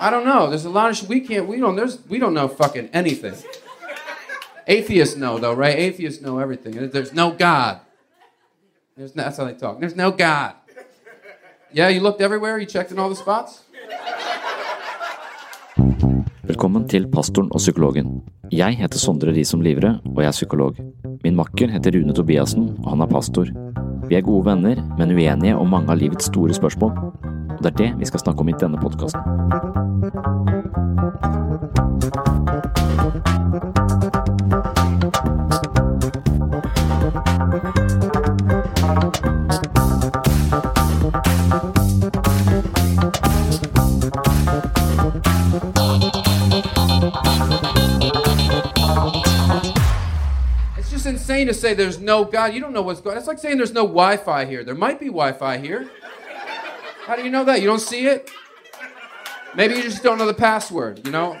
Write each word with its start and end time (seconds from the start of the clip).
I 0.00 0.08
don't 0.08 0.24
know. 0.24 0.48
There's 0.48 0.64
a 0.64 0.70
lot 0.70 0.88
of 0.90 0.96
sh- 0.96 1.08
we 1.08 1.20
can't. 1.20 1.46
We 1.46 1.60
don't. 1.60 1.76
There's 1.76 1.98
we 2.08 2.18
don't 2.18 2.32
know 2.32 2.48
fucking 2.48 2.88
anything. 2.92 3.34
Atheists 4.66 5.16
know 5.16 5.38
though, 5.38 5.52
right? 5.52 5.76
Atheists 5.76 6.22
know 6.22 6.38
everything. 6.38 6.72
There's 6.90 7.12
no 7.12 7.32
God. 7.32 7.80
There's 8.96 9.14
no, 9.14 9.24
that's 9.24 9.36
how 9.36 9.44
they 9.44 9.54
talk. 9.54 9.78
There's 9.80 9.96
no 9.96 10.10
God. 10.10 10.52
Yeah, 11.72 11.88
you 11.88 12.00
looked 12.00 12.20
everywhere. 12.22 12.58
You 12.58 12.66
checked 12.66 12.92
in 12.92 12.98
all 12.98 13.10
the 13.10 13.16
spots. 13.16 13.60
Velkommen 16.44 16.88
til 16.88 17.06
Pastoren 17.12 17.48
og 17.52 17.60
psykologen. 17.60 18.22
Jeg 18.52 18.76
heter 18.80 18.98
Sondre 18.98 19.30
Risom 19.36 19.60
Livre, 19.60 20.00
og 20.16 20.22
jeg 20.22 20.26
er 20.28 20.32
psykolog. 20.32 20.76
Min 21.24 21.36
makker 21.36 21.70
heter 21.70 21.90
Rune 21.94 22.14
Tobiassen, 22.14 22.76
og 22.84 22.90
han 22.90 23.00
er 23.00 23.06
pastor. 23.06 23.46
Vi 24.08 24.16
er 24.16 24.20
gode 24.26 24.44
venner, 24.48 24.80
men 24.98 25.14
uenige 25.14 25.56
om 25.56 25.70
mange 25.70 25.92
av 25.92 26.00
livets 26.00 26.26
store 26.26 26.54
spørsmål. 26.54 27.39
Og 27.60 27.64
det 27.64 27.72
er 27.80 27.86
det 27.86 27.98
vi 27.98 28.04
skal 28.04 28.20
snakke 28.20 28.40
om 28.40 28.48
i 28.48 28.52
denne 28.60 28.78
podkasten. 28.80 29.20
It's 50.78 50.90
just 50.90 51.04
insane 51.04 51.46
to 51.46 51.52
say 51.52 51.74
there's 51.74 52.00
no 52.00 52.24
God. 52.24 52.54
You 52.54 52.62
don't 52.62 52.72
know 52.72 52.80
what's 52.80 53.02
going. 53.02 53.18
It's 53.18 53.26
like 53.26 53.38
saying 53.38 53.58
there's 53.58 53.74
no 53.74 53.84
Wi-Fi 53.84 54.46
here. 54.46 54.64
There 54.64 54.74
might 54.74 54.98
be 54.98 55.06
Wi-Fi 55.08 55.58
here. 55.58 55.90
How 57.10 57.16
do 57.16 57.24
you 57.24 57.30
know 57.30 57.42
that? 57.42 57.60
You 57.60 57.66
don't 57.66 57.82
see 57.82 58.06
it? 58.06 58.30
Maybe 59.56 59.74
you 59.74 59.82
just 59.82 60.04
don't 60.04 60.16
know 60.16 60.26
the 60.26 60.42
password. 60.48 61.00
You 61.04 61.10
know, 61.10 61.36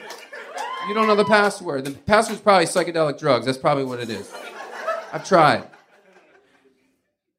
you 0.88 0.94
don't 0.94 1.06
know 1.06 1.14
the 1.14 1.24
password. 1.24 1.84
The 1.84 1.92
password's 1.92 2.40
probably 2.40 2.66
psychedelic 2.66 3.20
drugs. 3.20 3.46
That's 3.46 3.56
probably 3.56 3.84
what 3.84 4.00
it 4.00 4.10
is. 4.10 4.32
I've 5.12 5.24
tried. 5.24 5.62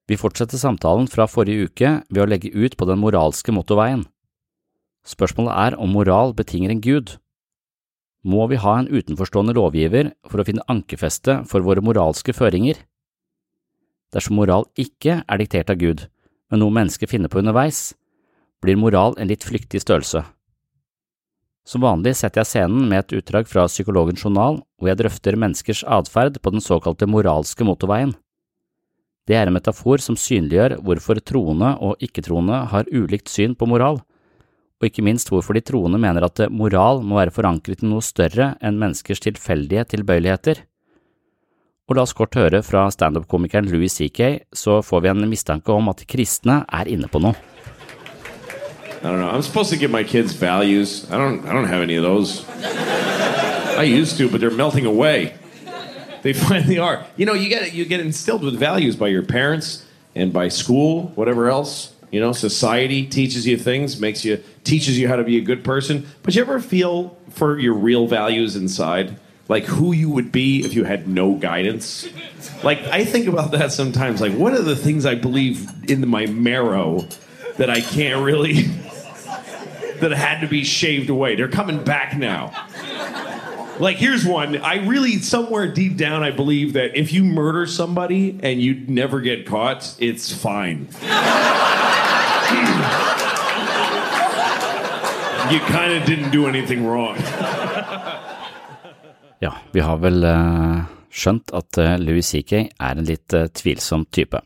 Vi 0.07 0.15
fortsetter 0.15 0.55
samtalen 0.57 1.11
fra 1.11 1.27
forrige 1.27 1.67
uke 1.67 1.91
ved 2.07 2.23
å 2.23 2.29
legge 2.31 2.55
ut 2.55 2.79
på 2.79 2.87
den 2.87 3.03
moralske 3.03 3.51
motorveien. 3.51 4.07
Spørsmålet 5.03 5.51
er 5.67 5.79
om 5.83 5.91
moral 5.91 6.31
betinger 6.31 6.71
en 6.71 6.79
gud. 6.79 7.17
Må 8.23 8.47
vi 8.47 8.63
ha 8.63 8.79
en 8.79 8.87
utenforstående 8.87 9.59
lovgiver 9.59 10.15
for 10.23 10.39
å 10.39 10.47
finne 10.47 10.69
ankerfeste 10.71 11.41
for 11.51 11.67
våre 11.67 11.83
moralske 11.83 12.31
føringer? 12.31 12.79
Dersom 14.15 14.39
moral 14.39 14.71
ikke 14.79 15.19
er 15.19 15.43
diktert 15.43 15.75
av 15.75 15.83
Gud, 15.83 16.07
men 16.47 16.63
noe 16.63 16.79
mennesker 16.79 17.11
finner 17.11 17.27
på 17.27 17.43
underveis, 17.43 17.89
blir 18.61 18.79
moral 18.79 19.17
en 19.17 19.29
litt 19.31 19.43
flyktig 19.45 19.81
størrelse. 19.83 20.23
Som 21.67 21.83
vanlig 21.85 22.15
setter 22.17 22.41
jeg 22.41 22.49
scenen 22.49 22.87
med 22.89 23.03
et 23.03 23.15
utdrag 23.19 23.49
fra 23.49 23.67
Psykologens 23.69 24.23
journal 24.23 24.61
hvor 24.79 24.89
jeg 24.89 24.99
drøfter 25.01 25.37
menneskers 25.37 25.83
atferd 25.85 26.39
på 26.41 26.53
den 26.53 26.63
såkalte 26.63 27.09
moralske 27.09 27.65
motorveien. 27.67 28.15
Det 29.29 29.37
er 29.37 29.47
en 29.47 29.55
metafor 29.55 30.01
som 30.01 30.17
synliggjør 30.17 30.79
hvorfor 30.81 31.21
troende 31.21 31.75
og 31.77 32.01
ikke-troende 32.01 32.63
har 32.71 32.89
ulikt 32.89 33.29
syn 33.29 33.53
på 33.55 33.67
moral, 33.69 34.01
og 34.81 34.89
ikke 34.89 35.05
minst 35.05 35.29
hvorfor 35.29 35.53
de 35.53 35.61
troende 35.61 36.01
mener 36.01 36.25
at 36.25 36.41
moral 36.49 37.03
må 37.05 37.19
være 37.19 37.35
forankret 37.35 37.85
i 37.85 37.89
noe 37.91 38.01
større 38.01 38.55
enn 38.65 38.81
menneskers 38.81 39.21
tilfeldige 39.21 39.85
tilbøyeligheter. 39.93 40.65
Og 41.85 41.97
la 41.97 42.07
oss 42.07 42.15
kort 42.17 42.35
høre 42.39 42.63
fra 42.65 42.87
standup-komikeren 42.89 43.69
Louis 43.69 43.93
CK, 43.93 44.47
så 44.49 44.81
får 44.81 45.05
vi 45.05 45.13
en 45.13 45.29
mistanke 45.29 45.75
om 45.75 45.93
at 45.93 46.05
kristne 46.09 46.63
er 46.65 46.89
inne 46.89 47.11
på 47.11 47.21
noe. 47.21 47.50
I 49.01 49.09
don't 49.09 49.19
know. 49.19 49.29
I'm 49.29 49.41
supposed 49.41 49.71
to 49.71 49.77
give 49.77 49.89
my 49.89 50.03
kids 50.03 50.33
values. 50.33 51.09
I 51.11 51.17
don't. 51.17 51.43
I 51.47 51.53
don't 51.53 51.65
have 51.65 51.81
any 51.81 51.95
of 51.95 52.03
those. 52.03 52.47
I 52.49 53.83
used 53.83 54.17
to, 54.17 54.29
but 54.29 54.39
they're 54.39 54.51
melting 54.51 54.85
away. 54.85 55.33
They 56.21 56.33
finally 56.47 56.77
are. 56.77 57.05
You 57.17 57.25
know, 57.25 57.33
you 57.33 57.49
get 57.49 57.73
you 57.73 57.85
get 57.85 57.99
instilled 57.99 58.43
with 58.43 58.57
values 58.59 58.95
by 58.95 59.07
your 59.07 59.23
parents 59.23 59.83
and 60.13 60.31
by 60.31 60.49
school, 60.49 61.07
whatever 61.15 61.49
else. 61.49 61.95
You 62.11 62.19
know, 62.19 62.31
society 62.31 63.07
teaches 63.07 63.47
you 63.47 63.57
things, 63.57 63.99
makes 63.99 64.23
you 64.23 64.43
teaches 64.63 64.99
you 64.99 65.07
how 65.07 65.15
to 65.15 65.23
be 65.23 65.37
a 65.37 65.41
good 65.41 65.63
person. 65.63 66.07
But 66.21 66.35
you 66.35 66.41
ever 66.41 66.59
feel 66.59 67.17
for 67.29 67.57
your 67.57 67.73
real 67.73 68.05
values 68.05 68.55
inside, 68.55 69.17
like 69.47 69.63
who 69.63 69.93
you 69.93 70.11
would 70.11 70.31
be 70.31 70.63
if 70.63 70.73
you 70.73 70.83
had 70.83 71.07
no 71.07 71.33
guidance? 71.33 72.07
Like 72.63 72.79
I 72.83 73.03
think 73.05 73.27
about 73.27 73.51
that 73.51 73.71
sometimes. 73.71 74.21
Like, 74.21 74.33
what 74.33 74.53
are 74.53 74.61
the 74.61 74.75
things 74.75 75.07
I 75.07 75.15
believe 75.15 75.67
in 75.89 76.07
my 76.07 76.27
marrow 76.27 77.07
that 77.57 77.69
I 77.69 77.81
can't 77.81 78.23
really 78.23 78.65
that 80.01 80.11
had 80.11 80.41
to 80.41 80.47
be 80.47 80.63
shaved 80.63 81.09
away? 81.09 81.35
They're 81.35 81.47
coming 81.47 81.83
back 81.83 82.17
now. 82.17 82.51
Like, 83.79 83.97
here's 83.97 84.25
one. 84.25 84.57
I 84.57 84.85
really, 84.85 85.17
somewhere 85.17 85.67
deep 85.71 85.97
down, 85.97 86.21
I 86.21 86.29
believe 86.29 86.73
that 86.73 86.95
if 86.95 87.11
you 87.11 87.23
murder 87.23 87.65
somebody 87.65 88.39
and 88.43 88.61
you 88.61 88.75
never 88.87 89.21
get 89.21 89.47
caught, 89.47 89.95
it's 89.97 90.31
fine. 90.31 90.87
you 95.51 95.59
kind 95.61 95.93
of 95.93 96.05
didn't 96.05 96.31
do 96.31 96.47
anything 96.47 96.85
wrong. 96.85 97.17
Ja, 99.39 99.55
vi 99.71 99.79
har 99.81 99.97
vel 99.97 100.23
eh, 100.23 100.83
skjønt 101.09 101.49
at 101.57 101.77
eh, 101.81 101.95
Louis 101.97 102.27
CK 102.27 102.51
er 102.61 102.99
en 103.01 103.07
litt 103.07 103.33
eh, 103.33 103.47
tvilsom 103.49 104.05
type. 104.13 104.37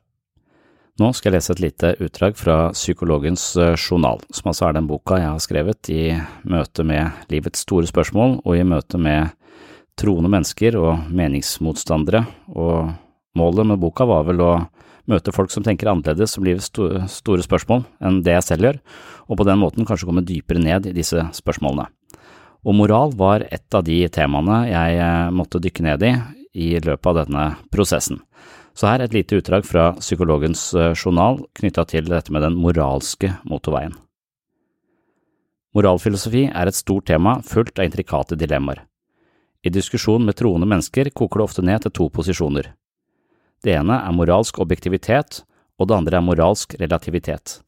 Nå 0.96 1.10
skal 1.12 1.34
jeg 1.34 1.36
lese 1.36 1.52
et 1.52 1.60
lite 1.60 1.90
utdrag 2.06 2.38
fra 2.40 2.70
Psykologens 2.72 3.44
eh, 3.60 3.74
journal, 3.76 4.22
som 4.32 4.48
altså 4.48 4.70
er 4.70 4.78
den 4.78 4.86
boka 4.88 5.18
jeg 5.20 5.28
har 5.28 5.42
skrevet 5.44 5.90
i 5.92 6.04
møte 6.48 6.86
med 6.88 7.26
livets 7.28 7.66
store 7.66 7.90
spørsmål 7.90 8.38
og 8.38 8.54
i 8.56 8.64
møte 8.64 8.96
med 8.96 9.34
troende 10.00 10.32
mennesker 10.32 10.78
og 10.80 11.10
meningsmotstandere, 11.12 12.22
og 12.48 12.94
målet 13.36 13.68
med 13.68 13.82
boka 13.84 14.08
var 14.08 14.24
vel 14.30 14.40
å 14.40 14.54
møte 15.12 15.36
folk 15.36 15.52
som 15.52 15.68
tenker 15.68 15.92
annerledes 15.92 16.38
om 16.40 16.48
livets 16.48 16.72
store 16.72 17.44
spørsmål 17.44 17.84
enn 18.00 18.22
det 18.24 18.38
jeg 18.38 18.48
selv 18.48 18.70
gjør, 18.70 18.80
og 19.28 19.42
på 19.42 19.48
den 19.52 19.60
måten 19.60 19.88
kanskje 19.90 20.08
komme 20.08 20.24
dypere 20.24 20.64
ned 20.64 20.88
i 20.88 20.96
disse 20.96 21.28
spørsmålene. 21.36 21.90
Og 22.64 22.80
moral 22.80 23.12
var 23.20 23.44
et 23.52 23.68
av 23.76 23.84
de 23.84 24.00
temaene 24.16 24.64
jeg 24.72 25.04
eh, 25.04 25.28
måtte 25.36 25.60
dykke 25.60 25.90
ned 25.92 26.08
i 26.08 26.16
i 26.56 26.72
løpet 26.80 27.12
av 27.12 27.18
denne 27.26 27.50
prosessen. 27.68 28.22
Så 28.76 28.90
her 28.90 29.00
et 29.00 29.14
lite 29.16 29.38
utdrag 29.40 29.64
fra 29.64 29.94
Psykologens 30.02 30.74
eh, 30.76 30.92
journal 30.94 31.40
knytta 31.56 31.86
til 31.88 32.10
dette 32.12 32.34
med 32.36 32.44
den 32.44 32.58
moralske 32.60 33.32
motorveien. 33.48 33.96
Moralfilosofi 35.76 36.46
er 36.52 36.68
et 36.68 36.76
stort 36.76 37.08
tema 37.08 37.38
fullt 37.44 37.80
av 37.80 37.88
intrikate 37.88 38.36
dilemmaer. 38.40 38.84
I 39.66 39.72
diskusjon 39.74 40.24
med 40.28 40.38
troende 40.40 40.68
mennesker 40.70 41.10
koker 41.16 41.42
det 41.42 41.48
ofte 41.48 41.64
ned 41.66 41.84
til 41.84 41.96
to 41.96 42.10
posisjoner. 42.14 42.70
Det 43.64 43.74
ene 43.74 43.98
er 43.98 44.16
moralsk 44.16 44.60
objektivitet, 44.62 45.42
og 45.80 45.90
det 45.90 45.98
andre 45.98 46.20
er 46.20 46.28
moralsk 46.28 46.76
relativitet. 46.80 47.60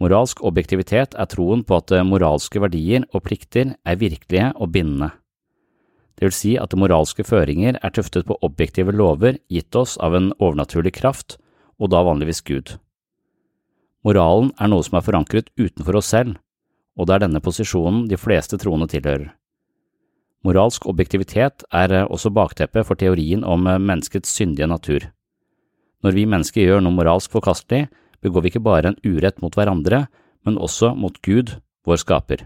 Moralsk 0.00 0.40
objektivitet 0.48 1.14
er 1.14 1.28
troen 1.28 1.62
på 1.64 1.76
at 1.76 1.92
moralske 2.08 2.60
verdier 2.60 3.04
og 3.12 3.22
plikter 3.28 3.76
er 3.84 4.00
virkelige 4.00 4.50
og 4.56 4.72
bindende. 4.72 5.12
Det 6.20 6.28
vil 6.28 6.36
si 6.36 6.50
at 6.60 6.74
moralske 6.76 7.24
føringer 7.24 7.78
er 7.80 7.92
tuftet 7.96 8.26
på 8.28 8.36
objektive 8.44 8.92
lover 8.92 9.38
gitt 9.48 9.72
oss 9.72 9.94
av 10.04 10.12
en 10.18 10.26
overnaturlig 10.36 10.92
kraft, 10.98 11.38
og 11.80 11.88
da 11.94 12.02
vanligvis 12.04 12.42
Gud. 12.44 12.74
Moralen 14.04 14.50
er 14.60 14.68
noe 14.68 14.84
som 14.84 14.98
er 14.98 15.06
forankret 15.06 15.48
utenfor 15.56 15.96
oss 15.96 16.12
selv, 16.12 16.36
og 17.00 17.08
det 17.08 17.16
er 17.16 17.24
denne 17.24 17.40
posisjonen 17.40 18.04
de 18.10 18.20
fleste 18.20 18.60
troende 18.60 18.90
tilhører. 18.92 19.30
Moralsk 20.44 20.84
objektivitet 20.92 21.64
er 21.72 21.96
også 22.04 22.28
bakteppet 22.36 22.84
for 22.84 23.00
teorien 23.00 23.40
om 23.40 23.64
menneskets 23.64 24.28
syndige 24.36 24.68
natur. 24.68 25.08
Når 26.04 26.16
vi 26.16 26.28
mennesker 26.28 26.64
gjør 26.64 26.84
noe 26.84 26.96
moralsk 26.96 27.32
forkastelig, 27.32 27.88
begår 28.20 28.44
vi 28.44 28.52
ikke 28.52 28.64
bare 28.64 28.92
en 28.92 29.00
urett 29.04 29.40
mot 29.40 29.56
hverandre, 29.56 30.06
men 30.44 30.60
også 30.60 30.92
mot 30.96 31.16
Gud, 31.24 31.56
vår 31.88 32.00
skaper. 32.04 32.44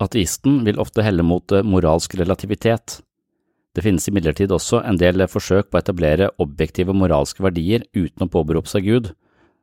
Ateisten 0.00 0.62
vil 0.64 0.80
ofte 0.80 1.04
helle 1.04 1.24
mot 1.26 1.52
moralsk 1.66 2.14
relativitet. 2.16 3.00
Det 3.76 3.84
finnes 3.84 4.08
imidlertid 4.08 4.50
også 4.50 4.80
en 4.82 4.98
del 4.98 5.22
forsøk 5.30 5.68
på 5.68 5.78
å 5.78 5.82
etablere 5.82 6.30
objektive 6.42 6.94
moralske 6.96 7.44
verdier 7.44 7.84
uten 7.94 8.24
å 8.24 8.30
påberope 8.32 8.70
seg 8.70 8.88
Gud, 8.88 9.12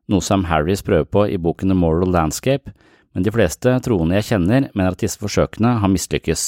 noe 0.08 0.24
Sam 0.24 0.46
Harris 0.48 0.86
prøver 0.86 1.10
på 1.10 1.26
i 1.28 1.40
boken 1.42 1.74
The 1.74 1.76
Moral 1.76 2.14
Landscape, 2.14 2.72
men 3.12 3.26
de 3.26 3.34
fleste 3.34 3.74
troende 3.84 4.20
jeg 4.20 4.30
kjenner 4.30 4.70
mener 4.74 4.94
at 4.94 5.02
disse 5.02 5.20
forsøkene 5.20 5.80
har 5.82 5.92
mislykkes. 5.92 6.46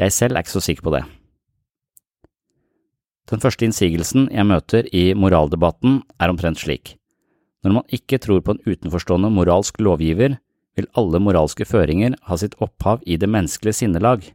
Jeg 0.00 0.12
selv 0.16 0.36
er 0.36 0.44
ikke 0.44 0.56
så 0.56 0.64
sikker 0.64 0.86
på 0.86 0.94
det. 0.96 1.04
Den 3.30 3.42
første 3.42 3.66
innsigelsen 3.66 4.28
jeg 4.32 4.46
møter 4.46 4.88
i 4.94 5.10
moraldebatten 5.18 6.00
er 6.22 6.32
omtrent 6.32 6.62
slik. 6.62 6.94
Når 7.66 7.78
man 7.78 7.94
ikke 7.94 8.20
tror 8.22 8.42
på 8.46 8.54
en 8.54 8.62
utenforstående 8.66 9.30
moralsk 9.34 9.80
lovgiver, 9.82 10.36
vil 10.76 10.88
alle 10.98 11.20
moralske 11.22 11.66
føringer 11.68 12.16
ha 12.28 12.36
sitt 12.36 12.56
opphav 12.62 13.02
i 13.06 13.16
det 13.16 13.28
menneskelige 13.32 13.80
sinnelag. 13.80 14.28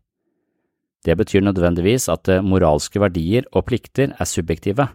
Det 1.06 1.16
betyr 1.18 1.46
nødvendigvis 1.46 2.10
at 2.14 2.30
moralske 2.46 3.02
verdier 3.02 3.48
og 3.54 3.66
plikter 3.70 4.14
er 4.18 4.30
subjektive. 4.30 4.90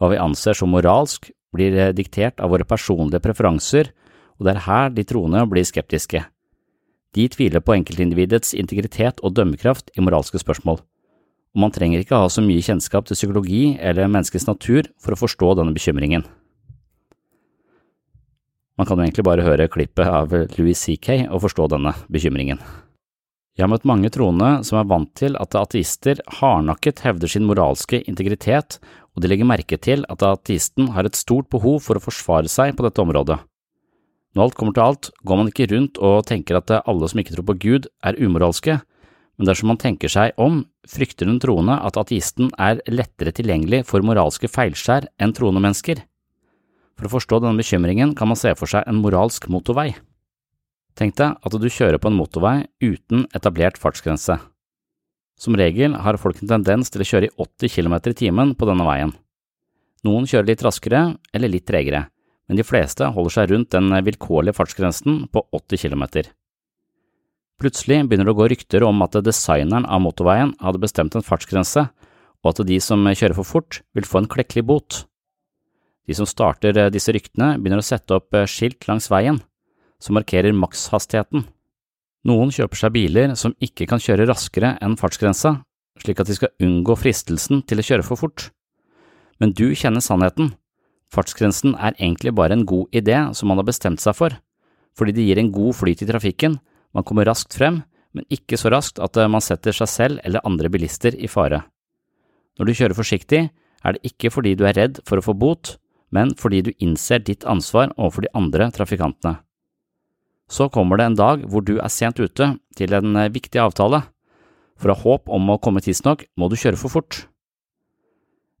Hva 0.00 0.10
vi 0.12 0.20
anser 0.20 0.56
som 0.56 0.72
moralsk, 0.72 1.30
blir 1.52 1.92
diktert 1.92 2.40
av 2.40 2.52
våre 2.52 2.64
personlige 2.64 3.20
preferanser, 3.24 3.92
og 4.40 4.46
det 4.48 4.54
er 4.54 4.64
her 4.66 4.92
de 4.92 5.04
troende 5.04 5.44
blir 5.48 5.68
skeptiske. 5.68 6.24
De 7.12 7.26
tviler 7.28 7.60
på 7.60 7.74
enkeltindividets 7.76 8.54
integritet 8.56 9.20
og 9.20 9.34
dømmekraft 9.36 9.92
i 9.96 10.04
moralske 10.04 10.40
spørsmål, 10.40 10.80
og 11.52 11.60
man 11.60 11.74
trenger 11.74 12.00
ikke 12.00 12.16
ha 12.16 12.30
så 12.32 12.44
mye 12.44 12.64
kjennskap 12.64 13.08
til 13.08 13.18
psykologi 13.18 13.64
eller 13.76 14.08
menneskets 14.08 14.48
natur 14.48 14.88
for 14.96 15.12
å 15.12 15.20
forstå 15.20 15.58
denne 15.60 15.76
bekymringen. 15.76 16.24
Man 18.78 18.88
kan 18.88 18.98
jo 18.98 19.04
egentlig 19.04 19.26
bare 19.26 19.44
høre 19.44 19.68
klippet 19.72 20.08
av 20.08 20.32
Louis 20.56 20.78
CK 20.78 21.28
og 21.28 21.42
forstå 21.44 21.68
denne 21.74 21.92
bekymringen. 22.12 22.62
Jeg 23.52 23.66
har 23.66 23.68
møtt 23.68 23.84
mange 23.84 24.08
troende 24.08 24.62
som 24.64 24.78
er 24.80 24.88
vant 24.88 25.10
til 25.18 25.36
at 25.36 25.52
ateister 25.60 26.22
hardnakket 26.38 27.02
hevder 27.04 27.28
sin 27.28 27.44
moralske 27.44 28.00
integritet, 28.08 28.78
og 29.12 29.20
de 29.20 29.28
legger 29.28 29.48
merke 29.48 29.76
til 29.76 30.06
at 30.08 30.24
ateisten 30.24 30.88
har 30.94 31.04
et 31.04 31.18
stort 31.18 31.50
behov 31.52 31.82
for 31.84 32.00
å 32.00 32.04
forsvare 32.04 32.48
seg 32.48 32.72
på 32.78 32.86
dette 32.86 33.04
området. 33.04 33.36
Når 34.32 34.46
alt 34.46 34.56
kommer 34.56 34.72
til 34.72 34.86
alt, 34.86 35.10
går 35.28 35.38
man 35.42 35.50
ikke 35.52 35.68
rundt 35.74 36.00
og 36.00 36.24
tenker 36.30 36.56
at 36.56 36.72
alle 36.80 37.10
som 37.12 37.20
ikke 37.20 37.34
tror 37.36 37.48
på 37.50 37.58
Gud, 37.60 37.90
er 38.00 38.16
umoralske, 38.16 38.78
men 39.36 39.48
dersom 39.48 39.68
man 39.72 39.80
tenker 39.80 40.08
seg 40.12 40.32
om, 40.40 40.62
frykter 40.88 41.28
den 41.28 41.40
troende 41.42 41.76
at 41.84 41.98
ateisten 42.00 42.48
er 42.56 42.80
lettere 42.88 43.34
tilgjengelig 43.36 43.82
for 43.88 44.04
moralske 44.04 44.48
feilskjær 44.48 45.10
enn 45.20 45.36
troende 45.36 45.60
mennesker. 45.60 46.00
For 46.98 47.08
å 47.08 47.14
forstå 47.16 47.40
denne 47.42 47.60
bekymringen 47.60 48.14
kan 48.18 48.30
man 48.30 48.38
se 48.38 48.52
for 48.58 48.70
seg 48.70 48.86
en 48.88 49.00
moralsk 49.02 49.48
motorvei. 49.52 49.92
Tenk 50.98 51.16
deg 51.16 51.38
at 51.40 51.56
du 51.56 51.68
kjører 51.68 52.00
på 52.00 52.10
en 52.10 52.18
motorvei 52.18 52.56
uten 52.84 53.26
etablert 53.36 53.80
fartsgrense. 53.80 54.36
Som 55.40 55.56
regel 55.58 55.96
har 56.04 56.20
folk 56.20 56.42
en 56.42 56.50
tendens 56.52 56.92
til 56.92 57.02
å 57.02 57.08
kjøre 57.08 57.30
i 57.30 57.34
80 57.40 57.72
km 57.72 57.96
i 58.12 58.18
timen 58.18 58.52
på 58.54 58.68
denne 58.68 58.86
veien. 58.86 59.14
Noen 60.06 60.26
kjører 60.28 60.50
litt 60.50 60.62
raskere 60.66 61.02
eller 61.32 61.50
litt 61.50 61.66
tregere, 61.66 62.04
men 62.46 62.58
de 62.58 62.66
fleste 62.66 63.08
holder 63.14 63.34
seg 63.36 63.50
rundt 63.52 63.72
den 63.74 63.90
vilkårlige 64.04 64.56
fartsgrensen 64.58 65.26
på 65.32 65.44
80 65.54 65.86
km. 65.86 66.04
Plutselig 67.62 68.00
begynner 68.10 68.26
det 68.26 68.34
å 68.34 68.38
gå 68.40 68.48
rykter 68.50 68.82
om 68.82 69.04
at 69.04 69.14
designeren 69.22 69.86
av 69.86 70.02
motorveien 70.02 70.50
hadde 70.60 70.82
bestemt 70.82 71.14
en 71.14 71.24
fartsgrense, 71.24 71.86
og 72.42 72.50
at 72.50 72.62
de 72.66 72.78
som 72.82 73.06
kjører 73.06 73.38
for 73.38 73.46
fort, 73.46 73.80
vil 73.94 74.08
få 74.08 74.22
en 74.22 74.30
klekkelig 74.30 74.64
bot. 74.66 75.04
De 76.08 76.16
som 76.18 76.26
starter 76.26 76.76
disse 76.90 77.12
ryktene, 77.14 77.56
begynner 77.58 77.82
å 77.82 77.86
sette 77.86 78.16
opp 78.16 78.34
skilt 78.50 78.88
langs 78.88 79.08
veien, 79.12 79.38
som 80.02 80.16
markerer 80.18 80.54
makshastigheten. 80.56 81.44
Noen 82.26 82.50
kjøper 82.54 82.78
seg 82.78 82.94
biler 82.94 83.36
som 83.38 83.54
ikke 83.62 83.86
kan 83.90 84.02
kjøre 84.02 84.26
raskere 84.30 84.76
enn 84.82 84.98
fartsgrensa, 84.98 85.56
slik 86.02 86.22
at 86.22 86.28
de 86.30 86.36
skal 86.38 86.52
unngå 86.62 86.96
fristelsen 86.98 87.62
til 87.66 87.82
å 87.82 87.86
kjøre 87.86 88.06
for 88.06 88.20
fort. 88.20 88.48
Men 89.42 89.54
du 89.58 89.72
kjenner 89.78 90.02
sannheten. 90.02 90.52
Fartsgrensen 91.12 91.74
er 91.76 91.96
egentlig 91.98 92.32
bare 92.34 92.56
en 92.56 92.66
god 92.66 92.94
idé 92.94 93.18
som 93.36 93.50
man 93.50 93.60
har 93.60 93.66
bestemt 93.68 94.02
seg 94.02 94.16
for, 94.16 94.36
fordi 94.96 95.14
det 95.16 95.26
gir 95.26 95.40
en 95.42 95.52
god 95.54 95.76
flyt 95.76 96.04
i 96.04 96.08
trafikken, 96.08 96.58
man 96.92 97.06
kommer 97.08 97.26
raskt 97.28 97.56
frem, 97.56 97.80
men 98.12 98.28
ikke 98.32 98.58
så 98.60 98.70
raskt 98.72 99.00
at 99.00 99.16
man 99.32 99.44
setter 99.44 99.74
seg 99.76 99.88
selv 99.88 100.22
eller 100.24 100.44
andre 100.46 100.70
bilister 100.72 101.14
i 101.16 101.30
fare. 101.32 101.62
Når 102.60 102.68
du 102.68 102.74
kjører 102.76 102.96
forsiktig, 102.96 103.46
er 103.82 103.96
det 103.96 104.12
ikke 104.12 104.30
fordi 104.30 104.52
du 104.54 104.66
er 104.68 104.76
redd 104.76 105.00
for 105.08 105.18
å 105.18 105.24
få 105.24 105.34
bot, 105.34 105.76
men 106.12 106.34
fordi 106.38 106.60
du 106.66 106.72
innser 106.78 107.22
ditt 107.24 107.46
ansvar 107.48 107.90
overfor 107.96 108.26
de 108.26 108.32
andre 108.36 108.68
trafikantene. 108.74 109.38
Så 110.52 110.68
kommer 110.68 111.00
det 111.00 111.06
en 111.08 111.18
dag 111.18 111.44
hvor 111.48 111.64
du 111.64 111.78
er 111.80 111.92
sent 111.92 112.20
ute 112.20 112.52
til 112.76 112.94
en 112.96 113.16
viktig 113.32 113.60
avtale. 113.62 114.02
For 114.76 114.92
å 114.92 114.96
ha 114.96 115.04
håp 115.06 115.30
om 115.32 115.52
å 115.54 115.60
komme 115.62 115.80
tidsnok 115.80 116.26
må 116.36 116.50
du 116.52 116.58
kjøre 116.60 116.80
for 116.80 116.92
fort. 116.92 117.22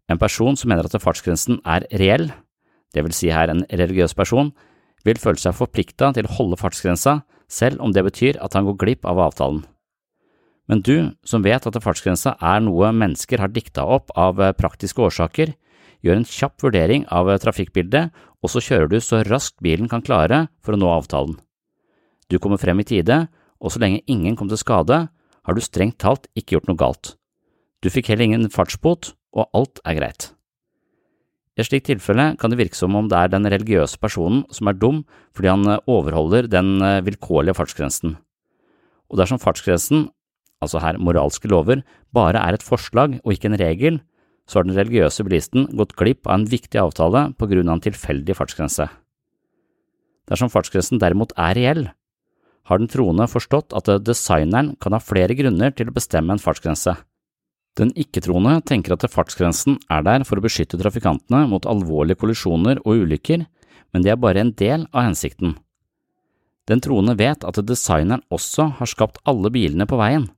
En 0.08 0.20
person 0.20 0.56
som 0.56 0.72
mener 0.72 0.88
at 0.88 1.02
fartsgrensen 1.02 1.60
er 1.68 1.84
reell, 2.00 2.30
det 2.92 3.04
vil 3.04 3.14
si 3.16 3.30
her 3.32 3.52
en 3.52 3.64
religiøs 3.68 4.16
person, 4.16 4.52
vil 5.04 5.20
føle 5.20 5.40
seg 5.40 5.56
forplikta 5.56 6.12
til 6.16 6.28
å 6.28 6.34
holde 6.38 6.60
fartsgrensa 6.60 7.20
selv 7.52 7.82
om 7.84 7.92
det 7.92 8.04
betyr 8.06 8.38
at 8.40 8.56
han 8.56 8.66
går 8.68 8.78
glipp 8.80 9.08
av 9.08 9.20
avtalen. 9.20 9.64
Men 10.70 10.80
du, 10.80 11.10
som 11.26 11.42
vet 11.44 11.66
at 11.66 11.80
fartsgrensa 11.84 12.36
er 12.38 12.62
noe 12.64 12.92
mennesker 12.94 13.42
har 13.42 13.52
dikta 13.52 13.84
opp 13.84 14.12
av 14.16 14.38
praktiske 14.56 15.02
årsaker, 15.02 15.52
gjør 16.02 16.18
en 16.18 16.28
kjapp 16.28 16.62
vurdering 16.62 17.06
av 17.14 17.30
trafikkbildet, 17.42 18.10
og 18.42 18.50
så 18.50 18.62
kjører 18.62 18.90
du 18.90 18.98
så 19.00 19.22
raskt 19.28 19.60
bilen 19.62 19.88
kan 19.90 20.02
klare 20.04 20.46
for 20.62 20.74
å 20.74 20.80
nå 20.80 20.90
avtalen. 20.90 21.38
Du 22.30 22.38
kommer 22.42 22.60
frem 22.60 22.80
i 22.82 22.86
tide, 22.86 23.26
og 23.62 23.72
så 23.72 23.82
lenge 23.82 24.02
ingen 24.10 24.36
kom 24.38 24.50
til 24.50 24.60
skade, 24.60 25.04
har 25.42 25.54
du 25.54 25.62
strengt 25.62 26.00
talt 26.02 26.28
ikke 26.38 26.56
gjort 26.56 26.70
noe 26.70 26.78
galt. 26.78 27.14
Du 27.82 27.90
fikk 27.90 28.10
heller 28.10 28.28
ingen 28.28 28.50
fartsbot, 28.50 29.14
og 29.32 29.48
alt 29.56 29.80
er 29.86 29.98
greit. 29.98 30.30
I 31.52 31.60
et 31.60 31.68
slikt 31.68 31.90
tilfelle 31.90 32.30
kan 32.40 32.52
det 32.52 32.56
virke 32.56 32.78
som 32.78 32.94
om 32.96 33.08
det 33.12 33.18
er 33.18 33.32
den 33.32 33.48
religiøse 33.52 34.00
personen 34.00 34.46
som 34.54 34.70
er 34.70 34.78
dum 34.78 35.02
fordi 35.36 35.50
han 35.50 35.68
overholder 35.90 36.48
den 36.48 36.78
vilkårlige 37.04 37.56
fartsgrensen. 37.58 38.14
Og 39.12 39.20
dersom 39.20 39.40
fartsgrensen, 39.40 40.06
altså 40.64 40.80
her 40.80 40.96
moralske 40.96 41.50
lover, 41.52 41.82
bare 42.14 42.40
er 42.40 42.56
et 42.56 42.64
forslag 42.64 43.18
og 43.20 43.34
ikke 43.34 43.50
en 43.50 43.60
regel, 43.60 44.00
så 44.48 44.58
har 44.58 44.66
den 44.66 44.76
religiøse 44.76 45.24
bilisten 45.26 45.68
gått 45.78 45.94
glipp 45.98 46.26
av 46.26 46.40
en 46.40 46.48
viktig 46.50 46.80
avtale 46.80 47.28
på 47.38 47.48
grunn 47.50 47.70
av 47.70 47.78
en 47.78 47.86
tilfeldig 47.86 48.36
fartsgrense. 48.36 48.88
Dersom 50.30 50.50
fartsgrensen 50.52 51.00
derimot 51.02 51.34
er 51.36 51.56
reell, 51.58 51.84
har 52.70 52.78
den 52.78 52.90
troende 52.90 53.26
forstått 53.30 53.74
at 53.74 53.88
designeren 54.06 54.74
kan 54.82 54.94
ha 54.94 55.00
flere 55.02 55.34
grunner 55.38 55.74
til 55.74 55.90
å 55.90 55.96
bestemme 55.96 56.34
en 56.34 56.42
fartsgrense. 56.42 56.94
Den 57.78 57.90
ikke-troende 57.96 58.58
tenker 58.68 58.94
at 58.94 59.06
fartsgrensen 59.10 59.78
er 59.90 60.04
der 60.04 60.26
for 60.28 60.38
å 60.38 60.44
beskytte 60.44 60.78
trafikantene 60.80 61.46
mot 61.48 61.66
alvorlige 61.66 62.20
kollisjoner 62.20 62.82
og 62.84 63.06
ulykker, 63.06 63.46
men 63.92 64.04
det 64.04 64.12
er 64.12 64.20
bare 64.20 64.44
en 64.44 64.52
del 64.56 64.86
av 64.92 65.08
hensikten. 65.08 65.56
Den 66.70 66.82
troende 66.84 67.16
vet 67.18 67.42
at 67.44 67.58
designeren 67.66 68.22
også 68.30 68.68
har 68.78 68.90
skapt 68.90 69.18
alle 69.26 69.50
bilene 69.50 69.88
på 69.88 69.98
veien. 69.98 70.28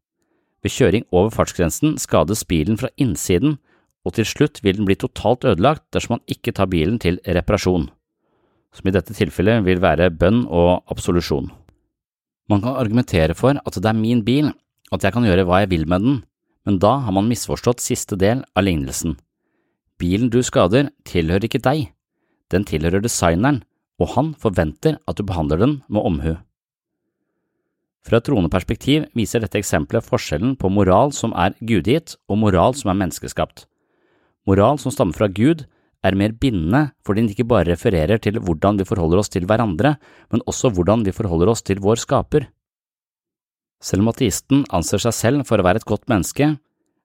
Ved 0.65 0.73
kjøring 0.73 1.05
over 1.13 1.35
fartsgrensen 1.35 1.99
skades 2.01 2.47
bilen 2.49 2.79
fra 2.81 2.89
innsiden, 2.97 3.59
og 4.05 4.15
til 4.17 4.29
slutt 4.29 4.61
vil 4.65 4.79
den 4.79 4.89
bli 4.89 4.97
totalt 5.01 5.47
ødelagt 5.49 5.87
dersom 5.95 6.17
man 6.17 6.25
ikke 6.31 6.53
tar 6.57 6.69
bilen 6.71 7.01
til 7.01 7.19
reparasjon, 7.25 7.89
som 8.75 8.89
i 8.89 8.95
dette 8.95 9.17
tilfellet 9.17 9.65
vil 9.65 9.81
være 9.83 10.13
bønn 10.13 10.45
og 10.47 10.85
absolusjon. 10.93 11.51
Man 12.53 12.61
kan 12.61 12.77
argumentere 12.77 13.35
for 13.37 13.57
at 13.57 13.81
det 13.81 13.89
er 13.89 13.97
min 13.97 14.25
bil, 14.25 14.53
at 14.93 15.05
jeg 15.05 15.15
kan 15.15 15.25
gjøre 15.25 15.47
hva 15.49 15.63
jeg 15.63 15.73
vil 15.73 15.87
med 15.89 16.05
den, 16.05 16.17
men 16.69 16.81
da 16.81 16.99
har 17.07 17.13
man 17.17 17.29
misforstått 17.29 17.81
siste 17.85 18.17
del 18.21 18.45
av 18.57 18.67
lignelsen. 18.67 19.17
Bilen 20.01 20.31
du 20.33 20.43
skader, 20.45 20.91
tilhører 21.09 21.49
ikke 21.49 21.63
deg, 21.65 21.89
den 22.53 22.67
tilhører 22.69 23.01
designeren, 23.05 23.63
og 24.01 24.11
han 24.17 24.33
forventer 24.41 24.99
at 25.09 25.17
du 25.17 25.25
behandler 25.25 25.61
den 25.63 25.79
med 25.89 26.05
omhu. 26.05 26.35
Fra 28.05 28.19
et 28.21 28.27
troende 28.27 28.53
perspektiv 28.53 29.07
viser 29.17 29.41
dette 29.41 29.57
eksempelet 29.57 30.05
forskjellen 30.05 30.59
på 30.61 30.69
moral 30.69 31.15
som 31.17 31.33
er 31.33 31.55
gudgitt, 31.65 32.19
og 32.29 32.43
moral 32.43 32.77
som 32.77 32.93
er 32.93 32.99
menneskeskapt. 33.01 33.65
Moral 34.49 34.81
som 34.81 34.93
stammer 34.93 35.17
fra 35.17 35.29
Gud, 35.29 35.65
er 36.05 36.17
mer 36.21 36.35
bindende 36.37 36.91
fordi 37.07 37.23
den 37.23 37.31
ikke 37.33 37.49
bare 37.49 37.71
refererer 37.71 38.21
til 38.21 38.37
hvordan 38.37 38.77
vi 38.81 38.87
forholder 38.89 39.23
oss 39.23 39.33
til 39.33 39.47
hverandre, 39.49 39.95
men 40.33 40.45
også 40.45 40.73
hvordan 40.77 41.05
vi 41.07 41.15
forholder 41.17 41.53
oss 41.55 41.65
til 41.65 41.81
vår 41.81 42.03
skaper. 42.03 42.51
Selv 43.85 44.05
om 44.05 44.13
ateisten 44.13 44.65
anser 44.73 45.01
seg 45.01 45.17
selv 45.17 45.49
for 45.49 45.61
å 45.61 45.65
være 45.65 45.81
et 45.81 45.89
godt 45.89 46.05
menneske, 46.13 46.55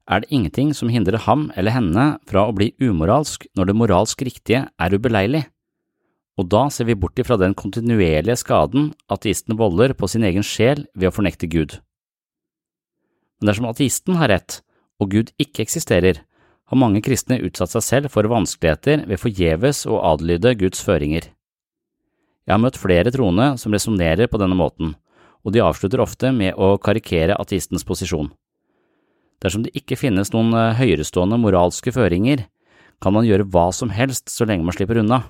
er 0.10 0.24
det 0.24 0.31
ingenting 0.34 0.74
som 0.75 0.89
hindrer 0.91 1.22
ham 1.27 1.48
eller 1.60 1.75
henne 1.75 2.05
fra 2.27 2.48
å 2.50 2.55
bli 2.55 2.72
umoralsk 2.81 3.46
når 3.55 3.69
det 3.69 3.77
moralsk 3.77 4.24
riktige 4.25 4.65
er 4.67 4.96
ubeleilig, 4.96 5.43
og 6.39 6.48
da 6.48 6.69
ser 6.72 6.88
vi 6.88 6.96
bort 6.96 7.19
ifra 7.19 7.36
den 7.39 7.53
kontinuerlige 7.58 8.39
skaden 8.39 8.93
ateisten 9.12 9.58
volder 9.60 9.91
på 9.98 10.08
sin 10.08 10.24
egen 10.24 10.46
sjel 10.46 10.86
ved 10.96 11.10
å 11.10 11.15
fornekte 11.15 11.50
Gud. 11.51 11.75
Men 13.39 13.51
dersom 13.51 13.67
ateisten 13.67 14.15
har 14.19 14.31
rett, 14.31 14.62
og 15.00 15.12
Gud 15.12 15.34
ikke 15.39 15.65
eksisterer, 15.65 16.22
har 16.70 16.78
mange 16.78 17.02
kristne 17.02 17.40
utsatt 17.42 17.74
seg 17.74 17.86
selv 17.86 18.14
for 18.14 18.30
vanskeligheter 18.30 19.08
ved 19.10 19.22
forgjeves 19.22 19.86
å 19.90 20.02
adlyde 20.12 20.54
Guds 20.60 20.84
føringer. 20.86 21.32
Jeg 22.46 22.54
har 22.54 22.62
møtt 22.62 22.78
flere 22.82 23.14
troende 23.14 23.56
som 23.62 23.74
resonnerer 23.74 24.30
på 24.30 24.40
denne 24.42 24.58
måten, 24.58 24.94
og 25.46 25.56
de 25.56 25.64
avslutter 25.66 26.02
ofte 26.04 26.32
med 26.36 26.58
å 26.58 26.76
karikere 26.82 27.38
ateistens 27.42 27.86
posisjon. 27.88 28.30
Dersom 29.40 29.64
det 29.66 29.74
ikke 29.78 29.98
finnes 30.00 30.34
noen 30.34 30.52
eh, 30.54 30.76
høyerestående 30.78 31.40
moralske 31.40 31.94
føringer, 31.96 32.46
kan 33.00 33.16
man 33.16 33.26
gjøre 33.28 33.48
hva 33.48 33.70
som 33.76 33.94
helst 33.96 34.28
så 34.34 34.46
lenge 34.46 34.68
man 34.68 34.76
slipper 34.76 35.00
unna. 35.00 35.24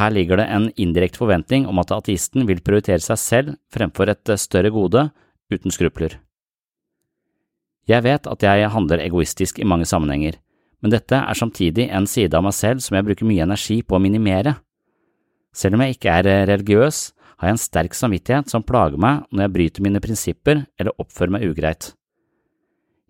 Her 0.00 0.14
ligger 0.14 0.40
det 0.40 0.48
en 0.48 0.70
indirekte 0.80 1.20
forventning 1.20 1.66
om 1.68 1.82
at 1.82 1.92
ateisten 1.92 2.46
vil 2.48 2.62
prioritere 2.64 3.02
seg 3.04 3.20
selv 3.20 3.56
fremfor 3.74 4.10
et 4.14 4.32
eh, 4.32 4.40
større 4.40 4.72
gode, 4.72 5.10
uten 5.52 5.74
skrupler. 5.74 6.16
Jeg 7.90 8.04
vet 8.04 8.28
at 8.30 8.44
jeg 8.46 8.70
handler 8.70 9.02
egoistisk 9.02 9.58
i 9.58 9.66
mange 9.66 9.88
sammenhenger, 9.88 10.36
men 10.82 10.92
dette 10.94 11.18
er 11.18 11.38
samtidig 11.38 11.88
en 11.90 12.06
side 12.10 12.36
av 12.36 12.44
meg 12.46 12.54
selv 12.54 12.82
som 12.84 12.94
jeg 12.96 13.06
bruker 13.06 13.26
mye 13.26 13.42
energi 13.42 13.80
på 13.82 13.98
å 13.98 14.02
minimere. 14.02 14.56
Selv 15.54 15.76
om 15.76 15.82
jeg 15.84 15.96
ikke 15.96 16.14
er 16.20 16.28
eh, 16.30 16.44
religiøs, 16.50 17.00
har 17.42 17.50
jeg 17.50 17.56
en 17.56 17.60
sterk 17.60 17.96
samvittighet 17.98 18.52
som 18.52 18.62
plager 18.62 19.00
meg 19.02 19.24
når 19.30 19.44
jeg 19.44 19.54
bryter 19.56 19.84
mine 19.84 20.02
prinsipper 20.02 20.62
eller 20.78 20.94
oppfører 21.02 21.34
meg 21.34 21.46
ugreit. 21.50 21.90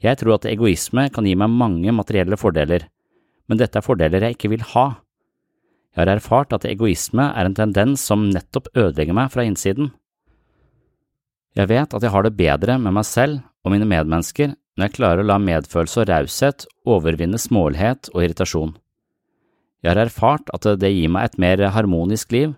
Jeg 0.02 0.18
tror 0.18 0.38
at 0.38 0.48
egoisme 0.50 1.04
kan 1.14 1.28
gi 1.28 1.34
meg 1.38 1.52
mange 1.52 1.92
materielle 1.94 2.38
fordeler, 2.40 2.88
men 3.46 3.60
dette 3.60 3.78
er 3.78 3.84
fordeler 3.84 4.24
jeg 4.24 4.38
ikke 4.38 4.50
vil 4.54 4.64
ha. 4.72 4.86
Jeg 5.92 6.00
har 6.00 6.14
erfart 6.14 6.56
at 6.56 6.64
egoisme 6.66 7.28
er 7.28 7.46
en 7.46 7.56
tendens 7.58 8.02
som 8.08 8.24
nettopp 8.32 8.72
ødelegger 8.72 9.14
meg 9.14 9.28
fra 9.34 9.44
innsiden. 9.44 9.92
Jeg 11.52 11.68
vet 11.68 11.92
at 11.92 12.02
jeg 12.02 12.12
har 12.14 12.24
det 12.24 12.32
bedre 12.38 12.78
med 12.80 12.96
meg 12.96 13.04
selv 13.04 13.44
og 13.62 13.74
mine 13.74 13.86
medmennesker 13.86 14.56
når 14.76 14.88
jeg 14.88 14.96
klarer 14.96 15.22
å 15.22 15.28
la 15.28 15.38
medfølelse 15.42 16.02
og 16.02 16.08
raushet 16.08 16.66
overvinne 16.88 17.40
smålighet 17.40 18.10
og 18.14 18.22
irritasjon. 18.24 18.72
Jeg 19.82 19.90
har 19.90 20.00
erfart 20.04 20.52
at 20.54 20.66
det 20.78 20.92
gir 20.94 21.10
meg 21.12 21.28
et 21.28 21.40
mer 21.42 21.64
harmonisk 21.74 22.32
liv, 22.32 22.54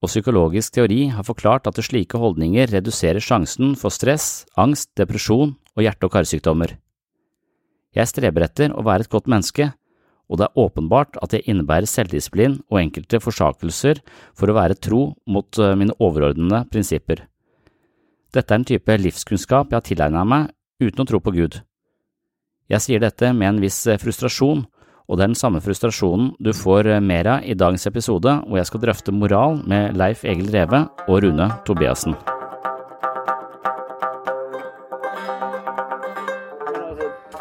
og 0.00 0.08
psykologisk 0.08 0.76
teori 0.76 1.08
har 1.12 1.26
forklart 1.26 1.66
at 1.68 1.80
slike 1.84 2.20
holdninger 2.20 2.70
reduserer 2.72 3.20
sjansen 3.20 3.74
for 3.76 3.92
stress, 3.92 4.46
angst, 4.56 4.92
depresjon 4.96 5.56
og 5.76 5.84
hjerte- 5.84 6.08
og 6.08 6.14
karsykdommer. 6.14 6.76
Jeg 7.96 8.08
streber 8.08 8.46
etter 8.46 8.72
å 8.72 8.84
være 8.86 9.04
et 9.04 9.12
godt 9.12 9.28
menneske, 9.28 9.72
og 10.30 10.38
det 10.38 10.46
er 10.46 10.62
åpenbart 10.62 11.18
at 11.24 11.34
jeg 11.34 11.44
innebærer 11.50 11.90
selvdisiplin 11.90 12.60
og 12.70 12.78
enkelte 12.78 13.18
forsakelser 13.18 13.98
for 14.38 14.48
å 14.48 14.56
være 14.56 14.78
tro 14.78 15.02
mot 15.26 15.58
eh, 15.58 15.74
mine 15.74 15.96
overordnede 15.98 16.62
prinsipper. 16.70 17.24
Dette 18.30 18.54
er 18.54 18.60
en 18.60 18.68
type 18.68 18.96
livskunnskap 19.00 19.72
jeg 19.72 19.80
har 19.80 19.88
tilegnet 19.88 20.30
meg 20.30 20.52
uten 20.80 21.04
å 21.04 21.08
tro 21.08 21.20
på 21.20 21.34
Gud. 21.36 21.60
Jeg 22.70 22.84
sier 22.84 23.02
dette 23.02 23.32
med 23.34 23.48
en 23.48 23.62
viss 23.62 23.78
eh, 23.90 23.98
frustrasjon, 24.00 24.64
og 25.10 25.18
det 25.18 25.24
er 25.24 25.32
den 25.32 25.38
samme 25.38 25.60
frustrasjonen 25.64 26.32
du 26.38 26.52
får 26.54 26.86
eh, 26.86 27.00
mer 27.02 27.26
av 27.26 27.46
i 27.46 27.56
dagens 27.58 27.86
episode, 27.90 28.36
hvor 28.46 28.60
jeg 28.60 28.68
skal 28.70 28.84
drøfte 28.84 29.14
moral 29.14 29.58
med 29.68 29.96
Leif 29.98 30.22
Egil 30.24 30.52
Reve 30.54 30.84
og 31.08 31.24
Rune 31.24 31.50
Tobiassen. 31.66 32.14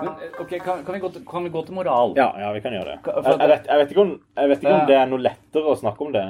Men, 0.01 0.13
eh, 0.49 0.59
kan, 0.59 0.83
kan, 0.85 0.93
vi 0.93 0.99
gå 0.99 1.09
til, 1.13 1.25
kan 1.29 1.43
vi 1.43 1.49
gå 1.53 1.65
til 1.65 1.77
moral? 1.77 2.13
Ja, 2.17 2.31
ja, 2.39 2.51
vi 2.55 2.61
kan 2.65 2.73
gjøre 2.73 2.95
det. 2.95 2.99
Jeg, 3.05 3.39
jeg, 3.39 3.49
vet, 3.53 3.65
jeg 3.69 3.83
vet 3.83 3.91
ikke, 3.93 4.01
om, 4.05 4.13
jeg 4.41 4.49
vet 4.53 4.63
ikke 4.63 4.73
Ja. 4.73 4.79
om 4.81 4.87
det 4.89 4.97
er 4.97 5.09
noe 5.11 5.25
lettere 5.29 5.73
å 5.73 5.77
snakke 5.77 6.05
om 6.07 6.13
det 6.15 6.25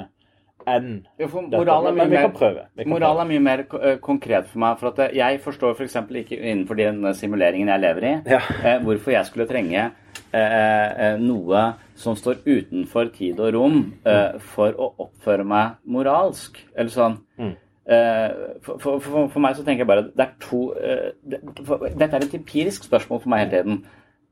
enn 0.76 1.06
Ja, 1.18 1.26
for 1.28 1.42
moral 1.50 1.86
er 1.90 1.92
Men, 1.96 2.10
vi 2.10 2.16
mer, 2.16 2.26
kan 2.28 2.32
prøve. 2.36 2.64
Vi 2.76 2.84
kan 2.84 2.90
moral 2.92 3.16
prøve. 3.16 3.24
er 3.24 3.30
mye 3.32 3.44
mer 3.46 3.64
eh, 3.80 3.96
konkret 4.04 4.46
for 4.50 4.58
meg. 4.62 4.78
For 4.80 4.88
at 4.92 4.98
eh, 5.06 5.16
jeg 5.18 5.40
forstår 5.44 5.74
f.eks. 5.76 5.96
ikke 6.22 6.38
innenfor 6.40 6.76
den 6.80 7.14
simuleringen 7.14 7.68
jeg 7.68 7.80
lever 7.80 8.06
i, 8.10 8.12
Ja. 8.30 8.40
eh, 8.64 8.78
hvorfor 8.84 9.10
jeg 9.14 9.26
skulle 9.26 9.46
trenge 9.50 9.90
eh, 10.32 10.40
eh, 10.40 11.16
noe 11.20 11.64
som 11.96 12.16
står 12.16 12.42
utenfor 12.46 13.10
tid 13.16 13.40
og 13.40 13.54
rom 13.54 13.80
eh, 14.06 14.38
for 14.54 14.72
å 14.78 14.92
oppføre 15.06 15.44
meg 15.44 15.76
moralsk. 15.84 16.58
Eller 16.76 16.90
sånn. 16.94 17.18
Mm. 17.38 17.54
Eh, 17.90 18.30
for, 18.62 18.78
for, 18.78 19.00
for, 19.00 19.28
for 19.32 19.40
meg 19.42 19.56
så 19.56 19.64
tenker 19.66 19.82
jeg 19.82 19.88
bare 19.90 20.10
det 20.14 20.26
er 20.26 20.34
to 20.44 20.60
eh, 20.78 21.08
det, 21.26 21.40
for, 21.66 21.82
Dette 21.88 22.14
er 22.20 22.26
et 22.28 22.36
empirisk 22.38 22.84
spørsmål 22.86 23.22
for 23.24 23.32
meg 23.32 23.46
hele 23.48 23.56
tiden. 23.56 23.80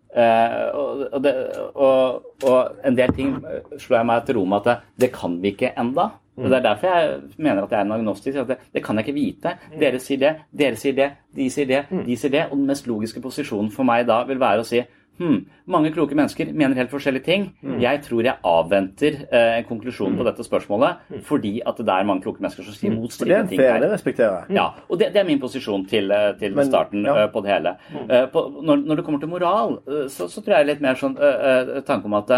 Uh, 0.09 1.05
og, 1.13 1.19
det, 1.23 1.33
og, 1.77 2.23
og 2.49 2.79
en 2.89 2.95
del 2.97 3.11
ting 3.13 3.35
eh, 3.45 3.59
slår 3.77 3.99
jeg 3.99 4.07
meg 4.09 4.23
til 4.25 4.39
ro 4.39 4.45
med 4.49 4.63
at 4.63 4.65
det, 4.71 4.77
det 5.05 5.11
kan 5.13 5.35
vi 5.43 5.51
ikke 5.53 5.75
enda. 5.79 6.07
Og 6.39 6.51
Det 6.51 6.59
er 6.59 6.67
derfor 6.69 6.87
jeg 6.95 7.21
mener 7.37 7.63
at 7.65 7.73
jeg 7.75 7.81
er 7.81 7.89
en 7.89 7.97
agnostisk. 7.99 8.39
Det, 8.49 8.59
det 8.75 8.85
kan 8.85 8.97
jeg 8.97 9.09
ikke 9.09 9.19
vite. 9.19 9.57
Dere 9.81 9.99
sier 10.03 10.23
det, 10.23 10.37
dere 10.59 10.79
sier 10.79 10.95
det, 10.97 11.11
de 11.37 11.51
sier 11.51 11.67
det, 11.67 11.83
de 12.07 12.17
sier 12.17 12.31
det. 12.31 12.47
Og 12.51 12.57
den 12.57 12.69
mest 12.71 12.87
logiske 12.87 13.23
posisjonen 13.25 13.73
for 13.75 13.89
meg 13.89 14.07
da 14.09 14.23
vil 14.29 14.41
være 14.41 14.63
å 14.63 14.69
si 14.69 14.83
hm, 15.19 15.39
mange 15.67 15.91
kloke 15.95 16.15
mennesker 16.15 16.53
mener 16.55 16.79
helt 16.79 16.93
forskjellige 16.93 17.27
ting. 17.27 17.49
Jeg 17.83 18.03
tror 18.07 18.23
jeg 18.27 18.39
avventer 18.47 19.17
eh, 19.27 19.57
en 19.59 19.67
konklusjon 19.69 20.15
på 20.19 20.27
dette 20.29 20.47
spørsmålet 20.47 21.23
fordi 21.27 21.59
at 21.67 21.81
det 21.83 21.95
er 21.95 22.07
mange 22.09 22.23
kloke 22.27 22.43
mennesker 22.45 22.67
som 22.67 22.77
sier 22.77 22.93
Det 22.93 22.99
er 22.99 23.03
motstridende 23.03 23.41
en 23.43 23.51
ting 23.51 23.63
fair, 23.63 23.73
her. 23.73 23.83
det 23.83 23.91
respekterer 23.97 24.37
jeg. 24.45 24.57
Ja, 24.61 24.69
og 24.89 25.01
det, 25.01 25.11
det 25.17 25.23
er 25.23 25.29
min 25.29 25.43
posisjon 25.43 25.89
til, 25.91 26.13
eh, 26.15 26.31
til 26.39 26.55
Men, 26.55 26.71
starten 26.71 27.05
ja. 27.05 27.17
eh, 27.25 27.33
på 27.35 27.43
det 27.45 27.55
hele. 27.57 27.75
Eh, 28.07 28.29
på, 28.33 28.45
når, 28.63 28.87
når 28.87 29.01
det 29.01 29.09
kommer 29.09 29.25
til 29.25 29.33
moral, 29.35 29.79
så, 30.09 30.31
så 30.31 30.43
tror 30.43 30.61
jeg 30.61 30.71
litt 30.71 30.85
mer 30.85 30.99
sånn 30.99 31.19
uh, 31.19 31.79
tanke 31.87 32.07
om 32.09 32.17
at 32.19 32.31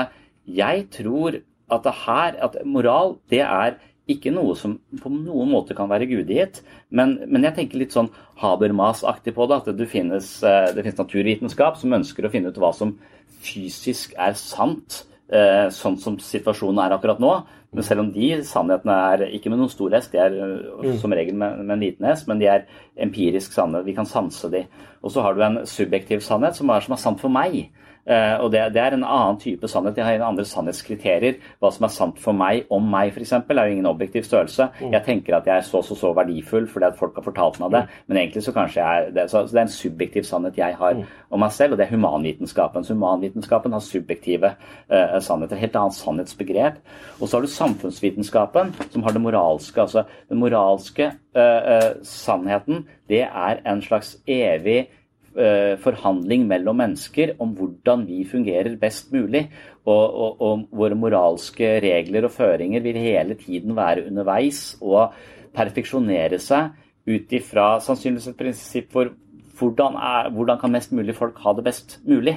jeg 0.49 0.87
tror 0.95 1.41
at 1.71 1.85
det 1.87 1.93
her 2.07 2.37
at 2.43 2.57
moral, 2.67 3.19
det 3.31 3.43
er 3.45 3.77
ikke 4.15 4.33
noe 4.35 4.57
som 4.59 4.77
på 5.01 5.13
noen 5.13 5.51
måte 5.53 5.77
kan 5.79 5.91
være 5.91 6.09
gudegitt. 6.11 6.61
Men, 6.91 7.17
men 7.31 7.47
jeg 7.47 7.57
tenker 7.59 7.81
litt 7.81 7.95
sånn 7.95 8.11
Habermas-aktig 8.43 9.35
på 9.37 9.47
det. 9.51 9.61
At 9.63 9.79
det 9.79 9.89
finnes, 9.91 10.33
eh, 10.47 10.73
det 10.75 10.85
finnes 10.85 11.01
naturvitenskap 11.01 11.79
som 11.81 11.97
ønsker 12.01 12.27
å 12.27 12.33
finne 12.33 12.53
ut 12.53 12.61
hva 12.61 12.73
som 12.77 12.97
fysisk 13.41 14.15
er 14.21 14.37
sant, 14.39 15.05
eh, 15.33 15.69
sånn 15.73 15.99
som 16.01 16.19
situasjonen 16.21 16.83
er 16.85 16.97
akkurat 16.97 17.23
nå. 17.23 17.33
Men 17.71 17.87
selv 17.87 18.03
om 18.03 18.09
de 18.13 18.33
sannhetene 18.43 18.95
er 19.13 19.27
ikke 19.37 19.51
med 19.53 19.61
noen 19.61 19.71
stor 19.71 19.95
S, 19.95 20.09
de 20.11 20.19
er 20.19 20.35
eh, 20.35 20.97
som 20.99 21.15
regel 21.15 21.37
med, 21.39 21.61
med 21.63 21.77
en 21.77 21.85
liten 21.85 22.09
S, 22.11 22.27
men 22.27 22.41
de 22.43 22.49
er 22.51 22.67
empirisk 23.01 23.55
sanne. 23.55 23.85
Vi 23.87 23.95
kan 23.97 24.09
sanse 24.09 24.51
de. 24.51 24.65
Og 25.01 25.15
så 25.15 25.23
har 25.25 25.37
du 25.37 25.45
en 25.47 25.61
subjektiv 25.69 26.25
sannhet 26.27 26.59
som 26.59 26.73
er, 26.75 26.83
som 26.85 26.97
er 26.97 27.03
sant 27.05 27.23
for 27.23 27.33
meg. 27.33 27.71
Eh, 28.07 28.37
og 28.41 28.51
det, 28.53 28.63
det 28.75 28.81
er 28.83 28.97
en 28.97 29.05
annen 29.05 29.39
type 29.41 29.69
sannhet. 29.69 29.99
Jeg 29.99 30.07
har 30.07 30.19
en 30.19 30.29
andre 30.33 30.45
sannhetskriterier. 30.49 31.39
Hva 31.61 31.71
som 31.75 31.87
er 31.87 31.93
sant 31.95 32.21
for 32.23 32.37
meg 32.37 32.71
om 32.73 32.87
meg, 32.91 33.13
f.eks., 33.13 33.35
er 33.37 33.61
jo 33.61 33.77
ingen 33.77 33.91
objektiv 33.91 34.25
størrelse. 34.27 34.71
Jeg 34.81 35.03
tenker 35.07 35.37
at 35.37 35.49
jeg 35.49 35.57
er 35.61 35.67
så 35.67 35.83
så 35.85 35.97
så 35.99 36.13
verdifull 36.17 36.69
fordi 36.71 36.89
at 36.89 36.99
folk 36.99 37.19
har 37.19 37.27
fortalt 37.27 37.59
meg 37.61 37.75
det, 37.75 37.83
men 38.09 38.21
egentlig 38.21 38.45
så 38.47 38.55
kanskje 38.57 38.81
jeg 38.81 39.07
er 39.07 39.11
det. 39.17 39.27
Så, 39.31 39.45
så 39.47 39.57
det 39.57 39.63
er 39.63 39.69
en 39.69 39.75
subjektiv 39.75 40.29
sannhet 40.29 40.61
jeg 40.61 40.77
har 40.81 41.03
om 41.31 41.43
meg 41.43 41.53
selv, 41.55 41.75
og 41.75 41.81
det 41.81 41.87
er 41.87 41.95
humanvitenskapen. 41.95 42.87
Så 42.87 42.97
humanvitenskapen 42.97 43.75
har 43.77 43.85
subjektive 43.85 44.55
uh, 44.57 45.19
sannheter. 45.23 45.61
Helt 45.61 45.77
annet 45.79 45.99
sannhetsbegrep. 45.99 46.81
Og 47.21 47.29
så 47.29 47.37
har 47.37 47.45
du 47.45 47.53
samfunnsvitenskapen, 47.53 48.73
som 48.91 49.05
har 49.07 49.17
det 49.17 49.23
moralske. 49.23 49.81
Altså 49.81 50.07
den 50.31 50.41
moralske 50.43 51.13
uh, 51.37 51.43
uh, 51.43 51.91
sannheten, 52.07 52.87
det 53.11 53.25
er 53.27 53.63
en 53.67 53.83
slags 53.83 54.17
evig 54.27 54.89
forhandling 55.31 56.49
mellom 56.51 56.81
mennesker 56.81 57.37
om 57.39 57.53
hvordan 57.55 58.01
vi 58.09 58.25
fungerer 58.27 58.75
best 58.81 59.13
mulig. 59.15 59.45
Og, 59.85 60.03
og, 60.03 60.41
og 60.43 60.65
våre 60.75 60.99
moralske 60.99 61.77
regler 61.85 62.27
og 62.27 62.35
føringer 62.35 62.83
vil 62.83 62.99
hele 62.99 63.37
tiden 63.39 63.77
være 63.79 64.09
underveis 64.09 64.75
og 64.83 65.15
perfeksjonere 65.57 66.41
seg 66.43 66.75
ut 67.11 67.33
ifra 67.35 67.73
sannsynligvis 67.83 68.31
et 68.31 68.39
prinsipp 68.39 68.91
for 68.93 69.13
hvordan, 69.61 69.97
er, 69.97 70.31
hvordan 70.33 70.59
kan 70.61 70.73
mest 70.73 70.93
mulig 70.97 71.15
folk 71.17 71.39
ha 71.45 71.53
det 71.57 71.65
best 71.67 71.99
mulig. 72.07 72.37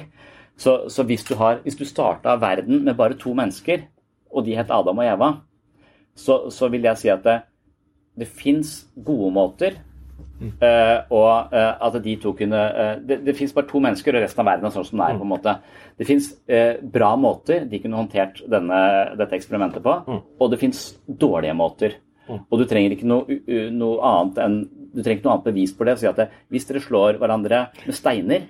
Så, 0.56 0.84
så 0.88 1.02
hvis 1.02 1.24
du, 1.24 1.34
har, 1.40 1.62
du 1.64 1.84
starta 1.84 2.36
verden 2.40 2.84
med 2.84 2.94
bare 2.94 3.18
to 3.18 3.34
mennesker, 3.34 3.86
og 4.30 4.46
de 4.46 4.56
het 4.58 4.70
Adam 4.70 4.98
og 4.98 5.06
Eva, 5.06 5.30
så, 6.14 6.50
så 6.50 6.68
vil 6.68 6.86
jeg 6.86 7.00
si 7.00 7.10
at 7.10 7.24
det, 7.24 7.40
det 8.18 8.28
fins 8.28 8.84
gode 8.94 9.32
måter 9.34 9.80
Eh, 10.44 10.98
og 11.14 11.52
uh, 11.54 11.86
at 11.86 11.96
de 12.04 12.16
to 12.20 12.34
kunne 12.36 12.58
uh, 12.58 12.96
Det, 13.00 13.20
det 13.24 13.36
fins 13.38 13.52
bare 13.54 13.68
to 13.70 13.80
mennesker, 13.80 14.16
og 14.16 14.24
resten 14.24 14.42
av 14.42 14.48
verden 14.50 14.68
er 14.68 14.74
sånn 14.74 14.86
som 14.88 15.00
det 15.00 15.06
er. 15.06 15.18
på 15.20 15.26
en 15.26 15.32
måte. 15.32 15.54
Det 15.94 16.08
fins 16.08 16.30
bra 16.94 17.12
måter 17.16 17.68
de 17.70 17.78
kunne 17.78 18.00
håndtert 18.00 18.40
denne, 18.50 18.78
dette 19.14 19.36
eksperimentet 19.36 19.84
på, 19.84 19.92
og 20.42 20.48
det 20.50 20.58
fins 20.58 20.80
dårlige 21.06 21.54
måter. 21.54 21.94
Og 22.26 22.58
du 22.58 22.64
trenger 22.66 22.96
ikke 22.96 23.06
noe, 23.06 23.36
noe 23.70 24.00
annet 24.08 24.40
enn 24.42 24.56
du 24.94 25.02
trenger 25.02 25.20
ikke 25.20 25.28
noe 25.28 25.36
annet 25.36 25.48
bevis 25.48 25.74
på 25.76 25.86
det. 25.86 25.96
Si 26.00 26.08
at 26.10 26.18
det, 26.18 26.28
hvis 26.50 26.66
dere 26.66 26.82
slår 26.82 27.20
hverandre 27.22 27.60
med 27.84 27.96
steiner 27.96 28.48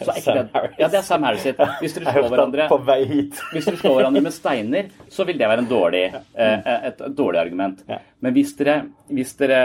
ja, 0.00 0.88
det 0.88 0.98
er 0.98 1.04
Sam 1.06 1.24
Harris 1.26 1.44
sitt. 1.44 1.60
Hvis 1.80 1.96
dere 1.96 2.12
slår 2.14 2.28
hverandre 2.32 2.66
hvis 3.52 3.66
dere 3.68 3.80
slår 3.80 3.96
hverandre 3.98 4.22
med 4.24 4.34
steiner, 4.34 4.90
så 5.12 5.26
vil 5.28 5.40
det 5.40 5.48
være 5.50 5.64
en 5.64 5.70
dårlig, 5.70 6.04
eh, 6.10 6.70
et, 6.90 7.00
et 7.00 7.16
dårlig 7.16 7.42
argument. 7.42 7.82
Men 8.20 8.36
hvis 8.36 8.54
dere, 8.58 8.76
hvis 9.10 9.34
dere, 9.40 9.60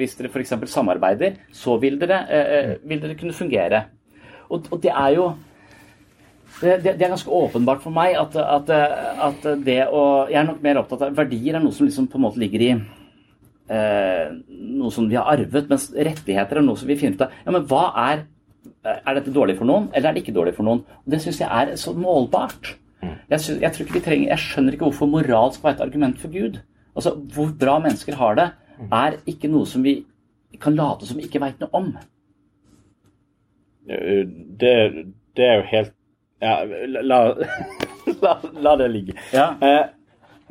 hvis 0.00 0.16
dere 0.18 0.32
f.eks. 0.32 0.54
samarbeider, 0.72 1.40
så 1.54 1.78
vil 1.82 1.98
dere, 2.00 2.22
eh, 2.28 2.54
eh, 2.58 2.72
vil 2.84 3.02
dere 3.04 3.18
kunne 3.20 3.36
fungere. 3.36 3.84
Og, 4.48 4.70
og 4.70 4.82
det 4.82 4.92
er 4.92 5.16
jo 5.18 5.30
det, 6.60 6.76
det, 6.84 6.92
det 6.98 7.04
er 7.04 7.14
ganske 7.16 7.30
åpenbart 7.34 7.82
for 7.82 7.94
meg 7.94 8.14
at, 8.16 8.36
at, 8.38 8.68
at 9.26 9.46
det 9.66 9.80
å 9.90 10.02
Jeg 10.30 10.38
er 10.38 10.46
nok 10.46 10.60
mer 10.62 10.78
opptatt 10.78 11.02
av 11.02 11.16
Verdier 11.16 11.58
er 11.58 11.64
noe 11.64 11.74
som 11.74 11.88
liksom 11.88 12.06
på 12.12 12.20
en 12.20 12.24
måte 12.28 12.38
ligger 12.40 12.62
i 12.62 12.68
eh, 13.70 14.30
noe 14.48 14.92
som 14.94 15.08
vi 15.08 15.18
har 15.18 15.28
arvet, 15.32 15.68
mens 15.70 15.88
rettigheter 15.94 16.60
er 16.60 16.66
noe 16.66 16.78
som 16.80 16.90
vi 16.90 16.98
finner 17.00 17.18
ut 17.18 17.26
av. 17.26 17.36
Ja, 17.44 17.54
men 17.54 17.66
hva 17.70 17.84
er 18.04 18.24
Er 18.84 19.16
dette 19.18 19.32
dårlig 19.34 19.56
for 19.58 19.68
noen, 19.68 19.90
eller 19.92 20.10
er 20.10 20.16
det 20.16 20.22
ikke 20.24 20.36
dårlig 20.36 20.54
for 20.56 20.66
noen? 20.66 20.82
Og 21.04 21.10
Det 21.10 21.20
syns 21.22 21.40
jeg 21.40 21.48
er 21.50 21.76
så 21.80 21.92
målbart. 21.96 22.74
Jeg, 23.04 23.40
synes, 23.40 23.60
jeg, 23.60 23.72
tror 23.72 23.84
ikke 23.84 23.98
vi 23.98 24.04
trenger, 24.04 24.28
jeg 24.32 24.38
skjønner 24.38 24.76
ikke 24.76 24.86
hvorfor 24.88 25.10
moral 25.12 25.52
skal 25.52 25.68
være 25.68 25.76
et 25.78 25.86
argument 25.86 26.18
for 26.20 26.32
Gud. 26.32 26.60
Altså, 26.96 27.14
Hvor 27.34 27.52
bra 27.60 27.78
mennesker 27.84 28.16
har 28.16 28.34
det, 28.38 28.48
er 28.92 29.16
ikke 29.30 29.50
noe 29.52 29.66
som 29.68 29.84
vi 29.84 30.04
kan 30.60 30.76
late 30.76 31.06
som 31.06 31.18
vi 31.18 31.26
ikke 31.26 31.42
veit 31.42 31.60
noe 31.60 31.70
om. 31.74 31.90
Eh, 33.88 34.24
Det, 34.60 34.74
det 35.36 35.44
er 35.44 35.56
jo 35.60 35.68
helt 35.72 35.92
Ja, 36.42 36.64
la, 37.02 37.18
la, 38.22 38.32
la 38.60 38.76
det 38.76 38.88
ligge. 38.90 39.14
Ja. 39.32 39.54
Eh, 39.62 39.86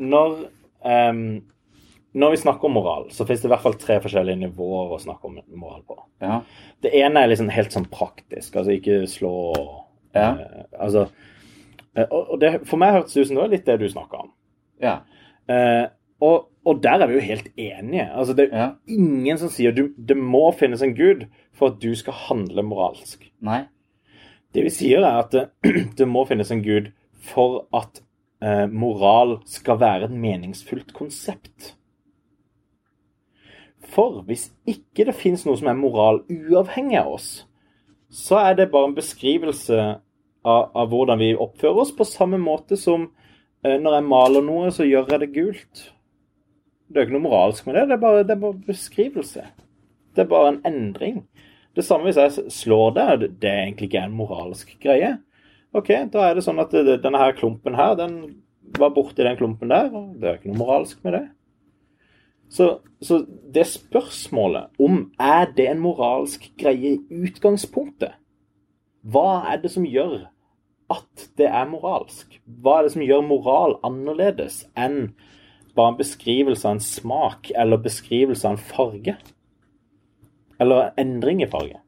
når, 0.01 0.47
ehm, 0.85 1.43
når 2.13 2.31
vi 2.35 2.37
snakker 2.43 2.65
om 2.69 2.75
moral, 2.77 3.07
så 3.11 3.25
finnes 3.25 3.41
det 3.41 3.47
i 3.49 3.53
hvert 3.55 3.63
fall 3.63 3.77
tre 3.81 3.95
forskjellige 4.03 4.37
nivåer 4.43 4.91
å 4.93 4.99
snakke 5.01 5.25
om 5.29 5.39
moral 5.57 5.81
på. 5.87 5.97
Ja. 6.21 6.41
Det 6.83 6.91
ene 6.99 7.23
er 7.23 7.31
liksom 7.31 7.49
helt 7.49 7.73
sånn 7.73 7.87
praktisk, 7.89 8.55
altså 8.59 8.75
ikke 8.77 8.99
slå 9.09 9.31
Ja. 10.13 10.27
eh, 10.37 10.63
Altså 10.79 11.07
eh, 11.95 12.05
Og 12.11 12.33
og 12.35 12.39
det, 12.39 12.51
for 12.69 12.77
meg 12.77 12.93
hørtes 12.93 13.13
det 13.13 13.21
ut 13.21 13.27
som 13.27 13.35
det 13.35 13.43
var 13.43 13.49
litt 13.55 13.65
det 13.65 13.79
du 13.79 13.89
snakka 13.89 14.21
om. 14.27 14.31
ja. 14.81 14.99
Eh, 15.49 15.87
og, 16.23 16.45
og 16.63 16.77
der 16.81 17.01
er 17.03 17.07
vi 17.09 17.17
jo 17.17 17.19
helt 17.25 17.47
enige. 17.59 18.05
Altså, 18.15 18.33
det 18.37 18.45
er 18.53 18.75
ingen 18.87 19.37
som 19.37 19.49
sier 19.51 19.73
du, 19.75 19.89
det 19.97 20.15
må 20.15 20.53
finnes 20.55 20.81
en 20.81 20.93
gud 20.95 21.25
for 21.51 21.73
at 21.73 21.81
du 21.83 21.89
skal 21.99 22.13
handle 22.29 22.63
moralsk. 22.63 23.25
Nei. 23.43 23.65
Det 24.55 24.63
vi 24.63 24.69
sier, 24.71 25.03
er 25.03 25.19
at 25.19 25.31
det, 25.35 25.49
det 25.99 26.07
må 26.07 26.23
finnes 26.29 26.51
en 26.53 26.61
gud 26.63 26.93
for 27.19 27.65
at 27.75 27.99
eh, 28.39 28.67
moral 28.71 29.41
skal 29.49 29.81
være 29.81 30.07
et 30.07 30.15
meningsfullt 30.15 30.93
konsept. 30.95 31.73
For 33.93 34.23
hvis 34.27 34.47
ikke 34.69 35.05
det 35.07 35.17
finnes 35.17 35.45
noe 35.45 35.59
som 35.59 35.69
er 35.69 35.77
moral 35.77 36.23
uavhengig 36.31 36.97
av 37.01 37.13
oss, 37.15 37.29
så 38.13 38.39
er 38.41 38.57
det 38.57 38.71
bare 38.73 38.91
en 38.91 38.97
beskrivelse 38.97 39.79
av, 40.43 40.69
av 40.75 40.89
hvordan 40.91 41.21
vi 41.21 41.33
oppfører 41.33 41.83
oss, 41.83 41.93
på 41.95 42.07
samme 42.07 42.39
måte 42.41 42.77
som 42.79 43.07
eh, 43.65 43.77
når 43.81 43.97
jeg 43.97 44.07
maler 44.09 44.45
noe, 44.45 44.71
så 44.73 44.85
gjør 44.87 45.13
jeg 45.13 45.23
det 45.23 45.33
gult. 45.35 45.83
Det 46.89 46.99
er 46.99 47.07
ikke 47.07 47.17
noe 47.17 47.25
moralsk 47.25 47.67
med 47.67 47.77
det, 47.79 47.87
det 47.89 47.97
er 47.97 48.03
bare, 48.03 48.23
det 48.27 48.35
er 48.35 48.41
bare 48.43 48.67
beskrivelse. 48.67 49.45
Det 50.13 50.25
er 50.25 50.29
bare 50.29 50.53
en 50.53 50.63
endring. 50.69 51.23
Det 51.73 51.85
samme 51.85 52.05
hvis 52.05 52.19
jeg 52.21 52.51
slår 52.53 52.97
deg, 52.97 53.27
det 53.41 53.49
er 53.49 53.63
egentlig 53.63 53.89
ikke 53.89 54.03
en 54.05 54.17
moralsk 54.17 54.75
greie. 54.83 55.15
OK, 55.73 55.89
da 56.13 56.27
er 56.27 56.37
det 56.37 56.43
sånn 56.45 56.61
at 56.61 56.73
det, 56.73 56.99
denne 57.01 57.21
her 57.21 57.33
klumpen 57.37 57.77
her, 57.77 57.95
den 57.97 58.19
var 58.77 58.93
borti 58.93 59.25
den 59.25 59.39
klumpen 59.39 59.73
der, 59.73 59.89
og 59.89 60.13
det 60.21 60.29
er 60.29 60.37
ikke 60.37 60.51
noe 60.51 60.61
moralsk 60.61 61.01
med 61.05 61.17
det. 61.17 61.23
Så, 62.53 62.67
så 63.01 63.23
det 63.53 63.65
spørsmålet 63.65 64.69
om 64.79 65.07
er 65.19 65.47
det 65.57 65.65
en 65.71 65.81
moralsk 65.81 66.51
greie 66.61 66.93
i 66.93 67.23
utgangspunktet 67.25 68.13
Hva 69.01 69.41
er 69.49 69.63
det 69.63 69.71
som 69.73 69.87
gjør 69.89 70.27
at 70.93 71.23
det 71.39 71.47
er 71.49 71.69
moralsk? 71.71 72.37
Hva 72.45 72.77
er 72.77 72.85
det 72.85 72.93
som 72.93 73.05
gjør 73.05 73.25
moral 73.25 73.79
annerledes 73.87 74.63
enn 74.77 75.15
bare 75.73 75.95
en 75.95 75.97
beskrivelse 75.97 76.67
av 76.69 76.77
en 76.77 76.83
smak 76.85 77.49
eller 77.57 77.81
beskrivelse 77.81 78.45
av 78.45 78.59
en 78.59 78.67
farge? 78.69 79.17
Eller 80.61 80.93
endring 81.01 81.41
i 81.41 81.49
farge? 81.49 81.81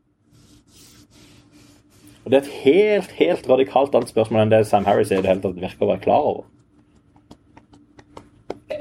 Og 2.26 2.32
Det 2.32 2.40
er 2.40 2.42
et 2.42 2.60
helt 2.66 3.12
helt 3.20 3.50
radikalt 3.50 3.94
annet 3.94 4.10
spørsmål 4.10 4.48
enn 4.48 4.56
det 4.56 4.66
Sam 4.66 4.90
Harris 4.90 5.14
i 5.14 5.20
det 5.22 5.30
hele 5.30 5.46
tatt 5.46 5.62
virker 5.62 5.86
å 5.86 5.94
være 5.94 6.06
klar 6.08 6.30
over. 6.34 6.48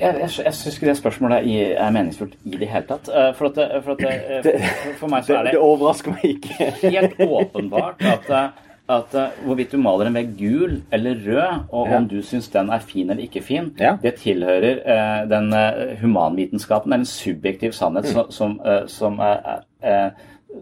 Jeg, 0.04 0.18
jeg, 0.20 0.30
jeg 0.44 0.54
syns 0.58 0.76
ikke 0.76 0.90
det 0.90 0.96
spørsmålet 0.98 1.48
er 1.80 1.94
meningsfullt 1.94 2.34
i 2.44 2.58
det 2.60 2.68
hele 2.68 2.84
tatt. 2.88 3.08
Eh, 3.08 3.30
For, 3.38 3.48
at, 3.48 3.78
for, 3.86 3.96
at, 3.96 4.44
eh, 4.44 4.68
for, 5.00 5.08
meg 5.12 5.24
så 5.24 5.38
er 5.38 5.48
det 5.48 5.56
det 5.56 5.62
overrasker 5.64 6.14
meg 6.16 6.36
ikke. 6.36 6.68
helt 6.84 7.16
åpenbart 7.24 8.04
at, 8.04 8.28
eh, 8.28 8.60
at 8.94 9.16
eh, 9.16 9.38
hvorvidt 9.46 9.72
du 9.72 9.78
maler 9.80 10.10
en 10.10 10.18
vegg 10.18 10.34
gul 10.36 10.76
eller 10.92 11.22
rød, 11.24 11.64
og 11.72 11.94
om 11.96 12.08
du 12.10 12.18
syns 12.22 12.50
den 12.52 12.68
er 12.74 12.84
fin 12.84 13.08
eller 13.10 13.24
ikke 13.24 13.40
fin, 13.44 13.72
det 14.02 14.14
tilhører 14.20 14.82
eh, 14.84 15.22
den 15.30 15.48
eh, 15.56 15.96
humanvitenskapen. 16.02 16.92
Det 16.92 16.98
er 16.98 17.06
en 17.06 17.12
subjektiv 17.14 17.72
sannhet 17.72 18.10
som, 18.12 18.28
som, 18.30 18.58
eh, 18.60 18.84
som, 18.92 19.18
er, 19.24 19.64
eh, 19.80 20.10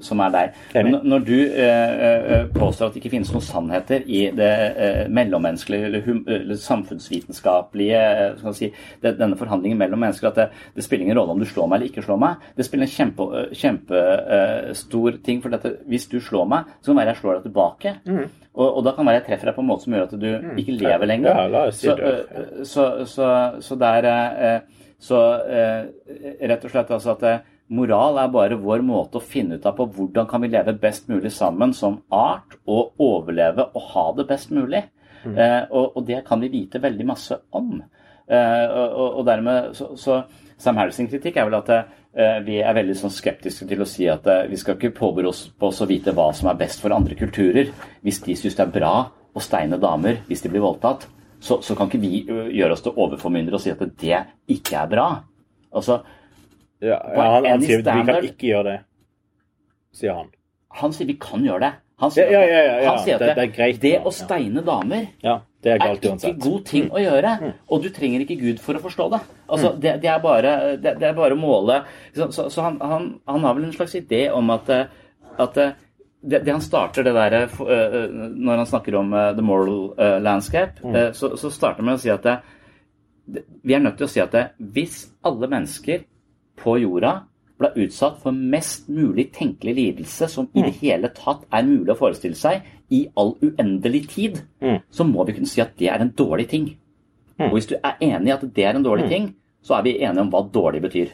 som 0.00 0.20
er 0.24 0.30
der. 0.30 0.52
Når- 1.04 1.24
du 1.26 1.34
eh, 1.52 2.04
eh, 2.32 2.46
påstår 2.54 2.86
at 2.86 2.94
det 2.94 3.02
ikke 3.02 3.10
finnes 3.16 3.32
noen 3.32 3.44
sannheter 3.44 4.02
i 4.06 4.30
det 4.34 4.50
eh, 4.76 5.08
mellommenneskelige 5.08 5.84
eller, 5.90 6.02
hum, 6.06 6.24
eller 6.26 6.54
samfunnsvitenskapelige 6.56 8.00
eh, 8.36 8.52
si, 8.56 8.72
det, 9.02 9.16
denne 9.18 9.36
forhandlingen 9.38 9.78
mellom 9.78 10.00
mennesker, 10.02 10.28
at 10.32 10.34
det, 10.40 10.48
det 10.76 10.84
spiller 10.84 11.04
ingen 11.06 11.18
rolle 11.18 11.36
om 11.36 11.40
du 11.42 11.46
slår 11.48 11.68
meg 11.68 11.76
eller 11.80 11.90
ikke 11.92 12.04
slår 12.06 12.20
meg. 12.22 12.46
Det 12.56 12.66
spiller 12.66 12.88
en 12.88 12.94
kjempestor 12.96 13.52
kjempe, 13.62 14.02
eh, 14.38 14.72
stor 14.78 15.18
ting. 15.24 15.42
For 15.42 15.52
dette, 15.54 15.76
hvis 15.88 16.08
du 16.10 16.18
slår 16.20 16.48
meg, 16.48 16.70
så 16.80 16.90
kan 16.92 16.96
det 16.96 17.02
være 17.04 17.14
jeg 17.14 17.20
slår 17.22 17.38
deg 17.38 17.46
tilbake. 17.50 17.94
Og, 18.52 18.66
og 18.76 18.84
da 18.84 18.92
kan 18.92 19.06
det 19.06 19.12
være 19.12 19.20
jeg 19.22 19.26
treffer 19.30 19.48
deg 19.52 19.56
på 19.56 19.62
en 19.64 19.70
måte 19.70 19.86
som 19.86 19.94
gjør 19.96 20.08
at 20.08 20.18
du 20.20 20.28
ikke 20.60 20.78
lever 20.82 21.08
lenger. 21.08 21.30
Ja, 21.36 21.46
la 21.48 21.64
oss 21.70 21.80
si 21.80 21.88
så, 21.88 21.96
det. 21.96 22.12
eh, 22.36 22.62
så, 22.68 22.88
så, 23.08 23.30
så 23.64 23.78
det 23.80 23.92
er 24.02 24.10
eh, 24.12 24.60
Så 25.02 25.18
eh, 25.50 25.80
rett 26.46 26.62
og 26.64 26.70
slett 26.70 26.90
altså 26.94 27.16
at 27.16 27.22
eh, 27.26 27.38
moral 27.72 28.18
er 28.20 28.28
bare 28.34 28.58
vår 28.60 28.82
måte 28.84 29.18
å 29.20 29.24
finne 29.24 29.56
ut 29.58 29.66
av 29.68 29.74
på 29.78 29.86
hvordan 29.96 30.26
kan 30.30 30.42
vi 30.44 30.50
leve 30.52 30.74
best 30.80 31.08
mulig 31.10 31.32
sammen 31.32 31.72
som 31.76 32.00
art, 32.12 32.58
og 32.68 32.92
overleve 33.02 33.66
og 33.72 33.88
ha 33.94 34.04
det 34.18 34.26
best 34.28 34.52
mulig. 34.54 34.84
Eh, 35.24 35.62
og, 35.70 35.96
og 35.96 36.06
det 36.08 36.24
kan 36.26 36.40
vi 36.42 36.48
vite 36.52 36.80
veldig 36.82 37.06
masse 37.06 37.36
om. 37.54 37.76
Eh, 38.26 38.66
og, 38.70 39.18
og- 39.20 39.26
dermed 39.26 39.72
så, 39.78 39.92
så 39.96 40.22
Sam 40.62 40.76
Harris' 40.78 40.98
kritikk 41.10 41.36
er 41.40 41.46
vel 41.48 41.56
at 41.58 41.70
eh, 41.74 42.38
vi 42.46 42.60
er 42.62 42.74
veldig 42.76 42.94
sånn 42.98 43.10
skeptiske 43.14 43.66
til 43.70 43.80
å 43.82 43.86
si 43.88 44.06
at 44.10 44.26
eh, 44.30 44.44
vi 44.50 44.58
skal 44.60 44.76
ikke 44.78 44.92
påberope 44.98 45.30
oss 45.32 45.44
på 45.58 45.70
å 45.72 45.88
vite 45.90 46.14
hva 46.14 46.28
som 46.34 46.50
er 46.52 46.58
best 46.60 46.82
for 46.82 46.94
andre 46.94 47.16
kulturer. 47.18 47.70
Hvis 48.02 48.20
de 48.26 48.36
syns 48.38 48.58
det 48.58 48.66
er 48.66 48.74
bra 48.76 48.92
å 49.32 49.42
steine 49.42 49.78
damer 49.80 50.20
hvis 50.28 50.42
de 50.44 50.50
blir 50.52 50.62
voldtatt, 50.62 51.06
så, 51.42 51.58
så 51.64 51.74
kan 51.74 51.88
ikke 51.90 52.02
vi 52.02 52.20
gjøre 52.58 52.76
oss 52.76 52.82
til 52.84 52.94
overformyndere 52.94 53.58
og 53.58 53.62
si 53.64 53.72
at 53.74 53.80
det 53.98 54.20
ikke 54.54 54.76
er 54.84 54.90
bra. 54.92 55.06
Altså, 55.74 56.02
Ja, 56.82 56.98
ja, 57.14 57.22
han, 57.36 57.44
han 57.46 57.62
sier 57.62 57.80
standard, 57.84 58.06
vi 58.22 58.28
kan 58.28 58.34
ikke 58.34 58.48
gjøre 58.50 58.64
det, 58.72 58.78
sier 59.94 60.16
han. 60.18 60.30
han 60.82 60.92
sier 60.96 61.06
vi 61.06 61.14
kan 61.22 61.44
gjøre 61.46 61.60
det. 61.68 61.72
Han 62.02 62.10
sier 62.10 62.30
Ja, 62.32 62.40
ja, 62.42 62.62
ja, 62.66 62.90
han 62.90 62.98
sier 63.04 63.14
at 63.14 63.20
det- 63.22 63.34
det 63.36 63.42
er 63.44 63.52
greit, 63.56 63.80
det 63.80 63.92
å 64.02 64.10
steine 64.10 64.64
damer 64.66 65.04
Ja, 65.22 65.36
det 65.62 65.72
er 65.76 65.84
er 65.86 65.94
ikke 65.94 66.10
uansett. 66.10 66.38
god 66.42 66.64
ting 66.66 66.88
å 66.90 66.98
gjøre. 66.98 67.52
Og 67.70 67.82
du 67.84 67.88
trenger 67.90 68.24
ikke 68.24 68.40
Gud 68.40 68.58
for 68.58 68.74
å 68.74 68.80
forstå 68.82 69.10
det. 69.12 69.20
Altså, 69.48 69.70
det, 69.78 70.00
det, 70.02 70.10
er 70.10 70.18
bare, 70.18 70.76
det, 70.82 70.96
er 71.02 71.12
bare 71.14 71.36
måle 71.38 71.84
Så, 72.16 72.32
så, 72.32 72.48
så 72.50 72.62
han, 72.62 72.80
han, 72.80 73.20
han 73.28 73.40
har 73.44 73.54
vel 73.54 73.64
en 73.68 73.72
slags 73.72 73.94
idé 73.94 74.24
om 74.34 74.50
at, 74.50 74.68
eh, 74.68 74.86
at 75.38 75.56
eh, 75.62 75.70
det, 76.24 76.48
han 76.48 76.60
starter 76.60 77.04
det 77.04 77.14
der, 77.14 77.32
eh, 77.44 78.08
Når 78.34 78.56
han 78.56 78.66
snakker 78.66 78.94
om 78.98 79.10
the 79.36 79.42
moral 79.42 79.94
landscape, 80.20 80.82
eh, 80.84 81.12
så, 81.12 81.36
så 81.38 81.50
starter 81.52 81.76
han 81.76 81.84
med 81.84 81.94
å 81.94 82.02
si 82.02 82.10
at 82.10 82.26
vi 83.62 83.74
er 83.74 83.78
nødt 83.80 83.96
til 83.98 84.06
å 84.06 84.10
si 84.10 84.20
at 84.20 84.32
det, 84.32 84.48
hvis 84.58 85.12
alle 85.24 85.46
mennesker 85.46 86.02
på 86.62 86.78
jorda 86.82 87.12
ble 87.60 87.70
utsatt 87.84 88.18
for 88.22 88.34
mest 88.34 88.88
mulig 88.90 89.28
tenkelig 89.36 89.74
lidelse 89.76 90.28
som 90.30 90.48
i 90.54 90.64
det 90.64 90.74
hele 90.80 91.12
tatt 91.14 91.44
er 91.52 91.66
mulig 91.66 91.92
å 91.94 91.98
forestille 91.98 92.38
seg 92.38 92.64
i 92.92 93.04
all 93.18 93.36
uendelig 93.42 94.02
tid, 94.10 94.40
så 94.90 95.06
må 95.06 95.24
vi 95.28 95.36
kunne 95.36 95.50
si 95.50 95.62
at 95.62 95.76
det 95.78 95.88
er 95.92 96.02
en 96.02 96.10
dårlig 96.16 96.48
ting. 96.50 96.66
Og 97.38 97.56
hvis 97.56 97.70
du 97.70 97.76
er 97.78 98.00
enig 98.02 98.32
i 98.32 98.34
at 98.34 98.44
det 98.56 98.66
er 98.66 98.78
en 98.78 98.84
dårlig 98.84 99.08
ting, 99.10 99.28
så 99.62 99.78
er 99.78 99.86
vi 99.86 99.98
enige 100.02 100.24
om 100.24 100.32
hva 100.32 100.42
dårlig 100.52 100.82
betyr. 100.82 101.12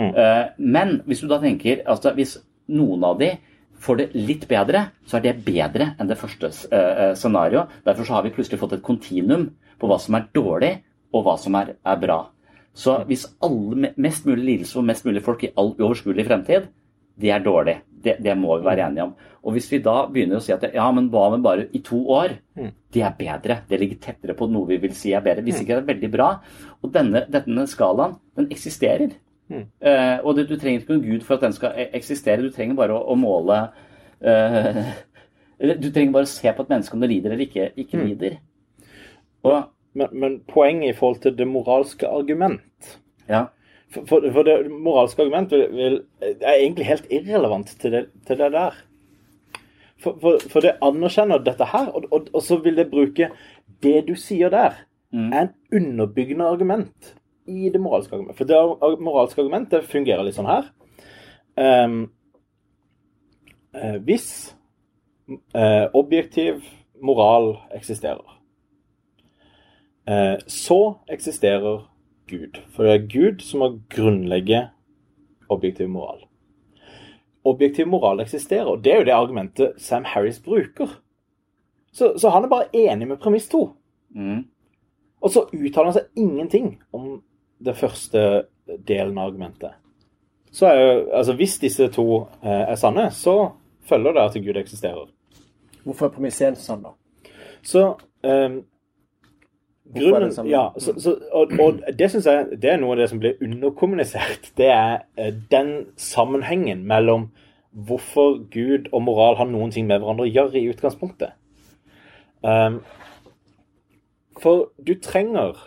Eh, 0.00 0.44
men 0.56 1.00
hvis 1.06 1.20
du 1.20 1.28
da 1.28 1.40
tenker 1.42 1.82
altså 1.90 2.14
hvis 2.16 2.36
noen 2.70 3.04
av 3.04 3.18
de 3.20 3.34
får 3.80 3.98
det 3.98 4.08
litt 4.14 4.46
bedre, 4.48 4.84
så 5.08 5.18
er 5.18 5.26
det 5.26 5.40
bedre 5.44 5.94
enn 5.98 6.08
det 6.10 6.18
første 6.20 6.50
uh, 6.52 7.14
scenarioet. 7.16 7.70
Derfor 7.86 8.04
så 8.04 8.18
har 8.18 8.26
vi 8.26 8.32
plutselig 8.34 8.60
fått 8.60 8.74
et 8.76 8.84
kontinuum 8.84 9.46
på 9.80 9.88
hva 9.88 9.96
som 10.02 10.18
er 10.18 10.26
dårlig, 10.36 10.74
og 11.16 11.24
hva 11.24 11.34
som 11.40 11.56
er, 11.58 11.72
er 11.80 12.02
bra. 12.02 12.18
Så 12.76 13.00
hvis 13.08 13.26
alle, 13.42 13.92
mest 14.00 14.26
mulig 14.28 14.44
lidelse 14.44 14.78
for 14.78 14.86
mest 14.86 15.06
mulig 15.06 15.22
folk 15.26 15.42
i 15.44 15.52
all 15.58 15.72
uoverskuelig 15.74 16.26
fremtid, 16.28 16.68
det 17.20 17.32
er 17.34 17.42
dårlig. 17.44 17.80
Det, 18.00 18.16
det 18.24 18.36
må 18.38 18.56
vi 18.56 18.64
være 18.64 18.86
enige 18.86 19.04
om. 19.08 19.16
Og 19.44 19.56
hvis 19.56 19.66
vi 19.72 19.80
da 19.84 19.96
begynner 20.08 20.38
å 20.38 20.44
si 20.44 20.52
at 20.54 20.62
ja, 20.72 20.86
men 20.94 21.10
hva 21.12 21.26
med 21.34 21.42
bare 21.44 21.66
i 21.76 21.80
to 21.84 21.98
år? 22.12 22.38
Det 22.92 23.02
er 23.04 23.16
bedre. 23.18 23.58
Det 23.68 23.80
ligger 23.80 24.00
tettere 24.00 24.36
på 24.36 24.48
noe 24.48 24.68
vi 24.70 24.78
vil 24.80 24.94
si 24.96 25.12
er 25.16 25.24
bedre. 25.24 25.44
Hvis 25.44 25.60
ikke 25.60 25.74
det 25.74 25.82
er 25.82 25.90
veldig 25.90 26.10
bra. 26.12 26.30
Og 26.80 26.94
denne, 26.94 27.26
denne 27.32 27.66
skalaen, 27.68 28.16
den 28.38 28.48
eksisterer. 28.52 29.18
Uh, 29.50 30.22
og 30.22 30.36
det, 30.36 30.46
du 30.46 30.54
trenger 30.54 30.78
ikke 30.78 30.94
noen 30.94 31.06
gud 31.08 31.24
for 31.26 31.36
at 31.36 31.44
den 31.48 31.54
skal 31.56 31.74
e- 31.74 31.90
eksistere. 31.98 32.44
Du 32.44 32.54
trenger 32.54 32.78
bare 32.78 32.94
å, 32.94 33.02
å 33.10 33.16
måle 33.18 33.58
uh, 34.30 34.84
Du 35.58 35.88
trenger 35.90 36.14
bare 36.14 36.28
å 36.28 36.30
se 36.30 36.52
på 36.54 36.64
et 36.64 36.70
menneske 36.70 36.96
om 36.96 37.02
det 37.02 37.10
lider 37.10 37.34
eller 37.34 37.48
ikke, 37.48 37.72
ikke 37.82 38.04
lider. 38.04 38.38
Og 39.44 39.58
Men, 39.92 40.08
men 40.12 40.36
poenget 40.46 40.92
i 40.92 40.98
forhold 40.98 41.22
til 41.24 41.34
det 41.38 41.48
moralske 41.50 42.06
argument 42.06 43.00
ja, 43.28 43.44
For, 43.90 44.04
for, 44.06 44.26
for 44.32 44.46
det 44.46 44.70
moralske 44.70 45.22
argument 45.22 45.50
vil, 45.50 45.64
vil, 45.74 45.96
er 46.22 46.60
egentlig 46.60 46.86
helt 46.86 47.08
irrelevant 47.10 47.72
til 47.80 47.92
det, 47.92 48.04
til 48.26 48.38
det 48.38 48.52
der. 48.54 48.76
For, 50.00 50.38
for, 50.48 50.62
det 50.62 50.78
anerkjenner 50.82 51.42
dette 51.42 51.66
her, 51.72 51.90
og, 51.90 52.06
og, 52.10 52.28
og 52.34 52.42
så 52.42 52.60
vil 52.62 52.78
det 52.78 52.90
bruke 52.90 53.28
det 53.82 53.96
du 54.08 54.14
sier 54.14 54.52
der, 54.52 54.78
er 55.12 55.42
en 55.42 55.50
underbyggende 55.74 56.46
argument 56.46 57.14
i 57.50 57.70
det 57.72 57.80
moralske 57.82 58.14
argumentet. 58.14 58.38
For 58.38 58.46
det 58.46 59.00
moralske 59.02 59.42
argumentet 59.42 59.90
fungerer 59.90 60.22
litt 60.24 60.38
sånn 60.38 60.50
her. 60.50 60.70
Um, 61.58 62.00
hvis 64.06 64.28
uh, 65.30 65.90
objektiv 65.94 66.62
moral 67.02 67.56
eksisterer, 67.74 68.39
så 70.46 70.78
eksisterer 71.12 71.84
Gud. 72.30 72.60
For 72.74 72.86
det 72.86 72.92
er 72.94 73.06
Gud 73.10 73.42
som 73.44 73.60
må 73.62 73.68
grunnlegge 73.92 74.64
objektiv 75.50 75.88
moral. 75.88 76.24
Objektiv 77.44 77.86
moral 77.86 78.20
eksisterer, 78.20 78.66
og 78.66 78.84
det 78.84 78.92
er 78.92 78.98
jo 79.00 79.04
det 79.08 79.14
argumentet 79.16 79.72
Sam 79.78 80.04
Harris 80.04 80.40
bruker. 80.40 80.88
Så, 81.92 82.14
så 82.18 82.30
han 82.30 82.44
er 82.44 82.48
bare 82.52 82.70
enig 82.76 83.08
med 83.08 83.18
premiss 83.18 83.48
to. 83.48 83.72
mm, 84.14 84.44
Og 85.20 85.30
så 85.30 85.46
uttaler 85.52 85.90
han 85.90 85.96
seg 85.98 86.08
ingenting 86.16 86.82
om 86.92 87.22
det 87.64 87.76
første 87.76 88.44
delen 88.88 89.18
av 89.18 89.30
argumentet. 89.30 89.72
Så 90.52 90.66
er 90.66 90.80
jo, 90.80 91.10
altså 91.12 91.32
Hvis 91.34 91.58
disse 91.58 91.88
to 91.88 92.26
eh, 92.42 92.70
er 92.70 92.74
sanne, 92.74 93.10
så 93.10 93.50
følger 93.88 94.12
det 94.12 94.22
at 94.22 94.38
Gud 94.44 94.56
eksisterer. 94.56 95.10
Hvorfor 95.84 96.06
er 96.06 96.14
premiss 96.14 96.40
én 96.42 96.54
sann, 96.54 96.82
da? 96.82 96.94
Så 97.62 97.94
ehm, 98.24 98.56
er 98.58 98.69
grunnen, 99.94 100.32
ja, 100.46 100.68
så, 100.78 100.94
så, 101.00 101.16
og, 101.32 101.52
og 101.60 101.80
det 101.98 102.10
synes 102.10 102.26
jeg 102.26 102.58
det 102.62 102.70
er 102.72 102.80
noe 102.80 102.94
av 102.94 103.02
det 103.02 103.08
som 103.10 103.20
blir 103.22 103.40
underkommunisert. 103.42 104.52
Det 104.58 104.68
er 104.70 105.02
eh, 105.18 105.32
den 105.50 105.72
sammenhengen 105.98 106.84
mellom 106.88 107.30
hvorfor 107.70 108.40
Gud 108.50 108.90
og 108.92 109.02
moral 109.06 109.38
har 109.38 109.50
noen 109.50 109.70
ting 109.74 109.86
med 109.86 110.00
hverandre 110.02 110.26
å 110.26 110.30
gjøre 110.30 110.58
i 110.58 110.70
utgangspunktet. 110.72 111.36
Um, 112.42 112.80
for 114.40 114.70
du 114.80 114.94
trenger 115.02 115.58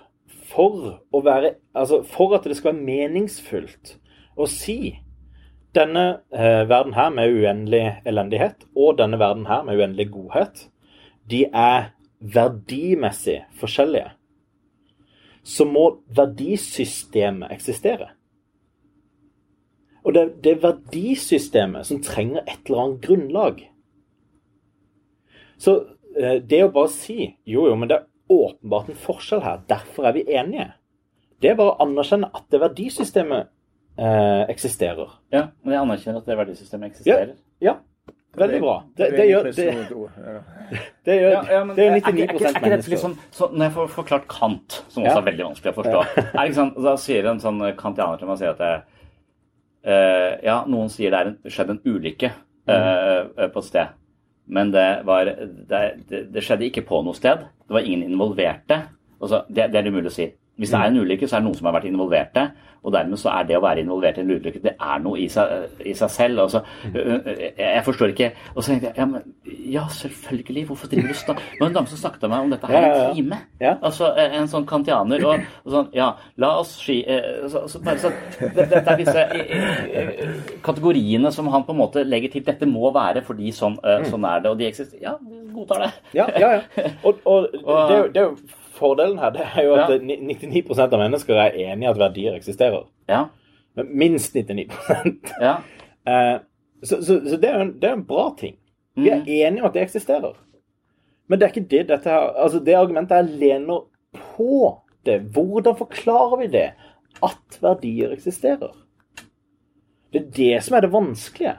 for 0.49 1.03
å 1.13 1.19
være 1.21 1.55
Altså 1.77 1.99
for 2.09 2.33
at 2.37 2.47
det 2.49 2.57
skal 2.57 2.73
være 2.73 2.85
meningsfullt 2.85 3.95
å 4.37 4.47
si 4.49 4.95
denne 5.73 6.03
eh, 6.33 6.63
verden 6.69 6.93
her 6.93 7.09
med 7.13 7.33
uendelig 7.33 7.81
elendighet 8.05 8.65
og 8.77 8.99
denne 8.99 9.17
verden 9.17 9.47
her 9.49 9.63
med 9.65 9.79
uendelig 9.79 10.11
godhet, 10.13 10.67
de 11.29 11.47
er 11.49 11.87
verdimessig 12.23 13.41
forskjellige, 13.59 14.13
så 15.43 15.65
må 15.67 15.87
verdisystemet 16.15 17.51
eksistere. 17.51 18.13
Og 20.03 20.15
det, 20.15 20.23
det 20.43 20.55
er 20.55 20.63
verdisystemet 20.63 21.87
som 21.87 22.01
trenger 22.03 22.43
et 22.43 22.63
eller 22.67 22.83
annet 22.83 23.03
grunnlag. 23.03 23.61
Så 25.59 25.75
eh, 26.19 26.39
det 26.43 26.63
å 26.65 26.71
bare 26.75 26.91
si 26.91 27.17
jo, 27.47 27.67
jo, 27.69 27.75
men 27.79 27.91
det 27.91 27.99
er 27.99 28.09
åpenbart 28.33 28.91
en 28.91 28.99
forskjell 28.99 29.43
her, 29.43 29.61
derfor 29.69 30.07
er 30.09 30.17
vi 30.17 30.25
enige. 30.31 30.71
Det 31.43 31.51
er 31.51 31.59
bare 31.59 31.75
å 31.75 31.83
anerkjenne 31.83 32.31
at 32.31 32.47
det 32.51 32.59
verdisystemet 32.63 33.51
eh, 33.99 34.43
eksisterer. 34.51 35.17
Ja, 35.33 35.49
men 35.63 35.75
jeg 35.75 35.83
anerkjenner 35.83 36.23
at 36.23 36.29
det 36.29 36.39
verdisystemet 36.39 36.93
eksisterer. 36.93 37.35
Ja, 37.63 37.77
veldig 38.37 38.59
bra. 38.63 38.75
Det, 38.97 39.09
det 39.13 39.25
gjør 39.29 39.47
det, 39.49 39.55
det 41.05 41.17
gjør, 41.19 41.35
er 41.37 41.57
er 41.57 41.65
99 41.65 41.93
ikke- 41.93 42.13
er 42.13 42.23
ikke- 42.23 42.39
dette 42.39 42.61
mennesker. 42.63 42.97
sånn 42.97 43.17
så 43.31 43.49
Når 43.51 43.65
jeg 43.67 43.73
får 43.77 43.89
forklart 43.97 44.27
Kant, 44.27 44.83
som 44.89 45.03
også 45.03 45.17
er 45.17 45.27
veldig 45.31 45.45
vanskelig 45.49 45.73
å 45.73 45.77
forstå 45.81 46.01
er 46.23 46.43
ikke 46.45 46.55
sant, 46.55 46.79
Da 46.83 46.95
sier 46.97 47.29
en 47.29 47.39
sånn 47.39 47.61
kantianer 47.77 48.19
til 48.19 48.27
meg 48.27 48.37
sier 48.41 48.55
at 48.55 48.59
jeg, 48.59 48.81
uh, 49.85 50.31
ja, 50.43 50.57
noen 50.65 50.89
sier 50.89 51.11
det 51.11 51.19
er 51.19 51.27
en, 51.27 51.37
skjedd 51.45 51.69
en 51.69 51.83
ulykke 51.85 52.31
uh, 52.69 53.47
på 53.49 53.57
et 53.57 53.69
sted. 53.69 53.87
Men 54.47 54.71
det, 54.71 55.05
var, 55.05 55.25
det, 55.25 55.83
det, 56.09 56.23
det 56.33 56.43
skjedde 56.43 56.67
ikke 56.67 56.85
på 56.87 57.03
noe 57.03 57.15
sted. 57.15 57.45
Det 57.67 57.71
var 57.77 57.85
ingen 57.85 58.11
involverte. 58.11 58.81
Altså, 59.21 59.45
det, 59.47 59.69
det 59.71 59.79
er 59.79 59.85
det 59.85 59.93
umulig 59.93 60.11
å 60.11 60.15
si. 60.17 60.25
Hvis 60.57 60.69
det 60.69 60.79
er 60.79 60.91
en 60.91 61.01
ulykke, 61.01 61.27
så 61.27 61.35
er 61.35 61.41
det 61.41 61.47
noen 61.47 61.57
som 61.57 61.67
har 61.69 61.75
vært 61.79 61.89
involverte. 61.89 62.47
Og 62.83 62.91
dermed 62.91 63.17
så 63.19 63.31
er 63.31 63.45
det 63.47 63.55
å 63.55 63.61
være 63.63 63.79
involvert 63.83 64.17
i 64.19 64.23
en 64.25 64.31
ulykke, 64.33 64.59
det 64.63 64.73
er 64.75 64.99
noe 65.03 65.19
i 65.23 65.29
seg, 65.31 65.69
i 65.87 65.93
seg 65.95 66.11
selv. 66.11 66.41
Altså, 66.43 66.59
jeg, 66.91 67.53
jeg 67.57 67.83
forstår 67.85 68.11
ikke 68.11 68.27
Og 68.51 68.57
så 68.59 68.73
tenkte 68.73 68.89
jeg 68.89 68.99
ja, 68.99 69.05
men, 69.07 69.21
ja, 69.71 69.83
selvfølgelig. 70.01 70.65
Hvorfor 70.67 70.91
driver 70.91 71.13
du 71.13 71.17
sånn? 71.17 71.39
Det 71.39 71.61
var 71.61 71.69
en 71.69 71.77
dame 71.77 71.91
som 71.91 72.01
snakket 72.01 72.25
med 72.25 72.33
meg 72.33 72.47
om 72.47 72.51
dette 72.53 72.71
her 72.71 72.87
i 72.87 72.89
en 72.91 73.15
time. 73.15 73.39
Altså 73.71 74.09
en 74.25 74.49
sånn 74.51 74.67
kantianer. 74.69 75.23
Og, 75.29 75.45
og 75.63 75.77
sånn 75.77 75.87
Ja, 75.95 76.09
la 76.43 76.49
oss 76.59 76.73
ski 76.83 76.99
så, 77.51 77.63
så 77.71 77.81
bare 77.85 78.03
sånn, 78.03 78.19
det, 78.43 78.67
Dette 78.73 78.83
er 78.83 78.99
disse 78.99 79.23
kategoriene 80.65 81.31
som 81.33 81.47
han 81.53 81.63
på 81.67 81.75
en 81.75 81.79
måte 81.79 82.03
legger 82.07 82.35
til. 82.35 82.43
Dette 82.45 82.67
må 82.67 82.91
være 82.95 83.23
fordi 83.23 83.53
sånn, 83.55 83.79
eh, 83.87 84.03
sånn 84.11 84.27
er 84.27 84.43
det. 84.43 84.51
Og 84.51 84.59
de 84.59 84.67
eksisterer. 84.67 85.07
Ja, 85.07 85.15
godtar 85.55 85.87
det. 85.87 85.89
Ja, 86.19 86.27
ja, 86.35 86.51
ja. 86.59 86.91
Og, 87.07 87.23
og 87.23 87.47
det, 87.89 87.97
det 88.15 88.21
er 88.21 88.27
jo 88.27 88.35
fordelen 88.73 89.19
her. 89.21 89.31
Det 89.35 89.45
er 89.55 89.63
jo 89.67 89.73
at 89.77 89.89
Ja. 89.93 89.97
99% 89.97 90.93
av 90.93 90.99
mennesker 90.99 91.39
er 91.39 91.57
enig 91.69 91.85
i 91.87 91.89
at 91.91 91.99
verdier 92.01 92.35
eksisterer. 92.37 92.85
Ja. 93.09 93.25
Men 93.75 93.89
minst 93.97 94.35
99 94.35 94.67
ja. 95.41 95.57
Eh, 96.07 96.39
Så, 96.83 96.97
så, 96.99 97.15
så 97.29 97.37
det, 97.39 97.47
er 97.47 97.53
jo 97.55 97.61
en, 97.63 97.79
det 97.79 97.87
er 97.89 97.93
en 97.95 98.05
bra 98.05 98.25
ting. 98.37 98.57
Vi 98.99 99.07
er 99.09 99.21
enige 99.23 99.61
om 99.63 99.69
at 99.69 99.73
det 99.77 99.85
eksisterer. 99.85 100.33
Men 101.29 101.39
det 101.39 101.45
er 101.45 101.53
ikke 101.53 101.69
det 101.71 101.83
dette 101.87 102.09
her 102.11 102.33
Altså, 102.43 102.59
det 102.59 102.75
argumentet 102.75 103.15
her 103.15 103.37
lener 103.39 103.85
på 104.35 104.81
det. 105.07 105.21
Hvordan 105.31 105.77
forklarer 105.79 106.41
vi 106.41 106.47
det? 106.57 106.65
At 107.23 107.57
verdier 107.63 108.11
eksisterer. 108.11 108.73
Det 110.13 110.21
er 110.21 110.27
det 110.35 110.63
som 110.63 110.75
er 110.75 110.81
det 110.85 110.91
vanskelige. 110.93 111.55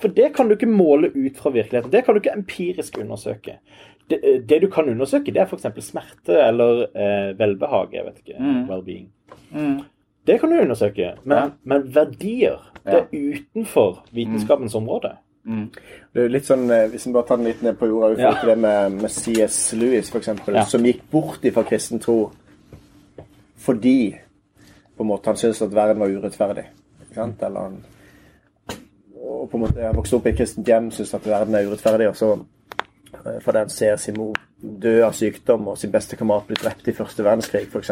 For 0.00 0.08
det 0.08 0.32
kan 0.34 0.48
du 0.48 0.56
ikke 0.56 0.66
måle 0.72 1.12
ut 1.12 1.36
fra 1.36 1.50
virkeligheten. 1.52 1.92
Det 1.92 2.04
kan 2.04 2.14
du 2.16 2.20
ikke 2.20 2.34
empirisk 2.36 2.98
undersøke. 2.98 3.58
Det, 4.10 4.20
det 4.48 4.60
du 4.62 4.68
kan 4.70 4.88
undersøke, 4.88 5.32
det 5.34 5.40
er 5.42 5.46
f.eks. 5.50 5.66
smerte 5.84 6.36
eller 6.48 6.84
eh, 6.94 7.32
velbehag. 7.38 7.88
Jeg 7.92 8.04
vet 8.06 8.18
ikke. 8.22 8.38
Mm. 8.38 8.68
Well-being. 8.70 9.08
Mm. 9.50 9.80
Det 10.26 10.40
kan 10.40 10.50
du 10.50 10.56
undersøke. 10.60 11.12
Men, 11.24 11.36
Ja. 11.38 11.48
men 11.64 11.94
verdier, 11.94 12.60
det 12.84 12.94
er 12.94 13.06
utenfor 13.12 14.04
vitenskapens 14.12 14.74
område. 14.74 15.16
Det 15.46 16.24
er 16.24 16.28
litt 16.28 16.44
sånn, 16.46 16.64
eh, 16.74 16.88
Hvis 16.90 17.06
en 17.06 17.12
bare 17.14 17.26
tar 17.28 17.36
den 17.36 17.46
litt 17.46 17.62
ned 17.62 17.76
på 17.78 17.86
jorda, 17.86 18.16
Ja. 18.20 18.32
det 18.44 18.58
med, 18.58 18.92
med 19.02 19.10
CS 19.10 19.72
Lewis, 19.78 20.10
f.eks., 20.10 20.28
Ja. 20.54 20.64
som 20.64 20.82
gikk 20.82 21.02
bort 21.10 21.46
fra 21.52 21.62
kristen 21.62 21.98
tro 22.00 22.32
fordi 23.56 24.14
på 24.96 25.02
en 25.02 25.08
måte 25.08 25.26
han 25.26 25.36
syntes 25.36 25.62
at 25.62 25.74
verden 25.74 25.98
var 26.00 26.08
urettferdig. 26.08 26.64
Ikke 27.02 27.14
sant? 27.14 27.42
Eller 27.42 27.60
han 27.60 27.76
og 29.26 29.50
på 29.50 29.56
en 29.58 29.62
måte 29.64 29.82
han 29.82 29.96
vokste 29.96 30.16
opp 30.16 30.26
i 30.26 30.30
et 30.30 30.36
kristent 30.38 30.66
hjem, 30.68 30.90
syntes 30.94 31.14
at 31.14 31.26
verden 31.26 31.54
er 31.54 31.66
urettferdig, 31.66 32.08
og 32.08 32.16
så 32.16 32.28
eh, 33.12 33.38
fordi 33.44 33.58
han 33.58 33.72
ser 33.72 33.96
sin 34.00 34.18
mor 34.18 34.36
dø 34.60 34.98
av 35.06 35.14
sykdom 35.16 35.68
og 35.72 35.78
sin 35.78 35.92
beste 35.92 36.16
kamerat 36.16 36.48
bli 36.48 36.58
drept 36.60 36.88
i 36.88 36.94
første 36.96 37.24
verdenskrig, 37.24 37.66
f.eks. 37.70 37.90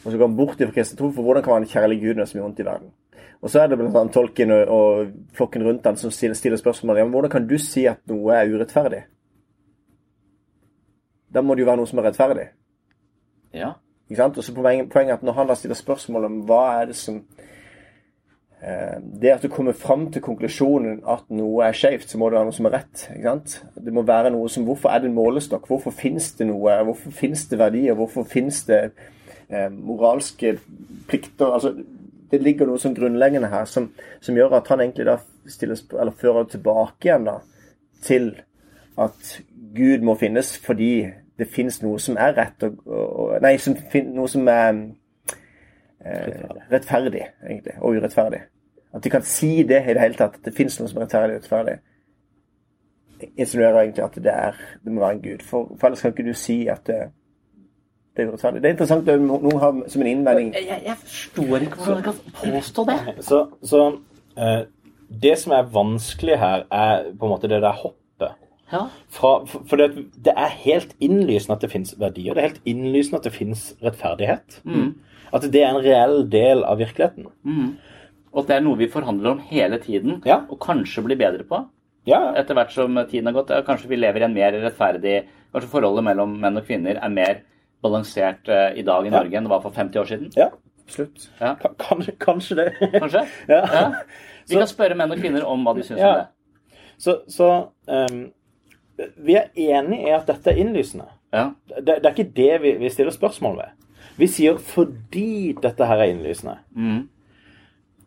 Og 0.00 0.08
så 0.08 0.16
går 0.16 0.26
han 0.26 0.36
bort 0.36 0.58
fra 0.58 0.72
kristen 0.72 0.98
tro, 0.98 1.10
for 1.12 1.26
hvordan 1.26 1.44
kan 1.44 1.60
en 1.60 1.68
kjærlig 1.68 2.00
gud 2.00 2.16
når 2.18 2.30
så 2.30 2.38
mye 2.38 2.46
vondt 2.46 2.62
i 2.62 2.68
verden? 2.68 2.92
Og 3.40 3.50
så 3.50 3.62
er 3.62 3.70
det 3.70 3.78
blant 3.80 4.12
tolken 4.12 4.52
og, 4.52 4.68
og 4.68 5.12
flokken 5.36 5.64
rundt 5.64 5.86
han 5.86 5.96
som 5.96 6.12
stiller, 6.12 6.56
spørsmål 6.56 6.98
ja, 6.98 7.04
men 7.04 7.12
hvordan 7.12 7.32
kan 7.32 7.46
du 7.48 7.56
si 7.58 7.86
at 7.88 8.00
noe 8.08 8.36
er 8.36 8.52
urettferdig? 8.52 9.04
Da 11.32 11.42
må 11.42 11.54
det 11.54 11.64
jo 11.64 11.70
være 11.70 11.80
noe 11.80 11.88
som 11.88 12.02
er 12.02 12.10
rettferdig. 12.10 12.50
ja. 13.54 13.76
Ikke 14.10 14.22
sant? 14.24 14.38
Og 14.38 14.44
så 14.44 14.54
poenget, 14.54 14.88
poenget 14.90 15.12
er 15.12 15.20
at 15.20 15.22
når 15.22 15.32
han 15.32 15.46
da 15.46 15.54
stiller 15.54 15.78
spørsmål 15.78 16.24
om 16.26 16.38
hva 16.48 16.62
er 16.80 16.88
det 16.90 16.96
som 16.98 17.20
Det 18.60 19.30
at 19.32 19.42
du 19.42 19.48
kommer 19.48 19.72
fram 19.72 20.10
til 20.12 20.20
konklusjonen 20.20 20.98
at 21.08 21.22
noe 21.32 21.64
er 21.64 21.76
skjevt, 21.76 22.10
så 22.10 22.18
må 22.20 22.28
det 22.28 22.36
være 22.36 22.48
noe 22.50 22.56
som 22.56 22.66
er 22.68 22.74
rett. 22.76 23.06
ikke 23.14 23.30
sant? 23.30 23.54
Det 23.86 23.94
må 23.96 24.02
være 24.04 24.32
noe 24.34 24.50
som 24.52 24.66
Hvorfor 24.68 24.92
er 24.92 25.00
det 25.00 25.08
en 25.08 25.16
målestokk? 25.16 25.64
Hvorfor 25.70 25.94
finnes 25.96 26.32
det 26.36 26.50
noe? 26.50 26.74
Hvorfor 26.90 27.14
finnes 27.16 27.46
det 27.48 27.58
verdier? 27.58 27.96
Hvorfor 27.96 28.28
finnes 28.28 28.60
det 28.68 28.82
eh, 29.48 29.70
moralske 29.72 30.58
plikter? 31.08 31.54
altså 31.54 31.72
det 32.30 32.42
ligger 32.42 32.68
noe 32.68 32.78
som 32.78 32.94
grunnleggende 32.94 33.50
her 33.50 33.64
som, 33.66 33.88
som 34.22 34.36
gjør 34.38 34.60
at 34.60 34.68
han 34.70 34.84
egentlig 34.84 35.08
da 35.08 35.16
stilles, 35.50 35.82
eller 35.90 36.14
fører 36.14 36.46
tilbake 36.52 37.08
igjen 37.08 37.26
da, 37.26 37.38
til 38.06 38.30
at 39.00 39.34
Gud 39.74 40.04
må 40.06 40.14
finnes 40.20 40.52
fordi 40.62 41.08
det 41.40 41.48
finnes 41.50 41.80
noe 41.82 41.98
som 42.02 42.18
er 42.20 42.36
rett 42.36 42.62
og 42.66 42.78
og- 42.86 43.42
Nei, 43.42 43.56
som 43.56 43.76
noe 44.12 44.28
som 44.28 44.48
er 44.48 44.80
eh, 46.04 46.48
rettferdig, 46.72 47.26
egentlig, 47.46 47.76
og 47.80 48.00
urettferdig. 48.00 48.40
At 48.94 49.04
de 49.04 49.10
kan 49.10 49.22
si 49.22 49.62
det 49.62 49.84
i 49.84 49.94
det 49.94 50.02
hele 50.02 50.18
tatt, 50.18 50.40
at 50.40 50.44
det 50.44 50.56
finnes 50.56 50.80
noe 50.80 50.90
som 50.90 50.98
er 50.98 51.06
rettferdig 51.06 51.36
og 51.36 51.40
urettferdig. 51.40 51.78
Insinuerer 53.36 53.82
egentlig 53.82 54.04
at 54.04 54.18
det 54.24 54.34
er 54.34 54.60
det 54.84 54.92
må 54.92 55.00
være 55.04 55.18
en 55.18 55.22
gud. 55.22 55.46
For, 55.46 55.76
for 55.78 55.86
ellers 55.88 56.02
kan 56.02 56.14
ikke 56.14 56.28
du 56.30 56.34
si 56.34 56.58
at 56.72 56.86
det, 56.88 56.98
det 58.16 58.24
er 58.24 58.32
urettferdig. 58.32 58.62
Det 58.62 58.70
er 58.70 58.76
interessant 58.76 59.08
at 59.08 59.22
noen 59.22 59.62
har 59.62 59.80
som 59.92 60.02
en 60.02 60.10
innvending 60.10 60.52
Jeg, 60.56 60.82
jeg 60.86 60.96
forstår 61.04 61.66
ikke 61.66 61.80
hvordan 61.84 61.96
jeg 61.96 62.04
kan 62.04 62.52
påstå 62.54 62.86
det. 62.90 63.00
Så, 63.30 63.40
så 63.62 63.86
eh, 64.38 64.62
det 65.22 65.38
som 65.38 65.52
er 65.52 65.70
vanskelig 65.72 66.38
her, 66.38 66.66
er 66.70 67.10
på 67.18 67.26
en 67.26 67.34
måte 67.34 67.48
det 67.50 67.62
der 67.62 67.72
hoppet. 67.72 67.96
Ja. 68.72 68.84
Fra, 69.10 69.44
for 69.46 69.64
for 69.66 69.76
det, 69.76 70.06
det 70.24 70.32
er 70.36 70.46
helt 70.64 70.92
innlysende 71.02 71.56
at 71.56 71.62
det 71.62 71.70
finnes 71.70 71.94
verdier. 71.98 72.34
Det 72.34 72.42
er 72.42 72.48
helt 72.48 72.62
innlysende 72.64 73.18
at 73.18 73.24
det 73.26 73.32
finnes 73.34 73.64
rettferdighet. 73.82 74.60
At 75.32 75.42
det 75.52 75.62
er 75.62 75.68
en 75.74 75.82
reell 75.84 76.24
del 76.30 76.64
av 76.64 76.78
virkeligheten. 76.80 77.26
Og 78.32 78.40
at 78.42 78.48
det 78.48 78.56
er 78.56 78.64
noe 78.64 78.78
vi 78.78 78.86
forhandler 78.90 79.30
om 79.32 79.38
hele 79.50 79.78
tiden, 79.82 80.22
Ja. 80.26 80.40
og 80.50 80.58
kanskje 80.62 81.02
blir 81.04 81.16
bedre 81.18 81.44
på. 81.44 81.64
Ja, 82.06 82.32
Etter 82.34 82.54
hvert 82.56 82.70
som 82.72 82.94
tiden 83.10 83.26
har 83.26 83.34
gått. 83.36 83.50
Kanskje 83.66 83.88
vi 83.88 83.96
lever 83.96 84.20
i 84.22 84.24
en 84.24 84.34
mer 84.34 84.52
rettferdig 84.52 85.24
Kanskje 85.52 85.68
forholdet 85.68 86.04
mellom 86.06 86.36
menn 86.40 86.56
og 86.56 86.64
kvinner 86.66 86.96
er 87.02 87.08
mer 87.10 87.40
balansert 87.82 88.48
eh, 88.48 88.78
i 88.78 88.82
dag 88.86 89.06
i 89.06 89.10
Norge 89.10 89.34
enn 89.36 89.44
det 89.44 89.50
var 89.50 89.60
for 89.64 89.70
50 89.74 89.98
år 90.00 90.06
siden. 90.06 90.30
ja. 90.36 90.50
Absolutt. 90.86 91.28
Ja. 91.40 91.54
Ka- 91.54 92.14
Kanskje, 92.18 92.56
det. 92.56 92.90
Kanskje? 92.98 93.20
Ja. 93.48 93.60
Vi 94.48 94.56
kan 94.56 94.66
spørre 94.66 94.96
menn 94.98 95.12
og 95.12 95.18
kvinner 95.22 95.44
om 95.46 95.62
hva 95.66 95.74
de 95.76 95.82
syns 95.86 96.00
Ja. 96.00 96.08
om 96.10 96.18
det. 96.20 96.78
Så, 96.98 97.14
så 97.30 97.50
um, 97.86 98.32
vi 99.22 99.36
er 99.38 99.50
enige 99.54 100.08
i 100.08 100.10
at 100.16 100.26
dette 100.26 100.50
er 100.50 100.58
innlysende. 100.58 101.06
Ja. 101.32 101.52
Det, 101.78 102.00
det 102.02 102.06
er 102.06 102.10
ikke 102.14 102.32
det 102.34 102.60
vi, 102.62 102.72
vi 102.82 102.90
stiller 102.90 103.14
spørsmål 103.14 103.56
ved. 103.60 103.70
Vi 104.20 104.26
sier 104.28 104.58
fordi 104.60 105.54
dette 105.62 105.86
her 105.88 106.02
er 106.04 106.12
innlysende, 106.12 106.58
Mm. 106.76 107.08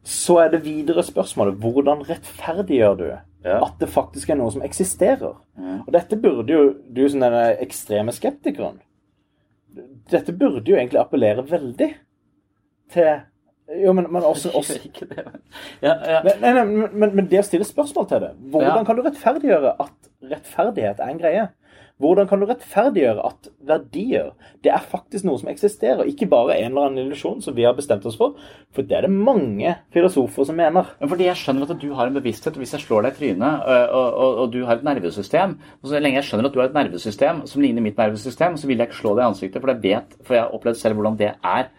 så 0.03 0.37
er 0.43 0.49
det 0.53 0.63
videre 0.65 1.03
spørsmålet 1.03 1.59
hvordan 1.63 2.03
rettferdiggjør 2.09 2.97
du 2.99 3.05
Ja. 3.43 3.57
at 3.65 3.73
det 3.79 3.89
faktisk 3.89 4.29
er 4.29 4.35
noe 4.39 4.51
som 4.51 4.61
eksisterer? 4.63 5.35
Og 5.87 5.91
dette 5.91 6.15
burde 6.21 6.53
jo 6.53 6.73
du 6.95 7.07
som 7.09 7.19
denne 7.19 7.57
ekstreme 7.59 8.11
skeptikeren 8.15 8.79
Dette 10.11 10.31
burde 10.37 10.67
jo 10.69 10.75
egentlig 10.77 10.99
appellere 11.01 11.43
veldig 11.49 11.93
til 12.93 13.21
Jo, 13.83 13.93
men, 13.93 14.05
men 14.11 14.23
også, 14.23 14.51
også 14.59 14.75
ja, 15.81 15.93
ja. 16.05 16.19
Men, 16.23 16.33
nei, 16.41 16.53
nei, 16.53 16.63
men- 16.99 17.15
men, 17.15 17.27
det 17.31 17.39
å 17.39 17.43
stille 17.47 17.65
spørsmål 17.65 18.07
til 18.09 18.19
det 18.21 18.31
Hvordan 18.51 18.85
kan 18.85 18.95
du 18.95 19.01
rettferdiggjøre 19.01 19.75
at 19.79 20.09
rettferdighet 20.31 20.99
er 20.99 21.09
en 21.09 21.17
greie? 21.19 21.47
Hvordan 22.01 22.25
kan 22.27 22.41
du 22.41 22.47
rettferdiggjøre 22.49 23.21
at 23.27 23.47
verdier 23.69 24.31
det 24.65 24.71
er 24.73 24.81
faktisk 24.89 25.27
noe 25.27 25.37
som 25.39 25.51
eksisterer? 25.51 26.07
Ikke 26.09 26.25
bare 26.29 26.55
en 26.57 26.71
eller 26.71 26.87
annen 26.87 27.05
illusjon 27.05 27.43
som 27.45 27.53
vi 27.53 27.67
har 27.67 27.75
bestemt 27.77 28.07
oss 28.09 28.17
for. 28.17 28.33
For 28.73 28.87
det 28.87 28.97
er 28.97 29.05
det 29.05 29.13
mange 29.13 29.75
filosofer 29.93 30.49
som 30.49 30.57
mener. 30.57 30.89
Men 30.99 31.11
fordi 31.11 31.29
jeg 31.29 31.39
skjønner 31.39 31.69
at 31.69 31.79
du 31.83 31.91
har 31.93 32.09
en 32.09 32.17
bevissthet, 32.17 32.57
og 32.57 32.65
hvis 32.65 32.73
jeg 32.75 32.85
slår 32.87 33.05
deg 33.05 33.13
i 33.13 33.19
trynet, 33.21 33.69
og, 33.69 34.17
og, 34.25 34.41
og 34.41 34.51
du 34.55 34.63
har 34.65 34.79
et 34.79 34.87
nervesystem 34.89 35.55
og 35.83 35.89
Så 35.89 36.01
lenge 36.01 36.17
jeg 36.17 36.27
skjønner 36.31 36.49
at 36.49 36.57
du 36.57 36.59
har 36.63 36.71
et 36.71 36.77
nervesystem 36.81 37.45
som 37.49 37.61
ligner 37.61 37.85
mitt 37.85 37.99
nervesystem, 37.99 38.57
så 38.57 38.67
vil 38.67 38.81
jeg 38.81 38.89
ikke 38.89 39.01
slå 39.03 39.13
deg 39.13 39.23
i 39.23 39.29
ansiktet, 39.29 39.61
for 39.61 39.73
jeg 39.73 39.83
vet, 39.83 40.17
for 40.25 40.37
jeg 40.37 40.43
har 40.43 40.57
opplevd 40.57 40.79
selv 40.81 40.97
hvordan 40.97 41.19
det 41.21 41.31
er 41.37 41.69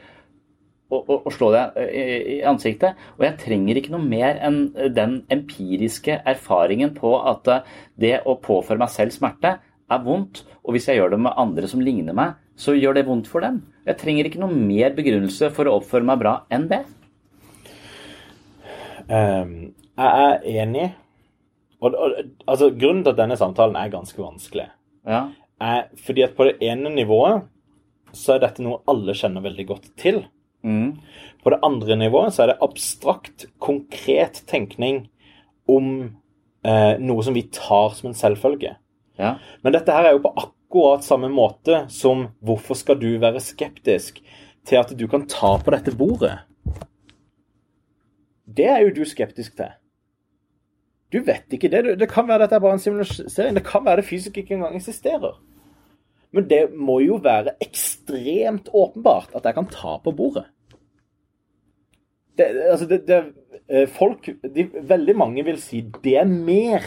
å, 0.94 1.30
slå 1.34 1.50
deg 1.54 1.78
i, 1.90 2.38
ansiktet. 2.46 2.98
Og 3.18 3.26
jeg 3.26 3.38
trenger 3.42 3.80
ikke 3.80 3.94
noe 3.94 4.04
mer 4.04 4.38
enn 4.46 4.68
den 4.94 5.22
empiriske 5.32 6.20
erfaringen 6.22 6.94
på 6.96 7.16
at 7.18 7.50
det 8.00 8.20
å 8.28 8.38
påføre 8.42 8.80
meg 8.80 8.92
selv 8.94 9.14
smerte 9.16 9.56
er 9.92 10.02
vondt. 10.04 10.42
Og 10.64 10.74
hvis 10.74 10.88
jeg 10.88 11.00
gjør 11.00 11.14
det 11.14 11.20
med 11.26 11.36
andre 11.40 11.68
som 11.70 11.82
ligner 11.84 12.16
meg, 12.16 12.36
så 12.56 12.74
gjør 12.76 12.98
det 12.98 13.06
vondt 13.08 13.28
for 13.30 13.44
dem. 13.44 13.62
Jeg 13.84 13.98
trenger 14.00 14.28
ikke 14.28 14.42
noe 14.42 14.54
mer 14.54 14.94
begrunnelse 14.96 15.50
for 15.54 15.68
å 15.68 15.78
oppføre 15.80 16.06
meg 16.06 16.20
bra 16.22 16.34
enn 16.54 16.68
det. 16.70 16.84
Um, 19.08 19.74
jeg 19.98 20.28
er 20.28 20.46
enig. 20.62 20.86
Og, 21.84 21.92
og, 21.92 22.14
altså, 22.48 22.70
grunnen 22.72 23.02
til 23.04 23.12
at 23.12 23.18
denne 23.20 23.36
samtalen 23.36 23.76
er 23.76 23.92
ganske 23.92 24.20
vanskelig, 24.22 24.70
Ja. 25.06 25.26
er 25.60 25.90
fordi 26.00 26.22
at 26.24 26.36
på 26.36 26.46
det 26.48 26.56
ene 26.64 26.90
nivået 26.94 27.44
så 28.14 28.34
er 28.34 28.44
dette 28.46 28.62
noe 28.62 28.80
alle 28.88 29.12
kjenner 29.12 29.44
veldig 29.44 29.66
godt 29.68 29.90
til. 30.00 30.22
Mm. 30.64 30.96
På 31.44 31.50
det 31.52 31.60
andre 31.66 31.96
nivået 31.96 32.32
så 32.32 32.44
er 32.44 32.52
det 32.52 32.62
abstrakt, 32.64 33.46
konkret 33.60 34.44
tenkning 34.48 35.08
om 35.68 36.16
eh, 36.64 36.96
noe 36.98 37.22
som 37.22 37.34
vi 37.34 37.42
tar 37.52 37.92
som 37.98 38.08
en 38.08 38.16
selvfølge. 38.16 38.76
Ja. 39.20 39.36
Men 39.62 39.76
dette 39.76 39.94
her 39.94 40.08
er 40.08 40.16
jo 40.16 40.24
på 40.24 40.34
akkurat 40.40 41.06
samme 41.06 41.30
måte 41.30 41.84
som 41.92 42.28
hvorfor 42.44 42.78
skal 42.78 42.98
du 42.98 43.12
være 43.22 43.42
skeptisk 43.42 44.20
til 44.66 44.80
at 44.80 44.92
du 44.98 45.06
kan 45.10 45.28
ta 45.30 45.54
på 45.60 45.74
dette 45.74 45.94
bordet? 45.96 46.38
Det 48.44 48.66
er 48.70 48.82
jo 48.84 48.94
du 48.94 49.04
skeptisk 49.08 49.56
til. 49.58 49.72
Du 51.14 51.20
vet 51.22 51.52
ikke 51.54 51.70
det. 51.70 51.98
Det 52.00 52.10
kan 52.10 52.26
være 52.26 52.42
dette 52.44 52.58
er 52.58 52.62
bare 52.64 52.78
en 52.78 52.82
simulisering. 52.82 53.54
Det 53.54 53.66
kan 53.66 53.84
være 53.86 54.02
det 54.02 54.08
fysisk 54.08 54.38
ikke 54.40 54.56
engang 54.56 54.74
eksisterer. 54.76 55.36
Men 56.34 56.48
det 56.50 56.64
må 56.74 56.98
jo 57.04 57.20
være 57.22 57.54
ekstremt 57.62 58.68
åpenbart 58.74 59.36
at 59.38 59.46
jeg 59.46 59.54
kan 59.54 59.70
ta 59.70 59.94
på 60.02 60.10
bordet. 60.16 60.48
Det, 62.34 62.48
altså 62.66 62.86
det, 62.90 63.04
det, 63.06 63.20
eh, 63.70 63.86
folk, 63.86 64.26
de, 64.42 64.64
Veldig 64.82 65.14
mange 65.16 65.44
vil 65.46 65.60
si 65.62 65.84
det 66.02 66.16
er 66.18 66.26
mer 66.26 66.82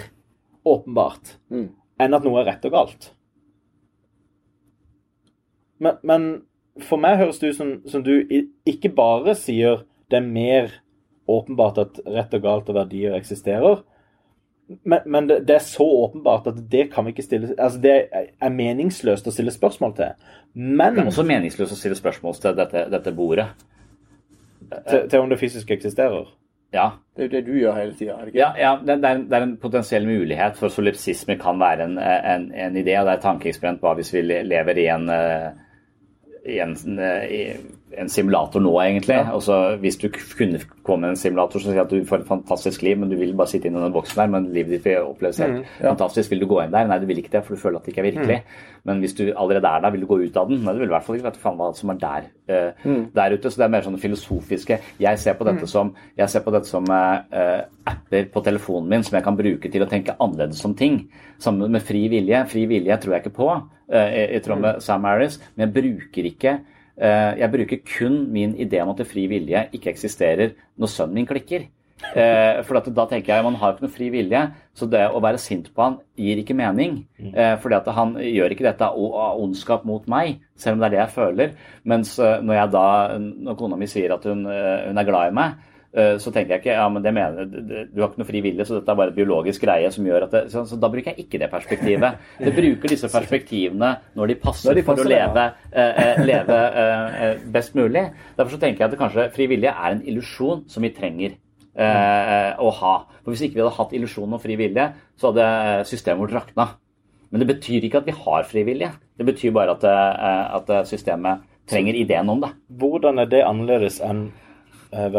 åpenbart 0.68 1.38
Mm. 1.50 1.70
Enn 1.99 2.17
at 2.17 2.25
noe 2.25 2.41
er 2.41 2.51
rett 2.51 2.67
og 2.69 2.75
galt. 2.75 3.10
Men, 5.83 5.99
men 6.01 6.27
for 6.88 7.01
meg 7.01 7.19
høres 7.21 7.41
det 7.41 7.53
ut 7.53 7.60
som, 7.60 7.73
som 7.89 8.03
du 8.05 8.13
ikke 8.67 8.93
bare 8.93 9.36
sier 9.38 9.83
det 10.12 10.21
er 10.21 10.25
mer 10.25 10.71
åpenbart 11.27 11.81
at 11.81 12.01
rett 12.07 12.33
og 12.38 12.43
galt 12.45 12.69
og 12.71 12.77
verdier 12.77 13.17
eksisterer, 13.17 13.81
men, 14.67 14.99
men 15.05 15.27
det, 15.27 15.39
det 15.47 15.55
er 15.55 15.63
så 15.63 15.83
åpenbart 15.83 16.47
at 16.51 16.57
det 16.71 16.89
kan 16.91 17.05
vi 17.07 17.13
ikke 17.13 17.23
stille 17.23 17.53
Altså 17.55 17.79
det 17.79 17.93
er 18.12 18.51
meningsløst 18.51 19.29
å 19.29 19.31
stille 19.31 19.53
spørsmål 19.55 19.93
til. 19.95 20.25
Men 20.53 20.97
Det 20.97 21.05
er 21.05 21.12
også 21.13 21.23
meningsløst 21.27 21.71
å 21.71 21.77
stille 21.79 21.95
spørsmål 21.95 22.36
til 22.41 22.57
dette, 22.57 22.83
dette 22.91 23.13
bordet. 23.15 23.47
til, 24.89 25.07
til 25.07 25.19
om 25.19 25.29
det 25.31 25.39
fysisk 25.39 25.71
eksisterer. 25.71 26.27
Ja, 26.73 26.89
Det 27.15 27.23
er 27.23 27.27
jo 27.27 27.32
det 27.32 27.45
du 27.47 27.53
gjør 27.58 27.77
hele 27.80 27.93
tida. 27.95 28.15
Ja, 28.36 28.51
ja 28.60 28.73
det, 28.84 28.97
er, 28.99 29.21
det 29.23 29.38
er 29.38 29.45
en 29.45 29.58
potensiell 29.58 30.06
mulighet 30.06 30.58
for 30.60 30.69
solipsisme 30.69 31.38
kan 31.39 31.60
være 31.60 31.88
en, 31.88 31.95
en, 31.97 32.51
en 32.51 32.75
idé. 32.77 32.97
og 32.99 33.08
Det 33.08 33.13
er 33.13 33.17
et 33.17 33.23
tankeeksperiment 33.23 33.82
hva 33.82 33.93
hvis 33.97 34.13
vi 34.13 34.21
lever 34.27 34.82
i 34.84 34.88
en, 34.91 35.08
eh, 35.10 35.47
i 36.45 36.60
en, 36.62 36.75
eh, 36.99 37.23
i 37.32 37.41
en 37.95 38.10
simulator 38.10 38.60
nå, 38.60 38.73
egentlig. 38.84 39.15
Ja. 39.15 39.39
så 39.39 39.78
Hvis 39.80 39.97
du 39.97 40.10
kunne 40.10 40.60
komme 40.84 41.06
med 41.06 41.15
en 41.15 41.19
simulator 41.19 41.62
som 41.62 41.71
sier 41.71 41.84
at 41.86 41.91
du 41.91 42.04
får 42.06 42.21
et 42.21 42.28
fantastisk 42.28 42.82
liv, 42.84 42.97
men 43.00 43.10
du 43.10 43.15
vil 43.19 43.36
bare 43.38 43.52
sitte 43.52 43.69
inn 43.69 43.78
i 43.78 43.84
den 43.84 43.93
boksen 43.95 44.19
der, 44.19 44.32
men 44.34 44.50
livet 44.56 44.76
ditt 44.76 44.86
vil 44.86 45.08
oppleves 45.08 45.39
helt 45.43 45.69
fantastisk. 45.80 46.32
Vil 46.32 46.43
du 46.43 46.47
gå 46.52 46.60
inn 46.63 46.73
der? 46.73 46.88
Nei, 46.89 47.00
du 47.00 47.08
vil 47.10 47.21
ikke 47.21 47.34
det, 47.38 47.43
for 47.45 47.56
du 47.56 47.62
føler 47.62 47.80
at 47.80 47.88
det 47.88 47.93
ikke 47.93 48.04
er 48.04 48.10
virkelig. 48.10 48.39
Men 48.88 49.02
hvis 49.04 49.15
du 49.17 49.23
allerede 49.30 49.71
er 49.71 49.86
der, 49.86 49.95
vil 49.95 50.04
du 50.04 50.10
gå 50.10 50.19
ut 50.23 50.38
av 50.39 50.52
den? 50.52 50.62
Nei, 50.65 50.76
du 50.76 50.84
vil 50.84 50.91
i 50.91 50.95
hvert 50.95 51.08
fall 51.08 51.19
ikke 51.19 51.30
vite 51.30 51.43
faen 51.43 51.58
hva 51.60 51.71
som 51.78 51.93
er 51.93 52.02
der, 52.04 52.30
eh, 52.52 52.86
der 53.15 53.38
ute. 53.38 53.52
Så 53.52 53.62
det 53.62 53.67
er 53.67 53.73
mer 53.78 53.88
sånn 53.88 54.00
filosofiske 54.00 54.80
Jeg 55.00 55.19
ser 55.19 55.39
på 55.39 55.47
dette 55.47 55.67
som, 55.67 55.93
jeg 56.17 56.32
ser 56.32 56.45
på 56.45 56.54
dette 56.56 56.69
som 56.69 56.88
eh, 56.91 57.65
apper 57.88 58.32
på 58.34 58.43
telefonen 58.45 58.91
min 58.91 59.04
som 59.04 59.17
jeg 59.17 59.26
kan 59.26 59.39
bruke 59.39 59.71
til 59.71 59.84
å 59.84 59.89
tenke 59.89 60.15
annerledes 60.19 60.63
om 60.67 60.76
ting. 60.76 61.06
Sammen 61.39 61.71
med 61.71 61.84
fri 61.88 62.08
vilje. 62.12 62.43
Fri 62.52 62.67
vilje 62.69 63.00
tror 63.00 63.15
jeg 63.15 63.26
ikke 63.26 63.38
på, 63.38 63.52
uh, 63.93 64.08
i, 64.10 64.23
i 64.36 64.41
tråd 64.43 64.62
med 64.63 64.82
Sam 64.84 65.06
Harris, 65.08 65.38
men 65.56 65.67
jeg 65.67 65.76
bruker 65.76 66.30
ikke 66.32 66.54
jeg 66.97 67.51
bruker 67.53 67.81
kun 67.86 68.13
min 68.33 68.55
idé 68.57 68.79
om 68.81 68.89
at 68.89 69.03
fri 69.05 69.27
vilje 69.29 69.67
ikke 69.77 69.91
eksisterer 69.91 70.55
når 70.81 70.89
sønnen 70.89 71.19
min 71.19 71.27
klikker. 71.29 71.67
Eh, 71.97 72.60
for 72.67 72.77
at 72.77 72.88
da 72.93 73.05
tenker 73.10 73.33
jeg 73.33 73.43
man 73.45 73.55
har 73.57 73.73
ikke 73.73 73.88
noe 73.88 73.93
fri 73.93 74.07
vilje, 74.13 74.41
så 74.77 74.86
det 74.89 75.01
å 75.10 75.21
være 75.23 75.39
sint 75.41 75.71
på 75.73 75.81
han 75.81 75.95
gir 76.19 76.38
ikke 76.41 76.55
mening. 76.57 76.99
Eh, 77.17 77.55
fordi 77.62 77.77
at 77.79 77.89
han 77.97 78.13
gjør 78.21 78.53
ikke 78.53 78.67
dette 78.67 78.89
av 78.89 79.41
ondskap 79.41 79.86
mot 79.89 80.05
meg, 80.12 80.38
selv 80.55 80.77
om 80.77 80.83
det 80.83 80.89
er 80.89 80.95
det 80.95 81.01
jeg 81.01 81.15
føler. 81.15 81.55
Mens 81.89 82.13
eh, 82.21 82.38
når 82.43 82.60
jeg 82.60 82.73
da, 82.75 82.86
når 83.17 83.57
kona 83.60 83.79
mi 83.81 83.89
sier 83.89 84.13
at 84.13 84.29
hun, 84.29 84.45
eh, 84.51 84.86
hun 84.91 85.01
er 85.01 85.10
glad 85.10 85.31
i 85.31 85.36
meg, 85.39 85.57
eh, 85.57 85.77
så 85.97 86.31
tenker 86.33 86.53
jeg 86.53 86.62
ikke 86.62 86.75
ja, 86.75 86.86
men 86.93 87.01
det 87.01 87.13
mener 87.15 87.47
du, 87.47 87.71
har 87.97 88.12
ikke 88.12 88.21
noe 88.21 88.27
fri 88.27 88.41
vilje, 88.45 88.67
så 88.67 88.77
dette 88.77 88.91
er 88.93 88.99
bare 88.99 89.13
et 89.13 89.17
biologisk 89.17 89.63
greie 89.65 89.89
som 89.93 90.05
gjør 90.05 90.27
at 90.27 90.36
det, 90.36 90.41
så, 90.53 90.62
så 90.69 90.77
da 90.77 90.89
bruker 90.93 91.13
jeg 91.13 91.25
ikke 91.25 91.39
det 91.41 91.49
perspektivet. 91.49 92.19
Jeg 92.43 92.53
bruker 92.53 92.93
disse 92.93 93.10
perspektivene 93.10 93.89
når 94.17 94.31
de 94.31 94.38
passer, 94.41 94.69
Når 94.69 94.79
de 94.79 94.86
for 94.86 95.01
å 95.01 95.07
leve, 95.07 95.47
eh, 95.71 96.01
eh, 96.03 96.21
leve 96.27 96.60
eh, 96.83 97.17
eh, 97.25 97.43
best 97.53 97.75
mulig. 97.77 98.05
Derfor 98.38 98.55
så 98.55 98.62
tenker 98.62 98.83
jeg 98.83 98.89
at 98.89 98.95
det 98.95 99.01
kanskje 99.01 99.27
fri 99.33 99.49
vilje 99.49 99.73
er 99.73 99.95
en 99.95 100.05
illusjon 100.05 100.65
som 100.69 100.86
vi 100.86 100.93
trenger 100.95 101.33
eh, 101.33 102.51
å 102.62 102.71
ha. 102.81 102.95
For 103.23 103.33
Hvis 103.33 103.47
ikke 103.47 103.60
vi 103.60 103.65
hadde 103.65 103.77
hatt 103.79 103.97
illusjonen 103.97 104.38
om 104.38 104.43
fri 104.43 104.57
vilje, 104.60 104.89
så 105.17 105.31
hadde 105.31 105.49
systemet 105.89 106.25
vårt 106.25 106.38
rakna. 106.38 106.69
Men 107.31 107.43
det 107.43 107.49
betyr 107.55 107.83
ikke 107.83 108.01
at 108.03 108.07
vi 108.07 108.15
har 108.15 108.47
fri 108.47 108.63
vilje. 108.67 108.93
Det 109.17 109.27
betyr 109.27 109.55
bare 109.55 109.75
at, 109.75 109.86
eh, 109.89 110.57
at 110.62 110.89
systemet 110.89 111.45
trenger 111.67 111.97
ideen 111.99 112.29
om 112.31 112.41
det. 112.43 112.53
Hvordan 112.79 113.19
er 113.19 113.29
det 113.31 113.43
annerledes 113.43 113.99
enn 114.03 114.29
eh, 114.93 115.10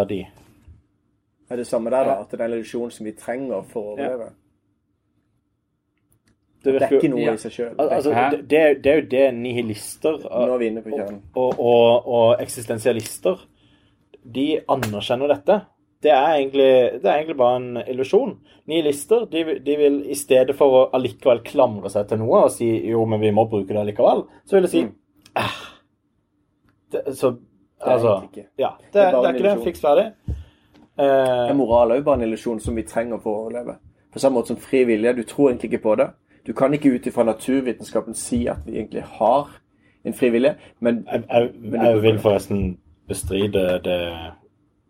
verdi? 1.48 1.52
Er 1.52 1.56
det 1.56 1.66
samme 1.66 1.90
der, 1.90 2.04
da? 2.04 2.20
At 2.20 2.30
det 2.30 2.40
er 2.40 2.44
en 2.44 2.52
illusjon 2.58 2.90
som 2.92 3.04
vi 3.06 3.12
trenger 3.12 3.62
for 3.70 3.80
å 3.82 3.92
overleve? 3.96 4.30
Det, 6.64 6.72
Det 6.74 6.82
er 6.82 6.96
ikke 6.98 7.08
noe 7.12 7.20
Ja. 7.22 7.32
i 7.32 7.36
seg 7.38 7.52
sjøl. 7.54 7.74
Altså, 7.78 8.10
det, 8.10 8.48
det, 8.50 8.58
er- 8.58 8.90
er 8.92 9.00
jo 9.00 9.06
det 9.08 9.34
nihilister 9.34 10.18
Nå 10.24 10.54
er 10.54 10.58
vi 10.58 10.66
inne 10.66 10.82
på 10.82 10.90
kjernen. 10.90 11.20
og, 11.36 11.54
og, 11.60 12.08
og 12.08 12.40
eksistensialister 12.42 13.38
de 14.34 14.60
anerkjenner 14.68 15.28
dette. 15.28 15.60
Det 16.02 16.10
er 16.10 16.34
egentlig, 16.36 17.00
det 17.02 17.04
er 17.06 17.14
egentlig 17.22 17.36
bare 17.38 17.56
en 17.56 17.76
illusjon. 17.88 18.34
Nihilister 18.66 19.24
de, 19.30 19.44
vil- 19.44 19.62
de 19.64 19.76
vil 19.76 20.00
i 20.10 20.14
stedet 20.14 20.54
for 20.58 20.66
å 20.74 20.90
allikevel 20.94 21.40
klamre 21.46 21.88
seg 21.90 22.08
til 22.08 22.18
noe 22.18 22.42
og 22.44 22.50
si 22.50 22.68
jo, 22.90 23.04
men 23.06 23.20
vi 23.20 23.30
må 23.30 23.46
bruke 23.48 23.68
det 23.72 23.76
allikevel, 23.80 24.26
så 24.44 24.58
vil 24.58 24.62
de 24.62 24.68
si 24.68 24.82
Mm. 24.84 24.92
ah, 25.36 25.56
det, 26.90 27.04
Så 27.16 27.28
er 27.80 27.92
altså 27.94 28.08
egentlig 28.18 28.42
ikke. 28.44 28.48
Ja. 28.58 28.70
Det, 28.80 28.92
Det 28.92 29.00
er 29.00 29.10
det, 29.10 29.18
er 29.24 29.28
en 29.28 29.34
ikke 29.36 29.54
det. 29.54 29.64
Fiks 29.64 29.80
ferdig. 29.80 30.12
Eh, 30.98 31.48
Er 31.50 31.54
moral 31.54 31.92
òg 31.94 32.04
bare 32.04 32.18
en 32.20 32.26
illusjon 32.26 32.60
som 32.60 32.76
vi 32.76 32.82
trenger 32.82 33.20
for 33.22 33.30
å 33.34 33.44
overleve? 33.44 33.76
På 34.12 34.18
samme 34.18 34.40
måte 34.40 34.54
som 34.54 34.56
fri 34.56 34.84
vilje. 34.84 35.12
Du 35.14 35.22
tror 35.22 35.50
egentlig 35.50 35.72
ikke 35.72 35.82
på 35.82 35.94
det. 36.00 36.08
Du 36.46 36.52
kan 36.52 36.72
ikke 36.74 36.94
ut 36.94 37.06
ifra 37.06 37.24
naturvitenskapen 37.24 38.14
si 38.14 38.46
at 38.48 38.64
vi 38.66 38.78
egentlig 38.78 39.02
har 39.18 39.48
en 40.04 40.14
fri 40.14 40.30
vilje, 40.30 40.54
men 40.80 41.04
jeg, 41.12 41.22
jeg, 41.28 41.50
jeg 41.72 42.02
vil 42.02 42.18
forresten 42.22 42.78
bestride 43.08 43.80
det 43.84 43.98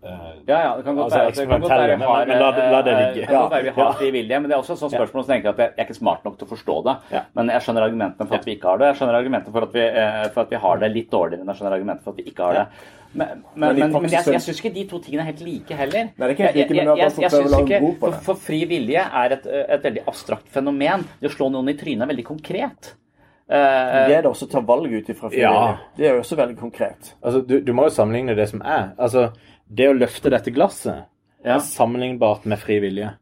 Ja, 0.03 0.59
ja, 0.63 0.77
det 0.77 0.85
kan 0.85 0.95
godt 0.95 1.05
Altså, 1.09 1.19
være 1.19 1.27
at 1.29 1.35
det 1.35 1.49
kan 1.49 1.61
godt 1.61 1.71
være 1.73 1.97
vi 1.99 2.05
har, 2.05 2.19
men- 2.19 2.29
men 2.29 2.39
la- 2.39 2.71
la 2.71 2.83
det 2.83 2.93
eh, 2.93 2.99
ligge. 2.99 3.15
det 3.21 3.27
kan 3.29 3.41
godt 3.41 3.51
være 3.53 3.63
vi 3.63 3.69
har 3.71 3.85
Ja. 3.85 3.93
fri 3.93 4.11
vilje, 4.11 4.41
men 4.41 4.51
det 4.51 4.55
er 4.55 4.61
også 4.63 4.73
et 4.73 4.79
sånt 4.79 4.93
spørsmål 4.93 5.25
som 5.25 5.35
tenker 5.35 5.49
at 5.49 5.57
jeg 5.59 5.71
jeg 5.77 5.79
er 5.79 5.89
ikke 5.89 5.95
smart 5.99 6.25
nok 6.25 6.39
til 6.39 6.47
å 6.47 6.51
forstå 6.55 6.85
det. 6.85 6.97
Ja. 7.13 7.21
Men 7.35 7.49
jeg 7.49 7.61
skjønner 7.63 7.83
argumentene 7.83 8.29
for 8.29 8.35
at 8.37 8.45
vi 8.45 8.55
ikke 8.57 8.69
har 8.69 8.79
det. 8.79 8.87
Jeg 8.87 8.97
skjønner 8.97 9.15
argumentene 9.19 9.53
for 9.53 9.63
at 9.63 9.73
vi, 9.73 9.81
eh, 9.81 10.29
for 10.29 10.41
at 10.43 10.51
vi 10.51 10.57
har 10.57 10.77
det 10.79 10.93
litt 10.95 11.11
dårligere 11.11 11.41
enn 11.41 11.47
jeg 11.49 11.57
skjønner 11.57 11.73
argumentene 11.75 12.03
for 12.05 12.11
at 12.11 12.17
vi 12.17 12.23
ikke 12.31 12.43
har 12.47 12.53
det. 12.55 12.67
Men, 13.15 13.29
men, 13.57 13.77
Men 13.79 13.93
men, 13.93 14.03
jeg, 14.05 14.25
jeg 14.25 14.41
syns 14.41 14.61
ikke 14.61 14.75
de 14.75 14.85
to 14.85 14.99
tingene 15.01 15.21
er 15.21 15.25
helt 15.33 15.41
like 15.41 15.71
heller. 15.75 16.05
Nei, 16.05 16.13
det 16.15 16.29
er 16.29 16.35
ikke 16.35 16.47
helt 16.53 16.57
like, 16.57 16.69
men 16.69 16.79
Jeg- 16.79 16.87
jeg- 16.87 16.97
bare 16.99 17.11
fått 17.11 17.19
jeg 17.19 17.59
en 17.59 17.67
ikke- 17.67 17.81
på 17.81 17.99
for, 17.99 18.11
det. 18.11 18.21
for 18.23 18.35
fri 18.35 18.65
vilje 18.67 19.01
er 19.13 19.33
et, 19.33 19.47
et 19.47 19.83
veldig 19.83 20.05
abstrakt 20.07 20.49
fenomen. 20.49 21.05
Det 21.21 21.31
å 21.31 21.35
slå 21.35 21.51
noen 21.51 21.69
i 21.71 21.75
trynet 21.75 22.03
er 22.03 22.15
veldig 22.15 22.25
konkret. 22.25 22.95
Eh, 23.51 24.07
det 24.09 24.17
er 24.19 24.23
det 24.23 24.31
også 24.31 24.47
å 24.47 24.51
ta 24.51 24.61
valg 24.61 24.93
ut 24.93 25.07
ifra 25.09 25.31
fri 25.31 25.41
Ja. 25.41 25.79
Det 25.97 26.07
er 26.07 26.15
jo 26.15 26.21
også 26.21 26.37
veldig 26.37 26.57
konkret. 26.59 27.15
Altså, 27.25 27.41
du, 27.47 27.61
du 27.61 27.73
må 27.73 27.85
jo 27.85 27.89
sammenligne 27.91 28.37
det 28.37 28.49
som 28.51 28.61
er. 28.63 28.93
Altså, 28.99 29.33
det 29.69 29.89
å 29.91 29.97
løfte 29.97 30.33
dette 30.33 30.53
glasset 30.55 31.07
Ja. 31.45 31.57
er 31.57 31.65
sammenlignbart 31.65 32.45
med 32.45 32.59
fri 32.59 32.81
vilje. 32.83 33.13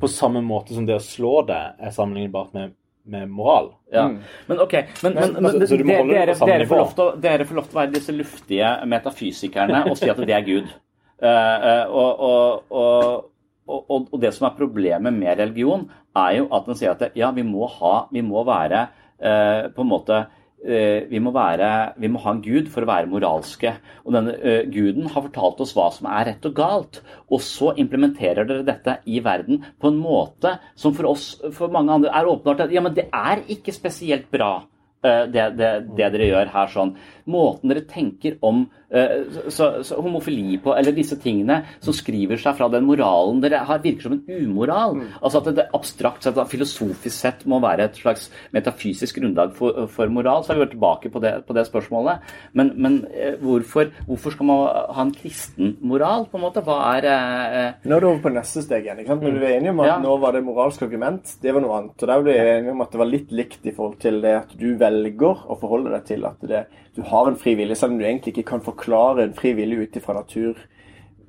På 0.00 0.08
samme 0.08 0.40
måte 0.40 0.74
som 0.74 0.86
det 0.86 0.96
å 0.96 1.04
slå 1.04 1.42
det 1.46 1.58
er 1.78 1.90
sammenlignbart 1.94 2.54
med, 2.54 2.74
med 3.04 3.28
moral. 3.28 3.72
Ja. 3.92 4.08
Men 4.46 4.60
ok, 4.64 4.74
men, 5.02 5.14
men, 5.14 5.32
men, 5.36 5.48
altså, 5.50 5.76
det 5.76 5.86
dere, 5.86 6.34
dere, 6.34 6.66
får 6.66 6.82
lov 6.82 6.94
til 6.94 7.04
å, 7.04 7.08
dere 7.20 7.48
får 7.48 7.58
lov 7.58 7.68
til 7.68 7.76
å 7.76 7.80
være 7.80 7.94
disse 7.96 8.14
luftige 8.14 8.70
metafysikerne 8.88 9.82
og 9.90 9.98
si 9.98 10.08
at 10.10 10.22
det 10.22 10.36
er 10.36 10.46
Gud. 10.46 10.70
Uh, 11.18 11.28
eh, 11.68 11.84
og, 11.90 12.22
og, 12.70 13.28
og, 13.68 13.92
og, 14.12 14.16
det 14.22 14.32
som 14.36 14.48
er 14.48 14.56
problemet 14.56 15.12
med 15.12 15.38
religion, 15.42 15.88
er 16.16 16.38
jo 16.40 16.48
at 16.54 16.66
den 16.66 16.78
sier 16.78 16.94
at 16.94 17.18
ja, 17.18 17.30
vi 17.34 17.44
må, 17.46 17.68
ha, 17.78 17.94
vi 18.14 18.22
må 18.24 18.42
være 18.46 18.86
eh, 19.18 19.68
på 19.74 19.84
en 19.84 19.90
måte 19.90 20.22
vi 20.58 21.20
må, 21.22 21.30
være, 21.30 21.68
vi 22.02 22.08
må 22.10 22.18
ha 22.24 22.32
en 22.34 22.40
gud 22.42 22.66
for 22.72 22.82
å 22.82 22.88
være 22.90 23.10
moralske. 23.10 23.70
Og 24.04 24.16
denne 24.16 24.34
uh, 24.42 24.64
guden 24.68 25.06
har 25.06 25.24
fortalt 25.28 25.62
oss 25.62 25.74
hva 25.76 25.86
som 25.94 26.08
er 26.10 26.26
rett 26.32 26.48
og 26.48 26.56
galt. 26.56 26.98
Og 27.30 27.42
så 27.44 27.70
implementerer 27.78 28.48
dere 28.48 28.66
dette 28.66 28.96
i 29.06 29.22
verden 29.24 29.62
på 29.78 29.92
en 29.92 30.00
måte 30.02 30.56
som 30.74 30.96
for 30.98 31.12
oss, 31.12 31.30
for 31.54 31.70
mange 31.72 31.94
andre, 31.94 32.10
er 32.10 32.32
åpenbart 32.32 32.66
at 32.66 32.74
ja, 32.74 32.82
men 32.84 32.96
det 32.96 33.06
er 33.14 33.46
ikke 33.54 33.76
spesielt 33.76 34.26
bra 34.34 34.58
Uh, 34.98 35.30
det, 35.30 35.44
det, 35.54 35.68
det 35.94 36.08
dere 36.10 36.26
gjør 36.26 36.48
her 36.50 36.70
sånn. 36.72 36.88
Måten 37.30 37.70
dere 37.70 37.84
tenker 37.86 38.34
om 38.42 38.64
eh, 38.64 38.77
så, 38.88 39.66
så 39.84 39.98
homofili 40.00 40.56
på, 40.64 40.72
eller 40.72 40.94
disse 40.96 41.18
tingene 41.20 41.60
som 41.84 41.92
skriver 41.92 42.40
seg 42.40 42.56
fra 42.56 42.68
den 42.72 42.86
moralen 42.88 43.42
dere 43.42 43.60
har, 43.68 43.82
virker 43.84 44.06
som 44.08 44.14
en 44.16 44.46
umoral. 44.48 44.96
Altså 45.20 45.42
at 45.42 45.50
det 45.58 45.66
abstrakt 45.76 46.24
sett, 46.24 46.38
filosofisk 46.48 47.12
sett 47.14 47.44
må 47.50 47.58
være 47.60 47.84
et 47.88 47.98
slags 48.00 48.28
metafysisk 48.56 49.18
grunnlag 49.20 49.52
for, 49.58 49.84
for 49.92 50.08
moral. 50.12 50.44
Så 50.44 50.52
har 50.54 50.58
vi 50.60 50.64
vært 50.66 50.74
tilbake 50.76 51.12
på 51.12 51.22
det, 51.24 51.34
på 51.48 51.56
det 51.56 51.66
spørsmålet. 51.68 52.24
Men, 52.56 52.72
men 52.80 52.98
eh, 53.12 53.36
hvorfor, 53.42 53.92
hvorfor 54.08 54.34
skal 54.36 54.48
man 54.48 54.64
ha 54.96 55.04
en 55.04 55.12
kristen 55.16 55.76
moral, 55.84 56.26
på 56.32 56.40
en 56.40 56.46
måte? 56.46 56.64
Hva 56.64 56.78
er 56.96 57.08
eh, 57.12 57.70
Nå 57.84 57.96
er 57.98 58.04
det 58.06 58.10
over 58.10 58.24
på 58.24 58.34
neste 58.34 58.64
steg 58.64 58.88
igjen. 58.88 59.02
ikke 59.04 59.12
sant? 59.14 59.24
Men 59.28 59.36
du 59.38 59.44
er 59.44 59.56
enig 59.58 59.74
om 59.74 59.84
at 59.84 59.92
Ja. 59.92 59.98
nå 60.02 60.16
var 60.22 60.32
det 60.36 60.44
moralsk 60.48 60.82
argument. 60.88 61.36
Det 61.42 61.52
var 61.54 61.64
noe 61.64 61.76
annet. 61.82 61.96
Og 62.02 62.08
der 62.12 62.24
ble 62.24 62.34
jeg 62.40 62.58
enig 62.62 62.72
om 62.74 62.82
at 62.84 62.92
det 62.96 63.02
var 63.04 63.12
litt 63.12 63.32
likt 63.36 63.68
i 63.68 63.76
forhold 63.76 64.00
til 64.02 64.20
det 64.24 64.34
at 64.42 64.56
du 64.58 64.68
velger 64.80 65.44
å 65.48 65.56
forholde 65.60 65.92
deg 65.94 66.04
til 66.08 66.24
at 66.28 66.40
det, 66.48 66.64
du 66.98 67.04
har 67.06 67.28
en 67.30 67.36
fri 67.38 67.54
vilje, 67.58 67.76
selv 67.78 67.94
om 67.94 67.98
du 68.00 68.04
egentlig 68.08 68.32
ikke 68.34 68.48
kan 68.50 68.60
forklare 68.66 69.22
en 69.28 69.32
fri 69.38 69.52
vilje 69.54 69.84
ut 69.86 69.96
ifra 70.00 70.14
natur. 70.18 70.58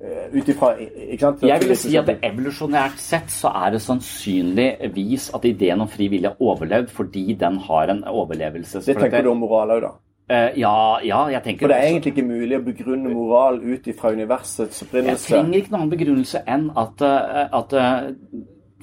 eh, 0.02 0.26
Ut 0.34 0.48
ifra 0.48 0.70
Ikke 0.80 1.20
sant? 1.20 1.42
Jeg 1.46 1.60
vil 1.62 1.76
si 1.76 1.96
at 2.00 2.08
evolusjonært 2.26 2.98
sett 2.98 3.30
så 3.30 3.52
er 3.54 3.70
det 3.76 3.80
sannsynligvis 3.84 5.30
at 5.36 5.44
ideen 5.44 5.80
om 5.84 5.88
fri 5.92 6.08
vilje 6.08 6.32
har 6.32 6.36
overlevd 6.40 6.90
fordi 6.90 7.34
den 7.38 7.58
har 7.68 7.88
en 7.92 8.02
overlevelse. 8.08 8.82
Det 8.86 8.96
tenker 8.96 9.22
du 9.22 9.30
om 9.30 9.38
moral 9.44 9.70
òg, 9.76 9.82
da. 9.86 9.92
Eh, 10.30 10.52
ja, 10.60 10.74
ja, 11.02 11.24
jeg 11.34 11.42
tenker 11.42 11.66
For 11.66 11.68
det 11.68 11.76
er 11.76 11.80
også- 11.82 11.90
egentlig 11.92 12.12
ikke 12.16 12.28
mulig 12.28 12.58
å 12.58 12.64
begrunne 12.64 13.12
moral 13.12 13.60
ut 13.62 13.86
ifra 13.86 14.12
universets 14.12 14.80
Jeg 14.80 14.88
opprinnelse. 14.88 15.28
trenger 15.28 15.54
ikke 15.58 15.70
noen 15.70 15.80
annen 15.82 15.98
begrunnelse 15.98 16.42
enn 16.46 16.70
at, 16.76 17.02
eh, 17.02 17.48
at 17.52 17.72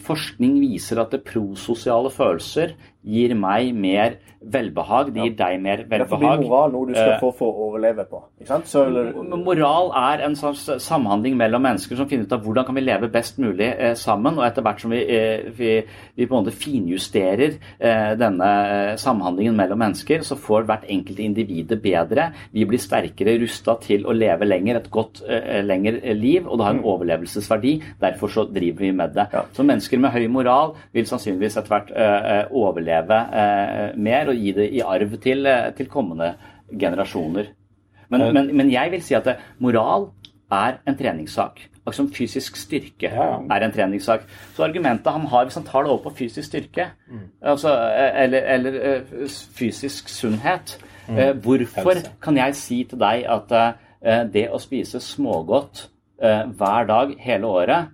forskning 0.04 0.60
viser 0.62 1.00
at 1.02 1.16
prososiale 1.26 2.10
følelser 2.14 2.74
gir 3.04 3.34
meg 3.38 3.74
mer 3.76 4.18
velbehag. 4.42 5.12
Det 5.16 5.24
gir 5.24 5.36
deg 5.38 5.62
mer 5.62 5.84
velbehag. 5.84 6.04
Derfor 6.06 6.22
blir 6.22 6.44
moral 6.46 6.74
noe 6.74 6.90
du 6.90 6.94
skal 6.94 7.14
Eh, 7.16 7.22
få 7.22 7.32
for 7.36 7.52
å 7.52 7.68
overleve 7.70 8.06
på. 8.10 8.22
Ikke 8.40 8.50
sant? 8.52 8.70
Så, 8.70 8.84
eller... 8.88 9.12
Moral 9.38 9.92
er 9.98 10.24
en 10.28 10.36
slags 10.38 10.66
samhandling 10.84 11.38
mellom 11.40 11.64
mennesker 11.66 12.00
som 12.00 12.10
finner 12.10 12.28
ut 12.28 12.36
av 12.36 12.44
hvordan 12.46 12.68
kan 12.68 12.78
vi 12.78 12.84
leve 12.86 13.10
best 13.14 13.40
mulig 13.42 13.70
eh, 13.70 13.96
sammen. 13.98 14.38
Og 14.40 14.46
etter 14.48 14.66
hvert 14.66 14.84
som 14.84 14.94
vi, 14.94 15.02
eh, 15.04 15.48
vi, 15.58 15.72
vi 16.16 16.28
på 16.28 16.36
en 16.36 16.46
måte 16.46 16.56
finjusterer 16.56 17.58
eh, 17.58 18.12
denne 18.20 18.52
samhandlingen 19.02 19.58
mellom 19.58 19.82
mennesker, 19.86 20.26
så 20.28 20.38
får 20.40 20.68
hvert 20.70 20.88
enkelt 20.92 21.22
individ 21.24 21.72
det 21.74 21.80
bedre. 21.84 22.30
Vi 22.54 22.68
blir 22.70 22.82
sterkere 22.82 23.38
rusta 23.42 23.78
til 23.84 24.06
å 24.08 24.16
leve 24.16 24.48
lenger, 24.48 24.82
et 24.82 24.92
godt 24.94 25.24
lenger 25.66 26.00
liv, 26.18 26.46
og 26.46 26.60
det 26.60 26.66
har 26.68 26.76
en 26.76 26.86
overlevelsesverdi. 26.88 27.74
Derfor 28.02 28.32
så 28.32 28.46
driver 28.50 28.86
vi 28.86 28.92
med 28.96 29.16
det. 29.18 29.28
Ja. 29.34 29.44
Så 29.54 29.66
mennesker 29.66 30.02
med 30.02 30.14
høy 30.14 30.28
moral 30.32 30.76
vil 30.96 31.08
sannsynligvis 31.10 31.58
etter 31.60 31.74
hvert 31.74 31.92
eh, 31.94 32.52
overleve 32.88 33.20
eh, 33.34 33.98
mer 33.98 34.30
og 34.32 34.36
gi 34.36 34.52
det 34.56 34.70
i 34.74 34.82
arv 34.82 35.18
til, 35.22 35.46
eh, 35.46 35.72
til 35.78 35.88
kommende 35.88 36.34
generasjoner. 36.80 37.48
Men, 38.10 38.22
Eh. 38.22 38.34
men, 38.34 38.56
men 38.58 38.72
jeg 38.72 38.92
vil 38.92 39.02
si 39.04 39.14
at 39.16 39.26
det, 39.26 39.36
moral 39.60 40.10
er 40.52 40.78
en 40.88 40.96
treningssak. 40.98 41.60
Akkurat 41.88 41.96
som 41.96 42.10
fysisk 42.12 42.56
styrke 42.56 43.08
er 43.08 43.64
en 43.64 43.72
treningssak. 43.72 44.22
Så 44.56 44.64
argumentet 44.64 45.12
han 45.12 45.26
har, 45.28 45.46
hvis 45.46 45.56
han 45.56 45.64
tar 45.64 45.84
det 45.84 45.92
over 45.92 46.04
på 46.10 46.16
fysisk 46.18 46.48
styrke, 46.48 46.88
Mm. 47.10 47.20
altså, 47.42 47.70
eh, 47.70 48.24
eller, 48.24 48.40
eller 48.42 48.96
eh, 48.96 49.02
fysisk 49.56 50.10
sunnhet, 50.10 50.78
eh, 51.10 51.34
hvorfor 51.34 51.82
Mm. 51.84 51.96
Helse. 51.96 52.12
kan 52.22 52.38
jeg 52.38 52.56
si 52.56 52.84
til 52.84 53.00
deg 53.00 53.26
at 53.30 53.52
eh, 54.04 54.24
det 54.34 54.50
å 54.52 54.60
spise 54.60 55.00
smågodt 55.00 55.88
eh, 56.22 56.44
hver 56.48 56.86
dag 56.88 57.16
hele 57.20 57.44
året 57.48 57.88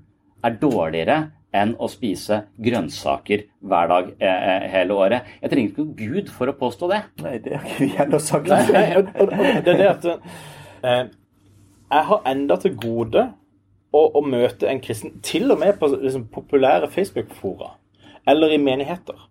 er 0.43 0.49
dårligere 0.61 1.31
enn 1.53 1.75
å 1.77 1.89
spise 1.91 2.43
grønnsaker 2.63 3.45
hver 3.61 3.91
dag 3.91 4.09
eh, 4.17 4.65
hele 4.73 4.97
året? 4.97 5.29
Jeg 5.41 5.51
trenger 5.51 5.69
ikke 5.71 5.83
noen 5.83 5.97
gud 5.99 6.31
for 6.33 6.49
å 6.49 6.55
påstå 6.57 6.89
det. 6.91 7.01
nei, 7.23 7.37
det 7.43 7.57
har 7.57 7.67
ikke 7.69 7.83
vi 7.85 7.91
heller 7.99 8.23
sagt. 8.23 8.49
Nei, 8.49 8.63
nei, 8.73 8.87
og, 8.99 9.13
og, 9.13 9.33
og 9.37 9.61
det 9.65 9.75
er 9.75 9.81
det 9.81 9.91
at 9.91 10.09
eh, 10.11 11.03
Jeg 11.93 12.09
har 12.09 12.27
enda 12.33 12.59
til 12.63 12.75
gode 12.81 13.27
å, 13.93 14.01
å 14.01 14.23
møte 14.25 14.69
en 14.69 14.81
kristen, 14.83 15.19
til 15.25 15.53
og 15.53 15.61
med 15.61 15.77
på 15.79 15.91
liksom, 15.93 16.25
populære 16.33 16.89
Facebook-fora, 16.93 17.75
eller 18.29 18.55
i 18.55 18.61
menigheter. 18.61 19.29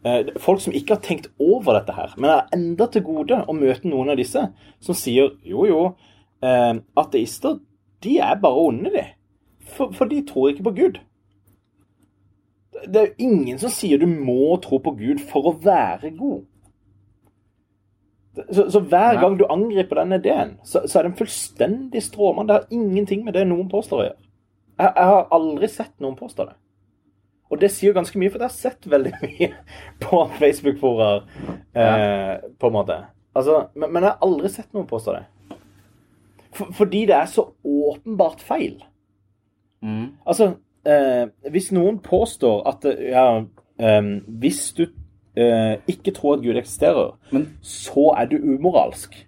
Eh, 0.00 0.32
folk 0.40 0.62
som 0.64 0.72
ikke 0.76 0.96
har 0.96 1.04
tenkt 1.04 1.28
over 1.36 1.76
dette 1.76 1.92
her, 1.92 2.14
men 2.16 2.32
er 2.32 2.54
enda 2.56 2.88
til 2.88 3.04
gode 3.04 3.42
å 3.44 3.56
møte 3.56 3.90
noen 3.90 4.14
av 4.14 4.20
disse 4.20 4.46
som 4.80 4.96
sier 4.96 5.34
jo, 5.44 5.66
jo, 5.68 5.82
eh, 6.40 6.80
ateister 6.96 7.60
de 8.00 8.16
er 8.24 8.40
bare 8.40 8.64
onde, 8.64 8.92
de. 8.94 9.04
For, 9.76 9.92
for 9.92 10.08
de 10.08 10.22
tror 10.26 10.50
ikke 10.50 10.64
på 10.70 10.76
Gud. 10.78 11.00
Det 12.86 13.00
er 13.00 13.10
jo 13.10 13.28
ingen 13.28 13.58
som 13.60 13.72
sier 13.72 14.00
du 14.00 14.06
må 14.08 14.56
tro 14.64 14.78
på 14.82 14.94
Gud 14.98 15.20
for 15.30 15.50
å 15.50 15.56
være 15.60 16.12
god. 16.16 16.40
Så, 18.46 18.70
så 18.70 18.80
hver 18.80 19.18
gang 19.20 19.36
du 19.38 19.44
angriper 19.50 20.00
den 20.00 20.16
ideen, 20.16 20.56
så, 20.64 20.84
så 20.86 20.98
er 20.98 21.06
det 21.06 21.12
en 21.12 21.18
fullstendig 21.18 22.02
stråmann. 22.02 22.48
Det 22.48 22.56
har 22.56 22.74
ingenting 22.74 23.24
med 23.26 23.34
det 23.36 23.44
noen 23.50 23.68
påstår 23.70 24.00
å 24.00 24.04
gjøre. 24.06 24.20
Jeg, 24.80 24.92
jeg 24.96 25.12
har 25.12 25.32
aldri 25.36 25.70
sett 25.70 25.94
noen 26.00 26.16
påstå 26.18 26.46
det. 26.48 26.56
Og 27.50 27.58
det 27.58 27.72
sier 27.74 27.90
jo 27.90 27.96
ganske 27.96 28.20
mye, 28.20 28.30
for 28.30 28.42
jeg 28.42 28.46
har 28.52 28.54
sett 28.54 28.86
veldig 28.90 29.12
mye 29.24 29.50
på 30.04 30.22
Facebook-forer, 30.38 31.26
eh, 31.74 32.34
på 32.58 32.70
en 32.70 32.76
måte. 32.76 33.00
Altså, 33.34 33.64
men, 33.74 33.90
men 33.90 34.06
jeg 34.06 34.12
har 34.12 34.26
aldri 34.26 34.52
sett 34.52 34.70
noen 34.76 34.88
påstå 34.90 35.16
det. 35.18 35.24
For, 36.54 36.70
fordi 36.74 37.04
det 37.10 37.18
er 37.18 37.30
så 37.30 37.48
åpenbart 37.66 38.42
feil. 38.46 38.78
Mm. 39.82 40.16
Altså, 40.24 40.52
hvis 41.52 41.72
noen 41.76 41.98
påstår 42.04 42.62
at 42.70 42.86
eh, 42.88 43.10
ja, 43.12 43.24
eh, 43.80 44.12
hvis 44.40 44.62
du 44.76 44.86
eh, 45.36 45.76
ikke 45.90 46.14
tror 46.16 46.38
at 46.38 46.44
Gud 46.44 46.56
eksisterer, 46.56 47.16
Men- 47.32 47.50
så 47.60 48.14
er 48.18 48.30
du 48.30 48.38
umoralsk. 48.38 49.26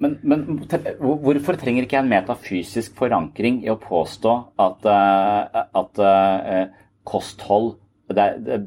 Men, 0.00 0.18
men 0.22 0.62
hvorfor 0.98 1.58
trenger 1.60 1.84
ikke 1.84 1.98
jeg 1.98 2.04
en 2.06 2.08
metafysisk 2.08 2.96
forankring 2.96 3.60
i 3.66 3.68
å 3.68 3.76
påstå 3.76 4.32
at, 4.58 4.86
eh, 4.88 5.62
at 5.82 6.00
eh, 6.00 6.66
kosthold 7.04 7.74
det 8.10 8.24
er, 8.50 8.64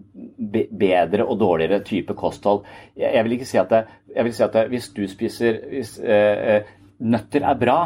bedre 0.72 1.26
og 1.26 1.40
dårligere 1.40 1.82
type 1.84 2.14
kosthold. 2.16 2.62
Jeg, 2.96 3.24
vil 3.26 3.36
ikke 3.36 3.48
si 3.50 3.58
at, 3.60 3.70
det, 3.70 3.82
vil 4.24 4.34
si 4.34 4.44
at 4.46 4.54
det, 4.56 4.68
hvis 4.72 4.88
du 4.96 5.04
spiser 5.12 5.60
hvis, 5.70 5.98
eh, 6.00 6.56
eh, 6.56 6.72
Nøtter 7.04 7.44
er 7.44 7.58
bra. 7.60 7.78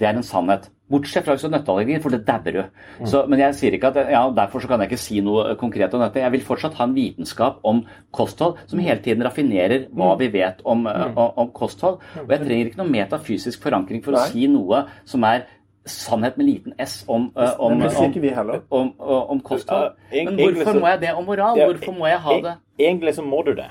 Det 0.00 0.06
er 0.08 0.16
en 0.16 0.24
sannhet. 0.24 0.70
Bortsett 0.88 1.26
fra 1.26 1.34
hvis 1.34 1.44
du 1.44 1.48
har 1.50 1.58
nøtteallergi, 1.58 1.98
for 2.00 2.14
det 2.14 2.22
dauer 2.24 2.54
du. 2.54 2.62
Mm. 2.98 3.30
men 3.30 3.42
jeg 3.42 3.56
sier 3.58 3.76
ikke 3.76 3.90
at 3.92 4.10
ja, 4.12 4.22
derfor 4.36 4.62
så 4.64 4.70
kan 4.70 4.80
jeg 4.80 4.90
ikke 4.90 5.00
si 5.02 5.20
noe 5.24 5.54
konkret 5.60 5.94
om 5.94 6.00
dette. 6.00 6.22
Jeg 6.22 6.32
vil 6.32 6.46
fortsatt 6.46 6.78
ha 6.80 6.86
en 6.88 6.96
vitenskap 6.96 7.60
om 7.68 7.82
kosthold 8.14 8.56
som 8.66 8.80
hele 8.80 9.02
tiden 9.04 9.24
raffinerer 9.26 9.88
hva 9.92 10.14
vi 10.20 10.30
vet 10.32 10.62
om, 10.64 10.86
mm. 10.86 11.12
om, 11.12 11.30
om 11.44 11.52
kosthold. 11.52 12.00
Og 12.24 12.32
jeg 12.32 12.44
trenger 12.44 12.70
ikke 12.70 12.80
noe 12.80 12.94
metafysisk 12.94 13.62
forankring 13.62 14.02
for 14.04 14.16
å 14.16 14.24
si 14.30 14.48
noe 14.48 14.86
som 15.08 15.26
er 15.28 15.44
sannhet 15.88 16.36
med 16.36 16.46
liten 16.46 16.72
s 16.84 17.04
om, 17.08 17.30
uh, 17.36 17.54
om, 17.60 17.72
om, 18.70 18.92
om, 19.28 19.40
kosthold. 19.40 19.92
Men 20.12 20.36
hvorfor 20.36 20.80
må 20.80 20.88
jeg 20.92 21.00
det 21.00 21.12
om 21.14 21.24
moral? 21.24 21.60
Hvorfor 21.64 21.96
må 21.96 22.08
jeg 22.08 22.20
ha 22.24 22.40
det? 22.44 22.54
Egentlig 22.78 23.14
så 23.14 23.24
må 23.24 23.42
du 23.46 23.54
det. 23.56 23.70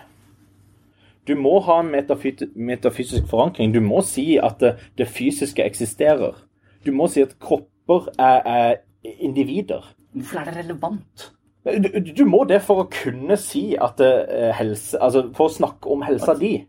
Du 1.28 1.36
må 1.36 1.60
ha 1.60 1.80
en 1.82 1.92
metafysisk 1.92 3.28
forankring. 3.30 3.74
Du 3.74 3.82
må 3.84 4.02
si 4.02 4.38
at 4.44 4.64
det 4.98 5.08
fysiske 5.08 5.64
eksisterer. 5.64 6.38
Du 6.86 6.92
må 6.96 7.08
si 7.12 7.24
at 7.26 7.38
kropper 7.40 8.10
er, 8.20 8.42
er 8.46 8.76
individer. 9.04 9.86
Hvorfor 10.14 10.40
er 10.40 10.50
det 10.50 10.56
relevant? 10.64 11.32
Du, 11.68 12.00
du 12.18 12.24
må 12.30 12.46
det 12.48 12.62
for 12.64 12.84
å 12.84 12.90
kunne 12.92 13.36
si 13.42 13.74
at 13.76 14.00
eh, 14.00 14.54
helse 14.56 15.00
Altså 15.04 15.26
for 15.36 15.50
å 15.50 15.56
snakke 15.58 15.92
om 15.92 16.06
helsa 16.08 16.38
di. 16.40 16.62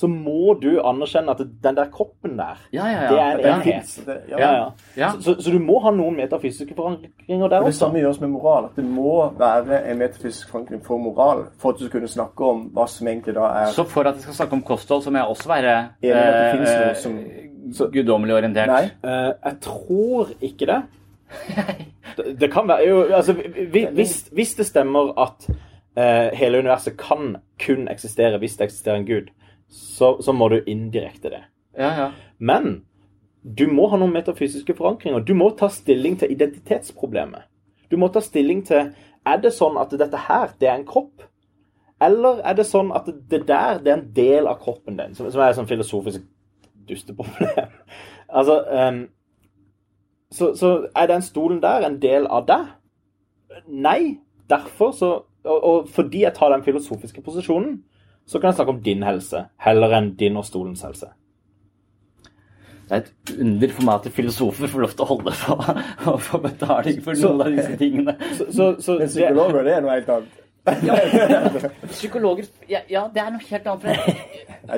Så 0.00 0.08
må 0.08 0.54
du 0.62 0.78
anerkjenne 0.80 1.34
at 1.34 1.40
den 1.64 1.76
der 1.76 1.90
kroppen 1.92 2.38
der, 2.38 2.56
Ja, 2.72 2.86
ja, 2.88 3.02
ja. 3.02 3.08
det 3.10 3.18
er 3.20 3.32
en 3.36 3.60
enhet. 3.60 3.90
Det, 4.06 4.14
ja. 4.30 4.38
Ja, 4.40 4.50
ja. 4.54 4.68
Ja. 4.96 5.10
Så, 5.12 5.22
så, 5.34 5.34
så 5.44 5.50
du 5.52 5.58
må 5.60 5.76
ha 5.84 5.90
noen 5.92 6.16
metafysiske 6.16 6.72
forankringer 6.78 7.48
der 7.52 7.58
også. 7.60 7.66
Det 7.66 7.74
samme 7.82 8.00
gjøres 8.00 8.20
med 8.22 8.32
moral. 8.32 8.70
At 8.70 8.78
det 8.80 8.84
må 8.88 9.12
være 9.38 9.82
en 9.90 9.98
metafysisk 10.00 10.48
forankring 10.54 10.80
for 10.86 10.98
moral 11.04 11.44
for 11.60 11.74
at 11.74 11.78
du 11.80 11.84
skal 11.84 11.98
kunne 11.98 12.08
snakke 12.08 12.48
om 12.54 12.62
hva 12.72 12.86
som 12.88 13.08
egentlig 13.12 13.34
da 13.36 13.50
er 13.66 13.74
Så 13.76 13.84
for 13.84 14.08
at 14.08 14.14
jeg 14.14 14.22
skal 14.28 14.38
snakke 14.40 14.56
om 14.56 14.62
kosthold, 14.62 15.02
så 15.04 15.10
må 15.12 15.18
jeg 15.20 15.26
også 15.36 15.48
være 15.52 15.76
eh, 16.02 16.88
eh, 16.88 16.94
som- 16.96 17.90
guddommelig 17.92 18.34
orientert. 18.34 18.66
Nei. 18.72 18.84
Eh, 19.04 19.32
jeg 19.44 19.60
tror 19.60 20.32
ikke 20.40 20.66
det. 20.66 20.80
det. 22.16 22.40
Det 22.40 22.48
kan 22.52 22.68
være 22.68 22.88
jo, 22.88 23.02
altså, 23.14 23.32
vi- 23.72 23.86
hvis, 23.94 24.28
hvis 24.32 24.54
det 24.54 24.66
stemmer 24.66 25.12
at 25.22 25.50
eh, 25.96 26.30
hele 26.38 26.58
universet 26.58 26.96
kan 26.98 27.36
kun 27.66 27.88
eksistere 27.90 28.38
hvis 28.38 28.56
det 28.56 28.64
eksisterer 28.64 28.96
en 28.96 29.06
gud, 29.06 29.28
så, 29.70 30.16
så 30.22 30.34
må 30.34 30.48
du 30.50 30.60
indirekte 30.66 31.30
det. 31.32 31.42
Ja, 31.78 31.90
ja. 31.96 32.08
Men 32.38 32.82
du 33.42 33.66
må 33.70 33.86
ha 33.92 33.98
noen 34.00 34.12
metafysiske 34.14 34.74
forankringer. 34.76 35.22
Du 35.24 35.32
må 35.38 35.50
ta 35.56 35.70
stilling 35.72 36.18
til 36.20 36.32
identitetsproblemet. 36.34 37.46
Du 37.90 37.96
må 37.98 38.10
ta 38.12 38.22
stilling 38.22 38.64
til 38.66 38.90
er 39.28 39.40
det 39.42 39.52
sånn 39.52 39.76
at 39.80 39.92
dette 40.00 40.24
her, 40.26 40.52
det 40.60 40.68
er 40.68 40.78
en 40.78 40.88
kropp? 40.88 41.24
Eller 42.00 42.40
er 42.48 42.56
det 42.56 42.64
sånn 42.68 42.90
at 42.96 43.08
det 43.08 43.42
der, 43.48 43.80
det 43.84 43.92
er 43.92 43.98
en 43.98 44.12
del 44.16 44.48
av 44.48 44.60
kroppen 44.62 44.96
din? 44.96 45.14
Som, 45.16 45.28
som 45.32 45.42
er 45.42 45.52
et 45.52 45.58
sånn 45.58 45.68
filosofisk 45.68 46.24
dusteproblem. 46.88 47.74
altså 48.40 48.60
um, 48.66 49.02
så, 50.32 50.52
så 50.56 50.70
er 50.96 51.10
den 51.10 51.24
stolen 51.26 51.60
der 51.62 51.84
en 51.86 51.98
del 52.02 52.28
av 52.30 52.46
deg? 52.48 52.70
Nei. 53.68 54.00
Derfor 54.50 54.94
så 54.96 55.10
og, 55.44 55.64
og 55.64 55.88
fordi 55.88 56.24
jeg 56.24 56.34
tar 56.36 56.52
den 56.52 56.64
filosofiske 56.64 57.22
posisjonen, 57.24 57.78
så 58.30 58.38
kan 58.38 58.52
jeg 58.52 58.60
snakke 58.60 58.76
om 58.76 58.82
din 58.84 59.02
helse, 59.02 59.42
heller 59.58 59.96
enn 59.98 60.12
din 60.18 60.38
og 60.38 60.44
stolens 60.46 60.84
helse. 60.86 61.08
Det 62.90 62.96
er 62.96 63.02
et 63.02 63.32
under 63.38 63.72
for 63.74 63.86
meg 63.86 64.04
at 64.04 64.14
filosofer 64.14 64.70
får 64.70 64.82
lov 64.84 64.94
til 64.94 65.04
å 65.04 65.08
holde 65.08 65.32
på 65.40 65.56
å 66.10 66.14
få 66.26 66.38
betaling 66.42 67.00
for 67.04 67.18
noen 67.18 67.42
av 67.44 67.50
disse 67.56 67.74
tingene. 67.78 68.14
Så, 68.34 68.46
så, 68.50 68.68
så 68.82 68.96
Men 68.98 69.10
psykologer, 69.10 69.66
det 69.66 69.74
er 69.76 69.84
noe 69.84 69.96
helt 69.98 70.14
annet. 70.14 70.38
Psykologer 71.94 72.48
ja, 72.68 72.82
ja, 72.90 73.04
det 73.14 73.22
er 73.22 73.30
noe 73.34 73.46
helt 73.46 73.68
annet. 73.72 73.84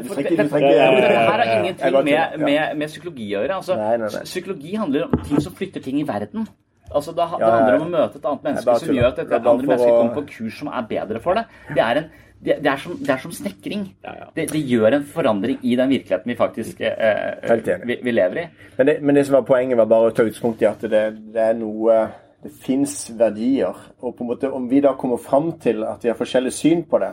For 0.09 0.21
det, 0.21 0.35
det, 0.39 0.49
her 0.53 1.33
har 1.33 1.45
ingenting 1.59 1.97
med, 2.07 2.37
med, 2.45 2.77
med 2.81 2.93
psykologi 2.93 3.31
å 3.33 3.43
gjøre. 3.43 3.61
Altså. 3.61 4.21
Psykologi 4.29 4.77
handler 4.81 5.09
om 5.09 5.25
ting 5.27 5.41
som 5.45 5.57
flytter 5.57 5.85
ting 5.85 6.01
i 6.01 6.07
verden. 6.09 6.47
Altså, 6.93 7.13
det, 7.17 7.25
det 7.25 7.49
handler 7.49 7.79
om 7.79 7.87
å 7.87 7.93
møte 7.97 8.21
et 8.21 8.29
annet 8.29 8.49
menneske 8.51 8.77
som 8.85 8.97
gjør 8.97 9.09
at 9.09 9.23
et 9.25 9.33
andre 9.39 9.57
menneske 9.65 9.89
kommer 9.89 10.17
på 10.21 10.27
kurs 10.35 10.61
som 10.61 10.69
er 10.69 10.89
bedre 10.91 11.25
for 11.25 11.41
det. 11.41 11.47
Det 11.73 11.85
er, 11.85 12.03
en, 12.03 12.32
det, 12.45 12.57
det 12.59 12.71
er, 12.73 12.81
som, 12.83 12.97
det 12.99 13.11
er 13.15 13.21
som 13.23 13.33
snekring. 13.35 13.85
Ja, 14.03 14.15
ja. 14.19 14.25
Det, 14.35 14.49
det 14.51 14.63
gjør 14.67 14.97
en 14.97 15.05
forandring 15.07 15.61
i 15.63 15.77
den 15.79 15.93
virkeligheten 15.95 16.33
vi 16.33 16.39
faktisk 16.39 16.81
eh, 16.83 17.77
vi, 17.87 18.01
vi 18.03 18.15
lever 18.15 18.41
i. 18.43 18.47
Men 18.77 18.89
det, 18.89 18.97
men 19.03 19.15
det 19.15 19.27
som 19.29 19.37
var 19.39 19.47
poenget, 19.47 19.79
var 19.79 19.91
bare 19.91 20.11
å 20.11 20.15
ta 20.17 20.27
utgangspunkt 20.27 20.65
i 20.65 20.71
at 20.71 20.83
det, 20.91 21.05
det 21.35 21.49
er 21.53 21.59
noe 21.59 22.03
Det 22.43 22.51
fins 22.59 23.05
verdier. 23.15 23.77
Og 24.03 24.17
på 24.19 24.25
en 24.25 24.29
måte, 24.33 24.49
om 24.51 24.65
vi 24.67 24.81
da 24.83 24.97
kommer 24.99 25.21
fram 25.23 25.53
til 25.63 25.85
at 25.87 26.03
vi 26.03 26.11
har 26.11 26.19
forskjellig 26.19 26.51
syn 26.51 26.81
på 26.91 26.99
det, 26.99 27.13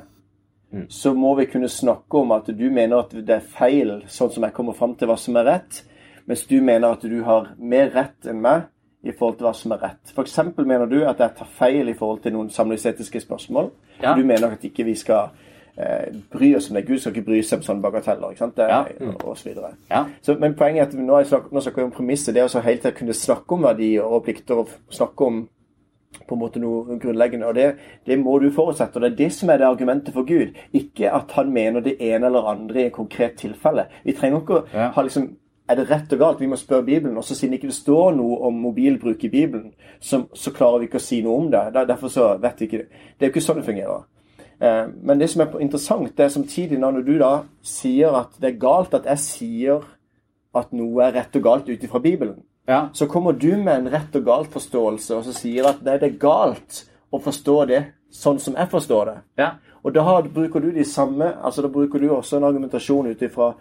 så 0.89 1.13
må 1.13 1.35
vi 1.37 1.45
kunne 1.45 1.69
snakke 1.69 2.17
om 2.17 2.31
at 2.33 2.49
du 2.49 2.65
mener 2.73 3.03
at 3.03 3.13
det 3.13 3.35
er 3.35 3.45
feil, 3.45 3.91
sånn 4.09 4.31
som 4.33 4.47
jeg 4.47 4.55
kommer 4.57 4.73
fram 4.77 4.95
til 4.97 5.09
hva 5.09 5.19
som 5.21 5.37
er 5.37 5.45
rett, 5.45 5.83
mens 6.25 6.47
du 6.49 6.59
mener 6.61 6.93
at 6.93 7.05
du 7.05 7.19
har 7.25 7.51
mer 7.57 7.89
rett 7.93 8.25
enn 8.29 8.41
meg 8.41 8.67
i 9.03 9.11
forhold 9.11 9.37
til 9.37 9.45
hva 9.47 9.53
som 9.55 9.71
er 9.71 9.77
rett. 9.83 10.11
F.eks. 10.15 10.39
mener 10.57 10.85
du 10.85 10.97
at 11.07 11.19
jeg 11.19 11.35
tar 11.37 11.47
feil 11.59 11.87
i 11.89 11.93
forhold 11.93 12.19
til 12.23 12.33
noen 12.35 12.49
samlingsetiske 12.49 13.21
spørsmål. 13.23 13.69
Ja. 14.03 14.13
Du 14.15 14.23
mener 14.27 14.51
at 14.51 14.63
ikke 14.67 14.83
vi 14.83 14.95
skal 14.95 15.29
eh, 15.77 16.09
bry 16.31 16.55
oss 16.55 16.69
om 16.69 16.75
det. 16.75 16.85
Gud 16.87 16.97
skal 16.99 17.15
ikke 17.15 17.25
bry 17.29 17.39
seg 17.41 17.59
om 17.61 17.63
sånne 17.63 17.81
bagateller. 17.85 18.29
ikke 18.35 18.43
sant? 18.43 18.57
Det, 18.57 18.67
Ja. 18.67 18.83
Og 19.23 19.37
så 19.37 19.49
videre. 19.49 19.71
Ja. 19.89 20.05
Så, 20.21 20.35
men 20.39 20.55
poenget 20.55 20.81
er 20.81 20.87
at 20.87 20.93
nå, 20.99 21.13
er 21.15 21.19
jeg 21.23 21.27
snak, 21.31 21.51
nå 21.51 21.61
snakker 21.63 21.81
vi 21.81 21.87
om 21.87 21.95
premisset. 21.95 22.33
Det 22.35 22.43
å 22.43 22.61
hele 22.61 22.81
tiden 22.81 22.97
kunne 22.99 23.13
snakke 23.15 23.55
om 23.55 23.63
verdier 23.63 24.03
og 24.03 24.23
plikter 24.27 24.55
og 24.65 24.69
snakke 24.89 25.25
om 25.25 25.47
på 26.27 26.35
en 26.35 26.39
måte 26.41 26.59
noe 26.59 26.97
grunnleggende. 26.99 27.45
og 27.47 27.55
det, 27.55 27.75
det 28.05 28.19
må 28.19 28.39
du 28.41 28.49
forutsette. 28.51 28.97
og 28.97 29.01
Det 29.01 29.11
er 29.11 29.15
det 29.23 29.31
som 29.33 29.49
er 29.49 29.57
det 29.61 29.67
argumentet 29.67 30.13
for 30.13 30.23
Gud. 30.27 30.57
Ikke 30.73 31.11
at 31.13 31.31
han 31.37 31.53
mener 31.53 31.79
det 31.85 31.95
ene 32.01 32.25
eller 32.25 32.49
andre 32.49 32.81
i 32.81 32.85
et 32.89 32.93
konkret 32.93 33.37
tilfelle. 33.37 33.85
Vi 34.03 34.13
trenger 34.17 34.41
ikke 34.41 34.57
å 34.59 34.65
Ja. 34.73 34.89
ha 34.91 35.01
liksom 35.01 35.35
er 35.69 35.75
det 35.77 35.89
rett 35.89 36.13
og 36.15 36.19
galt? 36.19 36.39
Vi 36.41 36.47
må 36.49 36.57
spørre 36.57 36.83
Bibelen. 36.87 37.17
Og 37.17 37.23
så 37.23 37.35
siden 37.37 37.53
ikke 37.53 37.69
det 37.69 37.75
står 37.77 38.15
noe 38.17 38.39
om 38.47 38.53
mobilbruk 38.63 39.23
i 39.23 39.29
Bibelen, 39.29 39.73
så, 40.01 40.23
så 40.33 40.51
klarer 40.55 40.79
vi 40.81 40.89
ikke 40.89 40.97
å 41.01 41.03
si 41.05 41.21
noe 41.21 41.37
om 41.43 41.51
det. 41.53 41.61
Derfor 41.75 42.09
så 42.09 42.31
vet 42.41 42.59
vi 42.59 42.65
ikke 42.69 42.81
det. 42.81 42.87
Det 43.17 43.25
er 43.25 43.29
jo 43.29 43.33
ikke 43.35 43.45
sånn 43.45 43.61
det 43.61 43.67
fungerer. 43.69 44.03
Eh, 44.59 44.85
men 45.03 45.21
det 45.21 45.29
som 45.29 45.45
er 45.45 45.59
interessant, 45.61 46.09
det 46.17 46.25
er 46.25 46.33
samtidig 46.33 46.79
når 46.81 47.01
du 47.05 47.13
da 47.21 47.31
sier 47.63 48.17
at 48.23 48.33
det 48.41 48.53
er 48.53 48.59
galt 48.65 48.97
at 48.97 49.05
jeg 49.13 49.23
sier 49.23 49.85
at 50.57 50.73
noe 50.73 51.05
er 51.05 51.13
rett 51.15 51.35
og 51.37 51.45
galt 51.45 51.69
ut 51.69 51.83
ifra 51.85 52.01
Bibelen, 52.01 52.41
Ja. 52.67 52.89
så 52.93 53.05
kommer 53.07 53.31
du 53.33 53.55
med 53.57 53.73
en 53.75 53.91
rett 53.93 54.15
og 54.17 54.25
galt 54.25 54.49
forståelse 54.53 55.15
og 55.15 55.23
så 55.25 55.33
sier 55.33 55.65
at 55.69 55.79
det 55.85 56.01
er 56.03 56.17
galt 56.21 56.83
å 57.13 57.21
forstå 57.21 57.55
det 57.69 57.83
sånn 58.13 58.39
som 58.41 58.55
jeg 58.57 58.69
forstår 58.69 59.05
det. 59.05 59.17
ja. 59.37 59.51
Og 59.83 59.93
da 59.95 60.01
har, 60.03 60.23
bruker 60.27 60.59
du 60.59 60.71
de 60.75 60.83
samme 60.83 61.23
altså 61.41 61.61
Da 61.61 61.69
bruker 61.71 61.99
du 61.99 62.09
også 62.11 62.35
en 62.37 62.43
argumentasjon 62.43 63.07
ut 63.07 63.21
ifra 63.23 63.53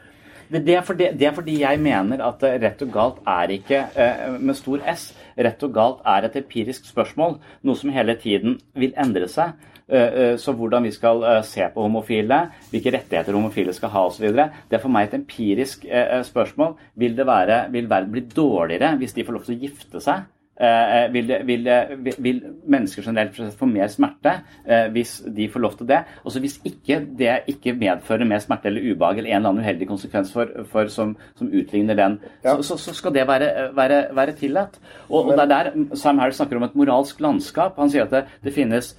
Det, 0.48 0.62
det, 0.64 0.74
er 0.78 0.84
fordi, 0.84 1.08
det 1.18 1.26
er 1.28 1.34
fordi 1.36 1.58
jeg 1.60 1.80
mener 1.80 2.22
at 2.24 2.44
eh, 2.46 2.56
rett 2.62 2.84
og 2.84 2.92
galt 2.92 3.18
er 3.28 3.52
ikke 3.58 3.80
eh, 4.00 4.22
med 4.40 4.56
stor 4.56 4.84
S. 4.94 5.10
Rett 5.36 5.64
og 5.66 5.74
galt 5.76 6.06
er 6.08 6.28
et 6.28 6.38
empirisk 6.40 6.88
spørsmål, 6.88 7.36
noe 7.68 7.78
som 7.78 7.92
hele 7.92 8.16
tiden 8.20 8.56
vil 8.78 8.96
endre 8.96 9.28
seg. 9.28 9.52
Eh, 9.88 10.36
Så 10.40 10.52
hvordan 10.56 10.84
vi 10.84 10.92
skal 10.92 11.22
se 11.48 11.68
på 11.74 11.84
homofile, 11.84 12.40
hvilke 12.72 12.92
rettigheter 12.96 13.36
homofile 13.36 13.72
skal 13.76 13.92
ha 13.92 14.06
osv. 14.08 14.32
Det 14.32 14.76
er 14.76 14.82
for 14.82 14.92
meg 14.92 15.08
et 15.08 15.20
empirisk 15.20 15.86
spørsmål. 16.28 16.74
Vil, 16.96 17.16
det 17.16 17.28
være, 17.28 17.66
vil 17.72 17.88
verden 17.88 18.12
bli 18.12 18.24
dårligere 18.32 18.96
hvis 19.00 19.16
de 19.16 19.24
får 19.24 19.36
lov 19.36 19.46
til 19.46 19.56
å 19.56 19.62
gifte 19.66 20.04
seg? 20.04 20.26
Eh, 20.60 21.04
vil, 21.14 21.26
det- 21.28 21.44
vil, 21.46 21.62
det- 21.64 22.16
vil, 22.18 22.40
mennesker 22.66 23.02
generelt 23.06 23.36
få 23.54 23.66
mer 23.70 23.86
smerte 23.86 24.32
eh, 24.66 24.88
hvis 24.90 25.20
de 25.36 25.46
får 25.48 25.60
lov 25.62 25.76
til 25.78 25.86
det? 25.86 26.00
Også 26.26 26.40
hvis 26.42 26.56
ikke 26.66 26.96
det 27.18 27.36
ikke 27.46 27.76
medfører 27.78 28.26
mer 28.26 28.40
smerte 28.42 28.66
eller 28.66 28.82
ubehag 28.90 29.18
eller 29.20 29.30
en 29.30 29.36
eller 29.36 29.48
annen 29.52 29.62
uheldig 29.62 29.86
konsekvens 29.86 30.32
for, 30.34 30.50
for 30.72 30.88
som, 30.90 31.12
som 31.38 31.46
utligner 31.54 31.94
den, 31.94 32.18
Ja. 32.42 32.56
så, 32.56 32.62
så, 32.72 32.76
så 32.88 32.94
skal 32.94 33.14
det 33.14 33.26
være, 33.28 33.70
være, 33.76 34.00
være 34.18 34.34
tillatt. 34.40 34.80
Og, 35.08 35.28
og 35.30 35.36
det 35.38 35.44
er 35.46 35.52
der 35.54 35.94
Sam 35.94 36.18
Harris 36.18 36.36
snakker 36.42 36.56
om 36.58 36.66
et 36.66 36.74
moralsk 36.74 37.20
landskap. 37.22 37.78
Han 37.78 37.90
sier 37.94 38.08
at 38.08 38.10
det, 38.10 38.24
det 38.42 38.54
finnes 38.58 38.96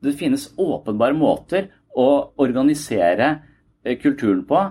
det 0.00 0.14
finnes 0.16 0.48
åpenbare 0.56 1.12
måter 1.18 1.68
å 1.98 2.08
organisere 2.40 3.32
eh, 3.84 3.98
kulturen 4.00 4.44
på 4.48 4.64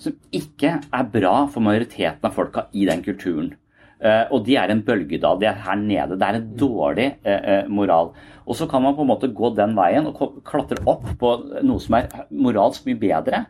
som 0.00 0.14
ikke 0.32 0.80
er 0.90 1.08
bra 1.12 1.46
for 1.52 1.60
majoriteten 1.62 2.24
av 2.26 2.32
folka 2.34 2.66
i 2.72 2.86
den 2.88 3.02
kulturen. 3.04 3.54
Eh, 4.00 4.30
og 4.32 4.46
de 4.46 4.56
er 4.56 4.72
en 4.72 4.80
bølgedal. 4.84 5.40
De 5.40 5.48
er 5.50 5.58
her 5.66 5.76
nede. 5.76 6.16
Det 6.16 6.26
er 6.26 6.38
en 6.38 6.50
dårlig 6.58 7.06
eh, 7.20 7.48
eh, 7.52 7.66
moral. 7.68 8.14
Og 8.48 8.56
så 8.56 8.66
kan 8.70 8.82
man 8.82 8.96
på 8.96 9.04
en 9.04 9.10
måte 9.10 9.28
gå 9.36 9.50
den 9.54 9.76
veien 9.76 10.08
og 10.08 10.40
klatre 10.46 10.80
opp 10.88 11.04
på 11.20 11.32
noe 11.62 11.82
som 11.82 11.98
er 11.98 12.08
moralsk 12.32 12.88
mye 12.88 12.98
bedre. 12.98 13.44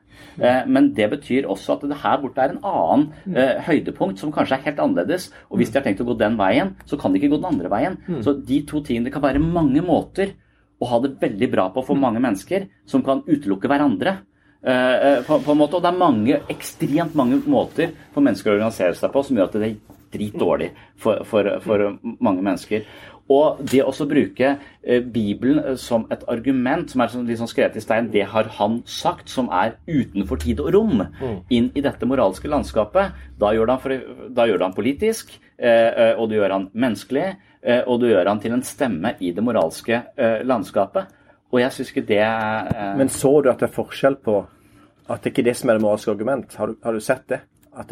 Men 0.68 0.90
det 0.92 1.06
betyr 1.14 1.46
også 1.48 1.78
at 1.78 1.86
det 1.88 1.96
her 2.02 2.18
borte 2.20 2.42
er 2.44 2.52
en 2.52 2.66
annen 2.66 3.54
høydepunkt 3.64 4.20
som 4.20 4.32
kanskje 4.34 4.58
er 4.58 4.66
helt 4.66 4.82
annerledes. 4.84 5.30
Og 5.48 5.56
hvis 5.56 5.72
de 5.72 5.78
har 5.78 5.86
tenkt 5.86 6.02
å 6.04 6.08
gå 6.10 6.18
den 6.20 6.36
veien, 6.36 6.74
så 6.84 6.98
kan 7.00 7.14
de 7.14 7.20
ikke 7.20 7.30
gå 7.32 7.38
den 7.40 7.48
andre 7.54 7.70
veien. 7.72 7.96
Så 8.20 8.34
de 8.36 8.58
to 8.68 8.82
tingene 8.84 9.08
Det 9.08 9.14
kan 9.14 9.24
være 9.24 9.40
mange 9.40 9.80
måter 9.86 10.34
å 10.76 10.90
ha 10.90 11.00
det 11.00 11.14
veldig 11.22 11.48
bra 11.54 11.70
på 11.72 11.86
for 11.86 11.96
mange 11.96 12.20
mennesker 12.20 12.66
som 12.84 13.04
kan 13.06 13.22
utelukke 13.24 13.70
hverandre. 13.72 14.18
Uh, 14.60 15.24
på, 15.24 15.38
på 15.40 15.54
en 15.54 15.62
måte, 15.62 15.78
Og 15.78 15.86
det 15.86 15.88
er 15.88 16.02
mange, 16.02 16.42
ekstremt 16.52 17.16
mange 17.16 17.40
måter 17.48 17.94
for 18.12 18.20
mennesker 18.20 18.52
å 18.52 18.58
organisere 18.58 18.98
seg 18.98 19.14
på 19.14 19.24
som 19.24 19.40
gjør 19.40 19.48
at 19.48 19.56
det 19.56 19.70
dritdårlig 20.12 20.70
for, 20.98 21.24
for, 21.28 21.56
for 21.64 21.98
mange 22.02 22.42
mennesker. 22.42 22.86
Og 23.30 23.60
det 23.70 23.82
å 23.86 23.92
bruke 24.10 24.48
eh, 24.82 25.02
Bibelen 25.02 25.60
eh, 25.62 25.76
som 25.78 26.06
et 26.10 26.24
argument, 26.30 26.90
som 26.90 27.02
er 27.04 27.12
liksom 27.28 27.50
skrevet 27.50 27.78
i 27.78 27.84
stein, 27.84 28.10
det 28.10 28.24
har 28.32 28.50
han 28.58 28.80
sagt, 28.90 29.30
som 29.30 29.50
er 29.54 29.76
utenfor 29.86 30.40
tid 30.42 30.62
og 30.64 30.72
rom, 30.74 31.04
inn 31.52 31.70
i 31.78 31.84
dette 31.84 32.08
moralske 32.10 32.50
landskapet, 32.50 33.14
da 33.38 33.52
gjør 33.54 33.70
det 33.70 33.76
han, 33.76 33.84
for, 33.84 34.26
da 34.34 34.48
gjør 34.48 34.58
det 34.58 34.66
han 34.66 34.76
politisk, 34.76 35.36
eh, 35.62 36.16
og 36.16 36.26
det 36.30 36.40
gjør 36.40 36.56
han 36.56 36.68
menneskelig, 36.74 37.28
og 37.60 37.98
det 38.00 38.08
gjør 38.08 38.28
han 38.30 38.38
til 38.40 38.54
en 38.56 38.62
stemme 38.64 39.10
i 39.20 39.34
det 39.36 39.42
moralske 39.44 39.98
landskapet. 40.48 41.10
Og 41.52 41.58
jeg 41.60 41.74
syns 41.74 41.90
ikke 41.92 42.06
det 42.08 42.22
Men 42.96 43.10
så 43.12 43.34
du 43.44 43.50
at 43.50 43.60
det 43.60 43.66
er 43.66 43.74
forskjell 43.74 44.16
på 44.24 44.38
at 45.12 45.20
det 45.20 45.34
ikke 45.34 45.42
er 45.42 45.48
det 45.50 45.54
som 45.58 45.68
er 45.68 45.76
det 45.76 45.84
moralske 45.84 46.14
argument? 46.14 46.54
Har 46.56 46.70
du, 46.70 46.78
har 46.80 46.96
du 46.96 47.04
sett 47.04 47.26
det? 47.28 47.42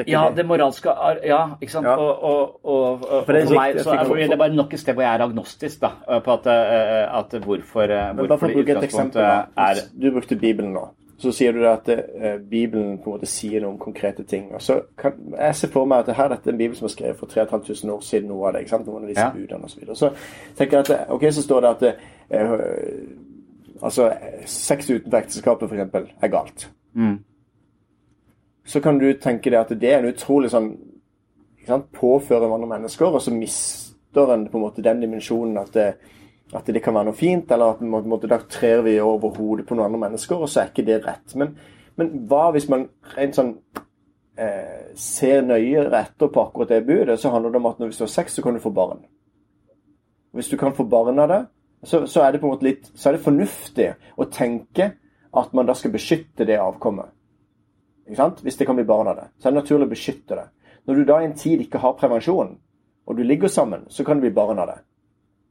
Ja, 0.08 0.30
det 0.36 0.46
moralske 0.46 0.92
Ja, 1.24 1.40
ikke 1.60 1.72
sant. 1.72 1.86
Ja. 1.86 1.96
Og, 1.96 2.22
og, 2.22 2.60
og, 2.64 2.92
og 3.02 3.24
For 3.26 3.32
for 3.32 3.54
meg 3.54 3.80
så 3.80 3.90
er 3.96 4.28
det, 4.28 4.38
bare 4.38 4.54
nok 4.54 4.72
et 4.74 4.80
sted 4.80 4.94
hvor 4.94 5.02
jeg 5.02 5.14
er 5.14 5.24
agnostisk, 5.24 5.80
da. 5.80 6.20
På 6.24 6.32
at, 6.38 6.46
eh, 6.46 7.18
at 7.18 7.38
hvorfor, 7.44 7.82
eh, 7.82 8.14
hvorfor 8.16 8.46
det 8.46 8.56
utgangspunktet 8.56 9.22
er 9.56 9.74
Du 10.02 10.10
brukte 10.10 10.36
Bibelen 10.36 10.72
nå. 10.72 10.88
Så 11.18 11.32
sier 11.34 11.52
du 11.52 11.64
at 11.66 11.88
eh, 11.88 12.36
Bibelen 12.50 12.98
på 13.02 13.10
en 13.10 13.16
måte 13.16 13.26
sier 13.26 13.60
noe 13.60 13.72
om 13.72 13.78
konkrete 13.78 14.22
ting. 14.22 14.52
Og 14.54 14.62
så 14.62 14.80
kan, 14.98 15.12
Jeg 15.38 15.54
ser 15.54 15.68
for 15.68 15.84
meg 15.84 15.98
at 15.98 16.06
det 16.06 16.14
her 16.14 16.28
dette 16.28 16.46
er 16.48 16.52
en 16.52 16.58
bibel 16.58 16.76
som 16.76 16.84
er 16.86 16.92
skrevet 16.94 17.18
for 17.18 17.26
3500 17.26 17.94
år 17.96 18.00
siden. 18.06 18.28
noe 18.28 18.46
av 18.46 18.52
det, 18.54 18.60
ikke 18.60 18.70
sant? 18.70 18.86
Noen 18.86 19.02
av 19.02 19.08
disse 19.08 19.20
Ja. 19.24 19.30
budene 19.34 19.64
og 19.64 19.70
Så, 19.70 19.80
videre. 19.80 19.96
så 19.96 20.10
tenker 20.56 20.76
jeg 20.78 20.90
at 21.00 21.10
ok, 21.10 21.22
så 21.32 21.42
står 21.42 21.60
det 21.60 21.68
at 21.68 21.82
eh, 22.30 22.50
altså, 23.82 24.12
sex 24.46 24.90
utenfor 24.90 25.18
ekteskapet 25.18 25.68
f.eks. 25.70 26.14
er 26.22 26.28
galt. 26.28 26.70
Mm. 26.94 27.18
Så 28.68 28.82
kan 28.84 28.98
du 29.00 29.08
tenke 29.16 29.50
deg 29.50 29.60
at 29.62 29.72
det 29.80 29.90
er 29.90 30.02
en 30.02 30.12
utrolig 30.12 30.50
sånn 30.52 30.72
sant, 31.68 31.88
Påfører 31.94 32.52
andre 32.52 32.68
mennesker, 32.68 33.10
og 33.12 33.22
så 33.22 33.32
mister 33.34 34.32
en 34.32 34.46
på 34.48 34.58
en 34.58 34.64
måte 34.64 34.84
den 34.84 35.02
dimensjonen 35.04 35.58
at 35.60 35.74
det, 35.76 35.88
at 36.56 36.68
det 36.68 36.82
kan 36.84 36.96
være 36.96 37.10
noe 37.10 37.16
fint, 37.16 37.50
eller 37.52 37.74
at 37.74 37.82
på 37.82 37.88
en 37.88 38.08
måte, 38.08 38.30
da 38.30 38.40
trer 38.50 38.82
vi 38.86 38.96
over 39.04 39.34
hodet 39.36 39.66
på 39.68 39.76
noen 39.76 39.90
andre 39.90 40.02
mennesker, 40.06 40.40
og 40.40 40.48
så 40.48 40.62
er 40.62 40.72
ikke 40.72 40.86
det 40.88 41.02
rett. 41.04 41.36
Men, 41.40 41.52
men 42.00 42.14
hva 42.30 42.48
hvis 42.54 42.68
man 42.72 42.86
rent 43.16 43.36
sånn 43.36 43.52
eh, 44.38 44.94
ser 44.98 45.44
nøyere 45.46 45.92
etter 46.00 46.32
på 46.32 46.44
akkurat 46.46 46.72
det 46.72 46.86
budet, 46.88 47.18
så 47.20 47.32
handler 47.34 47.52
det 47.52 47.60
om 47.60 47.70
at 47.70 47.80
når 47.80 47.92
hvis 47.92 48.00
du 48.00 48.06
har 48.06 48.14
sex, 48.16 48.38
så 48.38 48.44
kan 48.44 48.56
du 48.56 48.64
få 48.64 48.72
barn. 48.74 49.04
Hvis 50.36 50.50
du 50.52 50.56
kan 50.60 50.76
få 50.76 50.88
barn 50.88 51.20
av 51.20 51.32
det, 51.32 51.42
så, 51.84 52.04
så 52.10 52.24
er 52.24 52.32
det 52.32 52.40
på 52.42 52.48
en 52.48 52.56
måte 52.56 52.66
litt 52.66 52.88
Så 52.98 53.06
er 53.06 53.14
det 53.14 53.22
fornuftig 53.22 53.92
å 54.18 54.24
tenke 54.34 54.88
at 55.38 55.52
man 55.54 55.68
da 55.68 55.76
skal 55.78 55.92
beskytte 55.94 56.46
det 56.48 56.56
avkommet. 56.58 57.12
Hvis 58.08 58.56
det 58.56 58.66
kan 58.66 58.76
bli 58.76 58.84
barn 58.88 59.08
av 59.08 59.16
det. 59.16 59.26
Så 59.38 59.48
er 59.48 59.52
det 59.52 59.60
naturlig 59.60 59.86
å 59.88 59.92
beskytte 59.92 60.38
det. 60.38 60.46
Når 60.88 60.94
du 60.94 61.04
da 61.04 61.20
i 61.20 61.26
en 61.28 61.36
tid 61.36 61.60
ikke 61.60 61.80
har 61.82 61.96
prevensjon, 62.00 62.54
og 63.08 63.16
du 63.16 63.22
ligger 63.22 63.48
sammen, 63.48 63.84
så 63.88 64.04
kan 64.04 64.16
det 64.16 64.28
bli 64.28 64.36
barn 64.36 64.58
av 64.58 64.70
det. 64.70 64.78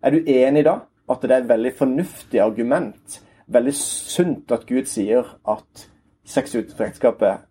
Er 0.02 0.14
du 0.14 0.30
enig 0.30 0.64
da 0.66 0.80
at 1.10 1.22
det 1.22 1.32
er 1.32 1.44
et 1.44 1.50
veldig 1.50 1.74
fornuftig 1.78 2.42
argument, 2.42 3.22
veldig 3.48 3.74
sunt 3.78 4.52
at 4.52 4.66
Gud 4.70 4.90
sier 4.90 5.26
at 5.48 5.88
sex 6.28 6.56
utenfor 6.56 6.88
ekteskapet 6.90 7.46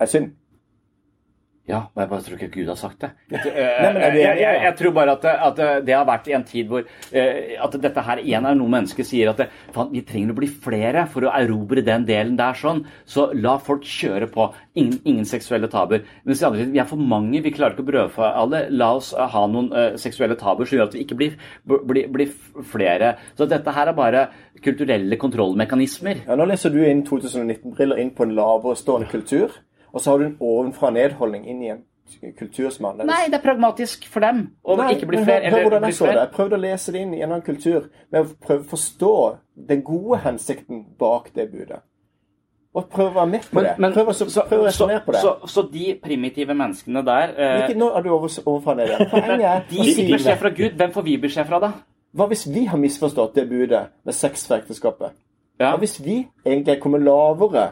er 0.00 0.10
synd? 0.10 0.32
Ja, 1.66 1.80
men 1.96 2.04
jeg 2.04 2.10
bare 2.12 2.22
tror 2.22 2.36
ikke 2.38 2.48
Gud 2.54 2.68
har 2.70 2.76
sagt 2.78 3.00
det. 3.02 3.08
Nei, 3.32 3.40
men 3.90 3.96
er 4.06 4.14
jeg, 4.14 4.38
jeg, 4.38 4.58
jeg 4.62 4.74
tror 4.78 4.92
bare 4.94 5.14
at, 5.16 5.24
at 5.26 5.56
det- 5.58 5.84
det 5.88 5.94
har 5.96 6.04
vært 6.06 6.28
i 6.30 6.34
en 6.36 6.44
tid 6.46 6.68
hvor 6.70 6.84
eh, 7.12 7.56
at 7.58 7.72
dette 7.82 8.04
her 8.06 8.20
igjen 8.22 8.46
er 8.46 8.54
noe 8.54 8.70
mennesker 8.70 9.02
sier 9.04 9.32
at 9.32 9.40
det, 9.42 9.48
vi 9.90 10.02
trenger 10.06 10.30
å 10.30 10.36
bli 10.38 10.46
flere 10.46 11.02
for 11.10 11.26
å 11.26 11.32
erobre 11.34 11.82
den 11.82 12.04
delen 12.06 12.36
der 12.38 12.54
sånn. 12.54 12.84
Så 13.04 13.32
la 13.34 13.56
folk 13.58 13.82
kjøre 13.82 14.28
på. 14.30 14.46
Ingen, 14.78 15.00
ingen 15.10 15.26
seksuelle 15.26 15.66
tabuer. 15.72 16.04
Mens 16.24 16.42
i 16.42 16.46
andre 16.46 16.60
siden, 16.62 16.72
vi 16.76 16.82
er 16.84 16.88
for 16.90 17.02
mange, 17.02 17.42
vi 17.42 17.50
klarer 17.56 17.74
ikke 17.74 17.82
å 17.86 17.90
brødfø 17.90 18.30
alle. 18.30 18.62
La 18.70 18.92
oss 19.00 19.10
eh, 19.16 19.26
ha 19.34 19.46
noen 19.50 19.72
uh, 19.74 19.96
seksuelle 19.98 20.38
tabuer 20.38 20.70
som 20.70 20.78
gjør 20.78 20.86
at 20.86 20.94
vi 20.94 21.02
ikke 21.02 21.18
blir, 21.18 21.34
blir, 21.66 22.06
blir 22.14 22.30
flere. 22.70 23.16
Så 23.34 23.48
dette 23.50 23.74
her 23.74 23.90
er 23.90 23.98
bare 23.98 24.26
kulturelle 24.62 25.18
kontrollmekanismer. 25.18 26.22
Ja, 26.28 26.36
Nå 26.38 26.46
leser 26.46 26.70
du 26.70 26.78
inn 26.86 27.02
2019-briller 27.06 27.98
inn 28.06 28.14
på 28.14 28.22
en 28.28 28.36
lavere 28.38 28.76
stående 28.78 29.10
kultur, 29.10 29.50
og 29.92 30.00
så 30.00 30.12
har 30.12 30.22
du 30.22 30.26
en 30.26 30.36
ovenfra-ned-holdning 30.40 31.46
inn 31.50 31.62
i 31.62 31.72
en 31.74 31.84
kultur 32.38 32.70
som 32.70 32.84
er 32.84 32.90
annerledes. 32.90 33.10
Nei, 33.10 33.30
det 33.32 33.38
er 33.40 33.44
pragmatisk 33.44 34.06
for 34.10 34.24
dem 34.24 34.44
å 34.62 34.76
Nei, 34.78 34.92
ikke 34.94 35.08
bli 35.10 35.20
men 35.20 35.26
flere. 35.26 35.50
Hør, 35.50 35.56
hør 35.56 35.66
hvordan 35.66 35.88
jeg 35.88 35.98
så 35.98 36.06
det. 36.06 36.14
Jeg 36.20 36.32
prøvde 36.36 36.58
å 36.58 36.62
lese 36.62 36.94
det 36.94 37.02
inn 37.02 37.12
i 37.16 37.20
en 37.20 37.28
annen 37.32 37.44
kultur, 37.46 37.90
med 38.14 38.22
å 38.22 38.46
prøve 38.46 38.62
å 38.62 38.70
forstå 38.70 39.12
den 39.72 39.84
gode 39.86 40.22
hensikten 40.24 40.84
bak 41.00 41.32
det 41.34 41.48
budet. 41.52 41.82
Og 42.76 42.88
prøve 42.92 43.08
å 43.08 43.16
være 43.16 43.30
med 43.32 43.44
på 43.48 43.62
det. 43.64 43.72
prøve 43.80 44.12
å, 44.12 44.14
så, 44.14 44.42
prøv 44.44 44.60
å 44.60 44.64
så, 44.66 44.68
resonnere 44.68 45.02
på 45.06 45.14
det. 45.14 45.20
så, 45.24 45.48
så 45.48 45.62
de 45.72 45.94
primitive 46.02 46.54
menneskene 46.54 47.02
der 47.06 47.30
eh, 47.32 47.60
Ikke, 47.62 47.78
nå 47.80 47.88
er 47.88 48.04
du 48.04 48.10
over, 48.12 48.32
overfra 48.44 48.74
ned 48.76 48.90
igjen. 48.90 49.08
Poenget 49.14 49.46
er 49.48 49.62
De 49.70 49.86
fikk 49.96 50.10
beskjed 50.12 50.42
fra 50.42 50.50
Gud. 50.58 50.74
Hvem 50.76 50.92
får 50.92 51.06
vi 51.06 51.14
beskjed 51.22 51.48
fra, 51.48 51.60
da? 51.62 51.70
Hva 52.16 52.26
hvis 52.28 52.44
vi 52.52 52.66
har 52.68 52.80
misforstått 52.80 53.38
det 53.40 53.46
budet 53.48 53.82
med 54.04 54.16
sex 54.16 54.44
for 54.48 54.60
ekteskapet? 54.60 55.16
Ja. 55.56 55.70
Hva 55.70 55.80
hvis 55.80 55.96
vi 56.04 56.18
egentlig 56.44 56.74
er 56.76 56.82
kommet 56.82 57.04
lavere 57.04 57.64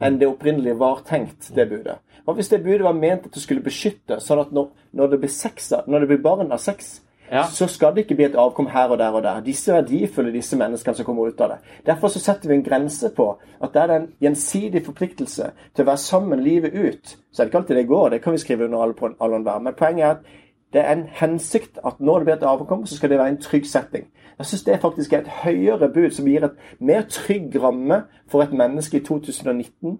enn 0.00 0.18
det 0.18 0.28
opprinnelig 0.28 0.76
var 0.78 1.02
tenkt, 1.06 1.50
det 1.54 1.68
budet? 1.70 1.98
Hva 2.24 2.34
hvis 2.36 2.50
det 2.52 2.62
budet 2.64 2.84
var 2.84 2.96
ment 2.96 3.26
at 3.26 3.34
det 3.34 3.42
skulle 3.42 3.64
beskytte, 3.64 4.20
sånn 4.20 4.40
at 4.44 4.50
når, 4.52 4.70
når 4.92 5.12
det 5.14 5.20
blir 5.22 5.32
sex, 5.32 5.72
når 5.86 6.00
det 6.04 6.08
blir 6.12 6.24
barn 6.24 6.52
av 6.52 6.58
sex, 6.62 7.00
Ja. 7.30 7.42
så 7.44 7.66
skal 7.68 7.92
det 7.94 8.06
ikke 8.06 8.14
bli 8.16 8.24
et 8.24 8.36
avkom 8.40 8.70
her 8.72 8.88
og 8.88 8.98
der 8.98 9.12
og 9.12 9.22
der. 9.22 9.40
Disse 9.44 9.68
er 9.72 9.82
verdifulle, 9.82 10.32
disse 10.32 10.56
menneskene 10.56 10.96
som 10.96 11.04
kommer 11.04 11.28
ut 11.28 11.40
av 11.44 11.50
det. 11.50 11.58
Derfor 11.84 12.08
så 12.08 12.22
setter 12.24 12.48
vi 12.48 12.54
en 12.54 12.62
grense 12.64 13.10
på 13.12 13.26
at 13.60 13.72
det 13.74 13.82
er 13.82 13.92
en 13.96 14.06
gjensidig 14.20 14.80
forpliktelse 14.86 15.50
til 15.74 15.84
å 15.84 15.88
være 15.90 16.00
sammen 16.00 16.40
livet 16.40 16.72
ut. 16.72 17.16
Så 17.32 17.42
er 17.42 17.44
det 17.44 17.52
ikke 17.52 17.58
alltid 17.60 17.76
det 17.76 17.88
går, 17.90 18.08
det 18.10 18.22
kan 18.24 18.32
vi 18.32 18.38
skrive 18.38 18.64
under 18.64 18.82
alle 18.82 18.94
på 18.96 19.10
all 19.20 19.32
og 19.34 19.40
enhver. 19.42 19.60
Men 19.60 19.76
poenget 19.76 20.04
er 20.06 20.10
at 20.10 20.24
det 20.72 20.80
er 20.80 20.92
en 20.92 21.06
hensikt 21.12 21.78
at 21.86 22.00
når 22.00 22.18
det 22.18 22.26
blir 22.26 22.34
et 22.34 22.42
avkom, 22.42 22.86
så 22.86 22.96
skal 22.96 23.10
det 23.10 23.18
være 23.18 23.28
en 23.28 23.40
trygg 23.40 23.66
setting. 23.66 24.08
Jeg 24.38 24.46
syns 24.46 24.64
det 24.64 24.80
faktisk 24.80 25.12
er 25.12 25.18
et 25.18 25.28
høyere 25.42 25.88
bud 25.88 26.10
som 26.10 26.26
gir 26.26 26.44
et 26.44 26.58
mer 26.78 27.06
trygg 27.08 27.56
ramme 27.62 28.02
for 28.28 28.42
et 28.42 28.52
menneske 28.52 29.00
i 29.00 29.04
2019 29.04 29.98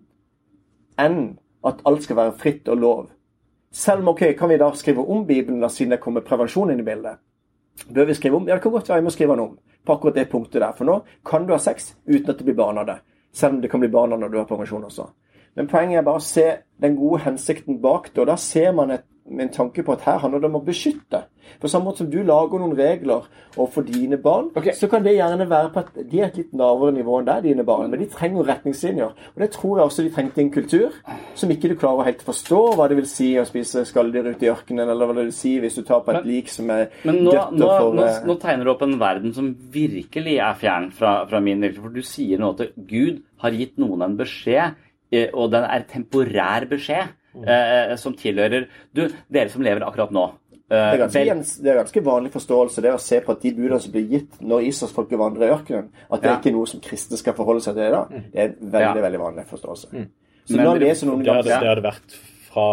enn 0.99 1.39
at 1.67 1.81
alt 1.87 2.03
skal 2.03 2.17
være 2.17 2.37
fritt 2.39 2.69
og 2.69 2.77
lov. 2.77 3.07
Selv 3.73 4.01
om 4.01 4.09
ok, 4.09 4.23
kan 4.39 4.49
vi 4.49 4.59
da 4.59 4.71
skrive 4.75 5.09
om 5.09 5.27
Bibelen 5.27 5.61
da, 5.61 5.69
siden 5.69 5.91
det 5.91 6.01
kommer 6.01 6.21
prevensjon 6.21 6.71
inn 6.71 6.81
i 6.81 6.87
bildet? 6.87 7.19
Bør 7.95 8.05
vi 8.05 8.15
skrive 8.15 8.37
om? 8.37 8.49
Ja, 8.49 8.55
det 8.55 8.63
kan 8.63 8.73
godt 8.73 8.89
være 8.89 9.01
vi 9.01 9.05
må 9.05 9.11
skrive 9.11 9.33
den 9.33 9.41
om 9.41 9.59
på 9.87 9.93
akkurat 9.93 10.15
det 10.15 10.29
punktet 10.29 10.61
der. 10.61 10.73
For 10.77 10.85
nå 10.85 11.01
kan 11.27 11.47
du 11.47 11.53
ha 11.55 11.59
sex 11.59 11.95
uten 12.07 12.31
at 12.31 12.39
det 12.39 12.45
blir 12.45 12.59
barn 12.59 12.79
av 12.79 12.87
det. 12.87 12.99
Selv 13.33 13.55
om 13.55 13.63
det 13.63 13.71
kan 13.71 13.81
bli 13.81 13.89
barn 13.89 14.13
av 14.13 14.21
når 14.21 14.29
du 14.29 14.39
har 14.39 14.49
prevensjon 14.49 14.85
også. 14.85 15.07
Men 15.57 15.69
poenget 15.69 15.99
er 15.99 16.07
bare 16.07 16.21
å 16.21 16.25
se 16.25 16.47
den 16.83 16.97
gode 16.97 17.23
hensikten 17.25 17.81
bak 17.83 18.11
det. 18.13 18.21
Og 18.23 18.29
da 18.31 18.37
ser 18.37 18.73
man 18.77 18.93
et, 18.95 19.07
med 19.31 19.49
en 19.49 19.53
tanke 19.53 19.83
på 19.85 19.93
at 19.93 20.05
her 20.07 20.19
handler 20.23 20.41
det 20.43 20.49
om 20.51 20.59
å 20.61 20.65
beskytte. 20.65 21.25
På 21.61 21.69
samme 21.69 21.89
måte 21.89 22.03
som 22.03 22.11
du 22.13 22.19
lager 22.27 22.61
noen 22.61 22.77
regler 22.77 23.27
overfor 23.57 23.87
dine 23.87 24.19
barn, 24.21 24.51
okay. 24.57 24.75
så 24.77 24.89
kan 24.91 25.05
det 25.05 25.17
gjerne 25.17 25.49
være 25.49 25.71
på 25.75 25.83
at 25.83 25.97
de 26.11 26.21
er 26.21 26.29
et 26.29 26.37
litt 26.39 26.53
lavere 26.59 26.95
nivå 26.95 27.19
enn 27.19 27.29
deg, 27.29 27.47
dine 27.49 27.65
barn. 27.67 27.89
Men 27.91 28.03
de 28.03 28.09
trenger 28.13 28.47
retningslinjer. 28.49 29.15
Og 29.35 29.43
det 29.43 29.51
tror 29.55 29.79
jeg 29.81 29.91
også 29.91 30.05
de 30.07 30.13
trengte 30.15 30.43
i 30.43 30.47
en 30.47 30.53
kultur 30.55 30.99
som 31.39 31.53
ikke 31.53 31.73
du 31.73 31.77
klarer 31.81 32.03
å 32.03 32.09
helt 32.09 32.25
forstå 32.27 32.61
hva 32.79 32.89
det 32.91 32.99
vil 33.01 33.09
si 33.11 33.31
å 33.41 33.47
spise 33.49 33.85
skalldyr 33.89 34.31
ute 34.33 34.49
i 34.49 34.53
ørkenen, 34.53 34.87
eller 34.87 35.09
hva 35.09 35.17
det 35.19 35.29
vil 35.29 35.37
si 35.39 35.57
hvis 35.63 35.79
du 35.81 35.83
tar 35.83 36.05
på 36.05 36.15
et 36.15 36.21
Men- 36.21 36.31
lik 36.31 36.53
som 36.53 36.71
er 36.71 36.89
Men 37.05 37.23
nå, 37.25 37.33
dødt 37.33 37.59
nå, 37.59 37.69
for 37.69 37.95
nå, 37.95 38.05
eh, 38.05 38.21
nå 38.27 38.39
tegner 38.41 38.65
du 38.65 38.71
opp 38.71 38.83
en 38.83 38.99
verden 38.99 39.35
som 39.35 39.55
virkelig 39.55 40.39
er 40.39 40.55
fjern 40.55 40.91
fra, 40.93 41.25
fra 41.27 41.41
min 41.41 41.61
virkelighet. 41.61 41.83
For 41.83 41.95
du 41.95 42.03
sier 42.03 42.39
nå 42.39 42.53
at 42.55 42.75
Gud 42.89 43.23
har 43.43 43.51
gitt 43.51 43.79
noen 43.79 44.03
en 44.03 44.17
beskjed, 44.17 44.77
eh, 45.13 45.31
og 45.33 45.51
den 45.51 45.65
er 45.65 45.87
temporær 45.89 46.69
beskjed, 46.69 47.15
eh, 47.47 47.95
som 47.97 48.15
tilhører 48.15 48.67
Du, 48.95 49.09
dere 49.31 49.49
som 49.51 49.63
lever 49.63 49.81
akkurat 49.87 50.11
nå. 50.15 50.27
Det 50.69 50.77
eh, 50.77 50.93
er, 50.93 50.99
ganske, 50.99 51.25
vel- 51.25 51.65
det 51.65 51.71
er 51.73 51.79
ganske 51.83 52.03
vanlig 52.05 52.31
forståelse 52.33 52.83
det 52.85 52.93
å 52.93 53.01
se 53.01 53.21
på 53.25 53.33
at 53.33 53.41
de 53.43 53.53
budene 53.57 53.81
som 53.81 53.93
blir 53.93 54.09
gitt 54.11 54.41
når 54.45 54.67
Israelsfolket 54.69 55.19
vandrer 55.19 55.49
i 55.49 55.53
ørkenen, 55.55 55.89
at 56.11 56.21
det 56.21 56.29
Ja. 56.29 56.35
er 56.35 56.41
ikke 56.43 56.53
noe 56.53 56.67
som 56.67 56.81
kristne 56.81 57.17
skal 57.17 57.33
forholde 57.35 57.63
seg 57.65 57.75
til 57.75 57.91
da. 57.91 58.05
Det 58.11 58.37
er 58.37 58.49
en 58.53 58.71
veldig 58.73 58.97
Ja. 58.97 59.03
veldig 59.09 59.21
vanlig 59.21 59.47
forståelse. 59.49 59.89
Så 60.49 60.57
Men 60.57 60.65
la 60.65 60.73
det, 60.75 60.83
lese 60.89 61.07
noen 61.07 61.23
Det 61.25 61.33
hadde, 61.35 61.45
det 61.61 61.69
hadde 61.69 61.83
vært 61.83 62.19
fra 62.51 62.67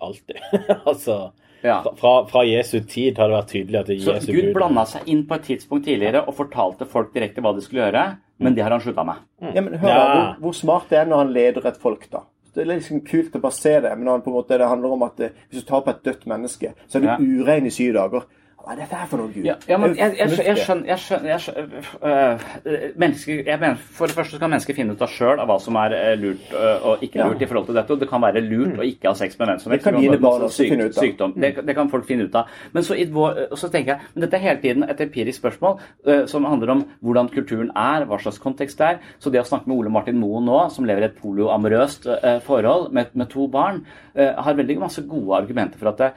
alltid. 0.00 0.36
altså 0.86 1.32
Ja. 1.62 1.82
fra- 1.82 2.24
fra, 2.26 2.42
Jesu 2.46 2.80
tid 2.86 3.16
har 3.18 3.28
det 3.28 3.34
vært 3.36 3.50
tydelig 3.50 3.78
at 3.80 3.86
det 3.86 3.96
er 3.98 4.12
Jesu 4.14 4.32
Gud 4.32 4.44
bud 4.44 4.54
blanda 4.54 4.84
seg 4.86 5.02
inn 5.10 5.24
på 5.26 5.34
et 5.34 5.42
tidspunkt 5.42 5.84
tidligere 5.86 6.22
og 6.26 6.34
fortalte 6.36 6.86
folk 6.86 7.12
direkte 7.14 7.42
hva 7.42 7.52
de 7.54 7.60
skulle 7.62 7.82
gjøre, 7.90 8.16
men 8.38 8.54
det 8.54 8.62
har 8.62 8.70
han 8.70 8.80
slutta 8.80 9.04
med. 9.04 9.16
Ja, 9.54 9.60
men 9.60 9.74
hør 9.78 9.88
Ja. 9.88 10.34
hvor, 10.38 10.40
hvor 10.40 10.54
smart 10.54 10.88
det 10.90 10.98
er 11.00 11.04
når 11.06 11.16
han 11.24 11.32
leder 11.34 11.66
et 11.66 11.76
folk, 11.76 12.08
da. 12.10 12.20
Det 12.58 12.64
er 12.66 12.72
liksom 12.72 13.04
kult 13.06 13.36
å 13.38 13.40
bare 13.44 13.54
se 13.54 13.76
det, 13.84 13.92
men 13.98 14.08
han 14.10 14.22
måte, 14.34 14.56
det 14.58 14.66
handler 14.66 14.94
om 14.96 15.04
at 15.06 15.20
eh, 15.22 15.36
hvis 15.52 15.62
du 15.62 15.68
på 15.86 15.92
et 15.94 16.00
dødt 16.08 16.24
menneske, 16.26 16.72
så 16.90 16.98
er 16.98 17.04
du 17.04 17.06
Ja. 17.06 17.16
urein 17.20 17.66
i 17.66 17.70
syv 17.70 17.92
dager. 17.94 18.26
Hva 18.68 18.74
er 18.74 18.82
dette 18.82 18.96
her 19.00 19.06
for 19.08 19.16
noe, 19.16 19.30
Gud? 19.32 19.46
Ja, 19.48 19.54
ja 19.64 19.76
men 19.80 19.94
jeg, 19.96 20.12
jeg, 20.18 20.28
skjønner, 20.28 20.44
jeg 20.44 20.58
skjønner, 20.60 20.88
jeg 20.90 21.00
skjønner, 21.00 21.28
jeg 21.30 21.40
skjønner 21.40 22.66
øh, 22.68 22.82
mennesker, 23.00 23.38
jeg 23.46 23.60
mener, 23.62 23.78
For 23.96 24.10
det 24.10 24.16
første 24.18 24.36
skal 24.36 24.50
mennesker 24.52 24.76
finne 24.76 24.92
ut 24.92 25.04
av 25.06 25.08
sjøl 25.08 25.40
hva 25.48 25.54
som 25.64 25.78
er 25.80 25.94
øh, 25.96 26.10
lurt 26.20 26.50
øh, 26.52 26.84
og 26.90 27.04
ikke 27.06 27.16
Ja. 27.22 27.28
lurt 27.30 27.40
i 27.40 27.46
forhold 27.48 27.70
til 27.70 27.78
dette. 27.78 27.94
Og 27.94 28.02
det 28.02 28.08
kan 28.10 28.20
være 28.20 28.42
lurt 28.44 28.74
å 28.76 28.84
ikke 28.84 29.08
ha 29.08 29.14
sex 29.16 29.38
med 29.38 29.48
hvem 29.48 29.62
som 29.62 29.72
Det 29.72 29.78
kan 29.86 29.96
dine 29.96 30.18
barn 30.20 30.44
også 30.44 30.60
syk, 30.60 30.72
finne 30.74 30.88
ut 30.90 30.98
av. 30.98 31.06
Sykdom. 31.06 31.32
Det, 31.40 31.52
det 31.70 31.76
kan 31.78 31.92
folk 31.94 32.04
finne 32.10 32.26
ut 32.28 32.36
av. 32.36 32.50
Men 32.74 32.84
så, 32.84 32.98
i 33.00 33.06
vår, 33.14 33.40
så 33.56 33.70
tenker 33.72 33.94
jeg, 33.94 34.10
men 34.12 34.26
dette 34.26 34.36
er 34.36 34.44
hele 34.44 34.60
tiden 34.66 34.84
et 34.84 35.00
empirisk 35.06 35.40
spørsmål 35.40 35.78
øh, 36.04 36.26
som 36.28 36.44
handler 36.44 36.72
om 36.74 36.82
hvordan 37.00 37.30
kulturen 37.32 37.70
er, 37.72 38.04
hva 38.04 38.18
slags 38.20 38.40
kontekst 38.42 38.82
det 38.82 38.90
er. 38.90 38.98
Så 39.16 39.32
det 39.32 39.40
å 39.40 39.46
snakke 39.48 39.72
med 39.72 39.78
Ole 39.78 39.94
Martin 39.96 40.20
Moe 40.20 40.42
nå, 40.44 40.58
som 40.76 40.84
lever 40.84 41.06
i 41.06 41.08
et 41.08 41.16
polioamorøst 41.22 42.10
øh, 42.18 42.36
forhold 42.44 42.92
med, 42.92 43.16
med 43.16 43.32
to 43.32 43.48
barn, 43.48 43.80
øh, 44.12 44.34
har 44.44 44.60
veldig 44.60 44.76
masse 44.84 45.06
gode 45.08 45.40
argumenter 45.40 45.80
for 45.80 45.94
at 45.94 46.04
det, 46.04 46.12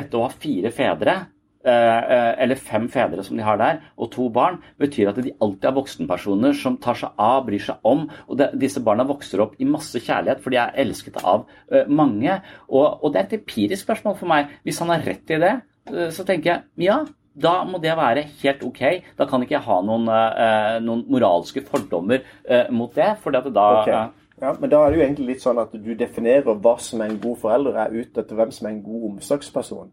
dette 0.00 0.18
å 0.18 0.26
ha 0.26 0.34
fire 0.42 0.74
fedre 0.74 1.16
eller 1.64 2.58
fem 2.58 2.88
fedre 2.90 3.22
som 3.24 3.36
de 3.38 3.44
har 3.46 3.58
der, 3.60 3.80
og 3.96 4.10
to 4.14 4.28
barn, 4.34 4.58
betyr 4.82 5.12
at 5.12 5.20
de 5.22 5.32
alltid 5.40 5.68
er 5.70 5.76
voksenpersoner 5.76 6.56
som 6.58 6.76
tar 6.82 6.98
seg 6.98 7.10
av, 7.22 7.44
bryr 7.46 7.62
seg 7.62 7.76
om. 7.86 8.08
Og 8.28 8.38
det, 8.40 8.50
disse 8.58 8.82
barna 8.84 9.04
vokser 9.08 9.40
opp 9.44 9.54
i 9.62 9.68
masse 9.68 10.00
kjærlighet, 10.02 10.42
for 10.42 10.50
de 10.50 10.58
er 10.62 10.74
elsket 10.82 11.20
av 11.22 11.44
eh, 11.70 11.86
mange. 11.88 12.38
Og, 12.68 13.02
og 13.04 13.12
det 13.14 13.20
er 13.22 13.28
et 13.30 13.36
empirisk 13.40 13.86
spørsmål 13.86 14.16
for 14.18 14.32
meg. 14.32 14.52
Hvis 14.66 14.80
han 14.82 14.90
har 14.94 15.04
rett 15.06 15.30
i 15.36 15.38
det, 15.42 15.52
eh, 15.92 16.08
så 16.14 16.26
tenker 16.28 16.52
jeg 16.54 16.88
ja. 16.90 17.02
Da 17.32 17.62
må 17.64 17.78
det 17.80 17.94
være 17.96 18.26
helt 18.42 18.60
ok. 18.66 18.80
Da 19.16 19.24
kan 19.24 19.40
ikke 19.40 19.54
jeg 19.56 19.64
ha 19.64 19.78
noen, 19.80 20.02
eh, 20.12 20.74
noen 20.84 21.06
moralske 21.08 21.62
fordommer 21.64 22.20
eh, 22.44 22.66
mot 22.68 22.92
det. 22.92 23.14
For 23.22 23.32
da 23.32 23.40
Ok. 23.46 23.88
eh, 23.88 24.10
Ja, 24.42 24.50
men 24.58 24.68
da 24.72 24.80
er 24.82 24.90
det 24.90 24.98
jo 24.98 25.04
egentlig 25.06 25.26
litt 25.28 25.42
sånn 25.44 25.60
at 25.62 25.70
du 25.72 25.92
definerer 25.94 26.56
hva 26.58 26.72
som 26.82 27.00
er 27.00 27.12
en 27.12 27.18
god 27.22 27.36
forelder, 27.38 27.76
er 27.78 27.92
ute 27.94 28.20
etter 28.24 28.34
hvem 28.34 28.50
som 28.50 28.66
er 28.66 28.72
en 28.72 28.82
god 28.82 29.04
omsorgsperson. 29.12 29.92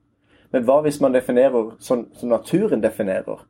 Men 0.53 0.65
hva 0.65 0.79
hvis 0.85 0.99
man 1.01 1.13
definerer 1.13 1.75
sånn 1.83 2.07
som 2.17 2.31
naturen 2.31 2.81
definerer, 2.81 3.43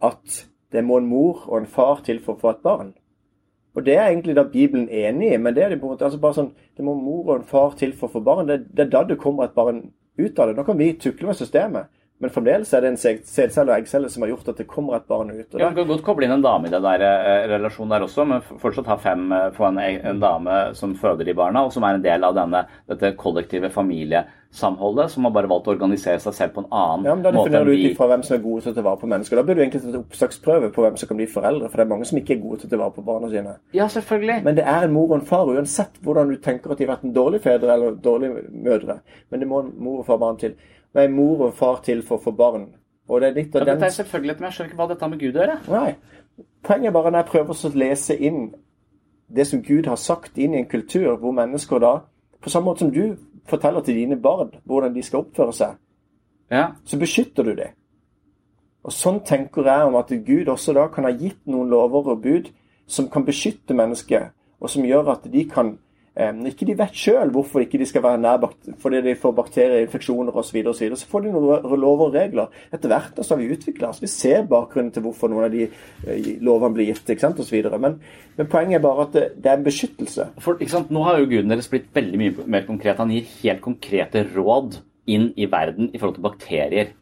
at 0.00 0.44
det 0.72 0.84
må 0.84 1.00
en 1.00 1.10
mor 1.10 1.44
og 1.48 1.60
en 1.60 1.68
far 1.68 2.00
til 2.06 2.22
for 2.24 2.36
å 2.36 2.42
få 2.42 2.54
et 2.54 2.64
barn? 2.64 2.94
Og 3.76 3.84
det 3.86 3.94
er 3.94 4.08
egentlig 4.08 4.34
da 4.34 4.46
Bibelen 4.48 4.88
enig 4.88 5.34
i, 5.34 5.38
men 5.38 5.54
det 5.54 5.64
er 5.64 5.70
det 5.70 5.80
på 5.80 5.86
en 5.86 5.94
måte 5.94 6.06
altså 6.06 6.18
bare 6.18 6.34
sånn 6.34 6.54
Det 6.76 6.84
må 6.86 6.94
mor 6.98 7.28
og 7.28 7.34
en 7.36 7.46
far 7.46 7.76
til 7.78 7.92
for 7.94 8.08
å 8.08 8.16
få 8.16 8.22
barn. 8.24 8.48
Det, 8.48 8.60
det 8.74 8.86
er 8.86 8.90
da 8.90 9.04
det 9.06 9.18
kommer 9.20 9.46
et 9.46 9.54
barn 9.54 9.84
ut 10.18 10.38
av 10.38 10.48
det. 10.48 10.56
Nå 10.56 10.64
kan 10.66 10.78
vi 10.78 10.92
tukle 10.98 11.28
med 11.28 11.38
systemet, 11.38 11.90
men 12.20 12.30
fremdeles 12.34 12.72
er 12.74 12.80
det 12.80 12.88
en 12.90 12.96
sæd- 12.98 13.24
sædcelle 13.24 13.70
og 13.70 13.78
eggcelle 13.78 14.08
som 14.10 14.22
har 14.24 14.30
gjort 14.32 14.48
at 14.48 14.56
det 14.58 14.66
kommer 14.66 14.96
et 14.96 15.06
barn 15.06 15.30
ut. 15.30 15.54
Ja, 15.58 15.68
Du 15.70 15.74
kan 15.76 15.86
godt 15.86 16.02
koble 16.02 16.24
inn 16.26 16.32
en 16.34 16.42
dame 16.42 16.66
i 16.66 16.70
den 16.70 16.82
der 16.82 17.00
eh, 17.06 17.46
relasjonen 17.52 17.90
der 17.94 18.06
også, 18.08 18.24
men 18.26 18.40
fortsatt 18.58 18.86
ha 18.90 18.96
fem 18.96 19.30
eh, 19.32 19.50
få 19.54 19.68
en, 19.68 19.78
en 19.78 20.20
dame 20.20 20.74
som 20.74 20.94
føder 20.98 21.24
de 21.24 21.34
barna, 21.34 21.62
og 21.64 21.72
som 21.72 21.82
er 21.86 21.94
en 21.94 22.02
del 22.02 22.24
av 22.24 22.34
denne, 22.34 22.64
dette 22.90 23.12
kollektive 23.16 23.70
familiesamholdet, 23.70 25.10
som 25.10 25.24
har 25.24 25.30
bare 25.34 25.48
valgt 25.50 25.68
å 25.68 25.74
organisere 25.74 26.18
seg 26.22 26.34
selv 26.34 26.54
på 26.56 26.64
en 26.64 26.70
annen 26.72 27.04
måte. 27.04 27.08
Ja, 27.08 27.14
men 27.14 27.24
Da 27.26 27.32
definerer 27.36 27.64
du 27.64 27.72
ut 27.72 27.78
vi. 27.82 27.90
ifra 27.92 28.08
hvem 28.10 28.22
som 28.26 28.36
er 28.36 28.42
gode 28.44 28.62
til 28.64 28.72
å 28.72 28.76
ta 28.78 28.84
vare 28.88 29.00
på 29.02 29.10
mennesker. 29.12 29.36
Da 29.36 29.42
burde 29.46 29.58
du 29.60 29.64
egentlig 29.64 29.82
tatt 29.84 30.00
oppsaksprøve 30.00 30.70
på 30.74 30.84
hvem 30.86 30.96
som 31.00 31.08
kan 31.10 31.20
bli 31.20 31.26
foreldre. 31.30 31.68
For 31.70 31.76
det 31.80 31.86
er 31.86 31.92
mange 31.92 32.08
som 32.08 32.18
ikke 32.18 32.34
er 32.36 32.42
gode 32.42 32.60
til 32.62 32.68
å 32.68 32.72
ta 32.74 32.80
vare 32.82 32.96
på 32.98 33.04
barna 33.06 33.30
sine. 33.32 33.54
Ja, 33.76 33.86
selvfølgelig. 33.92 34.40
Men 34.48 34.56
det 34.58 34.64
er 34.66 34.88
en 34.88 34.92
mor 34.96 35.10
og 35.12 35.20
en 35.20 35.26
far, 35.28 35.46
uansett 35.54 36.00
hvordan 36.02 36.32
du 36.32 36.36
tenker 36.42 36.72
at 36.74 36.78
de 36.80 36.86
har 36.88 36.96
vært 36.96 37.04
en 37.08 37.14
dårlig 37.14 37.42
fedre 37.44 37.72
eller 37.76 37.94
dårlige 38.02 38.48
mødre. 38.52 38.98
Men 39.30 39.40
det 39.44 39.48
må 39.48 39.62
en 39.62 39.72
mor 39.78 40.00
og 40.02 40.06
far 40.10 40.18
barn 40.18 40.36
til. 40.40 40.56
Nei, 40.96 41.08
mor 41.12 41.48
og 41.48 41.54
far 41.54 41.82
til 41.84 42.00
for 42.02 42.18
å 42.18 42.22
få 42.22 42.32
barn. 42.36 42.70
Og 43.08 43.20
det 43.20 43.28
er 43.28 43.36
litt 43.36 43.54
Ja, 43.54 43.60
av 43.60 43.66
dette 43.66 43.80
den 43.80 43.88
er 43.88 43.96
selvfølgelig, 43.96 44.36
men 44.38 44.48
jeg 44.48 44.56
skjønner 44.56 44.70
ikke 44.70 44.80
hva 44.80 44.88
dette 44.88 45.04
har 45.04 45.12
med 45.12 45.20
Gud 45.20 45.36
å 45.36 45.42
gjøre. 45.42 45.58
Nei. 45.72 46.44
Poenget 46.64 46.90
er 46.90 46.96
bare 46.96 47.10
når 47.10 47.22
jeg 47.22 47.30
prøver 47.32 47.54
å 47.68 47.72
lese 47.82 48.16
inn 48.16 48.54
det 49.28 49.46
som 49.46 49.62
Gud 49.62 49.86
har 49.86 49.96
sagt 50.00 50.38
inn 50.38 50.54
i 50.54 50.62
en 50.62 50.68
kultur 50.68 51.16
hvor 51.20 51.34
mennesker 51.36 51.82
da 51.82 51.98
På 52.40 52.50
samme 52.50 52.70
måte 52.70 52.84
som 52.84 52.92
du 52.94 53.16
forteller 53.50 53.82
til 53.82 53.96
dine 53.98 54.16
barn 54.16 54.52
hvordan 54.64 54.94
de 54.94 55.02
skal 55.02 55.24
oppføre 55.24 55.52
seg, 55.52 55.76
Ja, 56.50 56.68
så 56.84 56.96
beskytter 56.96 57.44
du 57.44 57.54
det. 57.54 57.72
Og 58.84 58.92
sånn 58.94 59.18
tenker 59.26 59.66
jeg 59.66 59.88
om 59.88 59.96
at 59.98 60.12
Gud 60.24 60.48
også 60.48 60.72
da 60.72 60.86
kan 60.88 61.04
ha 61.04 61.10
gitt 61.10 61.40
noen 61.46 61.68
lover 61.68 62.12
og 62.14 62.22
bud 62.22 62.52
som 62.86 63.08
kan 63.10 63.24
beskytte 63.26 63.74
mennesket, 63.74 64.30
og 64.60 64.70
som 64.70 64.86
gjør 64.86 65.10
at 65.12 65.26
de 65.32 65.44
kan 65.50 65.74
ikke 66.18 66.66
de 66.66 66.74
vet 66.78 66.96
sjøl 66.98 67.30
hvorfor 67.34 67.62
ikke 67.62 67.78
de 67.78 67.86
skal 67.86 68.02
være 68.02 68.18
nær 68.18 68.46
fordi 68.82 69.02
de 69.04 69.14
får 69.18 69.34
bakterieinfeksjoner 69.36 70.34
osv., 70.34 70.48
så, 70.48 70.56
videre, 70.56 70.72
og 70.72 70.76
så, 70.76 70.84
videre, 70.84 70.98
så 70.98 71.10
får 71.10 71.24
de 71.24 71.32
noen 71.34 71.80
lover 71.80 72.08
og 72.08 72.16
regler. 72.16 72.58
Etter 72.74 72.90
hvert 72.90 73.20
så 73.22 73.34
har 73.34 73.42
vi 73.42 73.50
utvikla 73.54 73.92
oss. 73.92 74.02
Vi 74.02 74.10
ser 74.10 74.48
bakgrunnen 74.50 74.90
til 74.94 75.04
hvorfor 75.06 75.30
noen 75.30 75.46
av 75.46 75.54
de 75.54 75.68
eh, 75.68 76.30
lovene 76.44 76.74
blir 76.74 76.90
gitt 76.90 77.12
osv. 77.28 77.58
Men, 77.78 77.98
men 78.36 78.50
poenget 78.50 78.80
er 78.80 78.84
bare 78.84 79.06
at 79.06 79.14
det, 79.14 79.26
det 79.38 79.52
er 79.52 79.60
en 79.60 79.66
beskyttelse. 79.68 80.30
For? 80.42 80.58
Nå 80.90 81.04
har 81.06 81.20
jo 81.20 81.30
guden 81.30 81.54
deres 81.54 81.70
blitt 81.70 81.90
veldig 81.94 82.20
mye 82.20 82.46
mer 82.46 82.66
konkret. 82.66 82.98
Han 82.98 83.14
gir 83.14 83.28
helt 83.42 83.62
konkrete 83.64 84.26
råd 84.34 84.80
inn 85.08 85.30
i 85.36 85.46
verden 85.50 85.92
i 85.92 86.00
forhold 86.00 86.18
til 86.18 86.26
bakterier. 86.26 86.96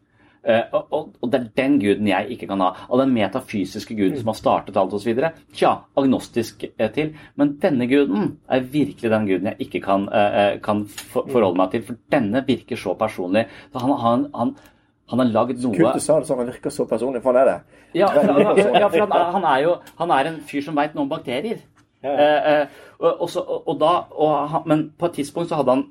Uh, 0.47 0.77
og, 0.95 1.09
og, 1.19 1.31
det 1.33 1.41
er 1.41 1.47
den 1.59 1.73
guden 1.83 2.07
jeg 2.07 2.31
ikke 2.31 2.47
kan 2.47 2.61
ha. 2.63 2.69
Og 2.87 3.01
den 3.01 3.11
metafysiske 3.17 3.97
guden 3.99 4.21
som 4.21 4.29
har 4.31 4.39
startet 4.39 4.77
alt 4.79 4.93
osv. 4.95 5.19
Tja, 5.51 5.73
agnostisk 5.99 6.63
uh, 6.69 6.87
til. 6.95 7.17
Men 7.35 7.57
denne 7.63 7.89
guden 7.91 8.37
er 8.47 8.63
virkelig 8.63 9.11
den 9.11 9.27
guden 9.27 9.51
jeg 9.51 9.67
ikke 9.67 9.81
kan, 9.89 10.07
uh, 10.07 10.55
kan 10.63 10.85
forholde 10.87 11.57
meg 11.59 11.75
til. 11.75 11.83
For 11.89 11.99
denne 12.15 12.45
virker 12.47 12.79
så 12.79 12.95
personlig. 12.99 13.49
Så 13.73 13.83
han, 13.83 13.95
han, 14.05 14.27
han, 14.37 14.55
han 15.11 15.25
har 15.25 15.33
lagd 15.35 15.65
noe 15.65 15.75
Kult 15.75 15.99
du 15.99 16.05
sa 16.05 16.21
det 16.21 16.31
sånn, 16.31 16.45
han 16.45 16.53
virker 16.53 16.77
så 16.77 16.87
personlig. 16.87 17.25
For 17.25 17.35
han 17.35 17.43
er 17.43 17.51
det. 17.51 17.83
Ja, 17.99 18.13
for, 18.15 18.31
ja, 18.31 18.87
for 18.87 19.03
han, 19.03 19.17
han, 19.41 19.49
er 19.51 19.65
jo 19.65 19.75
han 19.99 20.15
er 20.15 20.31
en 20.31 20.39
fyr 20.47 20.63
som 20.69 20.79
veit 20.79 20.95
noe 20.95 21.09
om 21.09 21.11
bakterier. 21.11 21.65
Ja. 22.07 22.67
Og, 23.03 23.25
og, 23.25 23.51
og 23.67 23.79
da, 23.81 23.93
og, 24.15 24.57
men 24.71 24.87
på 24.95 25.09
et 25.09 25.17
tidspunkt 25.19 25.51
så 25.51 25.59
hadde 25.59 25.75
han 25.75 25.85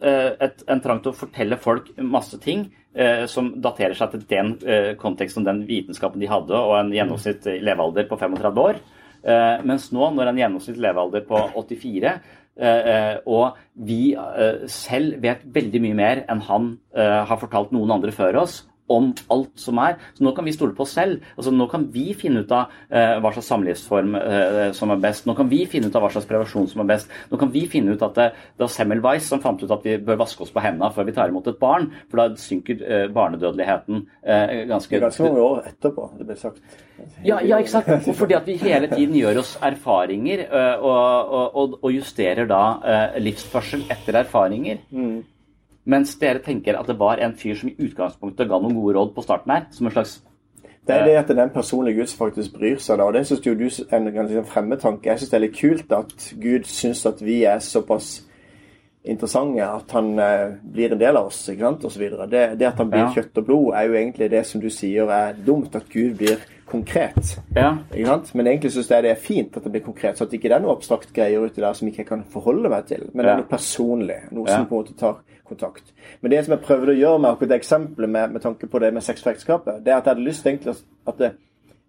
et, 0.47 0.63
en 0.71 0.79
trang 0.79 1.01
til 1.03 1.11
å 1.11 1.17
fortelle 1.17 1.57
folk 1.59 1.89
masse 1.99 2.39
ting 2.39 2.69
eh, 2.69 2.84
som 3.27 3.49
daterer 3.59 3.95
seg 3.97 4.13
til 4.13 4.21
den 4.29 4.53
eh, 4.63 4.93
konteksten, 4.99 5.43
den 5.43 5.65
vitenskapen 5.67 6.21
de 6.21 6.29
hadde, 6.31 6.55
og 6.55 6.77
en 6.77 6.93
gjennomsnittlig 6.95 7.57
levealder 7.67 8.07
på 8.07 8.19
35 8.21 8.61
år. 8.63 8.79
Eh, 9.25 9.65
mens 9.65 9.89
nå, 9.95 10.11
når 10.13 10.31
en 10.31 10.39
gjennomsnittlig 10.39 10.85
levealder 10.85 11.25
på 11.27 11.41
84 11.57 12.11
eh, 12.13 13.15
og 13.25 13.57
vi 13.87 14.13
eh, 14.13 14.65
selv 14.71 15.17
vet 15.23 15.43
veldig 15.55 15.81
mye 15.81 15.97
mer 15.97 16.23
enn 16.29 16.43
han 16.45 16.71
eh, 16.95 17.21
har 17.25 17.41
fortalt 17.41 17.73
noen 17.75 17.95
andre 17.97 18.13
før 18.15 18.43
oss 18.43 18.61
om 18.91 19.11
alt 19.33 19.53
som 19.59 19.79
er. 19.81 19.97
Så 20.17 20.25
nå 20.25 20.33
kan 20.37 20.45
vi 20.45 20.53
stole 20.55 20.75
på 20.77 20.85
oss 20.85 20.95
selv. 20.97 21.23
Altså, 21.35 21.53
nå 21.55 21.67
kan 21.71 21.87
vi 21.93 22.09
finne 22.17 22.43
ut 22.45 22.53
av 22.53 22.73
eh, 22.89 23.17
hva 23.23 23.31
slags 23.33 23.49
samlivsform 23.51 24.17
eh, 24.19 24.61
som 24.77 24.93
er 24.93 25.01
best. 25.03 25.25
Nå 25.29 25.35
kan 25.37 25.49
vi 25.51 25.63
finne 25.69 25.89
ut 25.89 25.97
av 25.97 26.05
hva 26.05 26.11
slags 26.13 26.29
prevensjon 26.29 26.69
som 26.71 26.83
er 26.85 26.91
best. 26.93 27.11
Nå 27.31 27.39
kan 27.41 27.53
vi 27.53 27.65
finne 27.71 27.95
ut 27.95 28.05
at 28.05 28.17
det, 28.19 28.29
det 28.55 28.65
var 28.67 28.73
Semmelweis 28.75 29.29
som 29.31 29.41
fant 29.43 29.61
ut 29.63 29.71
at 29.73 29.85
vi 29.85 29.97
bør 30.05 30.21
vaske 30.25 30.45
oss 30.45 30.53
på 30.53 30.63
hendene 30.63 30.91
før 30.95 31.09
vi 31.09 31.15
tar 31.15 31.31
imot 31.31 31.49
et 31.49 31.61
barn, 31.61 31.89
for 32.11 32.21
da 32.21 32.39
synker 32.39 32.81
eh, 32.83 33.05
barnedødeligheten 33.15 34.05
eh, 34.21 34.65
ganske 34.69 35.01
ganske 35.01 35.25
mange 35.25 35.45
år 35.45 35.69
etterpå 35.71 36.09
det 36.19 36.27
ble 36.27 36.37
sagt. 36.39 36.81
Ja, 37.25 37.39
ja, 37.43 37.59
ikke 37.59 37.73
sant. 37.73 38.09
Fordi 38.15 38.37
at 38.37 38.47
vi 38.47 38.55
hele 38.61 38.87
tiden 38.91 39.15
gjør 39.19 39.41
oss 39.41 39.55
erfaringer 39.63 40.45
eh, 40.45 40.75
og, 40.79 41.33
og, 41.35 41.79
og, 41.81 41.89
justerer 41.95 42.47
da 42.49 42.61
eh, 42.85 43.17
livsførsel 43.23 43.85
etter 43.91 44.21
erfaringer. 44.21 44.83
Mm. 44.91 45.23
Mens 45.85 46.15
dere 46.17 46.39
tenker 46.41 46.79
at 46.79 46.87
det 46.87 46.97
var 46.99 47.17
en 47.21 47.33
fyr 47.37 47.55
som 47.55 47.69
i 47.69 47.75
utgangspunktet 47.77 48.49
ga 48.49 48.57
noen 48.59 48.73
gode 48.73 48.95
råd 48.97 49.11
på 49.15 49.21
starten 49.23 49.51
her, 49.53 49.67
som 49.71 49.85
en 49.87 49.91
slags 49.93 50.21
Det 50.87 50.93
er 50.95 51.05
det 51.05 51.15
at 51.17 51.27
det 51.27 51.37
er 51.37 51.43
den 51.45 51.53
personlige 51.53 51.95
Gud 51.99 52.07
som 52.07 52.27
faktisk 52.27 52.53
bryr 52.59 52.77
seg. 52.77 52.97
da, 52.97 53.03
og 53.05 53.13
Det 53.13 53.25
syns 53.27 53.45
jo 53.45 53.53
du 53.55 53.65
er 53.65 53.97
en 53.97 54.13
ganske 54.13 54.43
fremmed 54.45 54.79
tanke. 54.81 55.05
Jeg 55.09 55.19
syns 55.19 55.29
det 55.29 55.37
er 55.37 55.45
litt 55.47 55.59
kult 55.59 55.91
at 55.91 56.33
Gud 56.41 56.63
syns 56.65 57.05
at 57.05 57.21
vi 57.21 57.43
er 57.43 57.59
såpass 57.59 58.23
interessante 59.05 59.61
at 59.65 59.91
han 59.93 60.19
eh, 60.19 60.55
blir 60.73 60.91
en 60.95 60.99
del 60.99 61.17
av 61.17 61.27
oss, 61.29 61.43
ikke 61.49 61.61
sant, 61.61 61.83
osv. 61.85 62.05
Det, 62.31 62.43
det 62.59 62.67
at 62.67 62.77
han 62.81 62.89
blir 62.89 63.03
Ja. 63.03 63.11
kjøtt 63.13 63.37
og 63.37 63.45
blod, 63.45 63.73
er 63.77 63.85
jo 63.87 63.93
egentlig 63.93 64.29
det 64.31 64.45
som 64.45 64.61
du 64.61 64.69
sier 64.69 65.09
er 65.13 65.33
dumt. 65.45 65.75
At 65.75 65.89
Gud 65.93 66.17
blir 66.17 66.37
konkret. 66.65 67.35
Ja. 67.55 67.75
Ikke 67.93 68.07
sant? 68.07 68.31
Men 68.35 68.47
egentlig 68.47 68.71
syns 68.73 68.89
jeg 68.89 69.03
det 69.03 69.11
er 69.11 69.21
fint 69.21 69.57
at 69.57 69.63
det 69.63 69.71
blir 69.71 69.83
konkret, 69.85 70.17
så 70.17 70.25
at 70.25 70.33
ikke 70.33 70.49
det 70.49 70.57
er 70.57 70.59
noe 70.65 70.73
abstrakt 70.75 71.13
greier 71.13 71.45
uti 71.45 71.61
der 71.61 71.73
som 71.73 71.87
ikke 71.87 72.01
jeg 72.01 72.07
kan 72.09 72.23
forholde 72.33 72.69
meg 72.69 72.85
til. 72.89 73.05
Men 73.13 73.25
det 73.25 73.31
er 73.33 73.37
noe 73.43 73.49
personlig. 73.51 74.19
Noe 74.31 74.47
Ja. 74.49 74.57
som 74.57 74.65
på 74.65 74.75
en 74.79 74.83
måte 74.85 74.97
tar 74.97 75.15
kontakt. 75.47 75.93
Men 76.21 76.31
det 76.31 76.43
som 76.45 76.55
jeg 76.55 76.65
prøvde 76.65 76.93
å 76.93 76.99
gjøre 76.99 77.21
med 77.21 77.29
akkurat 77.31 77.53
det 77.53 77.59
eksempelet 77.61 78.11
med, 78.11 78.35
med 78.35 78.43
tanke 78.43 78.69
på 78.69 78.81
det 78.81 78.91
med 78.93 79.05
sex 79.05 79.23
for 79.23 79.33
ekteskapet, 79.33 79.81
det 79.85 79.93
er 79.93 79.99
at 79.99 80.07
jeg 80.07 80.15
hadde 80.15 80.27
lyst 80.27 80.45
til 80.45 80.75
at 81.07 81.21
det, 81.21 81.31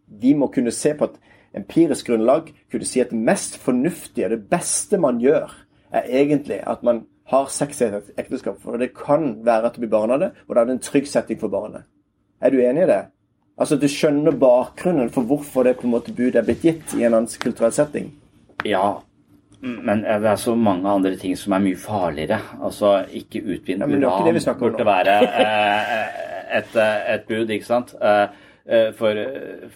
vi 0.07 0.34
må 0.38 0.50
kunne 0.54 0.74
se 0.74 0.94
på 0.94 1.09
et 1.09 1.18
empirisk 1.57 2.11
grunnlag, 2.11 2.52
kunne 2.72 2.88
si 2.88 3.00
at 3.00 3.12
det 3.14 3.18
mest 3.18 3.59
fornuftige, 3.62 4.28
det 4.28 4.44
beste 4.50 5.00
man 5.00 5.20
gjør, 5.22 5.52
er 5.90 6.09
egentlig 6.20 6.61
at 6.66 6.82
man 6.84 7.04
har 7.32 7.48
sex 7.50 7.80
i 7.80 7.88
et 7.88 8.12
ekteskap. 8.20 8.61
For 8.62 8.78
det 8.78 8.92
kan 8.94 9.38
være 9.46 9.70
at 9.70 9.76
det 9.76 9.86
blir 9.86 9.94
barn 9.96 10.14
av 10.14 10.22
det, 10.22 10.30
og 10.46 10.54
da 10.54 10.62
er 10.62 10.68
det 10.68 10.76
en 10.76 10.86
trygg 10.86 11.09
setting 11.11 11.40
for 11.40 11.52
barnet. 11.52 11.86
Er 12.40 12.52
du 12.52 12.61
enig 12.61 12.84
i 12.84 12.90
det? 12.90 13.02
Altså 13.57 13.78
at 13.78 13.82
du 13.82 13.88
skjønner 13.88 14.36
bakgrunnen 14.36 15.09
for 15.12 15.24
hvorfor 15.24 15.64
det 15.64 15.78
på 15.78 15.86
en 15.88 15.94
måte 15.94 16.12
budet 16.12 16.36
er 16.36 16.44
blitt 16.44 16.64
gitt 16.66 16.94
i 16.98 17.07
en 17.07 17.14
annen 17.16 17.40
kulturell 17.40 17.72
setting. 17.72 18.11
Ja, 18.68 19.00
men 19.61 20.02
det 20.02 20.28
er 20.30 20.36
så 20.36 20.54
mange 20.54 20.88
andre 20.88 21.16
ting 21.16 21.36
som 21.38 21.54
er 21.57 21.62
mye 21.64 21.78
farligere. 21.80 22.38
Altså, 22.62 22.98
ikke 23.09 23.42
utvinn 23.42 23.80
Ja, 23.80 23.88
uran 23.88 24.59
burde 24.61 24.86
være 24.86 25.16
eh, 25.24 26.59
et, 26.59 26.76
eh, 26.76 27.14
et 27.14 27.26
bud, 27.28 27.50
ikke 27.50 27.66
sant? 27.66 27.94
Eh, 28.00 28.28
eh, 28.66 28.92
For 28.94 29.22
eh, 29.22 29.70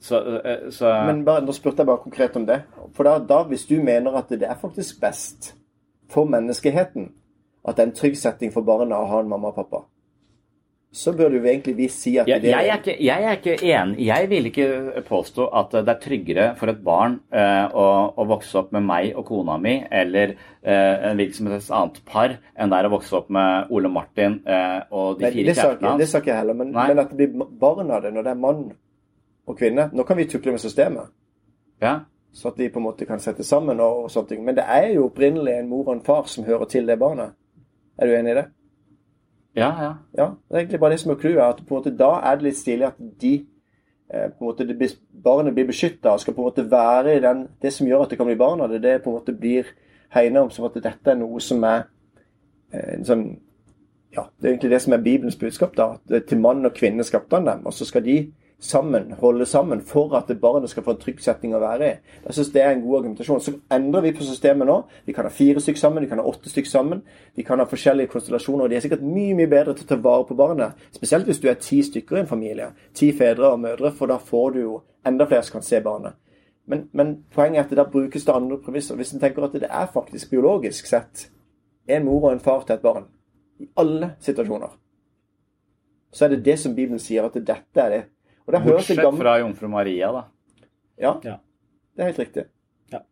så, 0.00 0.22
eh, 0.40 0.70
så 0.70 0.94
Men 1.06 1.24
bare, 1.24 1.44
nå 1.44 1.52
spurte 1.52 1.82
jeg 1.82 1.90
bare 1.90 2.04
konkret 2.06 2.36
om 2.36 2.46
det. 2.46 2.62
For 2.96 3.04
da, 3.04 3.18
da, 3.18 3.42
hvis 3.50 3.66
du 3.66 3.76
mener 3.82 4.16
at 4.18 4.30
det 4.30 4.48
er 4.48 4.58
faktisk 4.60 5.00
best 5.00 5.54
for 6.08 6.24
menneskeheten 6.24 7.12
at 7.68 7.76
det 7.76 7.82
er 7.82 7.90
en 7.90 7.96
trygg 7.96 8.16
setting 8.16 8.52
for 8.54 8.64
barna 8.64 8.96
å 8.96 9.08
ha 9.10 9.20
en 9.20 9.28
mamma 9.28 9.50
og 9.50 9.58
pappa, 9.58 9.82
så 10.92 11.12
burde 11.12 11.38
vi 11.38 11.50
egentlig 11.50 11.74
vi 11.76 11.86
si 11.92 12.14
at 12.16 12.26
det 12.26 12.48
jeg, 12.48 12.64
er 12.64 12.78
ikke, 12.80 12.94
jeg 13.04 13.24
er 13.24 13.36
ikke 13.36 13.56
enig. 13.60 14.06
Jeg 14.06 14.28
vil 14.30 14.46
ikke 14.48 14.68
påstå 15.08 15.48
at 15.60 15.74
det 15.84 15.92
er 15.92 16.00
tryggere 16.00 16.46
for 16.56 16.72
et 16.72 16.80
barn 16.84 17.18
uh, 17.34 17.66
å, 17.76 17.84
å 18.16 18.26
vokse 18.30 18.56
opp 18.62 18.72
med 18.72 18.86
meg 18.88 19.12
og 19.12 19.26
kona 19.28 19.58
mi 19.60 19.74
eller 19.84 20.32
uh, 20.32 21.10
en 21.10 21.20
helst 21.20 21.72
annet 21.76 22.00
par 22.08 22.38
enn 22.56 22.72
det 22.72 22.80
er 22.80 22.88
å 22.88 22.92
vokse 22.96 23.20
opp 23.20 23.28
med 23.36 23.68
Ole 23.76 23.92
Martin 23.92 24.40
uh, 24.48 24.80
og 24.88 25.20
de 25.20 25.28
Nei, 25.28 25.32
fire 25.36 25.56
kjærestene 25.60 25.92
hans. 25.92 26.00
det 26.00 26.08
sa 26.08 26.22
ikke 26.24 26.32
jeg 26.32 26.40
heller, 26.40 26.60
men, 26.62 26.72
men 26.72 27.04
at 27.04 27.12
det 27.12 27.30
blir 27.34 27.56
barn 27.60 27.92
av 27.92 28.06
det 28.06 28.14
når 28.16 28.24
det 28.24 28.32
er 28.32 28.44
mann 28.48 28.68
og 29.48 29.56
kvinne. 29.60 29.90
Nå 29.92 30.08
kan 30.08 30.16
vi 30.16 30.28
tukle 30.28 30.56
med 30.56 30.64
systemet, 30.64 31.12
Ja. 31.84 31.98
så 32.32 32.48
at 32.48 32.56
de 32.60 32.68
på 32.72 32.80
en 32.80 32.88
måte 32.88 33.06
kan 33.08 33.20
sette 33.20 33.44
sammen 33.44 33.80
og, 33.80 34.06
og 34.06 34.12
sånne 34.12 34.32
ting. 34.32 34.44
Men 34.44 34.56
det 34.56 34.64
er 34.64 34.94
jo 34.96 35.10
opprinnelig 35.12 35.60
en 35.60 35.68
mor 35.68 35.86
og 35.86 35.98
en 35.98 36.04
far 36.04 36.28
som 36.32 36.48
hører 36.48 36.68
til 36.68 36.88
det 36.88 36.98
barnet. 37.00 37.36
Er 37.98 38.08
du 38.08 38.16
enig 38.16 38.32
i 38.32 38.40
det? 38.40 38.48
Ja, 39.58 39.70
ja. 39.82 39.92
Ja, 40.16 40.26
det 40.48 40.56
er 40.56 40.60
egentlig 40.62 40.80
bare 40.80 40.94
det 40.94 41.00
som 41.02 41.12
er 41.12 41.20
clouet. 41.20 41.42
At 41.44 41.62
på 41.66 41.74
en 41.74 41.80
måte 41.80 41.94
da 41.98 42.10
er 42.24 42.38
det 42.38 42.48
litt 42.48 42.58
stilig 42.58 42.86
at 42.88 43.00
de 43.20 43.34
eh, 44.10 44.30
på 44.30 44.44
en 44.44 44.48
måte 44.48 44.94
Barnet 45.24 45.54
blir 45.54 45.68
beskytta 45.68 46.14
og 46.14 46.22
skal 46.22 46.34
på 46.34 46.42
en 46.42 46.48
måte 46.48 46.70
være 46.70 47.16
i 47.16 47.20
den 47.20 47.46
Det 47.62 47.72
som 47.74 47.86
gjør 47.86 48.06
at 48.06 48.10
det 48.10 48.18
kan 48.18 48.26
bli 48.26 48.38
barn 48.38 48.60
av 48.60 48.70
det, 48.70 48.82
det 48.82 49.02
på 49.02 49.10
en 49.10 49.18
måte 49.18 49.34
blir 49.34 49.68
hegna 50.14 50.42
om 50.42 50.50
som 50.50 50.64
at 50.64 50.78
dette 50.82 51.10
er 51.10 51.18
noe 51.18 51.40
som 51.40 51.64
er 51.64 51.84
eh, 52.72 52.94
en 52.96 53.04
sånn 53.04 53.28
Ja, 54.16 54.24
det 54.40 54.46
er 54.46 54.52
egentlig 54.54 54.70
det 54.70 54.82
som 54.82 54.92
er 54.96 55.02
Bibelens 55.04 55.36
budskap. 55.36 55.76
da, 55.76 55.92
at 55.98 56.14
er 56.14 56.20
Til 56.26 56.40
mann 56.40 56.66
og 56.66 56.74
kvinne 56.74 57.04
skapte 57.04 57.36
han 57.36 57.46
dem, 57.46 57.66
og 57.66 57.74
så 57.74 57.84
skal 57.84 58.04
de 58.04 58.32
sammen 58.60 59.12
holde 59.12 59.46
sammen 59.46 59.80
for 59.80 60.14
at 60.18 60.40
barnet 60.40 60.70
skal 60.70 60.82
få 60.82 60.96
en 60.96 61.00
trygg 61.00 61.20
setting 61.22 61.54
å 61.54 61.60
være 61.62 61.86
i. 61.86 61.90
Jeg 62.24 62.34
synes 62.34 62.50
det 62.54 62.62
er 62.62 62.72
en 62.74 62.82
god 62.82 62.98
argumentasjon. 62.98 63.40
Så 63.40 63.52
endrer 63.70 64.02
vi 64.02 64.12
på 64.16 64.26
systemet 64.26 64.66
nå. 64.66 64.80
Vi 65.06 65.14
kan 65.14 65.28
ha 65.28 65.30
fire 65.30 65.62
stykker 65.62 65.80
sammen, 65.80 66.02
vi 66.02 66.08
kan 66.10 66.18
ha 66.18 66.26
åtte 66.26 66.50
stykker 66.50 66.70
sammen. 66.70 67.02
Vi 67.38 67.46
kan 67.46 67.62
ha 67.62 67.66
forskjellige 67.70 68.10
konstellasjoner, 68.10 68.64
og 68.64 68.70
de 68.70 68.78
er 68.78 68.82
sikkert 68.82 69.04
mye 69.06 69.36
mye 69.38 69.50
bedre 69.50 69.76
til 69.78 69.86
å 69.86 69.90
ta 69.92 70.00
vare 70.02 70.26
på 70.26 70.38
barnet. 70.38 70.88
Spesielt 70.94 71.30
hvis 71.30 71.38
du 71.42 71.46
er 71.50 71.60
ti 71.62 71.78
stykker 71.86 72.18
i 72.18 72.24
en 72.24 72.30
familie. 72.30 72.72
Ti 72.98 73.12
fedre 73.14 73.52
og 73.52 73.62
mødre, 73.62 73.94
for 73.94 74.10
da 74.10 74.18
får 74.18 74.50
du 74.56 74.60
jo 74.64 74.80
enda 75.06 75.28
flere 75.30 75.46
som 75.46 75.60
kan 75.60 75.68
se 75.68 75.80
barnet. 75.84 76.18
Men, 76.68 76.88
men 76.92 77.14
poenget 77.32 77.62
er 77.62 77.64
at 77.64 77.70
det 77.70 77.78
der 77.78 77.94
brukes 77.94 78.26
det 78.26 78.34
andre 78.34 78.58
premisser. 78.60 78.98
Hvis 78.98 79.14
en 79.14 79.22
tenker 79.22 79.46
at 79.46 79.54
det 79.54 79.70
er 79.70 79.86
faktisk 79.94 80.34
biologisk 80.34 80.90
sett 80.90 81.28
en 81.88 82.04
mor 82.04 82.26
og 82.26 82.34
en 82.34 82.42
far 82.44 82.66
til 82.66 82.74
et 82.74 82.82
barn, 82.84 83.06
i 83.58 83.70
alle 83.78 84.12
situasjoner, 84.20 84.74
så 86.12 86.24
er 86.24 86.34
det 86.34 86.44
det 86.44 86.58
som 86.60 86.74
Bibelen 86.76 87.00
sier, 87.00 87.24
at 87.24 87.34
dette 87.34 87.80
er 87.80 87.94
det. 87.94 88.02
Og 88.48 88.54
det 88.56 88.62
Bortsett 88.64 88.96
gammelt 89.02 89.20
fra 89.22 89.34
jomfru 89.42 89.68
Maria, 89.68 90.08
da. 90.14 90.22
Ja, 90.98 91.12
Ja. 91.24 91.34
det 91.94 92.02
er 92.02 92.08
helt 92.12 92.18
riktig. 92.24 92.44
Ja. 92.92 93.02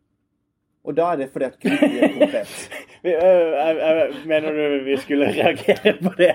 Og 0.83 0.95
da 0.97 1.11
er 1.13 1.19
det 1.21 1.29
fordi 1.31 1.45
at 1.45 1.59
Gud 1.61 1.77
blir 1.77 2.15
konkret. 2.17 2.83
Mener 4.27 4.51
du 4.57 4.83
vi 4.85 4.95
skulle 4.97 5.27
reagere 5.31 5.93
på 6.01 6.11
det? 6.17 6.31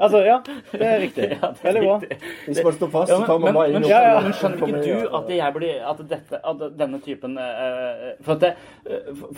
Altså, 0.00 0.18
ja, 0.26 0.38
det 0.72 0.82
er 0.86 0.98
riktig. 1.00 1.28
Ja, 1.40 1.52
det 1.54 1.62
er 1.62 1.72
Veldig 1.72 1.82
bra. 1.86 2.18
Hvis 2.46 2.60
man 2.64 2.72
står 2.76 2.90
fast, 2.96 3.12
Ja, 3.12 3.20
så 3.20 3.26
tar 3.30 3.38
man 3.44 3.54
bare 3.54 3.70
inn 3.70 3.86
Ja, 3.88 4.00
ja. 4.08 4.18
men 4.24 4.34
skjønner 4.36 4.66
ikke 4.66 4.82
du 4.82 5.14
at 5.20 5.30
jeg 5.36 5.54
blir 5.56 5.86
At, 5.92 6.02
dette, 6.10 6.40
at 6.52 6.64
denne 6.80 7.00
typen 7.04 7.38
For 8.26 8.34
at, 8.34 8.40
det, 8.42 8.52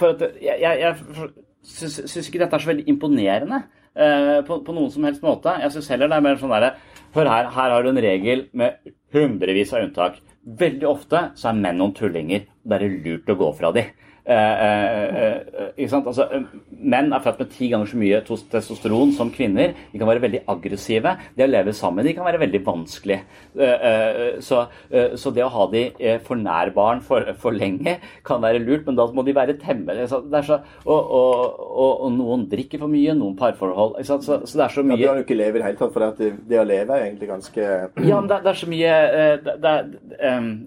for 0.00 0.14
at 0.16 0.24
jeg, 0.40 0.56
jeg, 0.64 0.80
jeg 0.80 1.30
syns, 1.62 2.16
ikke 2.28 2.42
dette 2.42 2.56
er 2.58 2.64
så 2.64 2.72
veldig 2.72 2.88
imponerende 2.90 3.60
eh, 3.94 4.40
på, 4.48 4.58
på 4.66 4.74
noen 4.74 4.90
som 4.90 5.04
helst 5.06 5.22
måte. 5.22 5.54
Jeg 5.62 5.76
syns 5.76 5.92
heller 5.92 6.10
det 6.10 6.18
er 6.18 6.26
mer 6.30 6.40
sånn 6.40 6.56
derre 6.56 6.72
Hør 7.12 7.28
her, 7.28 7.50
her 7.52 7.74
har 7.76 7.84
du 7.84 7.90
en 7.92 8.00
regel 8.00 8.46
med 8.56 8.80
hundrevis 9.12 9.72
av 9.72 9.86
unntak. 9.86 10.20
Veldig 10.42 10.88
ofte 10.88 11.28
så 11.38 11.50
er 11.50 11.60
menn 11.60 11.78
noen 11.78 11.94
tullinger. 11.96 12.48
og 12.64 12.72
Det 12.72 12.78
er 12.78 12.96
lurt 13.04 13.30
å 13.30 13.38
gå 13.38 13.50
fra 13.58 13.72
dem. 13.76 13.92
Eh, 14.22 14.34
eh, 14.34 15.22
eh, 15.22 15.70
ikke 15.76 15.90
sant? 15.90 16.06
Altså, 16.06 16.28
eh, 16.30 16.44
menn 16.78 17.10
er 17.10 17.22
født 17.24 17.40
med 17.42 17.48
ti 17.50 17.68
ganger 17.72 17.88
så 17.90 17.98
mye 17.98 18.20
testosteron 18.22 19.14
som 19.16 19.32
kvinner. 19.34 19.74
De 19.90 19.98
kan 19.98 20.06
være 20.06 20.22
veldig 20.22 20.42
aggressive. 20.52 21.16
Det 21.34 21.46
å 21.46 21.50
leve 21.50 21.74
sammen 21.74 22.06
de 22.06 22.14
kan 22.14 22.26
være 22.28 22.38
veldig 22.44 22.60
vanskelig. 22.64 23.18
Eh, 23.58 23.86
eh, 23.88 24.20
så, 24.40 24.66
eh, 24.90 25.16
så 25.18 25.32
det 25.34 25.42
å 25.42 25.50
ha 25.50 25.66
de 25.72 25.82
eh, 25.98 26.20
for 26.22 26.38
nær 26.38 26.70
barn 26.74 27.02
for, 27.02 27.32
for 27.42 27.50
lenge 27.50 27.96
kan 28.24 28.42
være 28.42 28.62
lurt, 28.62 28.86
men 28.86 28.98
da 28.98 29.08
må 29.10 29.24
de 29.26 29.34
være 29.34 29.58
temmelig. 29.58 30.06
Så 30.12 30.22
det 30.30 30.44
så, 30.46 30.60
og, 30.86 31.00
og, 31.02 31.58
og, 31.58 31.92
og 32.06 32.14
noen 32.14 32.46
drikker 32.50 32.82
for 32.84 32.92
mye, 32.92 33.16
noen 33.18 33.34
parforhold. 33.38 33.98
Så, 34.06 34.20
så 34.22 34.38
det 34.46 34.66
er 34.68 34.76
så 34.76 34.86
mye 34.86 35.00
jo 35.02 35.26
ikke 35.26 35.36
leve 35.38 35.58
i 35.58 35.62
det 35.62 35.66
hele 35.66 35.80
tatt, 35.80 35.92
for 35.94 36.06
det, 36.20 36.30
det, 36.46 36.60
å 36.60 36.66
leve 36.68 36.94
er 36.94 37.08
egentlig 37.08 37.30
ganske 37.30 37.66
ja, 38.08 38.20
men 38.20 38.30
det, 38.30 38.38
det 38.44 38.52
er 38.52 38.60
så 38.62 38.70
mye 38.70 38.94
eh, 39.18 39.34
det, 39.42 39.74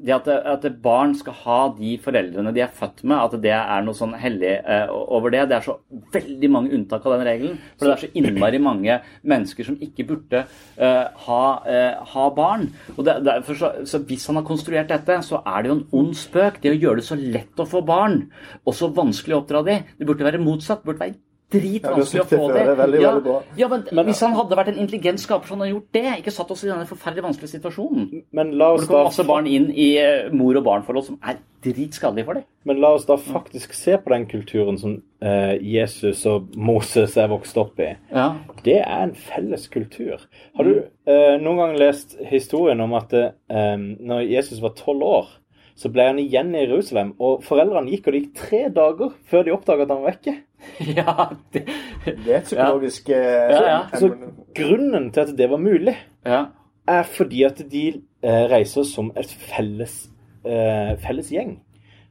det 0.03 0.15
at, 0.15 0.29
at 0.55 0.67
barn 0.83 1.15
skal 1.17 1.39
ha 1.45 1.59
de 1.77 1.95
foreldrene 2.03 2.53
de 2.55 2.63
er 2.65 2.75
født 2.75 3.03
med, 3.07 3.17
at 3.21 3.39
det 3.44 3.44
er 3.53 3.83
noe 3.85 3.97
sånn 3.97 4.15
hellig 4.19 4.53
eh, 4.57 4.89
over 4.89 5.33
det. 5.33 5.43
Det 5.51 5.57
er 5.57 5.65
så 5.65 5.77
veldig 6.15 6.49
mange 6.51 6.73
unntak 6.77 7.05
av 7.05 7.17
den 7.17 7.27
regelen. 7.27 7.59
For 7.75 7.87
det 7.87 7.95
er 7.95 8.03
så 8.05 8.11
innmari 8.21 8.61
mange 8.63 8.97
mennesker 9.27 9.67
som 9.67 9.77
ikke 9.83 10.07
burde 10.09 10.45
eh, 10.45 11.05
ha, 11.27 11.43
eh, 11.69 12.01
ha 12.15 12.25
barn. 12.35 12.69
Og 12.95 13.03
det, 13.07 13.19
derfor 13.27 13.59
så, 13.59 13.71
så 13.85 14.01
Hvis 14.05 14.27
han 14.29 14.39
har 14.39 14.47
konstruert 14.47 14.91
dette, 14.91 15.19
så 15.25 15.41
er 15.43 15.61
det 15.61 15.71
jo 15.71 15.77
en 15.79 15.85
ond 16.01 16.17
spøk. 16.17 16.61
Det 16.63 16.73
å 16.73 16.79
gjøre 16.79 17.01
det 17.01 17.07
så 17.09 17.19
lett 17.19 17.61
å 17.61 17.69
få 17.69 17.83
barn, 17.85 18.25
og 18.65 18.77
så 18.77 18.91
vanskelig 18.93 19.37
å 19.37 19.43
oppdra 19.43 19.65
de. 19.67 19.79
Det 19.99 20.07
burde 20.07 20.27
være 20.27 20.43
motsatt. 20.43 20.83
Det 20.83 20.91
burde 20.91 21.05
være 21.07 21.19
dritvanskelig 21.55 22.21
Ja, 22.21 22.25
å 22.25 22.29
få 22.29 22.51
det. 22.53 22.61
Det 22.67 22.75
veldig, 22.81 23.01
ja, 23.01 23.11
veldig 23.15 23.25
bra. 23.25 23.37
ja, 23.57 23.67
men, 23.71 24.05
hvis 24.09 24.21
han 24.25 24.37
hadde 24.37 24.59
vært 24.59 24.71
en 24.73 24.79
intelligent 24.85 25.23
skaper, 25.23 25.47
så 25.47 25.55
hadde 25.55 25.67
han 25.67 25.73
gjort 25.75 25.91
det. 25.97 26.05
Ikke 26.21 26.35
satt 26.35 26.51
oss 26.55 26.63
i 26.65 26.69
denne 26.71 26.87
forferdelig 26.89 27.25
vanskelige 27.29 27.55
situasjonen. 27.57 28.23
Men 28.35 28.53
la 28.59 28.69
Hvor 28.71 28.79
oss 28.79 28.85
det 28.85 28.91
kommer 28.93 29.09
masse 29.09 29.27
barn 29.27 29.47
inn 29.49 29.69
i 29.71 29.89
eh, 30.01 30.31
mor- 30.35 30.59
og 30.61 30.65
barnforhold 30.67 31.07
som 31.09 31.19
er 31.23 31.39
dritskadelig 31.65 32.25
for 32.27 32.37
deg. 32.37 32.45
Men 32.69 32.81
la 32.83 32.91
oss 32.93 33.07
da 33.09 33.15
faktisk 33.17 33.73
se 33.73 33.95
på 33.97 34.11
den 34.13 34.27
kulturen 34.29 34.77
som 34.77 34.99
eh, 35.25 35.55
Jesus 35.65 36.21
og 36.29 36.51
Moses 36.57 37.15
er 37.17 37.31
vokst 37.31 37.57
opp 37.57 37.79
i. 37.81 37.95
Ja. 38.13 38.27
Det 38.65 38.77
er 38.83 39.07
en 39.07 39.15
felles 39.17 39.65
kultur. 39.73 40.21
Har 40.57 40.69
du 40.69 40.75
eh, 40.83 41.37
noen 41.41 41.57
gang 41.63 41.73
lest 41.81 42.13
historien 42.29 42.81
om 42.85 42.93
at 42.97 43.13
eh, 43.17 43.75
når 43.81 44.27
Jesus 44.29 44.61
var 44.61 44.75
tolv 44.77 45.01
år, 45.09 45.33
så 45.75 45.89
ble 45.91 46.05
han 46.07 46.19
igjen 46.21 46.53
i 46.55 46.61
Jerusalem, 46.63 47.09
og 47.19 47.41
foreldrene 47.43 47.91
gikk, 47.91 48.05
og 48.07 48.13
det 48.15 48.21
gikk 48.21 48.37
tre 48.39 48.61
dager 48.71 49.09
før 49.27 49.43
de 49.43 49.51
oppdaga 49.51 49.83
at 49.83 49.91
han 49.91 50.05
var 50.05 50.13
vekke. 50.13 50.35
ja, 50.97 51.27
det, 51.53 51.65
Det 52.05 52.31
er 52.33 52.37
et 52.37 52.43
psykologisk 52.47 53.09
ja. 53.09 53.19
Ja, 53.51 53.61
ja. 53.69 53.99
Så 53.99 54.09
grunnen 54.55 55.11
til 55.11 55.19
at 55.25 55.37
det 55.37 55.49
var 55.49 55.57
mulig, 55.61 55.95
ja. 56.25 56.45
er 56.87 57.03
fordi 57.03 57.43
at 57.43 57.61
de 57.71 57.87
eh, 58.23 58.45
reiser 58.51 58.83
som 58.83 59.11
et 59.17 59.29
felles, 59.29 60.09
eh, 60.45 60.95
felles 61.01 61.31
gjeng. 61.31 61.59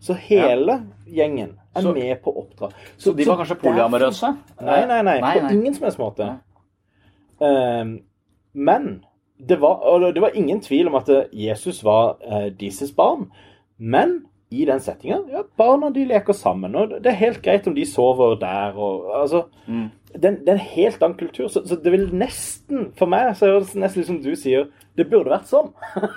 Så 0.01 0.15
hele 0.15 0.83
gjengen 1.07 1.55
er 1.75 1.81
Så- 1.81 1.93
med 1.95 2.17
på 2.23 2.31
å 2.33 2.45
oppdra. 2.45 2.69
Så 2.99 3.13
de 3.17 3.25
var 3.27 3.37
kanskje 3.41 3.57
polyamorøse? 3.63 4.37
Nei, 4.61 4.87
nei, 4.87 5.03
nei. 5.03 5.21
Nei, 5.21 5.39
På 5.39 5.47
nei. 5.47 5.55
ingen 5.55 5.75
som 5.75 5.85
helst 5.85 5.99
måte. 5.99 6.29
Um, 7.41 7.99
men 8.53 9.05
det 9.49 9.61
var, 9.61 9.81
og 9.83 10.15
det 10.15 10.23
var 10.23 10.31
ingen 10.35 10.61
tvil 10.61 10.89
om 10.89 10.95
at 10.95 11.09
eh, 11.09 11.25
Jesus 11.33 11.83
var 11.85 12.19
uh, 12.31 12.51
deres 12.61 12.93
barn. 12.93 13.31
Men 13.79 14.27
i 14.55 14.65
den 14.69 14.81
settinga 14.81 15.19
ja, 15.33 15.43
barna 15.59 15.91
de 15.95 16.05
leker 16.11 16.33
sammen. 16.37 16.75
og 16.77 16.95
Det 17.03 17.07
er 17.13 17.21
helt 17.21 17.43
greit 17.43 17.67
om 17.71 17.75
de 17.75 17.85
sover 17.87 18.37
der. 18.41 18.77
og 18.77 19.11
altså, 19.23 19.45
Mm. 19.67 19.91
det, 20.13 20.31
det 20.45 20.49
er 20.49 20.53
en 20.53 20.59
helt 20.75 21.03
annen 21.03 21.19
kultur. 21.19 21.49
Så, 21.49 21.63
så 21.67 21.77
det 21.83 21.93
vil 21.93 22.11
nesten 22.15 22.93
For 22.99 23.07
meg 23.11 23.35
så 23.37 23.47
er 23.49 23.59
det 23.61 23.75
nesten 23.75 24.05
som 24.05 24.21
du 24.23 24.35
sier 24.37 24.67
Det 24.97 25.09
burde 25.11 25.31
vært 25.35 25.49
sånn. 25.51 25.73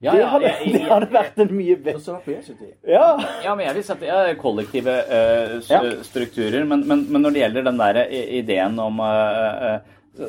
Ja, 0.00 0.12
det, 0.12 0.18
ja, 0.20 0.26
hadde, 0.30 0.44
jeg- 0.46 0.72
det 0.76 0.80
hadde 0.86 1.06
vært 1.10 1.38
en 1.42 1.48
mye 1.58 1.74
bedre 1.82 2.20
det. 2.24 2.68
Ja. 2.86 3.18
Ja, 3.42 3.54
men 3.58 3.66
jeg 3.66 3.74
vil 3.74 3.82
sette 3.88 4.06
ja, 4.06 4.20
kollektive 4.38 4.92
uh, 5.08 5.56
s- 5.58 5.70
Ja. 5.72 5.80
strukturer. 6.06 6.62
Men, 6.64 6.84
men, 6.86 7.02
men 7.10 7.22
når 7.22 7.30
det 7.34 7.40
gjelder 7.42 7.64
den 7.66 7.78
der 7.80 7.98
ideen 8.38 8.78
om 8.78 9.00
uh, 9.00 9.72
eh, 9.72 9.80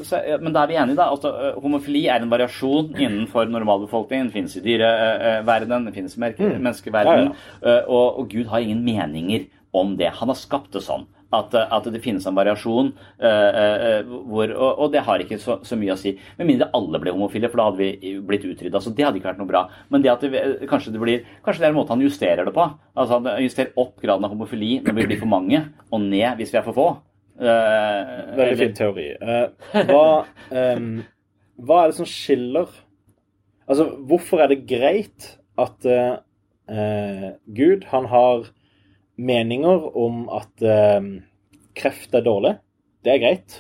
så, 0.06 0.20
Men 0.42 0.54
da 0.56 0.64
er 0.64 0.72
vi 0.72 0.80
enige, 0.80 0.98
da. 1.00 1.10
Altså, 1.14 1.34
homofili 1.62 2.06
er 2.08 2.24
en 2.24 2.32
variasjon 2.32 2.96
innenfor 2.96 3.50
normalbefolkningen. 3.52 4.30
Det 4.30 4.38
finnes 4.38 4.58
i 4.60 4.66
dyreverdenen, 4.66 5.88
det 5.90 5.96
finnes 5.98 6.18
i 6.18 6.24
menneskeverdenen. 6.26 7.32
Ja, 7.32 7.78
ja. 7.78 7.86
og, 7.88 8.20
og 8.22 8.30
Gud 8.34 8.52
har 8.52 8.66
ingen 8.66 8.84
meninger 8.86 9.48
om 9.76 9.96
det. 9.98 10.12
Han 10.20 10.32
har 10.32 10.38
skapt 10.40 10.76
det 10.76 10.86
sånn. 10.86 11.08
At, 11.30 11.54
at 11.54 11.86
det 11.94 12.00
finnes 12.02 12.26
en 12.26 12.34
variasjon, 12.34 12.88
hvor, 13.22 14.50
og, 14.50 14.80
og 14.82 14.88
det 14.96 15.04
har 15.06 15.22
ikke 15.22 15.38
så, 15.38 15.60
så 15.62 15.78
mye 15.78 15.94
å 15.94 16.00
si. 16.02 16.16
Med 16.40 16.50
mindre 16.50 16.72
alle 16.74 17.02
ble 17.04 17.14
homofile, 17.14 17.52
for 17.52 17.62
da 17.62 17.68
hadde 17.68 17.84
vi 17.84 18.16
blitt 18.26 18.48
utrydda. 18.50 18.82
Så 18.82 18.96
det 18.98 19.06
hadde 19.06 19.22
ikke 19.22 19.30
vært 19.30 19.44
noe 19.44 19.52
bra. 19.52 19.62
Men 19.94 20.02
det 20.02 20.10
at 20.16 20.26
det, 20.26 20.42
kanskje, 20.72 20.96
det 20.96 21.04
blir, 21.04 21.28
kanskje 21.46 21.62
det 21.62 21.70
er 21.70 21.76
en 21.76 21.78
måte 21.78 21.94
han 21.94 22.02
justerer 22.02 22.50
det 22.50 22.56
på. 22.56 22.66
Altså 22.98 23.20
Han 23.20 23.46
justerer 23.46 23.78
opp 23.78 24.02
graden 24.02 24.26
av 24.26 24.34
homofili 24.34 24.80
når 24.82 24.98
vi 24.98 25.08
blir 25.12 25.22
for 25.22 25.30
mange, 25.30 25.62
og 25.94 26.02
ned 26.08 26.42
hvis 26.42 26.56
vi 26.56 26.62
er 26.64 26.66
for 26.66 26.80
få. 26.80 26.90
Eh, 27.40 28.36
Veldig 28.36 28.58
fin 28.60 28.74
teori. 28.76 29.08
Eh, 29.16 29.84
hva, 29.88 30.06
um, 30.52 30.90
hva 31.64 31.78
er 31.86 31.92
det 31.94 31.98
som 32.02 32.08
skiller 32.10 32.68
Altså, 33.70 33.86
hvorfor 34.10 34.42
er 34.42 34.50
det 34.50 34.64
greit 34.66 35.28
at 35.62 35.86
eh, 35.86 36.16
eh, 36.74 37.26
Gud, 37.54 37.84
han 37.92 38.08
har 38.10 38.48
meninger 39.20 39.84
om 40.00 40.24
at 40.34 40.64
uh, 40.66 41.06
kreft 41.78 42.16
er 42.18 42.24
dårlig? 42.26 42.56
Det 43.06 43.14
er 43.14 43.22
greit. 43.22 43.60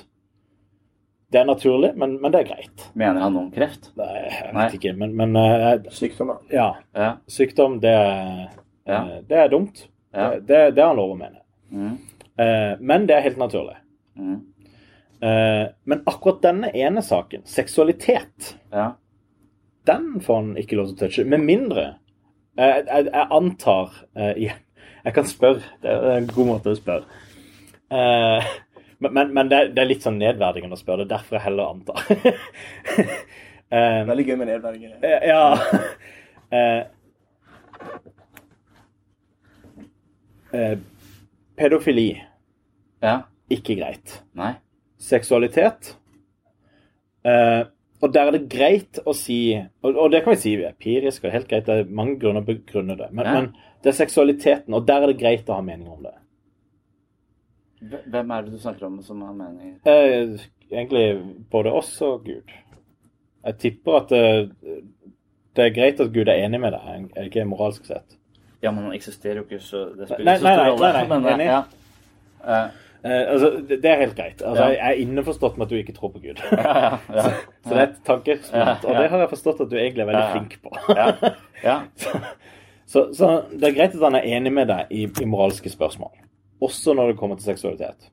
Det 1.29 1.43
er 1.43 1.45
naturlig, 1.45 1.91
men, 2.01 2.15
men 2.23 2.33
det 2.33 2.39
er 2.41 2.47
greit. 2.55 2.87
Mener 2.97 3.21
han 3.21 3.37
om 3.37 3.51
kreft? 3.53 3.91
Nei, 3.99 4.09
jeg 4.17 4.47
vet 4.47 4.55
Nei. 4.57 4.67
ikke, 4.79 4.95
men, 4.97 5.13
men 5.19 5.37
uh, 5.37 5.91
Sykdom, 5.93 6.33
da. 6.33 6.39
ja. 6.57 6.67
Ja. 6.97 7.11
Sykdom, 7.29 7.77
det 7.85 7.93
er, 7.93 8.47
Ja. 8.89 9.03
det 9.29 9.37
er 9.43 9.51
dumt. 9.53 9.83
Ja. 10.09 10.31
Det, 10.39 10.47
det, 10.49 10.63
det 10.73 10.81
har 10.81 10.89
han 10.95 10.97
lov 11.03 11.13
å 11.13 11.19
mene. 11.21 11.43
Mm. 11.69 11.99
Eh, 12.39 12.73
men 12.79 13.07
det 13.09 13.15
er 13.17 13.21
helt 13.25 13.37
naturlig. 13.41 13.75
Mm. 14.19 14.37
Eh, 15.21 15.65
men 15.91 16.03
akkurat 16.07 16.41
denne 16.45 16.69
ene 16.75 17.01
saken, 17.03 17.41
seksualitet, 17.45 18.53
Ja. 18.71 18.91
den 19.89 20.19
får 20.23 20.35
han 20.41 20.53
ikke 20.61 20.75
lov 20.79 20.85
til 20.91 20.95
å 20.95 20.99
touche. 21.01 21.25
Med 21.27 21.39
mindre 21.43 21.85
eh, 22.57 22.77
jeg, 22.85 23.05
jeg 23.09 23.27
antar 23.31 23.89
eh, 24.15 24.33
igjen 24.45 24.59
Jeg 25.05 25.13
kan 25.15 25.25
spørre. 25.27 25.61
Det 25.81 25.89
er 25.95 26.17
en 26.17 26.27
god 26.27 26.47
måte 26.53 26.69
å 26.73 26.77
spørre. 26.79 27.05
Eh, 27.91 28.43
men 28.99 29.13
men, 29.15 29.33
men 29.33 29.49
det, 29.49 29.57
er- 29.59 29.69
det 29.73 29.81
er 29.83 29.87
litt 29.93 30.03
sånn 30.03 30.17
nedverdigende 30.19 30.75
å 30.75 30.79
spørre. 30.79 31.05
Det 31.07 31.13
er 31.13 31.17
derfor 31.17 31.35
jeg 31.37 31.45
heller 31.45 31.71
antar. 31.71 31.99
Veldig 34.09 34.25
gøy 34.27 34.35
med 34.41 34.47
nedverdigende. 34.49 34.97
eh, 35.03 35.27
ja 35.29 35.43
Pedofili. 41.55 42.23
Ikke 43.49 43.75
greit. 43.79 44.21
Nei. 44.37 44.53
seksualitet. 44.99 45.93
Eh, 47.23 47.61
og 47.99 48.13
der 48.15 48.29
er 48.29 48.35
det 48.37 48.45
greit 48.51 48.99
å 49.03 49.11
si 49.15 49.57
Og, 49.83 49.89
og 49.91 50.11
det 50.13 50.21
kan 50.23 50.31
vi 50.31 50.39
si 50.39 50.53
vi 50.55 50.63
er 50.63 50.71
empirisk 50.71 51.25
og 51.27 51.33
helt 51.33 51.49
greit, 51.51 51.65
det 51.67 51.81
er 51.81 51.89
mange 51.91 52.15
grunner 52.21 52.43
å 52.43 52.47
begrunne 52.47 52.95
det. 52.99 53.09
Men, 53.11 53.27
men 53.35 53.49
det 53.83 53.91
er 53.91 53.97
seksualiteten, 53.97 54.73
og 54.75 54.85
der 54.87 55.03
er 55.03 55.11
det 55.11 55.19
greit 55.19 55.49
å 55.51 55.57
ha 55.57 55.63
mening 55.63 55.87
om 55.91 56.03
det. 56.07 56.15
Hvem 58.11 58.31
er 58.35 58.43
det 58.43 58.51
du 58.51 58.59
snakker 58.59 58.87
om 58.89 58.97
som 59.03 59.21
har 59.23 59.35
mening? 59.35 59.77
Eh, 59.87 60.35
egentlig 60.71 61.05
både 61.51 61.71
oss 61.79 61.93
og 62.03 62.25
Gud. 62.27 62.51
Jeg 63.47 63.55
tipper 63.63 64.01
at 64.01 64.09
det, 64.11 64.23
det 65.55 65.63
er 65.69 65.75
greit 65.75 66.01
at 66.03 66.11
Gud 66.11 66.27
er 66.27 66.43
enig 66.43 66.59
med 66.59 66.75
deg, 66.75 66.89
er 67.15 67.21
det 67.23 67.29
ikke 67.31 67.47
moralsk 67.47 67.87
sett? 67.87 68.17
Ja, 68.59 68.73
men 68.75 68.89
han 68.89 68.95
eksisterer 68.97 69.39
jo 69.39 69.45
ikke, 69.47 69.61
så 69.63 69.85
det 69.95 70.09
spiller 70.09 70.35
ikke 70.35 70.41
så 70.43 70.49
nei, 70.49 70.55
stor 70.57 70.65
nei, 70.65 70.71
rolle. 70.73 70.91
nei, 70.91 71.05
nei, 71.07 71.19
nei, 71.29 71.37
nei, 71.39 71.47
ja. 71.47 71.61
Eh, 72.43 72.85
Eh, 73.05 73.31
altså, 73.31 73.49
det, 73.69 73.77
det 73.83 73.91
er 73.91 74.01
helt 74.03 74.15
greit. 74.15 74.41
Altså, 74.41 74.63
Ja. 74.63 74.69
Jeg 74.69 74.87
er 74.89 75.01
innforstått 75.03 75.57
med 75.57 75.65
at 75.65 75.71
du 75.71 75.75
ikke 75.79 75.93
tror 75.95 76.11
på 76.11 76.19
Gud. 76.19 76.41
ja, 76.51 76.77
ja, 76.79 76.97
ja. 77.15 77.23
Så 77.63 77.73
det 77.73 77.77
er 77.79 77.87
et 77.87 77.99
tankespunkt, 78.05 78.85
og 78.85 78.95
det 78.95 79.09
har 79.09 79.23
jeg 79.23 79.29
forstått 79.29 79.61
at 79.65 79.71
du 79.71 79.77
egentlig 79.77 80.03
er 80.03 80.11
veldig 80.11 80.29
flink 80.33 80.57
på. 80.63 80.73
ja. 80.95 81.33
ja. 81.63 81.79
Så, 82.89 83.13
så 83.13 83.27
det 83.53 83.67
er 83.67 83.73
greit 83.75 83.93
at 83.93 84.01
han 84.01 84.15
er 84.17 84.25
enig 84.25 84.49
med 84.49 84.65
deg 84.65 84.87
i, 84.89 85.03
i 85.21 85.25
moralske 85.29 85.69
spørsmål. 85.69 86.09
Også 86.65 86.95
når 86.97 87.11
det 87.11 87.19
kommer 87.19 87.37
til 87.37 87.45
seksualitet. 87.45 88.07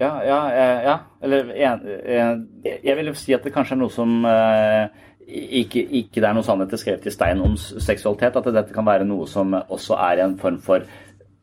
Ja, 0.00 0.10
ja, 0.28 0.40
ja. 0.84 0.96
Eller 1.22 1.54
jeg, 1.56 1.80
jeg, 2.04 2.80
jeg 2.84 2.96
vil 2.96 3.06
jo 3.06 3.14
si 3.16 3.32
at 3.32 3.48
det 3.48 3.54
kanskje 3.54 3.78
er 3.78 3.80
noe 3.80 3.94
som 3.94 4.12
eh, 4.28 5.08
ikke, 5.28 5.82
ikke 6.00 6.22
det 6.22 6.28
er 6.28 6.36
noe 6.36 6.46
sannhet 6.46 6.72
skrevet 6.80 7.06
i 7.06 7.12
stein 7.12 7.40
om 7.44 7.56
seksualitet. 7.56 8.36
At 8.40 8.48
dette 8.54 8.74
kan 8.74 8.86
være 8.88 9.04
noe 9.08 9.26
som 9.28 9.52
også 9.58 9.98
er 10.08 10.24
en 10.24 10.38
form 10.40 10.58
for 10.64 10.86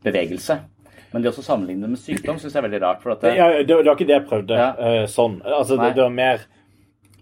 bevegelse. 0.05 0.57
Men 1.13 1.23
det 1.23 1.31
å 1.31 1.43
sammenligne 1.45 1.85
det 1.85 1.93
med 1.93 2.01
sykdom 2.01 2.39
syns 2.41 2.53
jeg 2.55 2.59
er 2.59 2.67
veldig 2.67 2.81
rart. 2.83 3.01
For 3.03 3.13
at 3.13 3.21
det, 3.23 3.35
Ja, 3.37 3.47
det, 3.55 3.67
det 3.69 3.77
var 3.85 3.95
ikke 3.95 4.07
det 4.09 4.17
jeg 4.17 4.27
prøvde 4.29 4.57
Ja. 4.59 4.69
eh, 4.77 5.05
sånn. 5.07 5.37
Altså, 5.45 5.77
det, 5.79 5.93
det 5.95 6.03
var 6.03 6.15
mer 6.15 6.41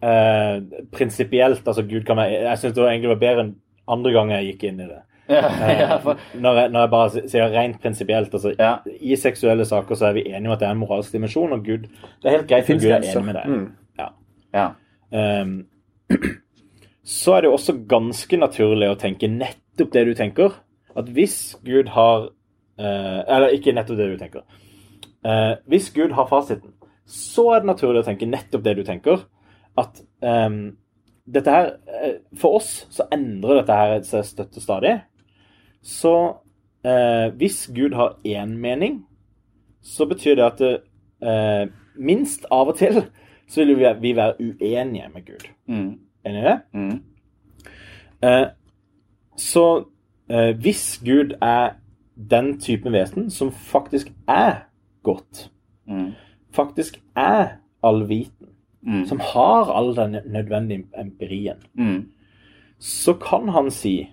eh, 0.01 0.86
prinsipielt. 0.91 1.68
Altså, 1.68 1.84
Gud 1.84 2.05
kan 2.07 2.18
være 2.18 2.39
Jeg 2.47 2.57
syns 2.61 2.74
det 2.74 2.84
var 2.84 2.91
egentlig 2.93 3.11
var 3.14 3.22
bedre 3.26 3.43
enn 3.47 3.55
andre 3.93 4.14
ganger 4.16 4.39
jeg 4.39 4.53
gikk 4.53 4.64
inn 4.72 4.80
i 4.80 4.88
det. 4.89 5.01
ja, 5.30 5.41
Eh, 5.47 5.80
ja, 5.80 5.97
for, 6.03 6.20
når, 6.36 6.57
jeg, 6.59 6.72
når 6.74 6.80
jeg 6.82 6.91
bare 6.91 7.28
sier 7.32 7.53
rent 7.53 7.78
prinsipielt 7.84 8.34
altså, 8.34 8.55
Ja. 8.59 8.74
I 8.99 9.16
seksuelle 9.20 9.66
saker 9.66 9.95
så 9.95 10.09
er 10.09 10.18
vi 10.18 10.26
enige 10.32 10.49
om 10.49 10.55
at 10.55 10.59
det 10.64 10.68
er 10.68 10.76
en 10.76 10.82
moralsk 10.82 11.14
dimensjon, 11.16 11.53
og 11.55 11.64
Gud 11.64 11.86
Det 11.88 12.26
er 12.28 12.38
helt 12.38 12.47
greit 12.49 12.70
at 12.70 12.82
Gud 12.82 12.89
er 12.89 13.03
enig 13.03 13.26
med 13.26 13.38
deg. 13.39 13.47
Mm. 13.47 13.68
Ja. 14.53 14.70
Så 17.04 17.36
er 17.36 17.43
det 17.43 17.49
jo 17.51 17.58
også 17.58 17.76
ganske 17.89 18.38
naturlig 18.39 18.88
å 18.91 18.99
tenke 18.99 19.28
nettopp 19.28 19.91
det 19.91 20.06
du 20.08 20.14
tenker. 20.16 20.56
At 20.95 21.10
hvis 21.12 21.56
Gud 21.66 21.89
har 21.95 22.30
eh, 22.80 23.20
Eller 23.28 23.56
ikke 23.56 23.74
nettopp 23.76 23.99
det 23.99 24.12
du 24.14 24.18
tenker. 24.22 24.45
Eh, 25.26 25.56
hvis 25.68 25.89
Gud 25.95 26.14
har 26.16 26.30
fasiten, 26.30 26.72
så 27.06 27.49
er 27.51 27.64
det 27.64 27.72
naturlig 27.74 28.04
å 28.04 28.08
tenke 28.08 28.30
nettopp 28.30 28.64
det 28.64 28.78
du 28.80 28.84
tenker. 28.88 29.26
At 29.80 29.99
eh, 30.24 30.49
dette 31.26 31.51
her 31.51 31.74
eh, 31.88 32.16
For 32.39 32.60
oss 32.60 32.72
så 32.93 33.08
endrer 33.12 33.62
dette 33.62 33.80
her 33.80 33.97
seg 34.08 34.28
støtte 34.28 34.64
stadig. 34.64 34.95
Så 35.84 36.14
eh, 36.88 37.28
hvis 37.36 37.66
Gud 37.76 37.97
har 37.99 38.16
én 38.24 38.56
mening, 38.64 39.01
så 39.84 40.08
betyr 40.08 40.39
det 40.39 40.47
at 40.47 40.64
eh, 40.64 41.68
minst 41.99 42.47
av 42.51 42.72
og 42.72 42.80
til 42.80 43.04
så 43.51 43.66
vil 43.66 43.76
vi, 43.76 43.89
vi 43.99 44.16
være 44.16 44.39
uenige 44.39 45.10
med 45.12 45.26
Gud. 45.28 45.47
Mm. 45.68 45.91
Enig 46.26 46.39
i 46.39 46.45
det? 46.45 46.59
Mm. 46.74 47.03
Eh, 48.24 48.45
så 49.38 49.86
eh, 50.30 50.55
hvis 50.57 51.01
Gud 51.05 51.34
er 51.41 51.69
den 52.30 52.59
typen 52.59 52.93
vesen 52.93 53.30
som 53.30 53.51
faktisk 53.51 54.11
er 54.28 54.65
godt, 55.03 55.49
Mm. 55.88 56.11
faktisk 56.51 57.01
er 57.15 57.47
allviten, 57.84 58.47
Mm. 58.82 59.05
som 59.05 59.19
har 59.19 59.71
all 59.71 59.95
den 59.95 60.11
nødvendige 60.32 60.86
empirien, 60.99 61.57
Mm. 61.74 62.09
så 62.80 63.13
kan 63.13 63.49
han 63.49 63.71
si 63.71 64.09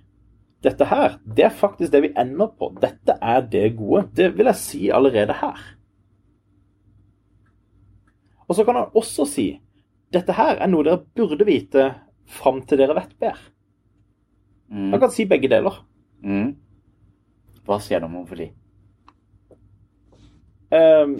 dette 0.64 0.84
her, 0.84 1.18
det 1.36 1.44
er 1.44 1.48
faktisk 1.48 1.92
det 1.92 2.02
vi 2.02 2.08
ender 2.18 2.46
på. 2.58 2.76
Dette 2.82 3.18
er 3.22 3.40
det 3.40 3.76
gode. 3.76 4.08
Det 4.16 4.36
vil 4.38 4.44
jeg 4.44 4.54
si 4.54 4.88
allerede 4.88 5.32
her. 5.32 5.58
Og 8.48 8.54
så 8.54 8.64
kan 8.64 8.74
han 8.74 8.86
også 8.94 9.24
si 9.26 9.60
dette 10.14 10.34
her 10.34 10.58
er 10.58 10.70
noe 10.70 10.86
dere 10.86 11.02
burde 11.16 11.46
vite 11.46 11.86
fram 12.30 12.62
til 12.66 12.80
dere 12.82 12.96
vet 12.98 13.14
bedre. 13.18 13.50
Mm. 14.70 14.90
Han 14.92 15.00
kan 15.02 15.10
si 15.10 15.26
begge 15.26 15.50
deler. 15.50 15.82
Mm. 16.22 16.54
Hva 17.66 17.78
sier 17.82 18.02
du 18.02 18.06
om 18.06 18.26
de? 18.38 18.46
Um, 20.70 21.16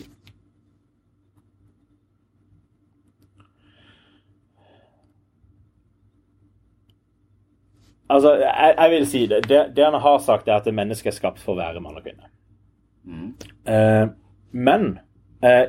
altså, 8.09 8.37
jeg, 8.39 8.75
jeg 8.79 8.91
vil 8.95 9.07
si 9.07 9.25
det. 9.27 9.43
det. 9.49 9.63
Det 9.77 9.85
han 9.85 9.99
har 10.01 10.19
sagt, 10.19 10.49
er 10.49 10.61
at 10.61 10.75
mennesket 10.75 11.13
er 11.13 11.19
skapt 11.19 11.43
for 11.43 11.57
å 11.57 11.61
være 11.61 11.83
mann 11.83 11.99
og 11.99 12.07
kvinne. 12.07 12.31
Mm. 13.03 13.31
Eh, 13.67 14.07
men 14.53 14.93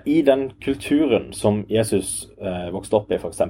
i 0.06 0.22
den 0.28 0.50
kulturen 0.62 1.30
som 1.34 1.62
Jesus 1.70 2.28
eh, 2.42 2.70
vokste 2.74 2.98
opp 3.00 3.12
i, 3.12 3.16
f.eks., 3.20 3.42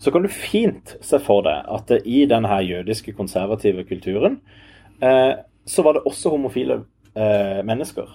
så 0.00 0.10
kan 0.12 0.22
du 0.24 0.28
fint 0.32 0.94
se 1.04 1.18
for 1.20 1.44
deg 1.44 1.66
at 1.68 1.90
eh, 1.96 2.04
i 2.08 2.22
denne 2.28 2.48
her 2.48 2.60
jødiske 2.64 3.12
konservative 3.16 3.84
kulturen, 3.88 4.40
eh, 5.02 5.34
så 5.66 5.84
var 5.84 5.96
det 5.96 6.02
også 6.08 6.32
homofile 6.32 6.82
eh, 7.14 7.60
mennesker. 7.64 8.08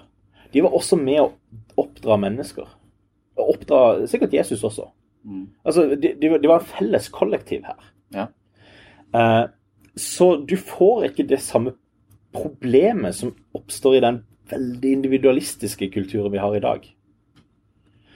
De 0.53 0.63
var 0.63 0.73
også 0.77 0.97
med 1.01 1.21
å 1.23 1.31
oppdra 1.81 2.17
mennesker. 2.21 2.69
Oppdra 3.41 4.05
sikkert 4.07 4.33
Jesus 4.33 4.63
også. 4.63 4.87
Mm. 5.25 5.47
Altså, 5.65 5.87
de, 5.95 6.13
de, 6.21 6.29
var- 6.31 6.61
en 6.61 6.69
felles 6.77 7.09
kollektiv 7.09 7.65
her. 7.65 7.91
Ja. 8.13 8.27
Eh, 9.13 9.43
så 9.97 10.35
du 10.45 10.55
får 10.57 11.09
ikke 11.09 11.27
det 11.29 11.39
samme 11.43 11.73
problemet 12.35 13.15
som 13.15 13.33
oppstår 13.55 13.97
i 13.97 14.03
den 14.03 14.21
veldig 14.51 14.91
individualistiske 14.99 15.89
kulturen 15.93 16.31
vi 16.33 16.41
har 16.41 16.55
i 16.57 16.63
dag. 16.63 16.85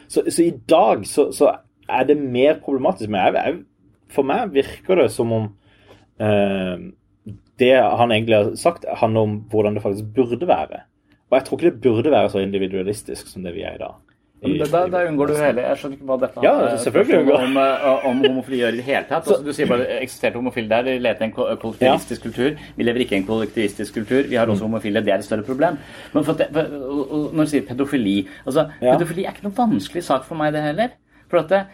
Så, 0.09 0.25
så 0.27 0.43
i 0.43 0.53
dag 0.69 1.05
så, 1.07 1.29
så 1.35 1.53
er 1.89 2.07
det 2.09 2.17
mer 2.17 2.59
problematisk. 2.63 3.09
Men 3.09 3.21
jeg, 3.27 3.35
jeg, 3.37 3.59
for 4.13 4.27
meg 4.27 4.53
virker 4.55 5.03
det 5.03 5.09
som 5.13 5.33
om 5.35 5.49
eh, 6.21 6.87
det 7.59 7.73
han 7.77 8.13
egentlig 8.15 8.37
har 8.37 8.53
sagt, 8.59 8.87
handler 9.01 9.27
om 9.27 9.35
hvordan 9.51 9.77
det 9.77 9.83
faktisk 9.85 10.13
burde 10.15 10.49
være. 10.49 10.83
Og 11.29 11.37
jeg 11.37 11.45
tror 11.45 11.59
ikke 11.59 11.71
det 11.71 11.81
burde 11.83 12.13
være 12.13 12.29
så 12.33 12.41
individualistisk 12.41 13.29
som 13.29 13.45
det 13.45 13.53
vi 13.57 13.65
er 13.67 13.77
i 13.77 13.81
dag. 13.81 13.97
Da, 14.41 14.85
da 14.87 15.01
unngår 15.09 15.27
du 15.27 15.33
hele 15.35 15.61
Jeg 15.65 15.77
skjønner 15.81 15.97
ikke 15.97 16.05
hva 16.07 16.15
dette 16.21 16.43
Ja, 16.45 16.51
eh, 16.69 16.77
selvfølgelig 16.79 17.17
unngår. 17.19 17.41
om, 17.43 17.57
eh, 17.57 18.05
om 18.07 18.21
homofili 18.23 18.59
gjør 18.61 18.73
i 18.73 18.77
det 18.77 18.85
hele 18.85 19.03
tatt. 19.09 19.27
Altså, 19.27 19.43
du 19.43 19.51
sier 19.53 19.67
bare 19.67 19.87
eksisterte 19.99 20.35
homofile 20.39 20.69
der. 20.69 20.81
De 20.83 20.93
leter 20.99 21.21
i 21.21 21.27
en 21.27 21.33
kollektivistisk 21.35 21.61
kollektivistisk 21.61 22.21
kultur. 22.23 22.57
Vi 22.77 22.83
lever 22.83 22.99
ikke 23.03 23.15
i 23.17 23.19
en 23.19 23.25
kollektivistisk 23.27 23.93
kultur. 23.93 24.23
Vi 24.29 24.35
har 24.35 24.45
Mm. 24.45 24.51
også 24.53 24.61
homofile. 24.63 25.03
Det 25.03 25.13
er 25.13 25.17
et 25.17 25.23
større 25.25 25.43
problem. 25.43 25.77
Men 26.13 26.23
for 26.23 26.33
for, 26.33 26.63
når 27.33 27.43
du 27.43 27.49
sier 27.49 27.61
pedofili 27.67 28.27
altså, 28.47 28.69
Ja. 28.81 28.95
Pedofili 28.95 29.25
er 29.25 29.31
ikke 29.31 29.43
noen 29.43 29.55
vanskelig 29.57 30.03
sak 30.03 30.23
for 30.23 30.35
meg, 30.35 30.53
det 30.53 30.61
heller. 30.63 30.89
For 31.29 31.37
at 31.39 31.49
det, 31.49 31.65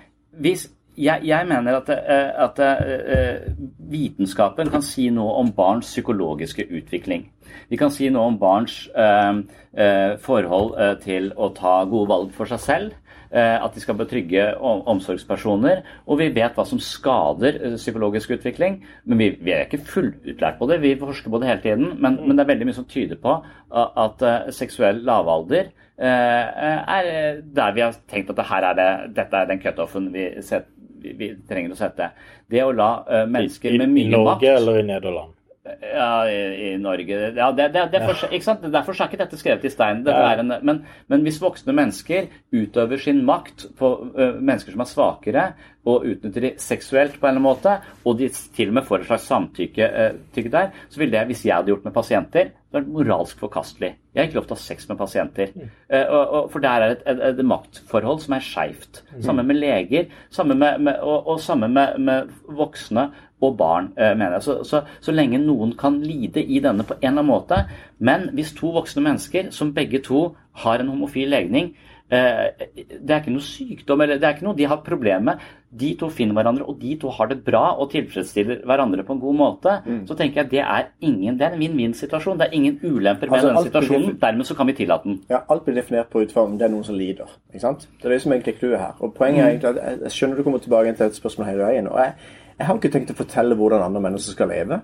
hvis 0.41 0.67
jeg, 0.97 1.21
jeg 1.27 1.47
mener 1.47 1.77
at, 1.81 1.89
eh, 1.89 2.31
at 2.45 2.59
eh, 2.59 3.47
vitenskapen 3.91 4.69
kan 4.73 4.83
si 4.85 5.09
noe 5.13 5.37
om 5.41 5.51
barns 5.55 5.89
psykologiske 5.93 6.67
utvikling. 6.79 7.27
Vi 7.69 7.77
kan 7.79 7.91
si 7.93 8.09
noe 8.11 8.27
om 8.31 8.37
barns 8.41 8.85
eh, 8.95 9.41
eh, 9.77 10.13
forhold 10.21 10.75
eh, 10.79 10.93
til 11.03 11.31
å 11.35 11.51
ta 11.55 11.81
gode 11.89 12.09
valg 12.11 12.31
for 12.35 12.49
seg 12.49 12.59
selv. 12.63 12.93
eh, 13.31 13.57
At 13.63 13.73
de 13.75 13.81
skal 13.83 13.97
betrygge 13.99 14.47
omsorgspersoner. 14.61 15.83
Og 16.07 16.19
vi 16.19 16.29
vet 16.35 16.55
hva 16.57 16.65
som 16.67 16.79
skader 16.81 17.59
eh, 17.61 17.77
psykologisk 17.79 18.35
utvikling. 18.37 18.81
Men 19.05 19.17
vi, 19.21 19.29
vi 19.41 19.51
er 19.55 19.65
ikke 19.67 19.83
fullutlært 19.87 20.59
på 20.59 20.67
det. 20.71 20.81
Vi 20.83 20.95
forsker 20.99 21.31
på 21.33 21.41
det 21.41 21.49
hele 21.51 21.63
tiden. 21.65 21.95
Men, 22.01 22.19
men 22.25 22.35
det 22.37 22.45
er 22.45 22.51
veldig 22.53 22.69
mye 22.71 22.77
som 22.81 22.87
tyder 22.89 23.19
på 23.21 23.39
at 23.75 24.21
eh, 24.25 24.51
seksuell 24.55 25.01
lavalder 25.07 25.71
eh, 25.97 26.69
er 26.85 27.09
eh, 27.11 27.41
der 27.55 27.75
vi 27.75 27.83
har 27.85 27.97
tenkt 28.11 28.31
at 28.33 28.39
det 28.39 28.45
er 28.51 28.73
det, 28.79 28.89
dette 29.17 29.41
er 29.41 29.49
den 29.51 29.61
cutoffen 29.63 30.11
vi, 30.13 30.29
set- 30.45 30.71
vi, 31.13 31.31
trenger 31.47 31.75
å 31.75 31.79
sette. 31.79 32.09
Det 32.47 32.63
å 32.63 32.73
la 32.75 32.89
mennesker 33.29 33.75
mennesker 33.75 33.77
med 33.77 33.97
I 34.01 34.09
Norge 34.09 34.55
eller 34.57 34.79
i 34.79 34.83
Nederland? 34.87 35.34
Ja, 35.65 36.29
i, 36.29 36.39
i 36.67 36.77
Norge 36.77 37.19
ja, 37.35 37.51
det, 37.51 37.69
det, 37.73 37.85
det 37.93 38.01
for? 38.05 38.67
Derfor 38.69 38.97
er 38.97 39.07
ikke 39.09 39.21
dette 39.23 39.39
skrevet 39.39 39.65
i 39.65 39.71
stein. 39.73 40.03
En, 40.05 40.53
men, 40.61 40.81
men 41.09 41.23
hvis 41.25 41.39
voksne 41.41 41.73
mennesker 41.75 42.27
utøver 42.53 43.01
sin 43.01 43.23
makt 43.25 43.67
på 43.79 43.89
uh, 44.13 44.37
mennesker 44.37 44.75
som 44.75 44.85
er 44.85 44.91
svakere, 44.91 45.45
og 45.85 46.05
utnytter 46.09 46.47
de 46.47 46.51
seksuelt 46.61 47.17
på 47.19 47.27
en 47.27 47.35
eller 47.35 47.41
annen 47.41 47.45
måte, 47.45 47.73
og 48.05 48.17
de 48.21 48.29
til 48.29 48.71
og 48.71 48.77
med 48.77 48.87
får 48.87 49.03
et 49.03 49.09
slags 49.09 49.27
samtykke 49.31 49.89
uh, 49.89 50.45
der, 50.53 50.71
så 50.89 51.01
vil 51.01 51.13
det, 51.13 51.25
hvis 51.31 51.45
jeg 51.47 51.57
hadde 51.57 51.73
gjort 51.73 51.89
med 51.89 51.97
pasienter, 51.97 52.53
vært 52.75 52.89
moralsk 52.91 53.41
forkastelig. 53.41 53.93
Jeg 54.13 54.21
har 54.21 54.29
ikke 54.29 54.39
lov 54.39 54.47
til 54.49 54.55
å 54.55 54.59
ha 54.59 54.65
sex 54.65 54.89
med 54.89 54.99
pasienter. 55.01 55.53
Uh, 55.89 56.05
og, 56.05 56.23
og, 56.23 56.49
for 56.53 56.65
der 56.65 56.85
er 56.85 56.93
det 56.93 56.99
et, 56.99 57.05
et, 57.15 57.23
et 57.31 57.45
maktforhold 57.53 58.21
som 58.25 58.37
er 58.37 58.45
skeivt. 58.45 59.01
Samme 59.25 59.45
med 59.47 59.61
leger, 59.61 60.13
samme 60.33 60.57
med, 60.57 60.81
med, 60.85 61.01
og, 61.01 61.33
og 61.33 61.41
samme 61.41 61.69
med, 61.71 61.97
med 62.05 62.33
voksne 62.53 63.09
og 63.41 63.57
barn, 63.57 63.91
eh, 63.97 64.13
mener 64.17 64.37
jeg. 64.37 64.43
Så, 64.43 64.63
så, 64.63 64.83
så 65.01 65.11
lenge 65.11 65.41
noen 65.43 65.73
kan 65.77 65.99
lide 66.01 66.43
i 66.43 66.61
denne 66.63 66.85
på 66.87 66.95
en 66.95 67.01
eller 67.01 67.19
annen 67.21 67.31
måte. 67.31 67.63
Men 67.99 68.29
hvis 68.33 68.53
to 68.55 68.71
voksne 68.75 69.03
mennesker 69.03 69.51
som 69.51 69.73
begge 69.75 69.99
to 70.05 70.29
har 70.63 70.79
en 70.79 70.87
homofil 70.93 71.29
legning 71.29 71.73
eh, 72.11 72.47
Det 72.77 73.11
er 73.11 73.19
ikke 73.19 73.33
noe 73.33 73.43
sykdom, 73.43 74.01
eller 74.01 74.19
det 74.21 74.27
er 74.27 74.35
ikke 74.37 74.47
noe 74.47 74.55
de 74.55 74.67
har 74.71 74.81
problemer 74.85 75.25
med. 75.33 75.45
De 75.75 75.89
to 75.99 76.07
finner 76.07 76.37
hverandre, 76.37 76.63
og 76.63 76.77
de 76.79 76.93
to 77.01 77.09
har 77.11 77.27
det 77.27 77.41
bra 77.43 77.73
og 77.75 77.89
tilfredsstiller 77.91 78.61
hverandre 78.63 79.03
på 79.03 79.17
en 79.17 79.19
god 79.19 79.35
måte. 79.35 79.73
Så 80.07 80.15
tenker 80.15 80.41
jeg 80.43 80.51
det 80.53 80.61
er 80.63 80.85
ingen, 81.03 81.35
det 81.35 81.49
er 81.49 81.57
en 81.57 81.59
vinn-vinn-situasjon. 81.59 82.39
Det 82.39 82.47
er 82.47 82.55
ingen 82.55 82.77
ulemper 82.79 83.27
med 83.27 83.35
Altså, 83.41 83.49
denne 83.49 83.63
situasjonen. 83.65 84.15
Dermed 84.21 84.47
så 84.47 84.55
kan 84.55 84.67
vi 84.67 84.77
tillate 84.77 85.09
den. 85.09 85.19
Ja, 85.29 85.41
alt 85.49 85.65
blir 85.65 85.75
definert 85.75 86.07
på 86.13 86.23
ut 86.23 86.31
fra 86.31 86.45
om 86.47 86.55
det 86.55 86.69
er 86.69 86.71
noen 86.71 86.87
som 86.87 86.95
lider. 86.95 87.35
ikke 87.51 87.65
sant? 87.65 87.89
Det 87.99 88.07
er 88.07 88.15
det 88.15 88.21
som 88.23 88.31
egentlig 88.31 88.55
clouet 88.61 88.79
her. 88.79 88.95
Og 88.99 89.13
poenget 89.19 89.43
er 89.43 89.49
egentlig 89.49 89.73
at 89.75 90.01
jeg 90.05 90.15
skjønner 90.15 90.39
du 90.39 90.43
kommer 90.47 90.63
tilbake 90.63 90.95
til 90.95 91.05
et 91.09 91.19
spørsmål 91.19 91.51
hele 91.51 91.67
veien. 91.67 91.87
og 91.91 91.99
jeg, 91.99 92.13
jeg 92.59 92.67
har 92.67 92.75
ikke 92.75 92.91
tenkt 92.93 93.11
å 93.11 93.17
fortelle 93.19 93.55
hvordan 93.55 93.81
andre 93.81 94.01
mennesker 94.01 94.31
skal 94.35 94.47
leve. 94.47 94.81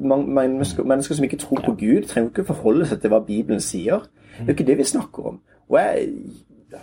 Man- 0.00 0.28
Mennesker, 0.34 0.84
mennesker 0.84 1.14
som 1.14 1.24
ikke 1.24 1.38
tror 1.38 1.60
på 1.64 1.74
Gud, 1.78 2.02
trenger 2.08 2.30
ikke 2.30 2.44
forholde 2.46 2.86
seg 2.86 3.00
til 3.00 3.10
hva 3.10 3.18
Bibelen 3.26 3.60
sier. 3.60 4.02
Det 4.38 4.48
er 4.48 4.52
ikke 4.54 4.66
det 4.66 4.78
vi 4.78 4.84
snakker 4.84 5.26
om. 5.26 5.40
Og 5.68 5.78
jeg 5.78 6.08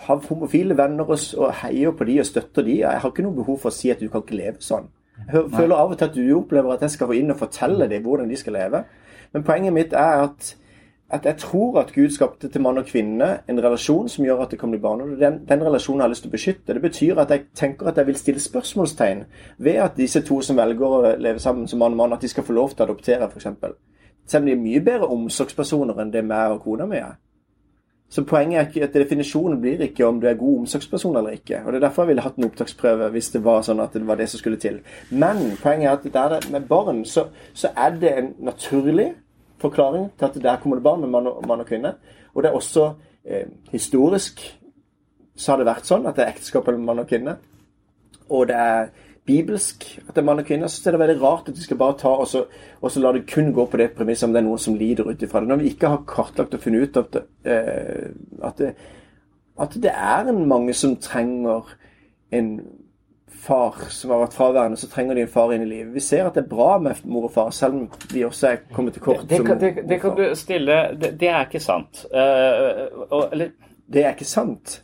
har 0.05 0.15
homofile 0.29 0.77
venner 0.77 1.03
og, 1.09 1.53
heier 1.63 1.91
på 1.91 2.03
de 2.05 2.19
og 2.19 2.25
støtter 2.25 2.61
de. 2.63 2.79
Jeg 2.79 2.99
har 2.99 3.09
ikke 3.09 3.23
noe 3.23 3.35
behov 3.35 3.59
for 3.59 3.69
å 3.69 3.73
si 3.73 3.89
at 3.91 3.99
du 3.99 4.07
kan 4.09 4.21
ikke 4.21 4.37
leve 4.37 4.59
sånn. 4.59 4.87
Jeg 5.33 5.49
føler 5.51 5.75
av 5.75 5.91
og 5.91 5.97
til 5.97 6.05
at 6.05 6.13
du 6.15 6.37
opplever 6.37 6.73
at 6.73 6.81
jeg 6.81 6.89
skal 6.91 7.07
gå 7.07 7.13
inn 7.19 7.31
og 7.31 7.37
fortelle 7.37 7.89
dem 7.89 8.03
hvordan 8.03 8.29
de 8.29 8.35
skal 8.39 8.53
leve. 8.53 8.83
Men 9.33 9.43
poenget 9.43 9.73
mitt 9.73 9.93
er 9.93 10.23
at 10.23 10.55
at 11.09 11.25
jeg 11.25 11.37
tror 11.37 11.79
at 11.79 11.93
Gud 11.93 12.09
skapte 12.09 12.49
til 12.49 12.61
mann 12.61 12.77
og 12.77 12.85
kvinne 12.85 13.29
en 13.49 13.61
relasjon 13.63 14.09
som 14.09 14.25
gjør 14.25 14.43
at 14.43 14.51
det 14.51 14.59
kan 14.59 14.69
bli 14.71 14.79
barn. 14.79 15.01
og 15.01 15.19
Den, 15.19 15.39
den 15.49 15.63
relasjonen 15.65 16.01
har 16.01 16.07
jeg 16.07 16.13
lyst 16.13 16.21
til 16.25 16.29
å 16.29 16.35
beskytte. 16.35 16.73
Det 16.73 16.81
betyr 16.81 17.21
at 17.21 17.31
jeg 17.33 17.45
tenker 17.55 17.89
at 17.89 17.97
jeg 17.97 18.07
vil 18.07 18.17
stille 18.17 18.39
spørsmålstegn 18.39 19.23
ved 19.57 19.79
at 19.81 19.97
disse 19.97 20.21
to 20.21 20.41
som 20.45 20.57
velger 20.57 20.85
å 20.85 21.15
leve 21.17 21.39
sammen 21.39 21.67
som 21.67 21.79
mann 21.79 21.97
og 21.97 21.97
mann, 22.03 22.13
at 22.13 22.21
de 22.21 22.29
skal 22.29 22.45
få 22.45 22.53
lov 22.53 22.75
til 22.75 22.85
å 22.85 22.89
adoptere, 22.91 23.25
f.eks. 23.25 23.47
Selv 24.29 24.43
om 24.43 24.45
de 24.45 24.53
er 24.53 24.61
mye 24.61 24.83
bedre 24.85 25.09
omsorgspersoner 25.09 26.03
enn 26.03 26.13
det 26.13 26.21
meg 26.25 26.53
og 26.53 26.61
kona 26.67 26.85
mi 26.85 27.01
er. 27.01 27.17
Så 28.09 28.23
poenget 28.25 28.59
er 28.59 28.67
ikke 28.67 28.87
at 28.87 28.93
definisjonen 28.93 29.59
blir 29.61 29.81
ikke 29.85 30.05
om 30.05 30.17
du 30.21 30.27
er 30.27 30.37
god 30.37 30.59
omsorgsperson 30.59 31.17
eller 31.17 31.37
ikke. 31.37 31.61
Og 31.65 31.73
Det 31.73 31.77
er 31.77 31.87
derfor 31.87 32.03
jeg 32.03 32.07
ville 32.07 32.21
hatt 32.25 32.37
en 32.37 32.45
opptaksprøve 32.45 33.09
hvis 33.13 33.29
det 33.33 33.43
var 33.45 33.61
sånn 33.65 33.81
at 33.81 33.93
det 33.93 34.05
var 34.07 34.17
det 34.17 34.29
som 34.29 34.41
skulle 34.41 34.57
til. 34.61 34.79
Men 35.09 35.57
poenget 35.61 35.89
er 35.89 35.97
at 35.97 36.39
der 36.41 36.49
med 36.51 36.65
barn, 36.69 37.03
så, 37.05 37.27
så 37.53 37.69
er 37.77 37.97
det 38.01 38.13
en 38.17 38.31
naturlig 38.39 39.11
forklaring 39.61 40.09
til 40.17 40.25
at 40.25 40.39
der 40.43 40.61
kommer 40.61 40.79
det 40.79 40.83
barn 40.83 41.01
med 41.01 41.09
mann 41.09 41.27
og, 41.27 41.43
mann 41.47 41.63
og 41.63 41.67
kvinne. 41.67 41.93
Og 42.33 42.43
det 42.43 42.49
er 42.49 42.57
også 42.57 42.93
eh, 43.25 43.47
historisk 43.71 44.41
så 45.39 45.53
har 45.53 45.61
det 45.61 45.69
vært 45.69 45.87
sånn 45.87 46.07
at 46.09 46.17
det 46.17 46.25
er 46.25 46.33
ekteskap 46.33 46.67
mellom 46.67 46.89
mann 46.89 47.03
og 47.03 47.07
kvinne. 47.07 47.37
og 48.29 48.47
det 48.47 48.55
er 48.55 48.89
bibelsk 49.25 49.85
at 50.07 50.15
det 50.15 50.21
er 50.21 50.25
mann 50.25 50.41
og 50.41 50.45
kvinne, 50.45 50.69
så 50.69 50.89
er 50.89 50.95
det 50.95 50.99
veldig 50.99 51.21
rart 51.21 51.49
at 51.49 51.57
vi 51.57 51.63
skal 51.63 51.77
bare 51.77 51.97
ta 51.97 52.09
og 52.09 52.27
så, 52.27 52.43
og 52.81 52.91
så 52.91 53.01
la 53.01 53.11
det 53.13 53.27
kun 53.29 53.53
gå 53.53 53.65
på 53.65 53.77
det 53.77 53.91
premisset 53.97 54.27
om 54.27 54.33
det 54.33 54.41
er 54.41 54.47
noen 54.47 54.61
som 54.61 54.77
lider 54.77 55.07
ut 55.09 55.23
ifra 55.23 55.41
det. 55.41 55.49
Når 55.49 55.61
vi 55.61 55.71
ikke 55.73 55.91
har 55.93 56.05
kartlagt 56.09 56.53
og 56.53 56.63
funnet 56.63 56.89
ut 56.89 56.97
at, 56.97 57.17
eh, 57.45 58.09
at, 58.43 58.57
det, 58.57 58.73
at 59.59 59.77
det 59.83 59.93
er 59.93 60.31
mange 60.33 60.73
som 60.73 60.95
trenger 60.97 61.73
en 62.31 62.51
far 63.39 63.75
som 63.93 64.11
har 64.13 64.23
vært 64.23 64.35
fraværende, 64.37 64.79
så 64.79 64.89
trenger 64.91 65.17
de 65.17 65.23
en 65.25 65.31
far 65.31 65.53
inn 65.55 65.63
i 65.65 65.69
livet. 65.69 65.93
Vi 65.95 66.03
ser 66.03 66.27
at 66.27 66.35
det 66.37 66.45
er 66.45 66.51
bra 66.51 66.73
med 66.83 66.99
mor 67.07 67.29
og 67.29 67.33
far, 67.35 67.53
selv 67.55 67.79
om 67.79 67.87
de 68.11 68.25
også 68.27 68.51
er 68.51 68.59
kommet 68.75 68.97
til 68.97 69.05
kort. 69.05 69.23
Det, 69.29 69.39
som 69.39 69.47
det, 69.47 69.59
det, 69.59 69.73
mor 69.75 69.83
og 69.83 69.89
det 69.89 70.01
kan 70.03 70.19
du 70.19 70.27
stille 70.35 70.77
Det, 70.99 71.15
det 71.21 71.31
er 71.31 71.47
ikke 71.47 71.63
sant. 71.63 72.05
Uh, 72.13 73.01
og, 73.09 73.25
eller 73.31 73.51
Det 73.89 74.05
er 74.05 74.13
ikke 74.13 74.29
sant. 74.29 74.79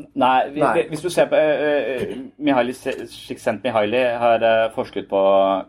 Nei, 0.00 0.48
vi, 0.54 0.60
Nei. 0.62 0.84
hvis 0.88 1.02
du 1.04 1.10
ser 1.12 1.26
på 1.28 1.36
uh, 1.36 2.12
Mihaly 2.40 2.72
Csikszentmihalyi 2.72 4.02
har 4.22 4.44
uh, 4.44 4.72
forsket 4.74 5.08
på 5.10 5.20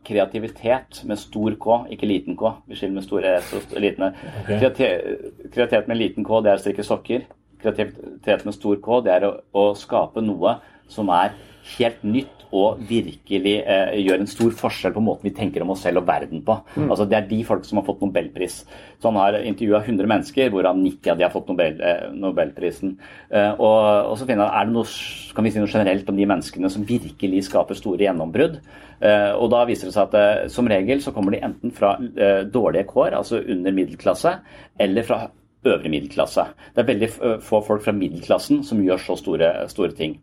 kreativitet 0.08 1.02
med 1.10 1.20
stor 1.20 1.58
K, 1.60 1.80
ikke 1.96 2.08
liten 2.08 2.38
K. 2.40 2.54
Vi 2.68 2.80
skiller 2.80 3.00
med 3.00 3.08
store 3.08 3.38
S 3.42 3.54
og 3.60 3.80
liten 3.82 4.08
E. 4.08 4.12
Kreativitet 4.48 5.52
Kreativitet 5.52 5.92
med 5.92 6.00
liten 6.00 6.28
K, 6.28 6.42
det 6.42 6.54
er 6.54 6.62
å 6.62 6.64
strikke 6.64 6.86
sokker. 6.88 7.26
Kreativitet 7.62 8.46
med 8.48 8.56
stor 8.56 8.80
K, 8.84 9.02
det 9.06 9.16
er 9.18 9.28
å, 9.28 9.34
å 9.58 9.72
skape 9.78 10.24
noe 10.24 10.60
som 10.92 11.12
er 11.16 11.34
helt 11.78 12.04
nytt 12.04 12.42
og 12.52 12.82
virkelig 12.84 13.54
eh, 13.64 13.94
gjør 14.04 14.22
en 14.22 14.30
stor 14.30 14.52
forskjell 14.60 14.94
på 14.96 15.04
måten 15.04 15.30
vi 15.30 15.34
tenker 15.36 15.64
om 15.64 15.72
oss 15.72 15.86
selv 15.86 16.02
og 16.02 16.08
verden 16.10 16.44
på. 16.44 16.58
Altså 16.84 17.08
Det 17.08 17.18
er 17.18 17.30
de 17.30 17.40
folk 17.48 17.64
som 17.68 17.80
har 17.80 17.88
fått 17.88 18.04
nobelpris. 18.04 18.62
Så 19.00 19.08
han 19.08 19.20
har 19.22 19.40
intervjua 19.40 19.80
100 19.86 20.10
mennesker, 20.12 20.52
hvorav 20.52 20.76
90 20.78 21.14
av 21.14 21.20
de 21.20 21.26
har 21.26 21.34
fått 21.34 21.48
Nobel, 21.52 21.80
eh, 21.80 22.06
nobelprisen. 22.12 22.98
Eh, 23.32 23.52
og, 23.56 24.12
og 24.12 24.20
så 24.20 24.28
finner 24.28 24.48
han, 24.48 24.60
er 24.60 24.70
det 24.70 24.76
noe, 24.76 25.34
kan 25.36 25.48
vi 25.48 25.56
si 25.56 25.64
noe 25.64 25.72
generelt 25.72 26.12
om 26.12 26.20
de 26.20 26.28
menneskene 26.28 26.72
som 26.72 26.88
virkelig 26.88 27.46
skaper 27.48 27.80
store 27.80 28.04
gjennombrudd. 28.06 28.60
Eh, 29.02 29.32
og 29.34 29.50
da 29.54 29.64
viser 29.70 29.90
det 29.90 29.96
seg 29.96 30.10
at 30.10 30.18
eh, 30.20 30.48
som 30.54 30.68
regel 30.70 31.02
så 31.02 31.14
kommer 31.16 31.34
de 31.34 31.42
enten 31.48 31.74
fra 31.74 31.96
eh, 31.98 32.44
dårlige 32.52 32.90
kår, 32.92 33.16
altså 33.18 33.40
under 33.42 33.74
middelklasse, 33.74 34.36
eller 34.82 35.08
fra 35.08 35.24
øvre 35.66 35.92
middelklasse. 35.94 36.46
Det 36.74 36.82
er 36.82 36.88
veldig 36.90 37.10
få 37.46 37.62
folk 37.66 37.84
fra 37.86 37.94
middelklassen 37.96 38.64
som 38.66 38.82
gjør 38.82 39.04
så 39.04 39.18
store, 39.20 39.52
store 39.70 39.94
ting. 39.98 40.18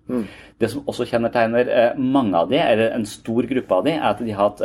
Det 0.59 0.71
som 0.73 0.83
også 0.91 1.07
kjennetegner 1.07 1.95
mange 1.99 2.35
av 2.39 2.51
de, 2.51 2.59
eller 2.59 2.97
en 2.97 3.07
stor 3.07 3.47
gruppe 3.47 3.79
av 3.79 3.87
de, 3.87 3.95
er 3.95 4.09
at 4.11 4.25
de 4.25 4.35
har 4.35 4.51
hatt, 4.51 4.65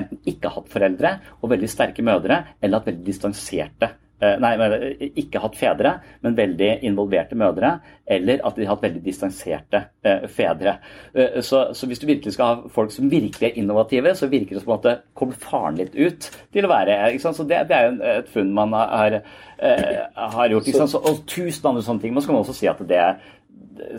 enten 0.00 0.22
ikke 0.24 0.54
hatt 0.54 0.72
foreldre 0.72 1.18
og 1.42 1.52
veldig 1.52 1.68
sterke 1.68 2.04
mødre, 2.06 2.42
eller 2.62 2.80
hatt 2.80 2.88
veldig 2.88 3.04
distanserte 3.06 3.92
Nei, 4.16 4.52
eh, 4.64 5.10
ikke 5.20 5.42
hatt 5.42 5.58
fedre, 5.58 5.92
men 6.24 6.36
veldig 6.38 6.70
involverte 6.88 7.36
mødre. 7.36 7.74
Eller 8.06 8.40
at 8.46 8.56
de 8.56 8.64
har 8.64 8.76
hatt 8.76 8.84
veldig 8.86 9.02
distanserte 9.04 9.82
eh, 10.06 10.24
fedre. 10.32 10.78
Eh, 11.12 11.40
så, 11.44 11.66
så 11.76 11.88
hvis 11.90 12.00
du 12.00 12.06
virkelig 12.08 12.36
skal 12.36 12.52
ha 12.52 12.72
folk 12.72 12.94
som 12.94 13.10
virkelig 13.12 13.50
er 13.50 13.58
innovative, 13.60 14.14
så 14.16 14.30
virker 14.32 14.56
det 14.56 14.64
som 14.64 14.76
at 14.78 14.86
det 14.86 14.96
kommer 15.18 15.36
faren 15.40 15.80
litt 15.80 15.96
ut 15.98 16.30
til 16.54 16.64
å 16.64 16.72
være? 16.72 17.00
Så 17.20 17.44
det, 17.44 17.64
det 17.68 17.76
er 17.76 17.88
jo 17.88 18.12
et 18.14 18.30
funn 18.32 18.54
man 18.56 18.76
har, 18.76 19.20
eh, 19.58 20.04
har 20.36 20.54
gjort. 20.54 20.70
Så, 20.76 21.00
og 21.02 21.24
tusen 21.28 21.72
andre 21.72 21.84
sånne 21.84 22.06
ting. 22.06 22.14
Man 22.16 22.24
skal 22.24 22.40
også 22.40 22.56
si 22.56 22.70
at 22.70 22.80
det 22.88 23.02
er 23.02 23.18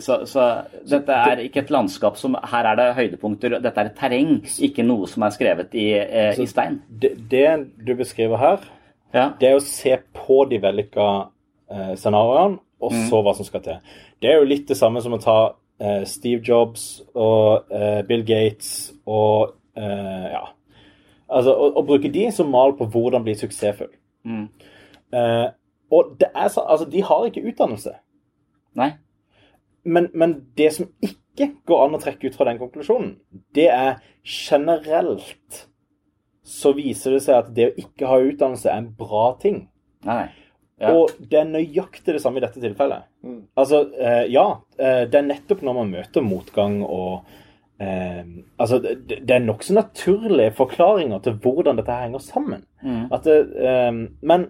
så, 0.02 0.22
så 0.26 0.46
dette 0.88 1.14
er 1.14 1.44
ikke 1.44 1.62
et 1.62 1.70
landskap 1.70 2.16
som 2.18 2.36
Her 2.50 2.72
er 2.72 2.78
det 2.78 2.88
høydepunkter. 2.96 3.58
Dette 3.62 3.82
er 3.82 3.90
et 3.90 3.98
terreng, 3.98 4.32
ikke 4.66 4.86
noe 4.86 5.06
som 5.10 5.22
er 5.26 5.34
skrevet 5.36 5.76
i, 5.78 5.90
eh, 6.00 6.32
i 6.40 6.48
stein. 6.50 6.80
Det, 6.88 7.14
det 7.30 7.46
du 7.86 7.94
beskriver 7.98 8.40
her, 8.40 8.66
Ja. 9.14 9.30
det 9.40 9.48
er 9.48 9.56
å 9.56 9.64
se 9.64 9.94
på 10.14 10.42
de 10.50 10.58
vellykka 10.60 11.06
eh, 11.72 11.94
scenarioene, 11.96 12.60
og 12.78 12.92
så 13.08 13.22
hva 13.24 13.32
som 13.34 13.46
skal 13.46 13.62
til. 13.64 13.94
Det 14.22 14.30
er 14.30 14.38
jo 14.38 14.48
litt 14.50 14.68
det 14.68 14.76
samme 14.78 15.00
som 15.02 15.16
å 15.16 15.20
ta 15.22 15.38
eh, 15.80 16.04
Steve 16.06 16.42
Jobs 16.44 17.00
og 17.14 17.72
eh, 17.74 18.02
Bill 18.06 18.22
Gates 18.28 18.92
og 19.08 19.56
eh, 19.78 20.28
ja. 20.34 20.44
Altså 21.28 21.52
å, 21.52 21.72
å 21.76 21.84
bruke 21.84 22.08
de 22.12 22.28
som 22.32 22.48
mal 22.52 22.72
på 22.78 22.86
hvordan 22.88 23.24
bli 23.26 23.34
suksessfull. 23.36 23.90
Eh, 25.12 25.48
og 25.92 26.14
det 26.20 26.30
er 26.34 26.48
så, 26.52 26.64
altså, 26.64 26.86
de 26.88 27.02
har 27.04 27.26
ikke 27.26 27.44
utdannelse. 27.48 27.94
Nei. 28.78 28.92
Men, 29.84 30.08
men 30.14 30.34
det 30.58 30.70
som 30.76 30.88
ikke 31.04 31.50
går 31.68 31.84
an 31.84 31.96
å 31.96 32.00
trekke 32.02 32.28
ut 32.28 32.36
fra 32.36 32.48
den 32.48 32.60
konklusjonen, 32.60 33.14
det 33.56 33.68
er 33.72 34.00
generelt 34.24 35.64
så 36.48 36.72
viser 36.76 37.16
det 37.16 37.22
seg 37.26 37.38
at 37.42 37.48
det 37.56 37.70
å 37.70 37.78
ikke 37.80 38.08
ha 38.10 38.20
utdannelse 38.24 38.70
er 38.72 38.82
en 38.82 38.92
bra 38.98 39.30
ting. 39.42 39.66
Nei. 40.08 40.26
Ja. 40.78 40.92
Og 40.94 41.10
det 41.18 41.40
er 41.40 41.48
nøyaktig 41.50 42.14
det 42.14 42.22
samme 42.22 42.38
i 42.38 42.44
dette 42.44 42.62
tilfellet. 42.62 43.08
Altså, 43.58 43.82
eh, 43.98 44.24
ja, 44.30 44.46
eh, 44.78 45.02
det 45.10 45.18
er 45.18 45.26
nettopp 45.26 45.64
når 45.66 45.76
man 45.80 45.90
møter 45.96 46.22
motgang 46.22 46.78
og 46.86 47.26
eh, 47.82 48.22
Altså, 48.62 48.78
det, 48.84 49.24
det 49.26 49.34
er 49.34 49.42
nokså 49.42 49.74
naturlige 49.74 50.54
forklaringer 50.54 51.18
til 51.24 51.34
hvordan 51.42 51.80
dette 51.80 51.98
henger 51.98 52.22
sammen. 52.22 52.62
At 53.10 53.26
det, 53.26 53.40
eh, 53.58 53.90
men 54.22 54.46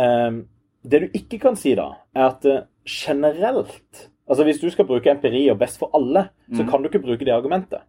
eh, 0.00 0.40
det 0.82 1.02
du 1.04 1.20
ikke 1.20 1.42
kan 1.44 1.60
si 1.60 1.76
da, 1.78 1.90
er 2.16 2.30
at 2.30 2.48
eh, 2.48 2.64
generelt 2.88 4.08
Altså, 4.32 4.44
hvis 4.46 4.60
du 4.62 4.70
skal 4.70 4.86
bruke 4.88 5.10
empiri 5.10 5.42
og 5.50 5.58
best 5.60 5.76
for 5.80 5.90
alle, 5.98 6.28
så 6.56 6.62
kan 6.64 6.80
du 6.80 6.88
ikke 6.88 7.02
bruke 7.02 7.24
det 7.26 7.34
argumentet. 7.34 7.82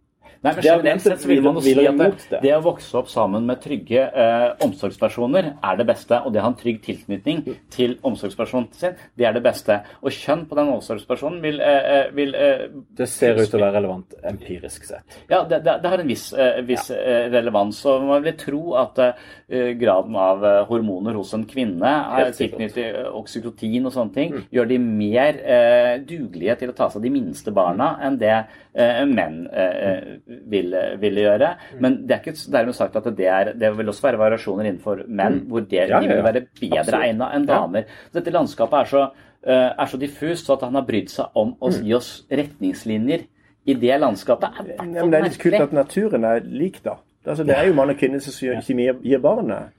Nei, 0.44 0.52
men 0.52 0.60
Det 0.60 0.70
er 0.70 0.82
generelt 0.82 1.04
sett 1.06 1.22
så 1.24 1.30
vil 1.30 1.42
man 1.44 1.56
jo 1.56 1.62
si 1.64 1.74
at 1.88 2.34
det, 2.44 2.52
å 2.52 2.64
vokse 2.66 2.98
opp 3.00 3.08
sammen 3.12 3.46
med 3.48 3.62
trygge 3.64 4.02
eh, 4.04 4.50
omsorgspersoner 4.66 5.46
er 5.56 5.78
det 5.80 5.86
beste. 5.88 6.18
Og 6.20 6.34
det 6.36 6.42
å 6.42 6.44
ha 6.44 6.50
en 6.52 6.58
trygg 6.60 6.82
tilknytning 6.84 7.46
til 7.72 7.96
omsorgspersonen 8.04 8.68
sin, 8.76 8.98
det 9.16 9.30
er 9.30 9.38
det 9.38 9.44
beste. 9.46 9.78
Og 10.04 10.12
kjønn 10.12 10.44
på 10.50 10.58
den 10.60 10.72
omsorgspersonen 10.74 11.40
vil, 11.46 11.62
eh, 11.64 11.88
eh, 11.94 12.12
vil 12.18 12.36
eh, 12.36 12.66
Det 13.00 13.08
ser 13.08 13.40
ut 13.40 13.48
til 13.48 13.62
å 13.62 13.64
være 13.64 13.78
relevant 13.78 14.18
empirisk 14.34 14.90
sett. 14.90 15.16
Ja, 15.32 15.46
det, 15.48 15.62
det, 15.64 15.78
det 15.86 15.94
har 15.94 16.04
en 16.04 16.12
viss, 16.12 16.26
eh, 16.36 16.60
viss 16.68 16.92
ja. 16.92 17.24
relevans. 17.32 17.80
Og 17.88 18.04
man 18.12 18.28
vil 18.28 18.36
tro 18.44 18.76
at 18.84 19.00
eh, 19.06 19.72
graden 19.80 20.20
av 20.20 20.44
eh, 20.44 20.60
hormoner 20.68 21.22
hos 21.22 21.32
en 21.38 21.48
kvinne 21.48 21.94
er 22.20 22.36
tilknyttet 22.36 23.00
oksykotin 23.14 23.88
og 23.88 23.96
sånne 23.96 24.18
ting, 24.20 24.36
gjør 24.52 24.68
de 24.74 24.82
mer 24.84 25.40
eh, 25.40 25.96
dugelige 26.04 26.60
til 26.60 26.76
å 26.76 26.78
ta 26.78 26.92
seg 26.92 27.00
av 27.00 27.08
de 27.08 27.16
minste 27.16 27.56
barna 27.56 27.94
enn 28.04 28.20
det 28.20 28.36
eh, 28.36 29.04
menn 29.08 29.44
eh, 29.48 30.20
vil, 30.50 30.76
ville 31.02 31.26
gjøre. 31.26 31.52
Men 31.84 32.00
det 32.08 32.16
er 32.16 32.24
ikke 32.24 32.52
dermed 32.56 32.78
sagt 32.78 32.96
at 33.00 33.10
det 33.18 33.28
er 33.28 33.54
Det 33.60 33.70
vil 33.78 33.92
også 33.92 34.08
være 34.08 34.22
variasjoner 34.22 34.70
innenfor 34.70 35.04
menn 35.08 35.44
hvor 35.50 35.66
det, 35.68 35.88
Ja, 35.90 36.00
ja, 36.02 36.08
vil 36.08 36.24
være 36.26 36.46
bedre 36.60 37.04
egnet 37.04 37.14
egna 37.14 37.30
enn 37.36 37.48
damer. 37.50 37.86
Så 38.10 38.20
dette 38.20 38.34
landskapet 38.36 38.80
er 38.80 38.92
så, 38.92 39.06
eh, 39.44 39.70
er 39.78 39.86
så 39.92 40.00
diffust 40.02 40.46
så 40.48 40.58
at 40.58 40.68
han 40.68 40.76
har 40.76 40.86
brydd 40.88 41.10
seg 41.10 41.40
om 41.40 41.56
å 41.62 41.72
gi 41.74 41.94
oss 41.94 42.12
retningslinjer 42.32 43.28
i 43.66 43.74
det 43.74 44.00
landskapet. 44.00 44.60
er 44.60 44.76
Ja, 44.76 44.84
men 44.84 45.12
det 45.12 45.20
er 45.20 45.24
litt 45.30 45.40
kult 45.40 45.62
at 45.62 45.74
naturen 45.74 46.26
er 46.26 46.42
lik, 46.44 46.84
da. 46.84 46.98
Altså, 47.26 47.44
det 47.44 47.56
er 47.56 47.68
jo 47.68 47.74
mann 47.74 47.90
og 47.90 47.98
kvinne 47.98 48.20
som 48.20 48.34
ikke 48.36 48.98
gir, 49.04 49.20
barnet. 49.24 49.72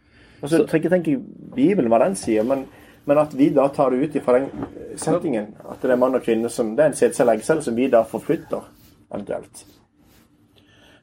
Og 0.42 0.48
så 0.48 0.64
jeg 0.64 0.90
tenke 0.90 1.18
Bibelen 1.54 1.90
hva 1.92 2.00
den 2.04 2.16
sier, 2.16 2.44
men, 2.44 2.64
men 3.04 3.20
at 3.20 3.36
vi 3.36 3.50
da 3.52 3.68
tar 3.68 3.90
det 3.92 4.08
ut 4.08 4.24
fra 4.24 4.38
den 4.38 4.48
settingen. 4.96 5.54
At 5.70 5.82
det 5.82 5.92
er 5.92 6.00
mann 6.00 6.16
og 6.16 6.24
kvinne 6.24 6.48
som 6.48 6.74
Det 6.76 6.84
er 6.84 6.92
en 6.92 6.96
sædcelle 6.96 7.36
eggcelle 7.36 7.62
som 7.62 7.76
vi 7.76 7.88
da 7.92 8.02
forflytter, 8.08 8.64
eventuelt. 9.12 9.64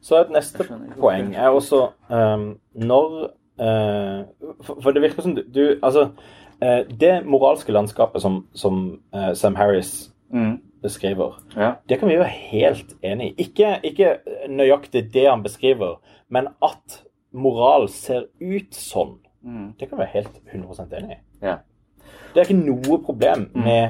Så 0.01 0.17
et 0.21 0.31
neste 0.33 0.65
poeng 0.99 1.35
er 1.35 1.49
også 1.53 1.81
um, 2.09 2.45
når 2.73 3.17
uh, 3.61 4.23
for, 4.65 4.79
for 4.81 4.91
det 4.91 5.01
virker 5.03 5.21
som 5.21 5.35
du, 5.37 5.43
du 5.53 5.75
Altså, 5.83 6.07
uh, 6.63 6.81
det 6.99 7.25
moralske 7.25 7.71
landskapet 7.75 8.21
som, 8.21 8.45
som 8.57 8.99
uh, 9.15 9.33
Sam 9.33 9.55
Harris 9.55 10.11
beskriver, 10.81 11.35
Ja. 11.57 11.73
det 11.89 11.99
kan 11.99 12.09
vi 12.09 12.15
være 12.17 12.31
helt 12.51 12.95
enig 13.03 13.27
i. 13.31 13.33
Ikke, 13.45 13.75
ikke 13.83 14.15
nøyaktig 14.49 15.13
det 15.13 15.27
han 15.29 15.43
beskriver, 15.43 15.99
men 16.29 16.47
at 16.63 17.01
moral 17.33 17.89
ser 17.89 18.25
ut 18.41 18.73
sånn. 18.73 19.17
Det 19.79 19.89
kan 19.89 19.97
vi 19.97 20.01
være 20.05 20.13
helt 20.13 20.39
100 20.53 20.97
enig 20.97 21.17
i. 21.17 21.19
Ja. 21.45 21.57
Det 22.33 22.41
er 22.41 22.47
ikke 22.47 22.63
noe 22.65 22.97
problem 23.03 23.49
med 23.53 23.89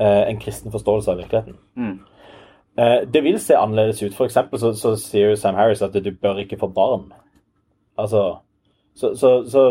eh, 0.00 0.22
en 0.30 0.38
kristen 0.40 0.72
forståelse 0.72 1.10
av 1.12 1.18
virkeligheten. 1.20 1.56
Eh, 1.76 2.15
det 2.76 3.22
vil 3.24 3.38
se 3.40 3.56
annerledes 3.56 4.02
ut. 4.02 4.14
For 4.14 4.28
eksempel 4.28 4.60
så, 4.60 4.74
så 4.76 4.94
sier 5.00 5.30
jo 5.30 5.36
Sam 5.40 5.56
Harris 5.56 5.80
at 5.84 5.94
du 5.96 6.10
bør 6.12 6.42
ikke 6.42 6.58
få 6.60 6.68
barn. 6.68 7.06
Altså 7.96 8.38
Så, 8.94 9.14
så, 9.16 9.30
så 9.48 9.62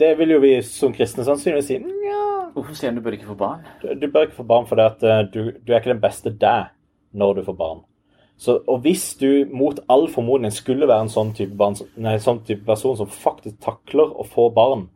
det 0.00 0.14
vil 0.18 0.30
jo 0.34 0.40
vi 0.40 0.54
som 0.64 0.92
kristne 0.96 1.24
sannsynligvis 1.24 1.68
si 1.68 1.78
Nja, 1.80 2.50
Hvorfor 2.54 2.76
sier 2.76 2.90
han 2.90 2.98
du 2.98 3.04
bør 3.04 3.16
ikke 3.16 3.28
få 3.30 3.36
barn? 3.40 3.66
du, 3.82 3.92
du 4.00 4.06
bør 4.12 4.26
ikke 4.26 4.40
få 4.40 4.46
barn 4.48 4.66
fordi 4.68 4.84
at 4.88 5.02
eh, 5.04 5.20
du, 5.32 5.40
du 5.60 5.72
er 5.72 5.80
ikke 5.80 5.92
den 5.92 6.02
beste 6.02 6.32
deg 6.32 6.72
når 7.12 7.34
du 7.34 7.42
får 7.46 7.56
barn. 7.58 7.82
Så, 8.40 8.56
og 8.66 8.80
hvis 8.86 9.14
du 9.20 9.44
mot 9.52 9.80
all 9.92 10.06
formodning 10.08 10.52
skulle 10.52 10.88
være 10.88 11.04
en 11.04 11.12
sånn 11.12 11.34
type, 11.36 11.52
barn, 11.60 11.76
nei, 12.00 12.14
sånn 12.22 12.40
type 12.48 12.64
person 12.64 12.96
som 12.96 13.10
faktisk 13.12 13.58
takler 13.60 14.14
å 14.16 14.24
få 14.24 14.48
barn, 14.56 14.86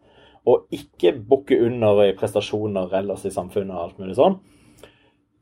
og 0.48 0.64
ikke 0.72 1.12
bukke 1.28 1.58
under 1.66 2.00
i 2.06 2.14
prestasjoner 2.16 2.92
ellers 3.00 3.24
i 3.28 3.32
samfunnet 3.32 3.76
og 3.76 3.82
alt 3.82 4.00
mulig 4.00 4.16
sånn, 4.16 4.38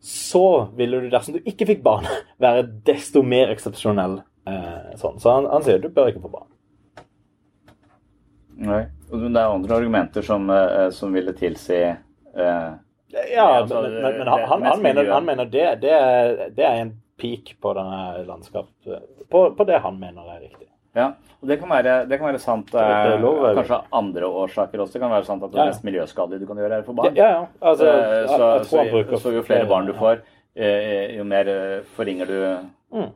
så 0.03 0.68
ville 0.76 1.00
du, 1.00 1.11
dersom 1.11 1.36
du 1.36 1.44
ikke 1.46 1.66
fikk 1.68 1.82
barn, 1.84 2.09
være 2.42 2.66
desto 2.86 3.22
mer 3.22 3.53
eksepsjonell. 3.55 4.20
Eh, 4.50 4.96
sånn. 4.98 5.20
Så 5.22 5.30
han, 5.30 5.46
han 5.46 5.62
sier 5.62 5.78
du 5.78 5.86
bør 5.94 6.11
ikke 6.11 6.24
få 6.24 6.32
barn. 6.32 6.48
Nei. 8.62 8.82
Men 9.12 9.36
Det 9.36 9.42
er 9.42 9.53
andre 9.53 9.76
argumenter 9.76 10.26
som, 10.26 10.50
eh, 10.50 10.88
som 10.90 11.12
ville 11.14 11.34
tilsi 11.36 11.78
eh, 11.84 12.72
Ja, 13.34 13.46
altså, 13.61 13.82
men, 13.82 13.94
men, 13.94 14.18
men 14.18 14.28
han, 14.28 14.44
han, 14.48 14.66
han, 14.66 14.82
mener, 14.82 15.11
han 15.12 15.26
mener 15.28 15.48
det, 15.53 15.66
det, 15.82 15.92
er, 15.92 16.36
det 16.57 16.64
er 16.66 16.80
en 16.80 16.92
peak 17.20 17.55
på 17.61 17.74
denne 17.76 18.24
landskapet 18.26 19.09
på, 19.30 19.44
på 19.57 19.66
det 19.68 19.78
han 19.84 20.00
mener 20.00 20.26
er 20.34 20.40
riktig. 20.46 20.71
Ja, 20.95 21.07
og 21.43 21.49
det 21.49 21.57
kan 21.61 21.70
være, 21.72 21.95
det 22.09 22.18
kan 22.20 22.28
være 22.28 22.38
sant 22.43 22.66
Det- 22.70 22.82
det 22.82 23.14
eh, 23.24 23.55
kanskje 23.57 23.78
av 23.78 23.84
andre 23.93 24.26
årsaker 24.28 24.78
også. 24.84 24.93
Det 24.93 25.01
kan 25.01 25.11
være 25.11 25.24
sant 25.24 25.43
at 25.43 25.51
det 25.53 25.59
Ja, 25.59 25.64
mest 25.70 25.84
miljøskadelige 25.84 26.40
du 26.40 26.47
kan 26.47 26.57
gjøre, 26.61 26.78
er 26.78 26.82
få 26.86 26.95
barn. 26.95 27.14
Ja, 27.16 27.28
ja. 27.30 27.47
Altså, 27.62 27.86
Eh, 27.86 28.18
jeg, 28.20 28.28
så, 28.28 28.51
jeg 28.59 28.66
så, 28.66 28.84
bruker 28.93 29.16
så 29.18 29.32
jo 29.32 29.43
flere 29.43 29.66
barn 29.68 29.86
du 29.86 29.93
får, 29.95 30.20
eh, 30.57 31.16
jo 31.16 31.24
mer 31.24 31.45
forringer 31.97 32.26
du 32.26 33.09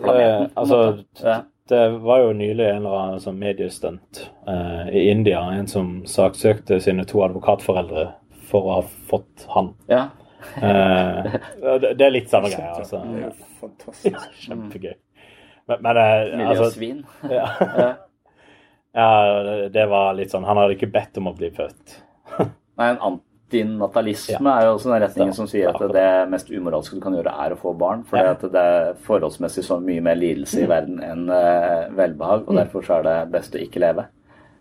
planeten. 0.00 0.42
Eh, 0.42 0.48
altså, 0.56 1.04
Ja. 1.24 1.42
det 1.68 2.00
var 2.02 2.18
jo 2.20 2.32
nylig 2.32 2.68
en 2.70 2.76
eller 2.76 2.96
annen 3.02 3.20
sånn 3.20 3.38
mediestunt 3.38 4.28
eh, 4.46 4.88
i 4.94 5.10
India. 5.10 5.40
En 5.50 5.66
som 5.66 6.02
saksøkte 6.04 6.80
sine 6.80 7.04
to 7.04 7.18
advokatforeldre 7.22 8.12
for 8.50 8.62
å 8.62 8.74
ha 8.74 8.82
fått 8.82 9.46
han. 9.48 9.74
Ja. 9.88 10.08
Eh, 10.56 11.22
det, 11.80 11.96
det 11.98 12.06
er 12.06 12.10
litt 12.10 12.30
samme 12.30 12.48
greia, 12.54 12.74
altså. 12.78 13.02
Det 13.04 13.22
er 13.22 13.28
jo 13.28 13.32
fantastisk. 13.60 14.30
Kjempegøy. 14.46 14.94
Men, 15.68 15.82
men 15.82 15.96
eh, 15.96 16.48
altså, 16.48 16.80
Miljøsvin. 16.80 17.02
ja. 17.38 17.48
ja, 18.96 19.08
det 19.72 19.88
var 19.90 20.14
litt 20.18 20.32
sånn 20.32 20.46
Han 20.48 20.58
hadde 20.58 20.74
ikke 20.78 20.90
bedt 20.92 21.18
om 21.20 21.28
å 21.30 21.34
bli 21.36 21.50
født. 21.54 21.98
Nei, 22.80 22.86
en 22.94 23.02
antinatalisme 23.10 24.54
er 24.56 24.68
jo 24.68 24.76
også 24.76 24.92
den 24.92 25.02
retningen 25.04 25.34
som 25.36 25.48
sier 25.50 25.68
at 25.72 25.82
det 25.94 26.06
mest 26.32 26.50
umoralske 26.54 26.96
du 26.96 27.02
kan 27.04 27.16
gjøre, 27.18 27.34
er 27.44 27.54
å 27.54 27.58
få 27.60 27.74
barn. 27.78 28.04
For 28.08 28.18
Ja. 28.22 28.32
det 28.40 28.62
er 28.62 28.94
forholdsmessig 29.06 29.64
så 29.66 29.80
mye 29.82 30.02
mer 30.06 30.16
lidelse 30.18 30.62
i 30.64 30.70
verden 30.70 31.02
enn 31.04 31.26
eh, 31.34 31.90
velbehag. 31.98 32.46
Og 32.48 32.56
derfor 32.56 32.86
så 32.86 33.00
er 33.00 33.08
det 33.08 33.18
best 33.34 33.54
å 33.54 33.62
ikke 33.62 33.82
leve. 33.84 34.06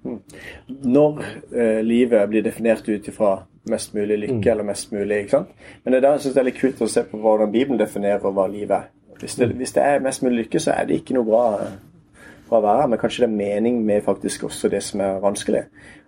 Når 0.03 1.23
eh, 1.53 1.79
livet 1.83 2.29
blir 2.31 2.43
definert 2.45 2.87
ut 2.87 3.07
ifra 3.11 3.33
mest 3.69 3.93
mulig 3.93 4.15
lykke 4.23 4.51
eller 4.51 4.65
mest 4.65 4.93
mulig 4.95 5.23
ikke 5.25 5.35
sant? 5.35 5.49
Men 5.83 5.91
det 5.93 5.97
er 5.99 6.05
der 6.05 6.15
jeg 6.17 6.23
synes 6.25 6.35
det 6.37 6.41
er 6.41 6.47
litt 6.49 6.61
kult 6.61 6.81
å 6.85 6.87
se 6.89 7.03
på 7.05 7.19
hvordan 7.19 7.51
Bibelen 7.51 7.81
definerer 7.81 8.23
hva 8.33 8.45
livet 8.49 8.75
er. 8.77 8.87
Hvis 9.19 9.35
det, 9.35 9.49
hvis 9.59 9.75
det 9.75 9.83
er 9.83 10.03
mest 10.03 10.23
mulig 10.23 10.43
lykke, 10.43 10.59
så 10.63 10.71
er 10.71 10.87
det 10.87 10.99
ikke 10.99 11.17
noe 11.17 11.27
bra, 11.27 11.43
bra 12.49 12.59
å 12.59 12.65
være 12.65 12.81
her. 12.83 12.91
Men 12.93 13.01
kanskje 13.01 13.25
det 13.25 13.29
er 13.29 13.37
mening 13.37 13.81
med 13.85 14.05
faktisk 14.05 14.47
også 14.47 14.71
det 14.71 14.83
som 14.85 15.03
er 15.03 15.19
vanskelig. 15.23 15.65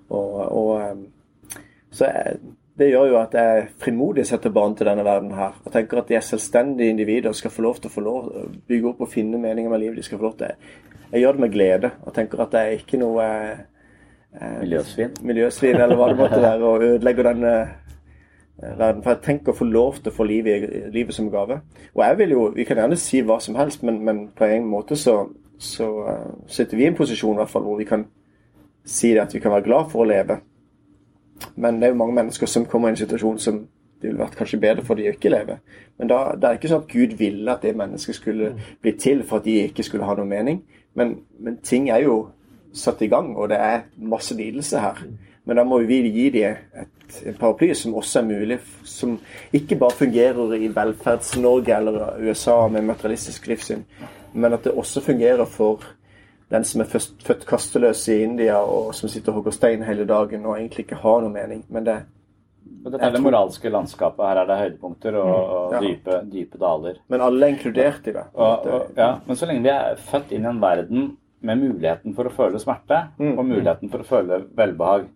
Og, 0.09 0.37
og 0.51 0.71
eh, 0.81 1.59
så 1.91 2.07
det 2.79 2.87
gjør 2.89 3.09
jo 3.11 3.17
at 3.19 3.35
jeg 3.35 3.65
frimodig 3.83 4.23
setter 4.27 4.53
barn 4.53 4.73
til 4.75 4.87
denne 4.87 5.03
verden 5.05 5.33
her. 5.35 5.57
Og 5.65 5.73
tenker 5.73 5.99
at 5.99 6.07
de 6.09 6.17
er 6.17 6.23
selvstendige 6.25 6.93
individer 6.93 7.29
og 7.29 7.37
skal 7.37 7.53
få 7.53 7.65
lov 7.65 7.81
til 7.81 7.91
å 7.91 7.93
få 7.93 8.05
lov 8.05 8.31
bygge 8.67 8.93
opp 8.93 9.03
og 9.05 9.11
finne 9.11 9.41
meninger 9.41 9.71
med 9.71 9.83
livet. 9.83 9.99
De 9.99 10.07
skal 10.07 10.21
få 10.21 10.29
lov 10.29 10.37
til 10.39 10.55
Jeg 11.11 11.21
gjør 11.21 11.35
det 11.35 11.43
med 11.43 11.51
glede 11.51 11.91
og 12.05 12.13
tenker 12.15 12.41
at 12.41 12.55
det 12.55 12.59
er 12.61 12.79
ikke 12.79 12.99
noe 13.01 13.27
eh, 13.27 14.59
Miljøsvin. 14.61 15.17
miljøsvin, 15.21 15.75
eller 15.75 15.99
hva 15.99 16.07
det 16.07 16.17
måtte 16.21 16.41
være, 16.41 16.63
og 16.63 16.83
ødelegger 16.87 17.27
den 17.27 17.43
eh, 17.43 17.73
verden. 18.57 19.03
For 19.03 19.13
jeg 19.13 19.23
tenker 19.25 19.53
å 19.53 19.57
få 19.57 19.67
lov 19.69 19.99
til 19.99 20.11
å 20.11 20.15
få 20.15 20.27
livet, 20.27 20.69
livet 20.93 21.15
som 21.15 21.29
gave. 21.31 21.61
Og 21.95 22.03
jeg 22.05 22.17
vil 22.17 22.35
jo, 22.35 22.47
Vi 22.55 22.63
kan 22.63 22.77
gjerne 22.77 22.97
si 22.97 23.21
hva 23.21 23.39
som 23.39 23.55
helst, 23.55 23.83
men, 23.83 23.99
men 24.05 24.27
på 24.35 24.45
en 24.45 24.65
måte 24.65 24.95
så, 24.95 25.25
så 25.57 25.89
eh, 26.07 26.31
sitter 26.47 26.77
vi 26.77 26.83
i 26.83 26.87
en 26.91 26.97
posisjon 26.97 27.35
i 27.35 27.41
hvert 27.41 27.49
fall, 27.49 27.63
hvor 27.63 27.77
vi 27.77 27.89
kan 27.89 28.05
si 28.85 29.13
det 29.13 29.21
at 29.21 29.33
vi 29.33 29.39
kan 29.39 29.51
være 29.51 29.67
glad 29.67 29.91
for 29.91 30.03
å 30.03 30.09
leve. 30.09 30.39
Men 31.55 31.79
det 31.79 31.87
er 31.87 31.93
jo 31.93 32.01
mange 32.01 32.17
mennesker 32.17 32.49
som 32.49 32.65
kommer 32.65 32.89
i 32.89 32.95
en 32.95 33.01
situasjon 33.01 33.39
som 33.39 33.61
det 34.01 34.09
ville 34.09 34.21
vært 34.21 34.37
kanskje 34.37 34.59
bedre 34.61 34.83
for 34.85 34.97
de 34.97 35.09
å 35.09 35.13
ikke 35.13 35.29
leve. 35.29 35.59
Men 35.99 36.09
da, 36.09 36.19
det 36.33 36.47
er 36.47 36.57
ikke 36.57 36.69
sånn 36.71 36.83
at 36.83 36.93
Gud 36.93 37.11
ville 37.19 37.53
at 37.53 37.65
det 37.65 37.75
mennesket 37.77 38.17
skulle 38.17 38.53
bli 38.81 38.93
til 38.97 39.21
for 39.27 39.41
at 39.41 39.45
de 39.45 39.59
ikke 39.67 39.85
skulle 39.85 40.07
ha 40.07 40.15
noe 40.17 40.29
mening. 40.29 40.63
Men, 40.97 41.19
men 41.37 41.59
ting 41.65 41.91
er 41.93 42.07
jo 42.07 42.15
satt 42.73 43.03
i 43.05 43.09
gang, 43.11 43.35
og 43.37 43.51
det 43.51 43.59
er 43.61 43.85
masse 44.01 44.35
lidelse 44.35 44.81
her. 44.81 45.03
Men 45.45 45.59
da 45.59 45.65
må 45.67 45.81
vi 45.85 46.01
gi 46.07 46.29
dem 46.33 46.57
et, 46.81 46.89
paraply 47.39 47.73
som 47.77 47.95
også 47.95 48.19
er 48.19 48.25
mulig, 48.29 48.59
som 48.83 49.19
ikke 49.53 49.75
bare 49.79 49.91
fungerer 49.91 50.53
i 50.57 50.67
Velferds-Norge 50.75 51.77
eller 51.77 52.19
USA 52.29 52.67
med 52.67 52.81
materialistisk 52.87 53.47
livssyn, 53.47 53.83
men 54.33 54.53
at 54.53 54.63
det 54.63 54.71
også 54.77 55.01
fungerer 55.01 55.45
for 55.45 55.83
den 56.51 56.63
som 56.67 56.81
er 56.81 56.85
først, 56.91 57.13
født 57.23 57.45
kasteløs 57.47 58.07
i 58.11 58.21
India, 58.23 58.57
og 58.59 58.95
som 58.95 59.09
sitter 59.09 59.31
og 59.31 59.35
hogger 59.39 59.51
stein 59.55 59.83
hele 59.87 60.05
dagen 60.05 60.45
og 60.45 60.57
egentlig 60.57 60.79
ikke 60.85 60.95
har 60.99 61.21
noe 61.23 61.31
mening. 61.31 61.61
Men 61.69 61.85
det, 61.85 61.95
Og 62.85 62.91
dette 62.91 63.05
er 63.05 63.11
det 63.13 63.21
moralske 63.21 63.69
landskapet. 63.69 64.25
Her 64.25 64.41
er 64.41 64.45
det 64.49 64.57
høydepunkter 64.57 65.15
og, 65.15 65.49
og 65.55 65.73
Ja. 65.73 65.79
dype, 65.79 66.19
dype 66.31 66.57
daler. 66.59 66.93
men 67.07 67.21
alle 67.21 67.45
er 67.45 67.49
inkludert 67.53 68.07
i 68.07 68.11
det. 68.11 68.23
Og, 68.33 68.65
og, 68.67 68.81
ja, 68.97 69.13
men 69.27 69.35
så 69.35 69.45
lenge 69.45 69.63
vi 69.63 69.69
er 69.69 69.95
født 69.95 70.31
inn 70.31 70.43
i 70.45 70.49
en 70.49 70.61
verden 70.61 71.17
med 71.41 71.57
muligheten 71.57 72.13
for 72.13 72.29
å 72.29 72.33
føle 72.33 72.59
smerte 72.61 72.97
og 73.17 73.45
muligheten 73.47 73.89
for 73.89 74.03
å 74.03 74.07
føle 74.07 74.41
velbehag, 74.57 75.07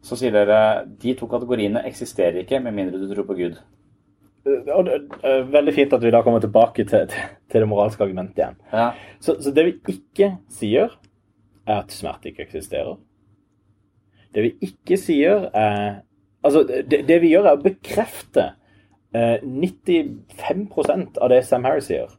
så 0.00 0.16
sier 0.16 0.32
dere 0.32 0.86
de 1.02 1.12
to 1.18 1.28
kategoriene 1.28 1.82
eksisterer 1.88 2.40
ikke 2.42 2.62
med 2.64 2.76
mindre 2.76 3.00
du 3.00 3.08
tror 3.10 3.26
på 3.28 3.36
Gud. 3.36 3.58
Og 4.48 4.84
det 4.86 4.94
er 5.28 5.42
veldig 5.52 5.74
fint 5.76 5.92
at 5.92 6.02
vi 6.02 6.12
da 6.14 6.22
kommer 6.24 6.40
tilbake 6.40 6.86
til, 6.88 7.04
til, 7.10 7.28
til 7.52 7.64
det 7.64 7.68
moralske 7.68 8.04
argumentet 8.06 8.40
igjen. 8.40 8.56
Ja. 8.72 8.88
Så, 9.20 9.36
så 9.44 9.52
det 9.52 9.66
vi 9.66 9.76
ikke 9.92 10.30
sier, 10.48 10.94
er 11.68 11.82
at 11.82 11.92
smerte 11.92 12.30
ikke 12.30 12.46
eksisterer. 12.46 12.96
Det 14.32 14.44
vi 14.46 14.54
ikke 14.70 14.96
sier, 15.00 15.50
er 15.52 16.04
Altså, 16.42 16.62
det, 16.62 17.08
det 17.08 17.16
vi 17.22 17.32
gjør, 17.32 17.48
er 17.50 17.58
å 17.58 17.62
bekrefte 17.64 18.44
eh, 19.10 19.42
95% 19.42 21.18
av 21.18 21.32
det 21.32 21.40
Sam 21.48 21.66
Harris 21.66 21.88
sier. 21.90 22.12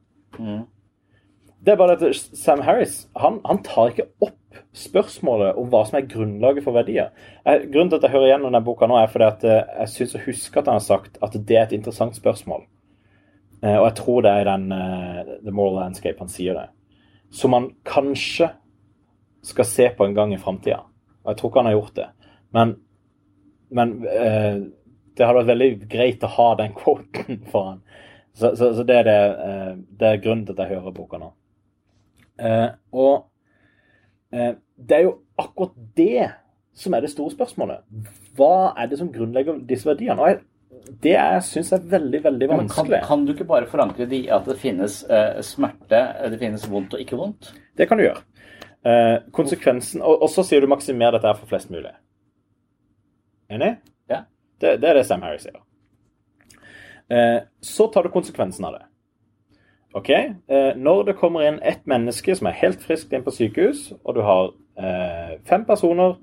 Det 1.60 1.74
er 1.74 1.80
bare 1.80 1.97
at 1.97 2.03
Sam 2.16 2.62
Harris 2.64 3.01
han, 3.20 3.41
han 3.45 3.60
tar 3.66 3.91
ikke 3.91 4.07
opp 4.24 4.38
spørsmålet 4.76 5.57
om 5.60 5.70
hva 5.72 5.84
som 5.88 5.99
er 5.99 6.07
grunnlaget 6.10 6.66
for 6.66 6.78
verdier. 6.78 7.12
Eh, 7.45 7.66
grunnen 7.70 7.91
til 7.91 7.99
at 7.99 8.07
jeg 8.07 8.14
hører 8.16 8.30
igjennom 8.30 8.51
denne 8.51 8.66
boka 8.66 8.88
nå, 8.89 8.97
er 8.97 9.12
fordi 9.12 9.28
at 9.28 9.45
eh, 9.47 9.72
jeg 9.84 9.93
syns 9.93 10.16
å 10.18 10.24
huske 10.24 10.60
at 10.60 10.70
han 10.70 10.80
har 10.80 10.86
sagt 10.86 11.20
at 11.26 11.36
det 11.36 11.57
er 11.57 11.68
et 11.68 11.76
interessant 11.78 12.18
spørsmål. 12.18 12.66
Eh, 13.62 13.76
og 13.76 13.88
jeg 13.89 13.95
tror 13.99 14.26
det 14.26 14.34
er 14.34 14.45
i 14.45 14.49
den 14.49 14.68
The 15.45 15.53
Moral 15.53 15.82
Landscape 15.82 16.22
han 16.22 16.32
sier 16.32 16.57
det. 16.57 16.68
Som 17.36 17.55
han 17.57 17.72
kanskje 17.88 18.51
skal 19.45 19.68
se 19.68 19.89
på 19.95 20.07
en 20.07 20.16
gang 20.18 20.34
i 20.34 20.41
framtida. 20.41 20.84
Og 21.24 21.34
jeg 21.34 21.39
tror 21.39 21.51
ikke 21.51 21.64
han 21.64 21.70
har 21.70 21.78
gjort 21.78 21.97
det. 21.99 22.07
Men, 22.55 22.72
men 23.76 23.91
det 24.01 25.26
hadde 25.26 25.38
vært 25.38 25.51
veldig 25.51 25.70
greit 25.91 26.26
å 26.26 26.32
ha 26.34 26.47
den 26.60 26.74
quoten 26.80 27.43
for 27.51 27.74
han. 27.74 27.84
Så, 28.34 28.55
så, 28.55 28.72
så 28.78 28.86
det, 28.88 29.01
er 29.01 29.07
det, 29.07 29.20
det 29.99 30.10
er 30.10 30.24
grunnen 30.24 30.47
til 30.47 30.55
at 30.55 30.64
jeg 30.64 30.80
hører 30.80 30.95
boka 30.95 31.20
nå. 31.22 31.34
Eh, 32.39 32.69
og 32.95 33.25
eh, 34.33 34.53
det 34.79 34.97
er 34.97 35.03
jo 35.07 35.17
akkurat 35.39 35.75
det 35.97 36.29
som 36.79 36.95
er 36.95 37.03
det 37.03 37.11
store 37.11 37.33
spørsmålet. 37.33 37.83
Hva 38.37 38.71
er 38.79 38.89
det 38.91 38.99
som 39.01 39.11
grunnlegger 39.11 39.59
disse 39.67 39.89
verdiene? 39.89 40.19
Og 40.21 40.31
jeg, 40.31 40.39
det 41.03 41.15
syns 41.45 41.73
jeg 41.73 41.81
er 41.81 41.89
veldig, 41.91 42.21
veldig 42.23 42.49
Men 42.53 42.69
kan, 42.71 42.91
kan 43.05 43.25
du 43.25 43.33
ikke 43.33 43.47
bare 43.49 43.69
forankre 43.69 44.07
det 44.09 44.23
i 44.23 44.29
at 44.31 44.47
det 44.47 44.59
finnes 44.61 45.01
eh, 45.11 45.41
smerte, 45.45 46.03
det 46.31 46.39
finnes 46.41 46.67
vondt 46.71 46.95
og 46.95 47.03
ikke 47.03 47.19
vondt? 47.19 47.51
Det 47.77 47.89
kan 47.89 47.99
du 47.99 48.05
gjøre. 48.05 48.23
Eh, 48.87 49.15
konsekvensen, 49.35 50.03
og, 50.05 50.21
og 50.23 50.31
så 50.31 50.45
sier 50.47 50.63
du 50.63 50.71
maksimer 50.71 51.15
dette 51.15 51.27
her 51.27 51.39
for 51.39 51.51
flest 51.51 51.71
mulig. 51.73 51.91
Enig? 53.51 53.73
Ja. 54.11 54.23
Det, 54.61 54.77
det 54.79 54.91
er 54.91 55.01
det 55.01 55.07
Sam 55.09 55.25
Harris 55.25 55.43
sier. 55.47 55.59
Eh, 57.09 57.41
så 57.65 57.89
tar 57.91 58.07
du 58.07 58.13
konsekvensen 58.13 58.69
av 58.69 58.77
det. 58.77 58.85
Ok, 59.93 60.09
eh, 60.09 60.75
Når 60.75 61.03
det 61.03 61.17
kommer 61.17 61.47
inn 61.47 61.59
ett 61.65 61.85
menneske 61.89 62.35
som 62.37 62.47
er 62.47 62.57
helt 62.61 62.83
friskt 62.85 63.13
inn 63.13 63.23
på 63.25 63.33
sykehus, 63.33 63.93
og 64.03 64.15
du 64.15 64.21
har 64.21 64.51
eh, 64.77 65.39
fem 65.49 65.65
personer 65.65 66.17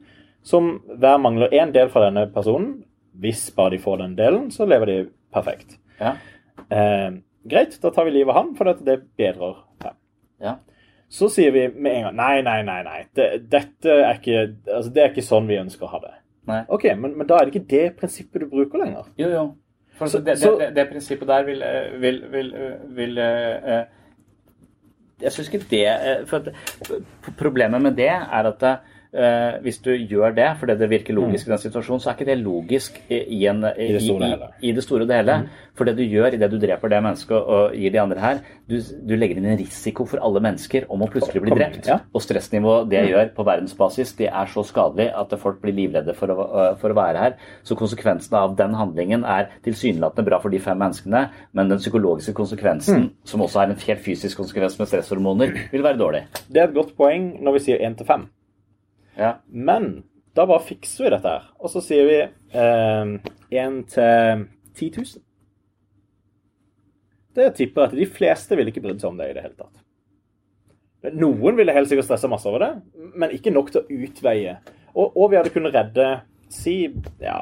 som 0.46 0.76
hver 0.86 1.18
mangler 1.18 1.54
én 1.54 1.72
del 1.74 1.90
fra 1.90 2.04
denne 2.06 2.28
personen 2.30 2.84
Hvis 3.16 3.50
bare 3.56 3.74
de 3.74 3.82
får 3.82 3.96
den 4.04 4.14
delen, 4.16 4.50
så 4.52 4.66
lever 4.68 4.86
de 4.86 4.96
perfekt. 5.32 5.78
Ja. 5.98 6.14
Eh, 6.70 7.16
greit, 7.48 7.78
da 7.82 7.90
tar 7.90 8.04
vi 8.04 8.12
livet 8.12 8.34
av 8.34 8.42
han, 8.42 8.54
for 8.56 8.68
det 8.76 8.98
bedrer 9.16 9.56
fem. 9.82 9.96
Ja. 10.44 10.58
Så 11.08 11.30
sier 11.32 11.54
vi 11.54 11.68
med 11.72 11.94
en 11.94 12.02
gang 12.08 12.16
nei, 12.18 12.42
nei, 12.42 12.60
nei. 12.66 12.82
nei. 12.84 13.00
Det, 13.16 13.28
dette 13.50 13.94
er 14.02 14.18
ikke, 14.18 14.42
altså, 14.74 14.92
det 14.92 15.02
er 15.02 15.12
ikke 15.14 15.24
sånn 15.24 15.48
vi 15.48 15.58
ønsker 15.62 15.88
å 15.88 15.92
ha 15.94 16.02
det. 16.02 16.14
Nei. 16.46 16.62
Ok, 16.68 16.84
men, 16.98 17.16
men 17.16 17.26
da 17.26 17.38
er 17.38 17.46
det 17.48 17.54
ikke 17.54 17.70
det 17.72 17.86
prinsippet 17.98 18.44
du 18.44 18.50
bruker 18.50 18.84
lenger. 18.84 19.08
Jo, 19.18 19.30
jo. 19.32 19.46
For 19.96 20.06
Så- 20.12 20.18
det, 20.20 20.36
det, 20.40 20.50
det, 20.60 20.70
det 20.76 20.88
prinsippet 20.90 21.28
der 21.28 21.42
vil, 21.46 21.62
eh, 21.62 22.00
vil, 22.00 22.18
vil, 22.32 22.54
eh, 22.54 22.96
vil 22.96 23.18
eh, 23.18 23.84
Jeg 25.22 25.32
syns 25.32 25.48
ikke 25.48 25.66
det 25.70 26.26
For 26.28 26.36
at 26.36 26.52
problemet 27.38 27.82
med 27.82 27.96
det 27.96 28.08
er 28.08 28.50
at 28.52 28.64
eh, 29.16 29.58
hvis 29.64 29.78
du 29.84 29.92
gjør 29.94 30.34
det 30.36 30.48
fordi 30.60 30.76
det 30.78 30.90
virker 30.90 31.16
logisk 31.16 31.48
i 31.48 31.54
den 31.54 31.62
situasjonen, 31.62 32.02
så 32.02 32.10
er 32.10 32.18
ikke 32.18 32.28
det 32.28 32.38
logisk 32.42 32.98
i, 33.08 33.22
i, 33.38 33.40
en, 33.50 33.64
i, 33.72 33.88
i 33.90 33.92
det 33.96 34.02
store 34.04 34.20
og 34.20 34.26
i, 34.26 34.32
hele. 34.32 34.50
Mm. 34.52 35.06
det 35.08 35.26
det. 35.26 35.38
For 35.76 35.88
det 35.88 35.96
du 35.98 36.04
gjør 36.04 36.36
idet 36.36 36.50
du 36.52 36.58
dreper 36.60 36.92
det 36.92 37.00
mennesket 37.04 37.36
og 37.36 37.74
gir 37.76 37.92
de 37.92 38.00
andre 38.00 38.22
her, 38.22 38.42
du, 38.66 38.76
du 38.80 39.14
legger 39.16 39.40
inn 39.40 39.48
en 39.50 39.58
risiko 39.60 40.06
for 40.08 40.22
alle 40.24 40.40
mennesker 40.44 40.86
om 40.92 41.04
å 41.04 41.08
plutselig 41.12 41.42
bli 41.44 41.54
drept. 41.56 41.88
ja. 41.88 41.98
Og 42.16 42.24
stressnivået 42.24 42.88
det 42.92 43.04
gjør 43.10 43.32
på 43.36 43.46
verdensbasis, 43.46 44.14
det 44.20 44.30
er 44.30 44.52
så 44.52 44.64
skadelig 44.66 45.10
at 45.16 45.34
folk 45.42 45.60
blir 45.62 45.76
livredde 45.76 46.16
for 46.16 46.32
å, 46.32 46.46
øh, 46.46 46.70
for 46.80 46.92
å 46.92 46.98
være 46.98 47.24
her. 47.24 47.36
Så 47.66 47.78
konsekvensen 47.78 48.38
av 48.38 48.56
den 48.58 48.76
handlingen 48.78 49.26
er 49.28 49.50
tilsynelatende 49.66 50.26
bra 50.28 50.40
for 50.42 50.54
de 50.54 50.62
fem 50.62 50.80
menneskene, 50.80 51.26
men 51.56 51.72
den 51.72 51.82
psykologiske 51.82 52.34
konsekvensen, 52.36 53.10
som 53.28 53.44
også 53.44 53.62
er 53.62 53.74
en 53.74 53.84
helt 53.86 54.04
fysisk 54.04 54.40
konsekvens 54.40 54.78
med 54.80 54.90
stresshormoner, 54.90 55.54
vil 55.72 55.84
være 55.84 56.00
dårlig. 56.00 56.24
Det 56.48 56.62
er 56.62 56.70
et 56.70 56.76
godt 56.76 56.96
poeng 56.96 57.34
når 57.44 57.58
vi 57.58 57.66
sier 57.68 57.84
1 57.84 58.00
til 58.00 58.08
5. 58.08 58.26
Ja. 59.16 59.38
Men 59.48 60.04
da 60.36 60.44
bare 60.46 60.64
fikser 60.66 61.06
vi 61.06 61.12
dette 61.14 61.32
her. 61.32 61.48
Og 61.60 61.72
så 61.72 61.82
sier 61.84 62.08
vi 62.08 62.18
eh, 62.22 63.14
1 63.56 63.80
til 63.92 64.44
10 64.76 64.90
000. 64.98 65.22
det 67.36 67.50
tipper 67.56 67.84
at 67.84 67.96
de 67.96 68.06
fleste 68.08 68.56
ville 68.56 68.72
ikke 68.72 68.82
brydd 68.84 69.00
seg 69.02 69.10
om 69.10 69.18
det 69.20 69.30
i 69.30 69.34
det 69.36 69.44
hele 69.44 69.58
tatt. 69.58 69.82
Noen 71.16 71.58
ville 71.58 71.74
helt 71.76 71.88
sikkert 71.88 72.08
stressa 72.08 72.28
masse 72.32 72.48
over 72.48 72.64
det, 72.64 72.70
men 73.14 73.34
ikke 73.36 73.52
nok 73.52 73.68
til 73.72 73.82
å 73.82 73.98
utveie. 74.06 74.56
Og, 74.96 75.12
og 75.12 75.30
vi 75.30 75.38
hadde 75.38 75.52
kunnet 75.54 75.76
redde 75.76 76.06
si 76.52 76.78
ja, 77.20 77.36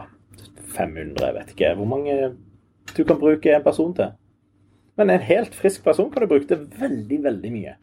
500, 0.74 1.14
jeg 1.22 1.36
vet 1.38 1.54
ikke 1.54 1.72
hvor 1.78 1.88
mange 1.88 2.16
du 2.94 3.02
kan 3.06 3.20
bruke 3.20 3.54
en 3.54 3.64
person 3.64 3.94
til. 3.96 4.12
Men 4.98 5.10
en 5.10 5.26
helt 5.26 5.54
frisk 5.58 5.82
person 5.86 6.10
kan 6.12 6.22
du 6.22 6.30
bruke 6.30 6.50
til 6.50 6.66
veldig, 6.78 7.20
veldig 7.24 7.52
mye. 7.54 7.76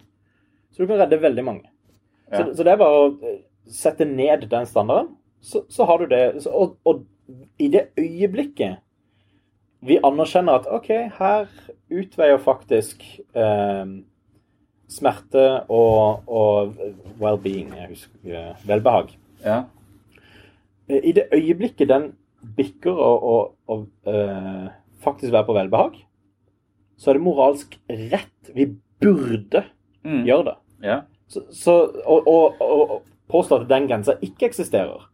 Så 0.72 0.84
du 0.84 0.92
kan 0.92 1.02
redde 1.02 1.20
veldig 1.24 1.48
mange. 1.48 1.72
Så, 2.32 2.46
så 2.56 2.64
det 2.64 2.76
er 2.76 2.80
bare 2.80 3.00
å 3.00 3.08
eh, 3.66 3.72
sette 3.72 4.06
ned 4.06 4.48
den 4.52 4.66
standarden, 4.66 5.16
så, 5.42 5.64
så 5.70 5.86
har 5.86 5.98
du 5.98 6.06
det. 6.12 6.42
Så, 6.44 6.50
og, 6.50 6.78
og 6.86 7.04
i 7.60 7.68
det 7.72 7.88
øyeblikket 8.00 8.78
vi 9.82 9.96
anerkjenner 10.04 10.60
at 10.60 10.68
OK, 10.70 10.88
her 11.18 11.48
utveier 11.90 12.38
faktisk 12.38 13.02
eh, 13.34 13.86
smerte 14.92 15.46
og, 15.72 16.22
og 16.28 16.76
well-being, 17.22 17.72
jeg 17.78 17.88
husker 17.90 18.36
eh, 18.38 18.68
velbehag. 18.68 19.16
Ja. 19.46 19.64
Eh, 20.90 21.00
I 21.10 21.16
det 21.18 21.30
øyeblikket 21.34 21.90
den 21.90 22.12
bikker 22.58 22.94
og, 22.94 23.24
og, 23.24 23.56
og 23.68 24.14
eh, 24.14 24.70
faktisk 25.02 25.34
være 25.34 25.46
på 25.50 25.56
velbehag, 25.58 25.98
så 27.02 27.10
er 27.10 27.18
det 27.18 27.26
moralsk 27.26 27.80
rett. 27.90 28.54
Vi 28.56 28.70
burde 29.02 29.66
Mm. 30.04 30.24
gjøre 30.26 30.44
det. 30.48 30.54
ja. 30.82 30.96
Så, 31.30 31.42
så 31.54 31.74
og, 32.10 32.26
og 32.60 33.04
påstå 33.32 33.62
at 33.64 33.70
den 33.72 33.88
grensa 33.90 34.18
ikke 34.22 34.50
eksisterer, 34.52 35.08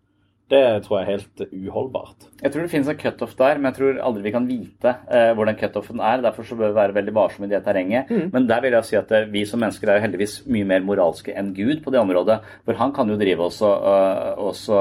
det 0.47 0.59
tror 0.85 1.01
jeg 1.01 1.03
er 1.03 1.17
helt 1.17 1.41
uholdbart. 1.67 2.27
Jeg 2.39 2.53
tror 2.53 2.61
det 2.63 2.71
finnes 2.71 2.87
en 2.87 2.95
cutoff 3.01 3.33
der, 3.35 3.57
men 3.59 3.67
jeg 3.67 3.75
tror 3.81 3.97
aldri 4.07 4.21
vi 4.23 4.31
kan 4.31 4.45
vite 4.47 4.93
eh, 5.11 5.33
hvor 5.35 5.43
den 5.49 5.57
cutoffen 5.59 5.99
er. 5.99 6.21
Derfor 6.23 6.47
så 6.47 6.55
bør 6.55 6.69
vi 6.71 6.77
være 6.77 6.95
veldig 6.95 7.13
varsomme 7.17 7.49
i 7.49 7.51
det 7.51 7.59
terrenget. 7.65 8.07
Men 8.31 8.47
der 8.47 8.61
vil 8.63 8.77
jeg 8.77 8.87
si 8.87 8.95
at 8.95 9.11
eh, 9.11 9.25
vi 9.33 9.41
som 9.49 9.59
mennesker 9.59 9.91
er 9.91 9.99
jo 9.99 10.05
heldigvis 10.05 10.37
mye 10.47 10.63
mer 10.69 10.85
moralske 10.87 11.35
enn 11.35 11.51
Gud 11.57 11.81
på 11.83 11.91
det 11.91 11.99
området. 11.99 12.39
For 12.63 12.79
han 12.79 12.95
kan 12.95 13.11
jo 13.11 13.19
drive 13.19 13.43
oss 13.43 13.59
og 13.67 14.47
også, 14.53 14.79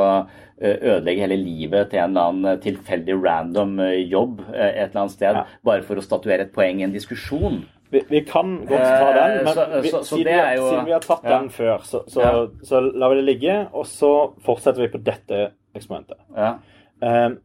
øh, 0.62 0.76
ødelegge 0.92 1.26
hele 1.26 1.40
livet 1.42 1.90
til 1.90 1.98
en 2.04 2.14
eller 2.14 2.30
annen 2.30 2.60
tilfeldig 2.62 3.18
random 3.26 3.74
jobb 4.06 4.44
et 4.54 4.84
eller 4.86 5.00
annet 5.02 5.16
sted, 5.18 5.34
Ja. 5.34 5.44
bare 5.66 5.82
for 5.82 5.98
å 5.98 6.06
statuere 6.06 6.46
et 6.46 6.54
poeng 6.54 6.78
i 6.78 6.86
en 6.86 6.94
diskusjon. 6.94 7.64
Vi, 7.96 8.02
vi 8.10 8.20
kan 8.28 8.54
godt 8.68 8.82
ta 8.84 9.08
den, 9.16 9.38
Eh, 9.40 9.44
men 9.44 9.82
vi, 9.82 9.88
så- 9.90 10.02
så 10.02 10.16
siden, 10.16 10.24
vi, 10.26 10.32
er 10.40 10.56
jo- 10.56 10.68
siden 10.70 10.86
vi 10.86 10.92
har 10.94 11.00
tatt 11.04 11.24
ja. 11.24 11.38
den 11.38 11.50
før, 11.50 11.78
så, 11.84 12.02
så, 12.08 12.20
Ja. 12.20 12.46
så 12.64 12.80
lar 12.94 13.08
vi 13.14 13.16
det 13.16 13.24
ligge, 13.24 13.56
og 13.72 13.86
så 13.86 14.12
fortsetter 14.44 14.82
vi 14.82 14.88
på 14.92 14.98
dette 15.04 15.50
eksperimentet. 15.74 16.16
Ja. 16.36 16.54
Um, 17.26 17.38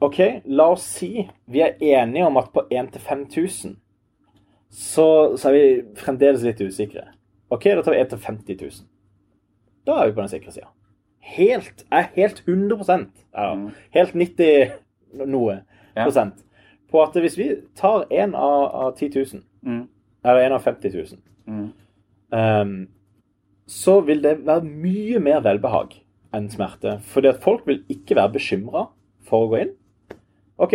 OK, 0.00 0.18
la 0.44 0.70
oss 0.72 0.82
si 0.96 1.28
vi 1.48 1.60
er 1.60 1.74
enige 1.80 2.26
om 2.26 2.36
at 2.40 2.48
på 2.54 2.62
1 2.70 2.92
til 2.92 3.00
5000 3.00 3.76
så, 4.70 5.36
så 5.36 5.48
er 5.48 5.52
vi 5.52 5.82
fremdeles 5.98 6.42
litt 6.46 6.60
usikre. 6.62 7.02
OK, 7.50 7.64
da 7.74 7.82
tar 7.82 7.92
vi 7.96 8.00
1 8.00 8.08
til 8.12 8.18
50 8.18 8.60
000. 8.60 8.86
Da 9.86 9.92
er 10.02 10.06
vi 10.06 10.12
på 10.14 10.20
den 10.22 10.28
sikre 10.32 10.52
sida. 10.54 10.68
Helt, 11.20 11.84
er 11.92 12.06
helt 12.14 12.42
100 12.46 13.10
ja, 13.34 13.50
Helt 13.94 14.14
90 14.14 14.72
noe 15.26 15.60
Mm. 15.90 16.04
Prosent 16.04 16.34
på 16.90 17.00
at 17.02 17.16
hvis 17.18 17.34
vi 17.38 17.48
tar 17.76 18.04
en 18.14 18.34
av, 18.34 18.64
av 18.74 18.92
10 18.96 19.08
000, 19.34 19.42
Mm. 19.66 19.88
eller 20.24 20.46
en 20.46 20.52
av 20.52 20.62
50 20.64 20.90
000, 20.94 21.18
Mm. 21.46 21.72
um, 22.30 22.88
så 23.66 24.00
vil 24.06 24.22
det 24.22 24.46
være 24.46 24.64
mye 24.64 25.18
mer 25.18 25.40
velbehag 25.40 25.94
enn 26.34 26.48
smerte. 26.50 26.98
Fordi 27.02 27.28
at 27.28 27.42
folk 27.42 27.66
vil 27.66 27.82
ikke 27.88 28.16
være 28.16 28.32
bekymra 28.36 28.86
for 29.26 29.46
å 29.46 29.50
gå 29.50 29.60
inn. 29.64 29.72
OK, 30.58 30.74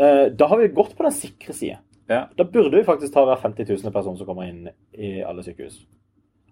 uh, 0.00 0.26
da 0.32 0.46
har 0.46 0.58
vi 0.62 0.68
gått 0.68 0.96
på 0.96 1.04
den 1.04 1.12
sikre 1.12 1.52
side. 1.52 1.78
Ja. 2.08 2.26
Da 2.38 2.44
burde 2.44 2.76
vi 2.76 2.84
faktisk 2.86 3.12
ta 3.12 3.24
hver 3.26 3.40
50 3.42 3.66
000 3.82 3.92
person 3.92 4.16
som 4.16 4.26
kommer 4.26 4.46
inn 4.48 4.68
i 4.94 5.20
alle 5.26 5.42
sykehus. 5.42 5.80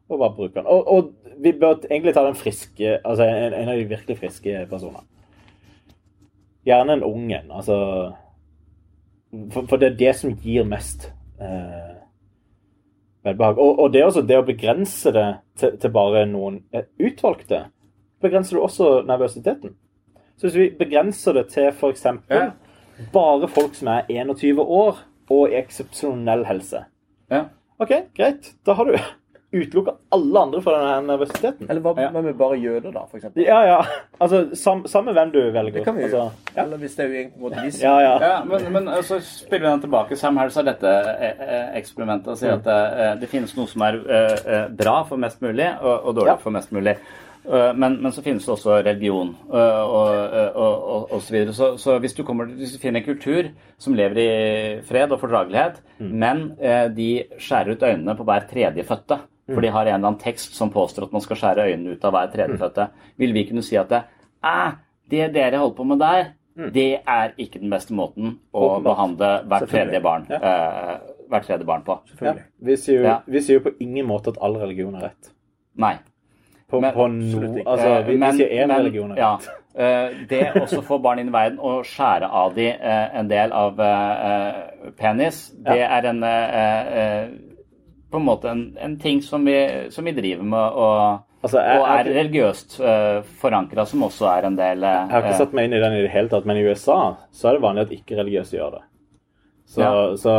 Og 0.09 0.19
bare 0.19 0.35
bruke 0.37 0.55
den. 0.59 0.67
Og, 0.67 0.89
og 0.89 1.13
vi 1.41 1.53
bør 1.53 1.79
egentlig 1.91 2.15
ta 2.15 2.25
den 2.27 2.35
friske, 2.37 2.99
altså 3.05 3.25
en, 3.25 3.55
en 3.55 3.69
av 3.69 3.79
de 3.79 3.89
virkelig 3.89 4.19
friske 4.19 4.67
personene. 4.71 5.07
Gjerne 6.67 6.99
en 6.99 7.05
ung 7.07 7.31
en. 7.33 7.51
Altså 7.55 7.77
for, 9.53 9.67
for 9.67 9.77
det 9.81 9.93
er 9.93 9.97
det 10.01 10.15
som 10.17 10.35
gir 10.43 10.67
mest 10.69 11.09
eh, 11.40 11.94
velbehag. 13.24 13.59
Og, 13.59 13.78
og 13.78 13.93
det 13.93 14.05
også 14.05 14.24
det 14.27 14.39
å 14.40 14.47
begrense 14.47 15.12
det 15.15 15.28
til, 15.59 15.78
til 15.81 15.94
bare 15.94 16.27
noen 16.31 16.61
eh, 16.74 16.86
utvalgte, 16.98 17.65
begrenser 18.24 18.56
du 18.56 18.62
også 18.65 18.90
nervøsiteten. 19.09 19.74
Så 20.36 20.48
hvis 20.48 20.59
vi 20.59 20.70
begrenser 20.78 21.36
det 21.39 21.48
til 21.55 21.70
f.eks. 21.70 22.06
Ja. 22.31 22.51
bare 23.12 23.48
folk 23.51 23.74
som 23.74 23.90
er 23.90 24.09
21 24.11 24.62
år 24.62 25.02
og 25.31 25.51
i 25.51 25.59
eksepsjonell 25.59 26.44
helse 26.47 26.85
Ja. 27.32 27.47
OK, 27.81 27.90
greit. 28.15 28.52
Da 28.66 28.77
har 28.78 28.86
du 28.86 28.94
utelukka 29.55 29.95
alle 30.13 30.43
andre 30.47 30.61
fra 30.65 30.75
denne 30.81 31.07
nervøsiteten. 31.13 31.69
Eller 31.71 31.81
hva 31.85 31.95
Ja. 32.03 32.11
med 32.15 32.35
bare 32.39 32.59
jøder, 32.59 32.91
da, 32.93 33.05
for 33.11 33.17
eksempel? 33.21 33.45
Ja, 33.47 33.61
ja. 33.67 33.79
Altså, 34.21 34.43
sam, 34.59 34.85
samme 34.91 35.15
hvem 35.17 35.31
du 35.35 35.41
velger. 35.55 35.73
Det 35.79 35.85
kan 35.87 35.97
vi 35.97 36.05
altså, 36.09 36.25
gjøre. 36.27 36.65
Eller 36.65 36.83
hvis 36.83 36.97
det 36.99 37.05
er 37.05 37.13
de 37.15 37.71
ja, 37.83 37.95
ja. 38.03 38.15
Ja, 38.21 38.45
men, 38.45 38.73
men 38.73 38.91
så 39.03 39.21
spiller 39.23 39.67
vi 39.69 39.73
den 39.73 39.85
tilbake. 39.87 40.17
Sam 40.17 40.37
Harris 40.43 40.55
har 40.59 40.67
dette 40.69 40.91
eh, 40.91 41.45
eh, 41.49 41.69
eksperimentet 41.81 42.35
og 42.35 42.41
sier 42.41 42.59
at 42.59 42.67
eh, 42.67 43.13
det 43.21 43.29
finnes 43.33 43.55
noe 43.57 43.67
som 43.71 43.83
er 43.87 44.01
bra 44.75 45.03
for 45.09 45.17
mest 45.21 45.41
mulig, 45.45 45.71
og, 45.81 45.95
og 46.11 46.15
dårlig 46.19 46.35
Ja. 46.35 46.41
for 46.43 46.51
mest 46.55 46.73
mulig. 46.75 46.97
Eh, 47.45 47.73
men, 47.77 47.99
men 48.03 48.13
så 48.13 48.23
finnes 48.25 48.45
det 48.47 48.53
også 48.55 48.79
religion 48.87 49.35
og, 49.51 49.59
og, 49.59 50.57
og, 50.57 51.13
og 51.13 51.21
så 51.23 51.35
videre. 51.35 51.53
Så, 51.57 51.75
så 51.81 51.99
hvis, 52.01 52.15
du 52.17 52.23
kommer, 52.25 52.49
hvis 52.57 52.73
du 52.73 52.81
finner 52.81 53.03
en 53.03 53.07
kultur 53.07 53.51
som 53.79 53.97
lever 53.99 54.21
i 54.23 54.31
fred 54.89 55.13
og 55.13 55.21
fordragelighet, 55.21 55.83
men 56.01 56.47
eh, 56.61 56.87
de 56.97 57.11
skjærer 57.39 57.75
ut 57.77 57.85
øynene 57.85 58.17
på 58.17 58.25
hver 58.29 58.47
tredjefødte, 58.51 59.21
for 59.53 59.61
de 59.61 59.69
har 59.69 59.83
en 59.87 59.95
eller 59.95 60.09
annen 60.09 60.21
tekst 60.21 60.55
som 60.57 60.71
påstår 60.73 61.05
at 61.09 61.12
man 61.12 61.21
skal 61.21 61.37
skjære 61.37 61.66
øynene 61.69 61.93
ut 61.97 62.05
av 62.05 62.12
hver 62.16 62.31
tredjefødte, 62.33 62.87
vil 63.19 63.33
vi 63.37 63.45
kunne 63.49 63.62
si 63.62 63.77
at 63.77 63.89
det, 63.93 64.03
det 65.11 65.35
dere 65.35 65.59
holder 65.61 65.77
på 65.77 65.85
med 65.85 65.99
der, 66.01 66.25
det 66.73 67.01
er 67.07 67.33
ikke 67.37 67.59
den 67.61 67.71
beste 67.71 67.93
måten 67.95 68.39
å 68.55 68.61
Åpenbart. 68.69 68.85
behandle 68.87 69.31
hvert 69.51 69.69
tredje 69.69 70.01
barn, 70.01 70.27
uh, 70.31 70.97
hvert 71.29 71.47
tredje 71.49 71.66
barn 71.66 71.83
på. 71.83 71.99
ja. 72.23 72.35
Vi, 72.62 72.77
sier 72.77 73.01
jo, 73.01 73.05
Ja. 73.09 73.19
vi 73.27 73.41
sier 73.41 73.59
jo 73.59 73.65
på 73.69 73.75
ingen 73.81 74.07
måte 74.07 74.29
at 74.31 74.39
all 74.41 74.55
religion 74.57 74.95
er 74.95 75.01
rett. 75.11 75.31
Nei. 75.77 75.97
På, 76.71 76.81
Men- 76.81 76.95
på 76.95 77.07
no, 77.09 77.62
altså, 77.66 78.03
vi, 78.07 78.12
vi, 78.16 78.19
vi 78.25 78.33
sier 78.39 78.49
én 78.62 78.69
men- 78.69 78.79
religion 78.79 79.11
er 79.12 79.16
ja, 79.19 79.33
rett. 79.37 79.49
eh, 79.75 80.27
det 80.29 80.53
også 80.62 80.81
få 80.83 80.99
barn 81.03 81.19
inn 81.19 81.29
i 81.29 81.33
verden 81.35 81.59
og 81.59 81.85
skjære 81.85 82.31
av 82.31 82.55
de 82.55 82.69
uh, 82.71 83.19
en 83.19 83.29
del 83.29 83.53
av 83.53 83.81
eh, 83.81 84.27
eh, 84.31 84.91
penis, 84.99 85.51
det 85.59 85.81
er 85.83 86.07
en 86.11 86.23
eh, 86.23 86.97
eh, 87.03 87.29
på 88.15 88.20
en 88.23 88.27
måte 88.31 88.49
en, 88.51 88.62
en 88.81 88.97
ting 89.03 89.20
som 89.27 89.45
vi, 89.47 89.59
som 89.95 90.07
vi 90.07 90.15
driver 90.16 90.47
med 90.47 90.78
og, 90.86 91.23
Altså, 91.45 91.59
jeg- 91.61 91.81
og 91.82 91.86
er 91.93 92.05
jeg- 92.09 92.15
religiøst 92.16 92.78
uh, 92.81 93.19
forankra, 93.43 93.85
som 93.86 94.01
også 94.07 94.24
er 94.31 94.47
en 94.49 94.57
del 94.57 94.78
uh, 94.86 94.89
Jeg 95.05 95.11
har 95.12 95.23
ikke 95.27 95.36
satt 95.43 95.53
meg 95.59 95.66
inn 95.69 95.74
i 95.77 95.81
den 95.82 95.93
i 95.99 96.03
det 96.07 96.11
hele 96.15 96.31
tatt, 96.32 96.47
men 96.49 96.57
i 96.57 96.65
USA 96.65 96.97
så 97.35 97.51
er 97.51 97.59
det 97.59 97.62
vanlig 97.66 97.82
at 97.85 97.93
ikke-religiøse 97.99 98.57
gjør 98.57 98.70
det. 98.78 98.85
Så, 99.74 99.81
Ja. 99.81 99.93
så 100.20 100.32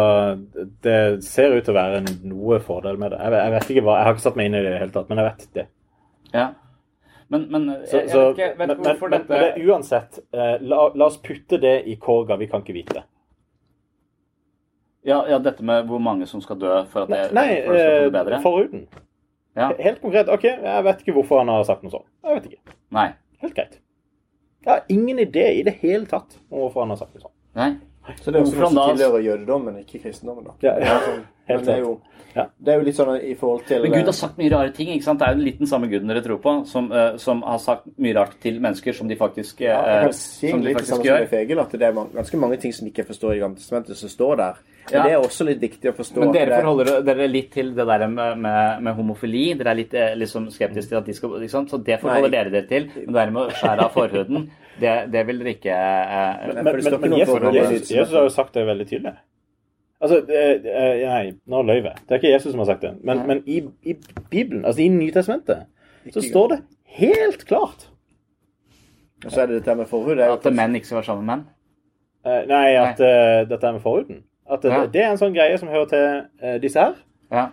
det 0.86 1.24
ser 1.26 1.54
ut 1.58 1.66
til 1.66 1.74
å 1.74 1.78
være 1.78 2.02
noe 2.26 2.60
fordel 2.64 2.98
med 3.02 3.12
det. 3.12 3.20
Jeg 3.20 3.32
jeg 3.38 3.52
vet 3.56 3.70
ikke 3.76 3.84
hva, 3.86 3.96
jeg 4.00 4.06
har 4.08 4.14
ikke 4.16 4.26
satt 4.26 4.36
meg 4.40 4.46
inn 4.50 4.56
i 4.56 4.62
det 4.64 4.70
i 4.70 4.74
det 4.76 4.80
hele 4.82 4.92
tatt, 4.96 5.10
men 5.10 5.18
jeg 5.22 5.28
vet 5.32 5.48
det. 5.60 5.68
ja. 6.34 6.48
Men, 7.28 7.48
men 7.50 7.64
Så, 7.90 7.98
jeg 8.04 8.10
vet 8.14 8.38
ikke, 8.38 8.50
vet 8.58 8.68
men, 8.68 8.78
hvorfor 8.78 9.10
men, 9.10 9.20
dette 9.20 9.30
men 9.30 9.42
det 9.56 9.66
uansett, 9.66 10.20
eh, 10.32 10.58
la, 10.62 10.90
la 10.94 11.06
oss 11.10 11.18
putte 11.18 11.58
det 11.60 11.88
i 11.90 11.96
korga, 11.98 12.38
vi 12.38 12.46
kan 12.48 12.62
ikke 12.62 12.76
vite. 12.78 13.02
Ja, 15.06 15.20
ja, 15.30 15.40
dette 15.40 15.64
med 15.66 15.86
hvor 15.90 16.02
mange 16.02 16.28
som 16.30 16.42
skal 16.42 16.58
dø 16.62 16.72
for 16.92 17.06
at 17.06 17.12
det, 17.14 17.20
Nei, 17.38 17.48
for 17.66 17.78
det 17.78 17.82
skal 17.84 18.06
eh, 18.08 18.12
bedre? 18.16 18.40
foruten. 18.44 18.86
Ja. 19.56 19.70
Helt 19.80 20.02
konkret. 20.02 20.30
OK, 20.34 20.44
jeg 20.50 20.84
vet 20.90 21.04
ikke 21.04 21.14
hvorfor 21.16 21.40
han 21.44 21.52
har 21.54 21.64
sagt 21.68 21.86
noe 21.86 21.94
sånt. 21.94 22.08
Jeg 22.26 22.40
vet 22.40 22.48
ikke. 22.52 22.76
Nei. 22.96 23.08
Helt 23.44 23.56
greit. 23.56 23.78
Jeg 24.66 24.72
har 24.74 24.88
ingen 24.90 25.22
idé 25.22 25.46
i 25.60 25.64
det 25.64 25.76
hele 25.84 26.10
tatt 26.10 26.40
om 26.50 26.64
hvorfor 26.64 26.84
han 26.84 26.92
har 26.96 27.00
sagt 27.00 27.14
noe 27.14 27.28
sånt. 27.28 27.36
Nei. 27.56 27.70
Så 28.22 28.32
det 28.32 28.36
er 28.36 28.44
også 28.46 28.60
noe 28.60 28.70
som 28.70 28.98
tilhører 28.98 29.24
jødedommen, 29.24 29.80
ikke 29.86 30.02
kristendommen. 30.04 30.44
da. 30.46 30.52
Ja, 30.62 30.78
ja. 30.80 31.00
sånn- 31.00 31.24
Helt 31.48 31.66
det 31.66 31.74
er 31.76 31.80
jo, 31.80 32.02
Ja. 32.36 32.44
det 32.60 32.74
er 32.74 32.80
jo 32.80 32.86
litt 32.86 32.96
sånn 32.96 33.22
i 33.24 33.34
forhold 33.36 33.66
til 33.68 33.82
Men 33.84 33.92
Gud 33.92 34.06
har 34.06 34.12
sagt 34.14 34.38
mye 34.38 34.50
rare 34.52 34.72
ting. 34.74 34.88
ikke 34.90 35.04
sant? 35.04 35.20
Det 35.20 35.28
er 35.28 35.36
jo 35.36 35.42
litt 35.46 35.58
den 35.60 35.68
samme 35.68 35.88
guden 35.88 36.08
dere 36.08 36.22
tror 36.22 36.40
på, 36.42 36.66
som, 36.68 36.92
eh, 36.92 37.18
som 37.18 37.42
har 37.44 37.58
sagt 37.60 37.86
mye 38.00 38.16
rart 38.16 38.40
til 38.42 38.60
mennesker 38.60 38.94
som 38.96 39.08
de 39.08 39.16
faktisk, 39.16 39.62
eh, 39.62 39.66
ja, 39.68 39.86
Jeg 39.86 40.04
kan 40.04 40.14
si 40.14 40.50
som 40.52 40.62
litt 40.62 40.78
det 40.78 40.86
samme 40.88 41.04
gjør. 41.04 41.18
som 41.20 41.28
gjør. 41.28 41.30
Fegel, 41.30 41.60
at 41.62 41.70
det 41.72 41.82
er 41.84 41.94
ganske 41.94 42.38
mange 42.40 42.58
ting 42.60 42.72
som 42.74 42.88
ikke 42.88 43.06
forstår 43.06 43.36
i 43.36 43.40
Gamle 43.40 43.56
testamentet, 43.58 43.96
som 43.96 44.10
står 44.10 44.38
der. 44.38 44.54
Men 44.92 44.94
Ja. 44.94 45.04
det 45.04 45.12
er 45.14 45.20
også 45.28 45.46
litt 45.46 45.62
viktig 45.62 45.92
å 45.92 45.96
forstå. 45.96 46.18
Men 46.20 46.32
dere 46.32 46.50
er- 46.52 46.62
forholder 46.62 47.04
dere 47.06 47.28
litt 47.28 47.52
til 47.52 47.74
det 47.76 47.86
der 47.88 48.08
med, 48.08 48.38
med, 48.40 48.82
med 48.84 48.96
homofili. 48.96 49.54
Dere 49.58 49.68
er 49.72 49.76
litt 49.76 49.94
eh, 49.94 50.16
liksom 50.16 50.48
skeptiske 50.50 50.90
til 50.90 50.98
at 50.98 51.06
de 51.06 51.14
skal 51.14 51.30
ikke 51.30 51.50
sant? 51.50 51.70
Så 51.70 51.84
det 51.84 52.00
forholder 52.02 52.30
Nei. 52.30 52.44
dere 52.44 52.50
dere 52.52 52.68
til. 52.68 52.86
Men 52.96 53.06
det 53.06 53.14
der 53.14 53.32
med 53.32 53.50
å 53.50 53.52
skjære 53.52 53.80
av 53.86 53.92
forhuden, 53.94 54.50
det, 54.80 54.94
det 55.14 55.22
vil 55.28 55.40
dere 55.40 55.54
ikke 55.56 55.72
eh, 55.76 56.48
Men- 56.48 56.64
Men, 56.66 56.76
det 56.76 56.84
står 56.86 57.00
men, 57.00 57.10
men 57.10 57.20
Jesus, 57.20 57.72
Jesus, 57.72 57.92
Jesus 57.92 58.14
har 58.14 58.24
jo 58.28 58.30
sagt 58.30 58.54
det 58.54 58.66
veldig 58.68 58.88
tydelig. 58.90 59.14
Altså, 60.02 60.18
eh, 60.28 60.66
eh, 60.68 61.04
Nei, 61.10 61.32
nå 61.48 61.62
løy 61.66 61.78
jeg. 61.82 61.96
Det 62.04 62.12
er 62.12 62.20
ikke 62.20 62.32
Jesus 62.34 62.52
som 62.52 62.60
har 62.60 62.66
sagt 62.74 62.82
det. 62.82 62.94
Men, 63.04 63.22
men 63.28 63.44
i, 63.48 63.62
i 63.84 63.96
Bibelen, 64.30 64.66
altså 64.66 64.82
i 64.84 64.88
Nytestamentet, 64.92 65.66
så 66.14 66.22
står 66.22 66.48
det 66.52 66.60
helt 67.00 67.46
klart 67.50 67.88
Og 69.26 69.32
så 69.32 69.42
er 69.42 69.46
det 69.50 69.56
dette 69.64 69.76
med 69.80 69.88
forhud. 69.90 70.16
Det 70.20 70.26
er 70.28 70.34
at 70.36 70.46
menn 70.54 70.76
ikke 70.78 70.86
skal 70.92 71.00
være 71.00 71.06
sammen 71.08 71.26
med 71.26 71.36
menn. 71.36 71.46
eh, 72.26 72.44
Nei, 72.52 72.76
at 72.78 73.00
uh, 73.00 73.50
dette 73.50 73.68
er 73.68 73.72
med 73.78 73.82
forhuden. 73.82 74.24
At 74.52 74.62
det, 74.62 74.72
Ja. 74.72 74.86
det 74.86 75.02
er 75.02 75.12
en 75.12 75.18
sånn 75.18 75.34
greie 75.34 75.58
som 75.58 75.70
hører 75.72 75.88
til 75.90 76.06
uh, 76.44 76.58
disse 76.62 76.80
her. 76.80 77.00
Ja. 77.32 77.48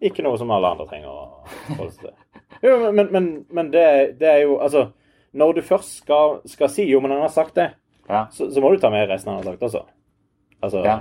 Ikke 0.00 0.22
noe 0.24 0.38
som 0.40 0.50
alle 0.50 0.70
andre 0.70 0.86
trenger 0.88 1.08
å 1.12 1.44
forholde 1.66 1.92
seg 1.92 2.06
til. 2.06 2.16
Jo, 2.64 2.78
men, 2.78 2.94
men, 2.96 3.08
men, 3.12 3.26
men 3.56 3.68
det, 3.72 3.84
det 4.20 4.28
er 4.28 4.38
jo 4.42 4.56
Altså, 4.60 4.86
når 5.32 5.52
du 5.52 5.60
først 5.62 5.96
skal, 6.02 6.40
skal 6.46 6.68
si 6.72 6.84
jo, 6.90 7.00
men 7.00 7.10
han 7.14 7.20
har 7.20 7.28
sagt 7.34 7.54
det, 7.56 7.70
Ja. 8.08 8.24
så, 8.32 8.48
så 8.50 8.60
må 8.60 8.70
du 8.74 8.80
ta 8.82 8.90
med 8.90 9.08
resten 9.08 9.30
han 9.32 9.36
har 9.44 9.52
sagt 9.52 9.62
også. 9.62 9.84
Altså, 10.62 10.78
ja. 10.84 10.96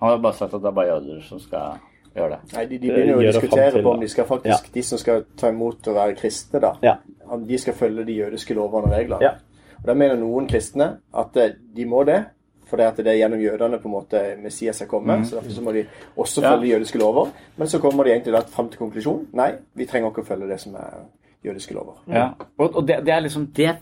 Han 0.00 0.08
har 0.10 0.18
bare 0.18 0.34
sagt 0.36 0.54
at 0.54 0.60
det 0.62 0.68
er 0.68 0.76
bare 0.76 0.86
jøder 0.94 1.20
som 1.24 1.40
skal 1.40 1.78
gjøre 2.14 2.30
det. 2.30 2.38
Nei, 2.52 2.64
de, 2.66 2.78
de 2.78 2.88
begynner 2.90 3.12
jo 3.14 3.18
å 3.20 3.32
diskutere 3.32 3.70
til, 3.72 3.82
på 3.86 3.92
om 3.94 4.00
de 4.00 4.08
skal 4.08 4.24
faktisk, 4.28 4.72
de 4.74 4.82
som 4.82 4.98
skal 4.98 5.24
ta 5.38 5.48
imot 5.52 5.88
og 5.88 5.94
være 5.96 6.14
kristne, 6.18 6.60
da, 6.60 6.74
Ja. 6.82 6.94
om 7.30 7.46
de 7.46 7.58
skal 7.58 7.74
følge 7.74 8.04
de 8.04 8.12
jødiske 8.18 8.54
lovene 8.54 8.90
og 8.90 8.92
reglene. 8.98 9.22
Ja. 9.24 9.30
Og 9.80 9.86
Da 9.86 9.94
mener 9.94 10.16
noen 10.20 10.46
kristne 10.48 10.90
at 11.14 11.36
eh, 11.36 11.54
de 11.76 11.84
må 11.88 12.04
det, 12.04 12.24
for 12.70 12.76
det, 12.76 12.86
at 12.86 12.96
det 13.02 13.06
er 13.08 13.16
gjennom 13.18 13.40
jødene 13.42 13.78
på 13.82 13.88
en 13.88 13.92
måte 13.96 14.20
Messias 14.42 14.80
er 14.82 14.86
kommet. 14.86 15.24
Så 15.26 15.36
derfor 15.40 15.50
så 15.50 15.62
må 15.62 15.72
de 15.74 15.86
også 16.16 16.40
følge 16.44 16.62
de 16.62 16.68
jødiske 16.74 16.98
lover. 17.00 17.30
Men 17.56 17.66
så 17.68 17.80
kommer 17.82 18.04
de 18.04 18.10
egentlig 18.12 18.32
da 18.36 18.40
fram 18.46 18.68
til 18.70 18.78
konklusjonen 18.78 19.26
nei, 19.32 19.48
vi 19.74 19.86
trenger 19.90 20.10
ikke 20.12 20.22
å 20.22 20.28
følge 20.28 20.48
det 20.52 20.60
som 20.60 20.76
er 20.78 21.00
jødiske 21.44 21.74
lover. 21.74 22.02
Ja. 22.08 22.28
Og, 22.58 22.76
og 22.76 22.86
det, 22.88 23.00
det 23.06 23.14
er 23.14 23.20
liksom 23.24 23.46
det 23.56 23.76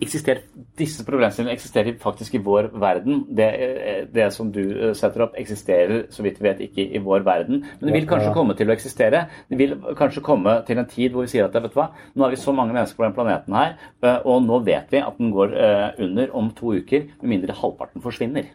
eksisterer, 0.00 0.44
Disse 0.78 1.02
problemstillingene 1.02 1.56
eksisterer 1.56 1.96
faktisk 1.98 2.36
i 2.36 2.40
vår 2.44 2.68
verden. 2.78 3.24
Det, 3.34 3.46
eh, 3.64 4.04
det 4.14 4.28
som 4.32 4.52
du 4.54 4.60
eh, 4.62 4.92
setter 4.94 5.24
opp, 5.24 5.32
eksisterer 5.40 6.04
så 6.14 6.22
vidt 6.22 6.38
vi 6.38 6.46
vet 6.46 6.60
ikke 6.68 6.84
i 6.94 7.00
vår 7.02 7.24
verden. 7.26 7.64
Men 7.80 7.88
det 7.90 7.96
vil 7.96 8.06
kanskje 8.06 8.30
komme 8.36 8.54
til 8.54 8.70
å 8.70 8.76
eksistere. 8.76 9.24
Det 9.50 9.58
vil 9.58 9.74
kanskje 9.98 10.22
komme 10.22 10.54
til 10.68 10.78
en 10.78 10.86
tid 10.86 11.10
hvor 11.16 11.26
vi 11.26 11.32
sier 11.32 11.48
at 11.48 11.56
vet 11.58 11.72
du 11.74 11.80
hva, 11.80 11.88
nå 12.14 12.28
er 12.28 12.36
vi 12.36 12.38
så 12.44 12.54
mange 12.54 12.76
mennesker 12.76 13.00
på 13.00 13.08
den 13.08 13.16
planeten 13.18 13.58
her, 13.58 13.74
eh, 14.06 14.20
og 14.24 14.46
nå 14.46 14.60
vet 14.68 14.86
vi 14.94 15.02
at 15.02 15.18
den 15.18 15.32
går 15.34 15.56
under 15.98 16.30
om 16.38 16.52
to 16.54 16.76
uker, 16.78 17.08
med 17.22 17.34
mindre 17.34 17.58
halvparten 17.58 18.04
forsvinner. 18.04 18.52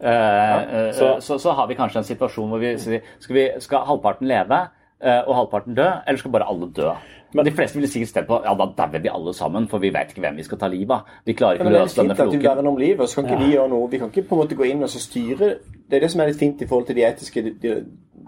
Eh, 0.00 0.08
eh, 0.08 0.92
så- 0.92 1.20
så, 1.20 1.38
så 1.40 1.52
har 1.56 1.66
vi 1.68 1.74
kanskje 1.74 1.98
en 2.02 2.04
situasjon 2.04 2.48
hvor 2.50 2.58
vi 2.60 2.74
sier 2.78 3.00
skal, 3.18 3.34
vi, 3.34 3.44
skal 3.60 3.84
halvparten 3.88 4.28
leve 4.28 4.58
og 4.96 5.34
halvparten 5.36 5.76
dø, 5.76 5.84
eller 6.06 6.18
skal 6.18 6.32
bare 6.32 6.46
alle 6.48 6.70
dø? 6.72 6.90
Men 7.36 7.44
de 7.44 7.52
fleste 7.52 7.76
ville 7.76 7.88
sikkert 7.90 8.08
stemt 8.08 8.28
på 8.30 8.38
ja, 8.44 8.54
da 8.56 8.66
dauer 8.78 9.02
vi 9.02 9.10
alle 9.12 9.34
sammen, 9.34 9.66
for 9.68 9.82
vi 9.82 9.90
vet 9.94 10.12
ikke 10.12 10.22
hvem 10.24 10.38
vi 10.38 10.44
skal 10.46 10.60
ta 10.60 10.70
livet 10.72 10.94
av. 10.94 11.14
Vi 11.26 11.34
klarer 11.36 11.58
ikke 11.58 11.68
å 11.68 11.74
løse 11.74 11.76
denne 11.76 11.84
løse 11.84 12.00
denne 12.00 12.14
er 12.14 12.20
fint 12.22 12.32
at 12.32 12.38
vi 12.38 12.48
verner 12.48 12.70
om 12.70 12.80
livet, 12.80 13.02
og 13.02 13.10
så 13.10 13.18
kan 13.18 13.28
ikke 13.28 13.40
vi 13.42 13.52
gjøre 13.52 13.72
noe. 13.72 13.90
Vi 13.92 14.00
kan 14.00 14.12
ikke 14.12 14.26
på 14.30 14.36
en 14.36 14.42
måte 14.42 14.58
gå 14.58 14.68
inn 14.70 14.86
og 14.86 14.92
så 14.92 15.02
styre 15.02 15.50
Det 15.86 15.98
er 15.98 16.04
det 16.06 16.10
som 16.10 16.22
er 16.22 16.30
litt 16.30 16.40
fint 16.40 16.62
i 16.62 16.68
forhold 16.70 16.86
til 16.88 16.98
de 16.98 17.04
etiske 17.06 17.42
de, 17.42 17.52
de, 17.62 17.74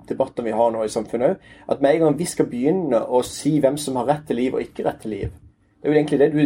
debattene 0.09 0.47
vi 0.47 0.57
har 0.59 0.75
nå 0.75 0.85
i 0.85 0.93
samfunnet 0.93 1.31
òg. 1.31 1.49
At 1.73 1.81
med 1.85 1.95
en 1.95 2.05
gang 2.05 2.19
vi 2.19 2.29
skal 2.29 2.51
begynne 2.51 3.01
å 3.01 3.23
si 3.27 3.57
hvem 3.63 3.79
som 3.81 3.97
har 4.01 4.11
rett 4.13 4.29
til 4.29 4.41
liv 4.43 4.59
og 4.59 4.65
ikke 4.65 4.87
rett 4.87 5.01
til 5.03 5.15
liv 5.15 5.29
Det 5.31 5.89
er 5.89 5.93
jo 5.93 5.97
egentlig 5.99 6.21
det 6.21 6.31
du 6.35 6.45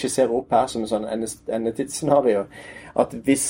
skisserer 0.00 0.34
opp 0.34 0.52
her 0.54 0.66
som 0.70 0.82
en 0.84 0.90
sånn 0.90 1.06
endetidsscenario. 1.10 2.46
At 2.96 3.14
hvis, 3.26 3.46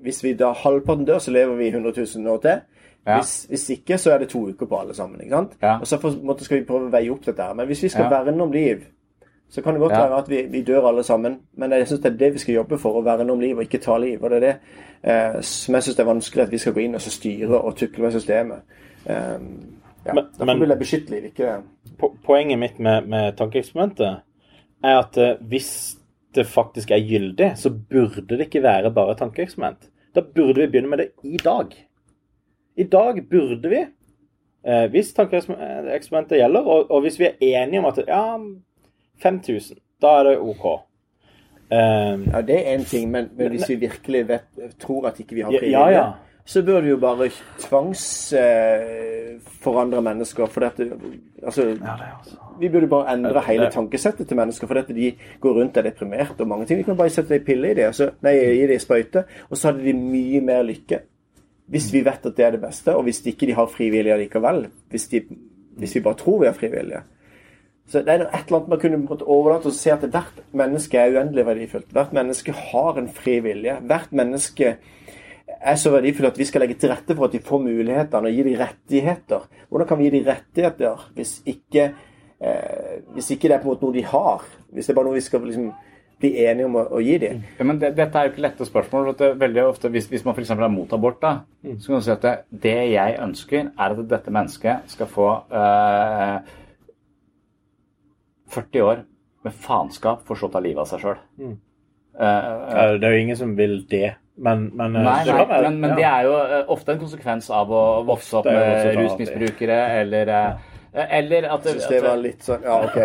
hvis 0.00 0.22
vi 0.24 0.34
da 0.34 0.52
halvparten 0.56 1.06
dør, 1.06 1.20
så 1.20 1.34
lever 1.34 1.58
vi 1.60 1.70
100 1.70 1.92
000 2.16 2.34
år 2.34 2.44
til. 2.44 2.62
Ja. 3.06 3.16
Hvis, 3.20 3.44
hvis 3.48 3.70
ikke, 3.70 3.98
så 3.98 4.12
er 4.12 4.18
det 4.18 4.28
to 4.28 4.48
uker 4.48 4.66
på 4.66 4.76
alle 4.80 4.94
sammen. 4.94 5.20
ikke 5.20 5.30
sant? 5.36 5.52
Ja. 5.62 5.78
Og 5.80 5.86
så 5.86 5.98
for, 6.00 6.08
en 6.10 6.26
måte 6.26 6.44
skal 6.44 6.58
vi 6.60 6.64
prøve 6.64 6.88
å 6.88 6.92
veie 6.92 7.10
opp 7.10 7.24
dette 7.26 7.42
her. 7.42 7.54
Men 7.54 7.66
hvis 7.66 7.82
vi 7.82 7.88
skal 7.88 8.04
Ja. 8.12 8.22
verne 8.22 8.42
om 8.42 8.52
liv, 8.52 8.84
så 9.50 9.62
kan 9.62 9.74
det 9.74 9.80
godt 9.80 9.92
Ja. 9.92 10.02
være 10.08 10.18
at 10.18 10.28
vi, 10.28 10.42
vi 10.50 10.62
dør 10.62 10.88
alle 10.88 11.02
sammen. 11.02 11.38
Men 11.56 11.70
jeg 11.70 11.86
syns 11.88 12.00
det 12.02 12.12
er 12.12 12.16
det 12.16 12.32
vi 12.32 12.38
skal 12.38 12.54
jobbe 12.54 12.78
for, 12.78 12.92
å 13.00 13.04
verne 13.04 13.32
om 13.32 13.40
liv 13.40 13.56
og 13.56 13.62
ikke 13.64 13.78
ta 13.82 13.96
liv. 13.98 14.22
Og 14.22 14.30
det 14.30 14.36
er 14.42 14.46
det 14.46 14.56
eh, 15.02 15.40
som 15.40 15.74
jeg 15.74 15.82
syns 15.82 15.98
er 15.98 16.04
vanskelig, 16.04 16.42
at 16.42 16.50
vi 16.50 16.58
skal 16.58 16.72
gå 16.72 16.80
inn 16.84 16.94
og 16.94 17.00
så 17.00 17.10
styre 17.10 17.60
og 17.64 17.76
tukle 17.76 18.02
med 18.02 18.12
systemet. 18.12 18.60
Eh, 19.06 19.14
ja. 20.06 20.12
Men- 20.14 20.24
Derfor 20.38 20.44
men- 20.46 20.60
vil 20.60 20.68
jeg 20.68 20.78
beskytte 20.78 21.10
liv, 21.10 21.24
ikke 21.24 21.62
po 21.98 22.14
poenget 22.24 22.58
mitt 22.58 22.78
med, 22.80 23.06
med 23.08 23.36
tankeeksperimentet 23.36 24.20
er 24.84 24.98
at 24.98 25.16
eh, 25.18 25.34
hvis 25.48 25.96
det 26.34 26.46
faktisk 26.46 26.90
er 26.90 27.00
gyldig, 27.08 27.52
så 27.56 27.70
burde 27.90 28.28
det 28.28 28.40
ikke 28.40 28.62
være 28.62 28.90
bare 28.94 29.10
et 29.12 29.18
tankeeksperiment. 29.18 29.88
Da 30.14 30.20
burde 30.20 30.54
vi 30.60 30.66
begynne 30.66 30.88
med 30.90 30.98
det 30.98 31.08
i 31.24 31.36
dag. 31.36 31.66
I 32.76 32.84
dag 32.84 33.28
burde 33.30 33.68
vi, 33.68 33.80
eh, 34.66 34.86
hvis 34.90 35.12
tankeeksperimentet 35.16 36.38
gjelder, 36.38 36.60
og, 36.60 36.90
og 36.90 37.00
hvis 37.00 37.18
vi 37.20 37.24
er 37.24 37.32
enige 37.40 37.78
om 37.82 37.90
at 37.90 37.98
ja, 38.06 38.38
5000, 39.22 39.76
da 40.02 40.06
er 40.20 40.24
det 40.30 40.38
OK. 40.38 40.64
Um, 41.70 42.24
Ja, 42.32 42.40
det 42.42 42.58
er 42.58 42.76
én 42.76 42.84
ting, 42.84 43.10
men, 43.10 43.30
men 43.36 43.48
hvis 43.48 43.68
vi 43.68 43.74
virkelig 43.74 44.28
vet, 44.28 44.40
tror 44.80 45.06
at 45.06 45.20
ikke 45.20 45.34
vi 45.34 45.40
har 45.40 45.52
Ja, 45.52 45.70
ja, 45.70 45.90
ja. 45.90 46.10
så 46.44 46.62
bør 46.62 46.80
vi 46.80 46.88
jo 46.88 46.96
bare 46.96 47.30
tvangsforandre 47.58 49.98
eh, 49.98 50.04
mennesker. 50.04 50.46
For 50.46 50.60
dette, 50.60 50.92
altså, 51.42 51.78
Vi 52.60 52.68
burde 52.68 52.88
bare 52.88 53.12
endre 53.14 53.42
hele 53.46 53.70
tankesettet 53.70 54.28
til 54.28 54.36
mennesker, 54.36 54.66
for 54.66 54.74
dette, 54.74 54.94
de 54.94 55.12
går 55.40 55.52
rundt 55.60 55.76
og 55.76 55.86
er 55.86 55.90
deprimerte 55.90 56.40
og 56.40 56.48
mange 56.48 56.66
ting. 56.66 56.78
Vi 56.78 56.82
kan 56.82 56.96
bare 56.96 57.10
sette 57.10 57.34
en 57.34 57.44
pille 57.44 57.70
i 57.70 57.74
det, 57.74 57.84
altså, 57.84 58.10
nei, 58.22 58.34
gi 58.34 58.66
det 58.66 58.74
en 58.74 58.80
sprøyte, 58.80 59.24
og 59.50 59.56
så 59.56 59.68
hadde 59.70 59.84
de 59.84 59.92
mye 59.92 60.40
mer 60.40 60.62
lykke. 60.62 60.98
Hvis 61.70 61.92
vi 61.94 62.02
vet 62.04 62.26
at 62.26 62.36
det 62.36 62.44
er 62.44 62.56
det 62.56 62.62
beste, 62.64 62.94
og 62.96 63.06
hvis 63.06 63.22
ikke 63.26 63.46
de 63.46 63.54
har 63.54 63.70
frivillige 63.70 64.18
likevel. 64.24 64.64
Hvis, 64.90 65.06
de, 65.12 65.22
hvis 65.78 65.94
vi 65.94 66.02
bare 66.02 66.18
tror 66.18 66.40
vi 66.40 66.48
har 66.50 66.56
frivillige. 66.58 67.02
Så 67.90 68.02
det 68.06 68.08
er 68.08 68.22
et 68.22 68.46
eller 68.46 68.56
annet 68.60 68.70
man 68.70 68.80
kunne 68.80 69.26
overlate 69.26 69.70
og 69.70 69.74
se 69.74 69.90
at 69.90 70.04
hvert 70.06 70.42
menneske 70.54 70.98
er 70.98 71.16
uendelig 71.16 71.46
verdifullt. 71.46 71.90
Hvert 71.94 72.12
menneske 72.14 72.52
har 72.54 72.98
en 72.98 73.08
fri 73.10 73.38
vilje. 73.42 73.76
Hvert 73.82 74.12
menneske 74.14 74.76
er 75.60 75.76
så 75.76 75.90
verdifull 75.90 76.28
at 76.30 76.38
vi 76.38 76.46
skal 76.46 76.62
legge 76.64 76.78
til 76.78 76.92
rette 76.92 77.16
for 77.16 77.26
at 77.26 77.34
de 77.34 77.42
får 77.44 77.62
mulighetene 77.64 78.30
og 78.30 78.36
gi 78.36 78.44
dem 78.46 78.58
rettigheter. 78.60 79.48
Hvordan 79.68 79.88
kan 79.88 79.98
vi 79.98 80.06
gi 80.06 80.12
dem 80.18 80.28
rettigheter 80.28 81.10
hvis 81.14 81.40
ikke, 81.50 81.90
eh, 82.40 82.98
hvis 83.14 83.30
ikke 83.34 83.48
det 83.48 83.56
er 83.56 83.62
på 83.62 83.68
en 83.68 83.74
måte 83.74 83.86
noe 83.86 83.96
de 83.98 84.04
har? 84.06 84.46
Hvis 84.70 84.86
det 84.86 84.94
er 84.94 85.00
bare 85.00 85.10
noe 85.10 85.18
vi 85.18 85.26
skal 85.26 85.46
liksom 85.46 85.72
bli 86.20 86.30
enige 86.44 86.66
om 86.68 86.74
å, 86.76 86.84
å 86.96 87.00
gi 87.02 87.16
dem? 87.22 87.42
Ja, 87.58 87.64
men 87.68 87.78
det, 87.80 87.90
dette 87.98 88.18
er 88.20 88.26
jo 88.28 88.32
ikke 88.34 88.44
lette 88.44 88.66
spørsmål. 88.68 89.04
for 89.06 89.12
at 89.14 89.20
det, 89.22 89.30
veldig 89.40 89.64
ofte, 89.66 89.88
Hvis, 89.92 90.06
hvis 90.12 90.24
man 90.26 90.34
f.eks. 90.36 90.50
er 90.54 90.68
mot 90.72 90.92
abort, 90.92 91.20
da, 91.22 91.32
så 91.78 91.92
kan 91.94 92.00
du 92.02 92.06
si 92.06 92.12
at 92.14 92.22
det, 92.26 92.34
det 92.68 92.74
jeg 92.92 93.18
ønsker, 93.24 93.70
er 93.78 93.94
at 93.96 94.02
dette 94.10 94.30
mennesket 94.36 94.92
skal 94.92 95.08
få 95.10 95.28
eh, 95.50 96.38
40 98.50 98.82
år 98.82 99.02
med 99.44 99.54
faenskap 99.56 100.24
for 100.28 100.36
så 100.36 100.48
å 100.50 100.52
ta 100.52 100.60
livet 100.62 100.82
av 100.82 100.88
seg 100.90 101.04
sjøl. 101.04 101.20
eh, 102.20 102.96
det 103.00 103.06
er 103.08 103.14
jo 103.14 103.20
ingen 103.24 103.38
som 103.38 103.54
vil 103.56 103.78
det, 103.88 104.10
men, 104.40 104.66
men 104.76 104.96
eh, 104.96 105.04
Nei, 105.06 105.18
det 105.24 105.32
nei, 105.36 105.44
være- 105.46 105.62
men, 105.70 105.80
men 105.80 105.90
ja. 105.94 105.96
det 105.96 106.08
er 106.10 106.26
jo 106.28 106.34
eh, 106.42 106.64
ofte 106.76 106.92
en 106.96 107.00
konsekvens 107.04 107.50
av 107.54 107.70
å 107.72 107.82
vokse 108.08 108.36
opp 108.40 108.48
med 108.50 108.60
vokst 108.66 108.98
rusmisbrukere, 109.00 109.78
eller, 110.02 110.32
ja. 110.34 110.42
eller 111.06 111.46
at, 111.54 111.64
Jeg 111.70 111.78
synes 111.78 111.88
det 111.94 112.02
var 112.04 112.20
litt 112.20 112.42
sånn 112.44 112.66
Ja, 112.66 112.80
OK. 112.84 112.98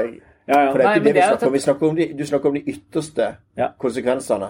Ja, 0.47 0.59
ja. 0.61 0.71
For 0.71 0.77
det 0.77 0.85
er 0.85 0.91
ikke 0.91 1.03
men 1.03 1.03
det 1.03 1.13
vi 1.13 1.13
det 1.13 1.23
er 1.23 1.27
snakker 1.31 1.47
om. 1.47 1.53
Vi 1.53 1.59
snakker 1.59 1.87
om 1.89 1.95
de, 1.95 2.05
du 2.13 2.25
snakker 2.25 2.49
om 2.49 2.53
de 2.53 2.61
ytterste 2.73 3.27
Ja. 3.57 3.67
konsekvensene. 3.81 4.49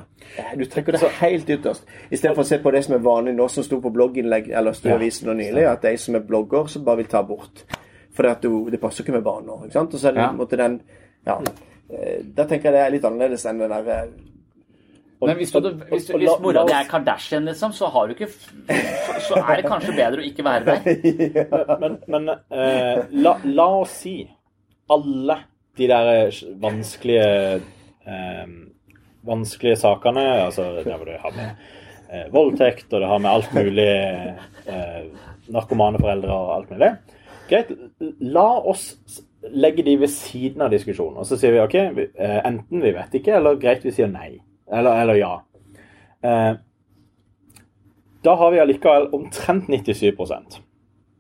Du 0.59 0.65
trekker 0.65 0.91
det 0.91 1.11
helt 1.21 1.49
ytterst. 1.49 1.85
Istedenfor 2.11 2.43
å 2.43 2.45
se 2.49 2.57
på 2.59 2.71
det 2.75 2.83
som 2.85 2.95
er 2.97 3.03
vanlig 3.05 3.35
nå, 3.35 3.47
som 3.49 3.63
sto 3.63 3.79
på 3.81 3.91
blogginnlegg 3.95 4.49
eller 4.51 4.73
sto 4.75 4.89
i 4.89 4.91
avisen 4.97 5.27
nå 5.29 5.33
nylig, 5.39 5.63
at 5.71 5.81
de 5.81 5.95
som 5.97 6.15
er 6.15 6.19
blogger, 6.27 6.67
som 6.67 6.83
bare 6.83 6.97
vil 6.97 7.05
ta 7.07 7.21
bort. 7.23 7.63
For 8.15 8.23
det, 8.23 8.41
det 8.71 8.79
passer 8.81 9.03
ikke 9.03 9.13
med 9.15 9.23
barn 9.23 9.45
nå. 9.47 9.61
ikke 9.65 9.73
sant? 9.79 9.93
Og 9.93 9.99
så 9.99 10.07
er 10.09 10.11
det 10.13 10.21
Ja. 10.21 10.27
på 10.27 10.33
en 10.33 10.37
måte 10.43 10.57
den 10.57 10.81
Ja. 11.25 11.39
Eh, 11.89 12.23
Da 12.35 12.43
tenker 12.45 12.71
jeg 12.71 12.73
det 12.73 12.81
er 12.81 12.89
litt 12.91 13.03
annerledes 13.05 13.45
enn 13.45 13.59
den 13.59 13.69
der 13.69 13.87
eh, 13.87 14.07
Men 15.21 15.35
hvis, 15.37 15.51
du, 15.51 15.69
hvis, 15.89 16.09
hvis 16.09 16.39
mora 16.41 16.65
di 16.67 16.73
er 16.73 16.83
Kardashian, 16.89 17.45
liksom, 17.45 17.71
så 17.71 17.87
har 17.87 18.07
du 18.07 18.13
ikke 18.13 18.27
så, 18.27 19.19
så 19.19 19.35
er 19.49 19.55
det 19.61 19.65
kanskje 19.65 19.95
bedre 19.95 20.19
å 20.21 20.25
ikke 20.27 20.43
være 20.43 20.65
der. 20.65 21.77
Men, 21.81 21.97
men 22.07 22.29
eh, 22.51 23.05
la, 23.11 23.37
la 23.45 23.67
oss 23.79 23.95
si 24.03 24.17
alle 24.89 25.37
de 25.77 25.87
der 25.91 26.11
eh, 26.13 26.41
vanskelige 26.61 27.29
eh, 28.07 28.55
vanskelige 29.25 29.79
sakene, 29.81 30.25
altså 30.45 30.63
der 30.85 30.97
hvor 30.97 31.05
det 31.05 31.19
har 31.21 31.33
med 31.35 31.49
eh, 32.11 32.33
voldtekt, 32.33 32.93
og 32.93 33.01
det 33.01 33.07
har 33.09 33.17
med 33.17 33.29
alt 33.29 33.53
mulig 33.53 33.89
eh, 34.67 35.05
narkomane 35.47 35.99
foreldre 35.99 36.33
og 36.33 36.55
alt 36.55 36.71
mulig. 36.71 36.91
Greit, 37.49 37.71
la 38.21 38.47
oss 38.65 38.93
legge 39.53 39.83
de 39.85 39.97
ved 40.01 40.09
siden 40.09 40.63
av 40.65 40.71
diskusjonen, 40.73 41.19
og 41.21 41.27
så 41.29 41.37
sier 41.37 41.53
vi 41.53 41.61
OK, 41.61 41.75
vi, 41.97 42.07
eh, 42.17 42.39
enten 42.47 42.81
vi 42.81 42.93
vet 42.95 43.19
ikke, 43.19 43.35
eller 43.39 43.59
greit, 43.61 43.85
vi 43.85 43.93
sier 43.93 44.09
nei. 44.09 44.37
Eller, 44.71 45.03
eller 45.03 45.19
ja. 45.19 45.33
Eh, 46.25 46.53
da 48.25 48.33
har 48.39 48.51
vi 48.51 48.61
allikevel 48.63 49.11
omtrent 49.13 49.69
97 49.69 50.61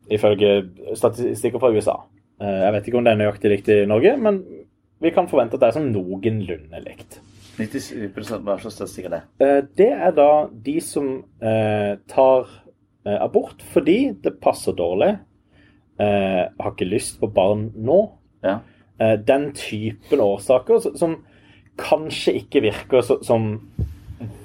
ifølge 0.09 0.51
statistikker 0.97 1.61
fra 1.61 1.69
USA. 1.73 1.99
Eh, 2.41 2.61
Jeg 2.65 2.73
vet 2.73 2.87
ikke 2.89 2.97
om 2.99 3.03
det 3.05 3.13
er 3.13 3.21
nøyaktig 3.23 3.49
likt 3.51 3.69
i 3.71 3.85
Norge, 3.87 4.17
men 4.17 4.41
vi 5.01 5.11
kan 5.15 5.27
forvente 5.27 5.55
at 5.55 5.61
det 5.63 5.69
er 5.69 5.77
sånn 5.79 5.91
noenlunde 5.93 6.81
likt. 6.85 7.19
97 7.55 8.11
Hva 8.43 8.57
slags 8.59 8.75
statistikk 8.75 9.05
er 9.07 9.13
det? 9.15 9.21
Eh, 9.39 9.61
Det 9.77 9.91
er 9.91 10.11
da 10.11 10.47
de 10.51 10.79
som 10.83 11.23
eh, 11.41 11.95
tar 12.11 12.47
abort 13.05 13.61
fordi 13.71 14.15
det 14.23 14.39
passer 14.41 14.73
dårlig, 14.73 15.11
har 15.99 16.71
ikke 16.71 16.87
lyst 16.89 17.19
på 17.21 17.27
barn 17.31 17.67
nå. 17.77 17.99
Ja. 18.43 18.55
Den 19.15 19.51
typen 19.53 20.19
årsaker 20.19 20.79
som- 20.97 21.23
kanskje 21.77 22.33
ikke 22.41 22.61
virker 22.63 23.01
som 23.23 23.61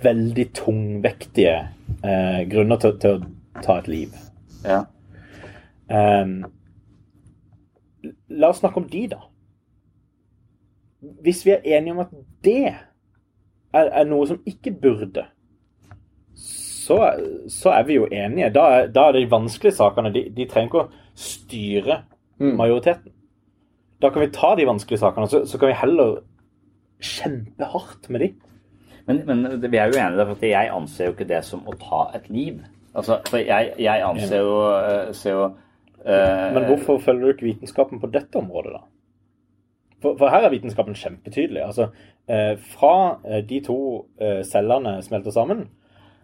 veldig 0.03 0.53
tungvektige 0.53 1.69
grunner 2.53 2.77
til, 2.77 2.99
til 2.99 3.11
å 3.17 3.63
ta 3.63 3.79
et 3.79 3.89
liv. 3.89 4.13
ja. 4.65 4.85
Ehm, 5.91 6.45
la 8.29 8.51
oss 8.51 8.63
snakke 8.63 8.81
om 8.81 8.89
de, 8.91 9.05
da. 9.13 9.21
Hvis 11.25 11.45
vi 11.47 11.55
er 11.55 11.67
enige 11.79 11.95
om 11.97 12.03
at 12.05 12.15
det 12.45 12.65
er, 12.71 12.81
er 13.73 14.09
noe 14.09 14.27
som 14.29 14.41
ikke 14.49 14.73
burde, 14.83 15.25
så 16.35 16.99
så, 17.49 17.71
er 17.71 17.83
vi 17.87 17.95
jo 17.95 18.09
enige. 18.11 18.51
Da 18.55 18.67
er, 18.81 18.87
da 18.91 19.09
er 19.09 19.13
de 19.13 19.31
vanskelige 19.31 19.77
sakene 19.77 20.11
De, 20.15 20.25
de 20.37 20.47
trenger 20.51 20.69
ikke 20.69 20.81
å 20.83 20.91
styre 21.15 22.03
majoriteten. 22.41 23.13
Da 24.01 24.11
kan 24.11 24.25
vi 24.25 24.33
ta 24.33 24.55
de 24.57 24.67
vanskelige 24.67 25.03
sakene, 25.03 25.29
så, 25.29 25.45
så 25.47 25.59
kan 25.61 25.71
vi 25.71 25.77
heller 25.77 26.21
kjempe 27.05 27.69
hardt 27.73 28.09
med 28.11 28.25
de. 28.25 28.31
Men, 29.07 29.23
men 29.27 29.71
vi 29.71 29.77
er 29.77 29.91
jo 29.91 30.01
enige, 30.01 30.27
for 30.35 30.47
jeg 30.47 30.73
anser 30.73 31.09
jo 31.09 31.15
ikke 31.15 31.29
det 31.29 31.43
som 31.45 31.67
å 31.69 31.77
ta 31.81 32.07
et 32.17 32.29
liv. 32.33 32.61
Altså, 32.95 33.21
for 33.29 33.43
jeg, 33.43 33.75
jeg 33.79 34.05
anser 34.07 34.43
jo, 34.43 34.55
eh, 34.75 35.13
ser 35.17 35.37
jo 35.37 35.45
Men 36.05 36.65
hvorfor 36.65 36.99
følger 37.05 37.27
du 37.27 37.35
ikke 37.35 37.49
vitenskapen 37.51 38.01
på 38.01 38.09
dette 38.13 38.41
området, 38.41 38.73
da? 38.79 38.85
For, 40.01 40.17
for 40.17 40.33
her 40.33 40.47
er 40.47 40.53
vitenskapen 40.55 40.97
kjempetydelig. 40.97 41.61
Altså, 41.67 41.91
eh, 42.29 42.55
fra 42.73 43.21
eh, 43.29 43.43
de 43.45 43.61
to 43.65 43.79
eh, 44.21 44.41
cellene 44.49 44.97
smelter 45.05 45.35
sammen, 45.35 45.67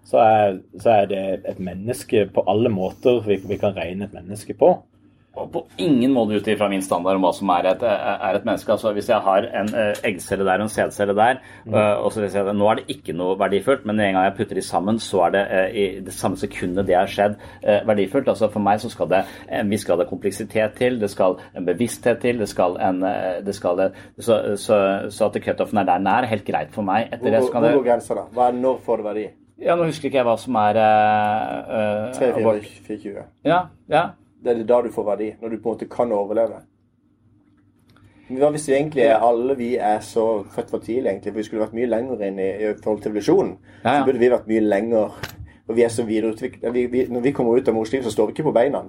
så 0.06 0.22
er, 0.22 0.58
så 0.80 0.90
er 1.02 1.08
det 1.10 1.22
et 1.50 1.58
menneske 1.60 2.28
på 2.32 2.44
alle 2.48 2.70
måter 2.72 3.20
vi, 3.26 3.40
vi 3.48 3.58
kan 3.60 3.76
regne 3.76 4.06
et 4.06 4.14
menneske 4.16 4.54
på. 4.56 4.70
Og 5.36 5.50
på 5.52 5.62
ingen 5.82 6.14
måte 6.14 6.38
ut 6.38 6.48
ifra 6.48 6.68
min 6.72 6.84
standard 6.84 7.18
om 7.18 7.26
hva 7.26 7.32
som 7.36 7.50
er 7.52 7.68
et, 7.72 7.82
er 7.84 8.38
et 8.38 8.46
menneske. 8.46 8.72
Altså 8.72 8.92
Hvis 8.96 9.10
jeg 9.10 9.20
har 9.24 9.48
en 9.60 9.68
eh, 9.76 10.00
eggcelle 10.08 10.46
der 10.48 10.62
og 10.62 10.68
en 10.68 10.72
sædcelle 10.72 11.16
der, 11.16 11.42
mm. 11.66 11.74
og 11.76 12.10
så 12.12 12.20
vil 12.20 12.26
jeg 12.28 12.34
si 12.36 12.40
at 12.40 12.56
nå 12.56 12.70
er 12.70 12.80
det 12.80 12.96
ikke 12.96 13.16
noe 13.16 13.36
verdifullt, 13.40 13.84
men 13.88 14.00
en 14.00 14.16
gang 14.16 14.28
jeg 14.28 14.36
putter 14.38 14.60
de 14.60 14.64
sammen, 14.64 15.00
så 15.02 15.26
er 15.26 15.36
det 15.36 15.44
eh, 15.58 15.68
i 15.76 15.86
det 16.06 16.14
samme 16.16 16.40
sekundet 16.40 16.88
det 16.88 16.96
har 16.96 17.10
skjedd, 17.10 17.36
eh, 17.62 17.82
verdifullt. 17.88 18.32
Altså 18.32 18.48
For 18.52 18.64
meg 18.64 18.80
så 18.80 18.90
skal 18.92 19.12
det 19.12 19.22
en 19.60 19.72
viss 19.72 19.84
grad 19.88 20.02
av 20.04 20.10
kompleksitet 20.10 20.78
til, 20.80 21.00
det 21.00 21.12
skal 21.12 21.38
en 21.56 21.68
bevissthet 21.68 22.22
til, 22.24 22.40
det 22.40 22.48
skal 22.52 22.78
en 22.80 23.02
eh, 23.06 23.40
det 23.46 23.54
skal, 23.56 23.88
så, 24.18 24.40
så, 24.56 24.78
så 25.12 25.28
at 25.28 25.42
cutoffen 25.44 25.82
er 25.82 25.90
der 25.90 26.02
nær, 26.02 26.24
er 26.24 26.32
helt 26.32 26.46
greit 26.48 26.72
for 26.74 26.86
meg. 26.86 27.10
Etter 27.12 27.34
det 27.34 27.44
så 27.44 27.52
kan 27.52 27.66
hvor 27.66 27.82
går 27.82 27.90
grensa, 27.90 28.16
da? 28.16 28.30
Hva 28.32 28.48
er, 28.50 28.62
når 28.62 28.80
får 28.86 29.02
det 29.02 29.06
verdi? 29.10 29.26
Ja, 29.62 29.76
Nå 29.76 29.88
husker 29.88 30.10
ikke 30.10 30.20
jeg 30.20 30.28
hva 30.28 30.36
som 30.40 30.56
er 30.60 30.78
eh, 30.82 31.74
eh, 31.78 32.14
3, 32.16 32.30
4, 32.36 32.40
abort. 32.42 32.70
4, 32.88 32.98
20. 33.04 33.26
Ja, 33.48 33.60
ja. 33.92 34.02
Det 34.46 34.54
er 34.54 34.64
da 34.68 34.80
du 34.84 34.92
får 34.94 35.06
verdi. 35.10 35.28
Når 35.40 35.52
du 35.52 35.58
på 35.58 35.70
en 35.70 35.74
måte 35.74 35.88
kan 35.90 36.12
overleve. 36.14 36.62
Men 38.28 38.40
Hva 38.42 38.50
hvis 38.54 38.66
vi 38.68 38.74
egentlig 38.74 39.04
er 39.06 39.22
alle 39.22 39.54
vi 39.58 39.68
er 39.76 40.00
så 40.02 40.26
født 40.54 40.70
for 40.70 40.82
tidlig, 40.82 41.10
egentlig? 41.10 41.32
For 41.32 41.40
vi 41.40 41.46
skulle 41.46 41.62
vært 41.62 41.76
mye 41.78 41.90
lenger 41.90 42.24
inn 42.26 42.40
i, 42.42 42.48
i 42.62 42.72
forhold 42.82 43.02
til 43.02 43.12
evolusjonen. 43.12 43.52
Ja, 43.84 43.90
ja. 43.90 44.00
Så 44.00 44.08
burde 44.08 44.22
vi 44.22 44.30
vært 44.32 44.48
mye 44.50 44.64
lenger 44.66 45.32
Og 45.66 45.74
vi 45.74 45.82
er 45.82 45.90
så 45.90 46.04
videreutviklet. 46.06 46.74
Vi, 46.74 46.84
vi, 46.86 47.06
når 47.10 47.24
vi 47.24 47.32
kommer 47.34 47.58
ut 47.58 47.68
av 47.68 47.74
mors 47.74 47.90
liv, 47.90 48.04
så 48.06 48.10
står 48.14 48.28
vi 48.28 48.36
ikke 48.36 48.44
på 48.46 48.52
beina. 48.54 48.84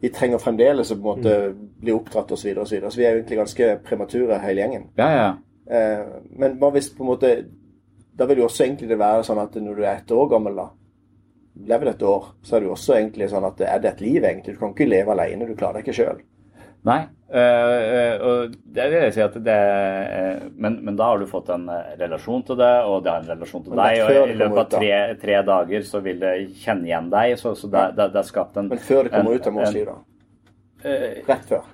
Vi 0.00 0.08
trenger 0.08 0.40
fremdeles 0.40 0.92
å 0.92 0.96
på 0.96 1.02
en 1.02 1.08
måte 1.10 1.34
bli 1.82 1.92
oppdratt 1.92 2.32
osv. 2.32 2.40
Så, 2.40 2.48
videre, 2.48 2.62
og 2.62 2.68
så, 2.68 2.74
videre. 2.74 2.92
så 2.92 3.00
vi 3.00 3.04
er 3.04 3.18
egentlig 3.18 3.38
ganske 3.42 3.68
premature 3.84 4.38
hele 4.40 4.64
gjengen. 4.64 4.88
ja, 4.96 5.10
ja. 5.12 5.28
Eh, 5.66 6.04
men 6.38 6.60
hva 6.60 6.70
hvis 6.70 6.92
på 6.94 7.02
en 7.02 7.08
måte 7.08 7.30
Da 8.14 8.28
vil 8.30 8.38
jo 8.38 8.44
også 8.46 8.62
egentlig 8.62 8.86
det 8.86 9.00
være 9.00 9.24
sånn 9.26 9.40
at 9.42 9.56
når 9.58 9.74
du 9.74 9.80
er 9.82 9.96
ett 9.96 10.12
år 10.14 10.28
gammel, 10.30 10.54
da 10.54 10.68
lever 11.66 11.88
et 11.94 12.02
år, 12.02 12.32
så 12.44 12.56
er 12.56 12.60
det 12.60 12.68
jo 12.68 12.74
også 12.76 12.96
egentlig 12.98 13.28
sånn 13.32 13.46
at 13.48 13.60
er 13.64 13.78
det 13.82 13.92
et 13.94 14.00
liv, 14.04 14.24
egentlig? 14.24 14.54
Du 14.54 14.60
kan 14.60 14.74
ikke 14.74 14.88
leve 14.88 15.12
alene, 15.14 15.46
du 15.48 15.54
klarer 15.56 15.80
deg 15.80 15.86
ikke 15.86 15.96
sjøl. 16.00 16.20
Nei. 16.86 17.00
øh, 17.34 17.84
øh, 17.98 18.26
og 18.28 18.52
det 18.76 18.84
vil 18.92 19.00
jeg 19.02 19.14
si 19.16 19.22
at 19.24 19.34
det 19.42 19.54
øh, 19.56 20.42
men, 20.54 20.76
men 20.86 20.98
da 20.98 21.08
har 21.10 21.18
du 21.18 21.26
fått 21.26 21.48
en 21.50 21.64
relasjon 21.98 22.44
til 22.46 22.60
det, 22.60 22.72
og 22.86 23.00
det 23.02 23.10
har 23.10 23.24
en 23.24 23.32
relasjon 23.32 23.64
til 23.64 23.74
deg. 23.74 24.02
Og 24.04 24.30
i 24.30 24.36
løpet 24.38 24.60
av 24.60 24.68
tre, 24.76 25.00
tre 25.24 25.40
dager 25.48 25.88
så 25.88 26.02
vil 26.04 26.20
det 26.22 26.34
kjenne 26.62 26.86
igjen 26.86 27.08
deg. 27.10 27.34
Så, 27.40 27.56
så 27.58 27.70
det, 27.72 27.86
det, 27.96 28.10
det 28.14 28.22
er 28.22 28.28
skapt 28.28 28.60
en 28.62 28.70
Men 28.70 28.78
før 28.78 29.08
det 29.08 29.16
kommer 29.16 29.32
en- 29.34 29.40
ut 29.40 29.50
av 29.50 29.56
mors 29.58 29.74
liv, 29.74 29.90
da. 29.90 29.98
Rett 31.26 31.48
før. 31.50 31.64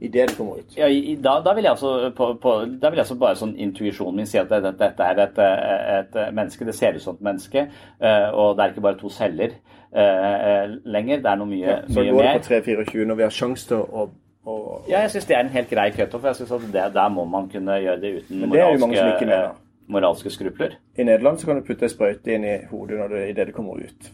Idet 0.00 0.28
det 0.30 0.36
kommer 0.36 0.58
ut. 0.58 0.76
ja, 0.78 0.86
i- 0.88 1.14
da, 1.22 1.40
da 1.44 1.52
vil 1.54 1.62
jeg 1.64 1.70
altså 1.70 2.10
på, 2.16 2.34
på, 2.40 2.50
da 2.80 2.88
vil 2.90 2.96
jeg 2.96 3.04
altså 3.04 3.18
bare 3.20 3.36
sånn 3.36 3.54
intuisjonen 3.56 4.16
min 4.16 4.26
si 4.26 4.38
at 4.38 4.48
dette, 4.48 4.72
dette 4.78 5.02
er 5.02 5.18
et, 5.26 5.38
et 5.38 6.34
menneske. 6.34 6.64
Det 6.64 6.74
ser 6.74 6.94
ut 6.96 7.02
som 7.02 7.14
et 7.14 7.20
menneske, 7.20 7.66
øh, 8.02 8.28
og 8.34 8.56
det 8.56 8.64
er 8.64 8.68
ikke 8.72 8.80
bare 8.80 8.98
to 8.98 9.08
celler 9.10 9.50
øh, 9.96 10.76
lenger. 10.84 11.16
Det 11.16 11.26
er 11.26 11.36
noe 11.36 11.46
mye, 11.46 11.82
Så 11.88 12.00
mye 12.00 12.10
går 12.12 12.22
det 12.22 12.30
mer. 12.32 12.38
på 12.38 12.90
3-24 12.94 13.04
når 13.06 13.14
vi 13.14 13.22
har 13.22 13.30
sjanse 13.30 13.66
til 13.68 13.76
å, 13.76 14.08
og... 14.46 14.84
Ja, 14.88 15.00
jeg 15.04 15.10
syns 15.10 15.26
det 15.26 15.36
er 15.36 15.40
en 15.44 15.52
helt 15.52 15.68
grei 15.70 15.90
cutoff. 15.92 16.24
Jeg 16.24 16.36
synes 16.36 16.50
at 16.52 16.60
det, 16.72 16.94
Der 16.94 17.08
må 17.08 17.24
man 17.24 17.48
kunne 17.52 17.76
gjøre 17.82 18.00
det 18.00 18.14
uten 18.22 18.40
det 18.40 18.48
moralske, 18.48 18.86
mener. 19.20 19.44
eh, 19.44 19.50
moralske 19.88 20.30
skrupler. 20.30 20.78
I 20.96 21.04
Nederland 21.04 21.38
så 21.38 21.46
kan 21.46 21.56
du 21.60 21.66
putte 21.66 21.84
ei 21.84 21.88
sprøyte 21.92 22.32
inn 22.34 22.44
i 22.44 22.56
hodet 22.70 22.98
når 22.98 23.08
det, 23.08 23.28
i 23.28 23.32
det 23.32 23.52
kommer 23.54 23.74
ut. 23.84 24.10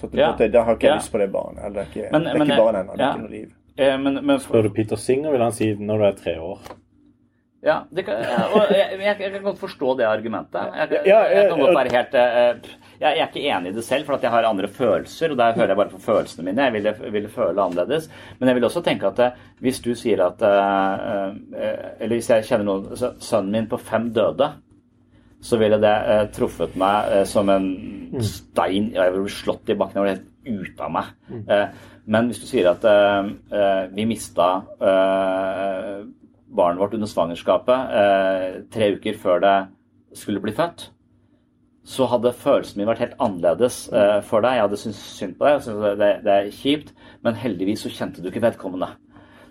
Så 0.00 0.06
en 0.12 0.18
Ja. 0.18 0.32
Da 0.48 0.62
har 0.62 0.74
ikke 0.76 0.86
jeg 0.86 0.90
Ja. 0.90 0.96
lyst 0.96 1.12
på 1.12 1.18
det 1.18 1.32
barnet. 1.32 1.64
Eller 1.64 1.82
det 1.82 1.82
er 1.82 1.90
ikke, 2.02 2.08
Men- 2.12 2.22
det 2.22 2.30
er 2.34 2.38
men 2.38 2.46
ikke 2.50 2.56
barn 2.62 2.74
ennå. 2.76 2.92
Det 2.92 3.00
er 3.00 3.04
ja. 3.04 3.12
ikke 3.14 3.22
noe 3.22 3.30
liv. 3.30 3.50
Eh, 3.78 3.98
Men, 3.98 4.20
men 4.26 4.40
Spør 4.40 4.68
du 4.68 4.70
Peter 4.76 4.96
Singer, 5.00 5.32
vil 5.32 5.42
han 5.44 5.52
si 5.56 5.72
når 5.78 5.98
du 5.98 6.04
er 6.10 6.16
tre 6.18 6.38
år. 6.40 6.58
Ja, 7.62 7.84
det 7.94 8.02
kan, 8.08 8.18
og 8.56 8.72
jeg, 8.74 8.96
jeg, 8.98 9.16
jeg 9.22 9.30
kan 9.36 9.44
godt 9.44 9.60
forstå 9.60 9.92
det 10.00 10.06
argumentet. 10.08 10.72
Jeg, 10.74 11.02
jeg, 11.06 11.44
kan 11.46 11.60
godt 11.60 11.76
være 11.76 11.92
helt 11.94 12.16
eh, 12.18 12.72
jeg, 12.98 13.04
jeg 13.04 13.22
er 13.22 13.28
ikke 13.28 13.44
enig 13.54 13.70
i 13.70 13.76
det 13.76 13.84
selv, 13.86 14.08
for 14.08 14.16
at 14.16 14.24
jeg 14.26 14.32
har 14.34 14.48
andre 14.48 14.66
følelser. 14.68 15.30
og 15.30 15.38
Der 15.38 15.54
hører 15.54 15.70
jeg 15.70 15.78
bare 15.78 15.92
på 15.92 16.00
følelsene 16.02 16.44
mine. 16.48 16.64
Jeg 16.66 16.72
ville, 16.74 16.94
ville 17.14 17.30
føle 17.30 17.62
annerledes. 17.62 18.08
Men 18.40 18.50
jeg 18.50 18.58
vil 18.58 18.66
også 18.66 18.82
tenke 18.82 19.06
at 19.12 19.22
eh, 19.22 19.38
hvis 19.62 19.78
du 19.84 19.92
sier 19.94 20.24
at 20.26 20.42
eh, 20.42 21.38
eh, 21.54 21.86
Eller 22.00 22.16
hvis 22.18 22.30
jeg 22.34 22.48
kjenner 22.50 22.66
noen 22.66 22.98
Sønnen 23.22 23.54
min 23.54 23.70
på 23.70 23.78
fem 23.78 24.10
døde, 24.14 24.50
så 25.42 25.58
ville 25.62 25.78
det 25.82 25.94
eh, 26.16 26.26
truffet 26.34 26.74
meg 26.78 27.14
eh, 27.14 27.24
som 27.30 27.46
en 27.50 27.70
stein. 28.26 28.90
Jeg 28.94 29.14
ville 29.14 29.22
blitt 29.28 29.38
slått 29.38 29.70
i 29.70 29.78
bakken. 29.78 30.02
Jeg 30.02 30.02
ble 30.02 30.16
helt 30.18 30.66
ute 30.66 30.82
av 30.82 30.94
meg. 30.98 31.14
Men 32.06 32.26
hvis 32.28 32.40
du 32.42 32.48
sier 32.48 32.70
at 32.72 32.84
eh, 32.88 33.28
eh, 33.54 33.84
vi 33.94 34.06
mista 34.10 34.48
eh, 34.82 36.02
barnet 36.52 36.80
vårt 36.82 36.96
under 36.96 37.10
svangerskapet 37.10 37.94
eh, 38.00 38.48
tre 38.72 38.90
uker 38.96 39.20
før 39.20 39.42
det 39.44 39.54
skulle 40.18 40.42
bli 40.42 40.54
født, 40.56 40.88
så 41.82 42.06
hadde 42.10 42.34
følelsen 42.38 42.78
min 42.78 42.90
vært 42.90 43.02
helt 43.02 43.22
annerledes 43.22 43.84
eh, 43.90 44.18
for 44.26 44.44
deg. 44.44 44.58
Jeg 44.58 44.66
hadde 44.66 44.80
syntes 44.82 45.04
synd 45.16 45.38
på 45.38 45.46
deg, 45.46 45.56
jeg 45.56 45.64
syntes 45.66 45.98
det, 46.02 46.10
det 46.26 46.34
er 46.34 46.52
kjipt, 46.58 46.92
men 47.26 47.38
heldigvis 47.38 47.86
så 47.86 47.94
kjente 47.94 48.22
du 48.22 48.30
ikke 48.30 48.44
vedkommende. 48.44 48.92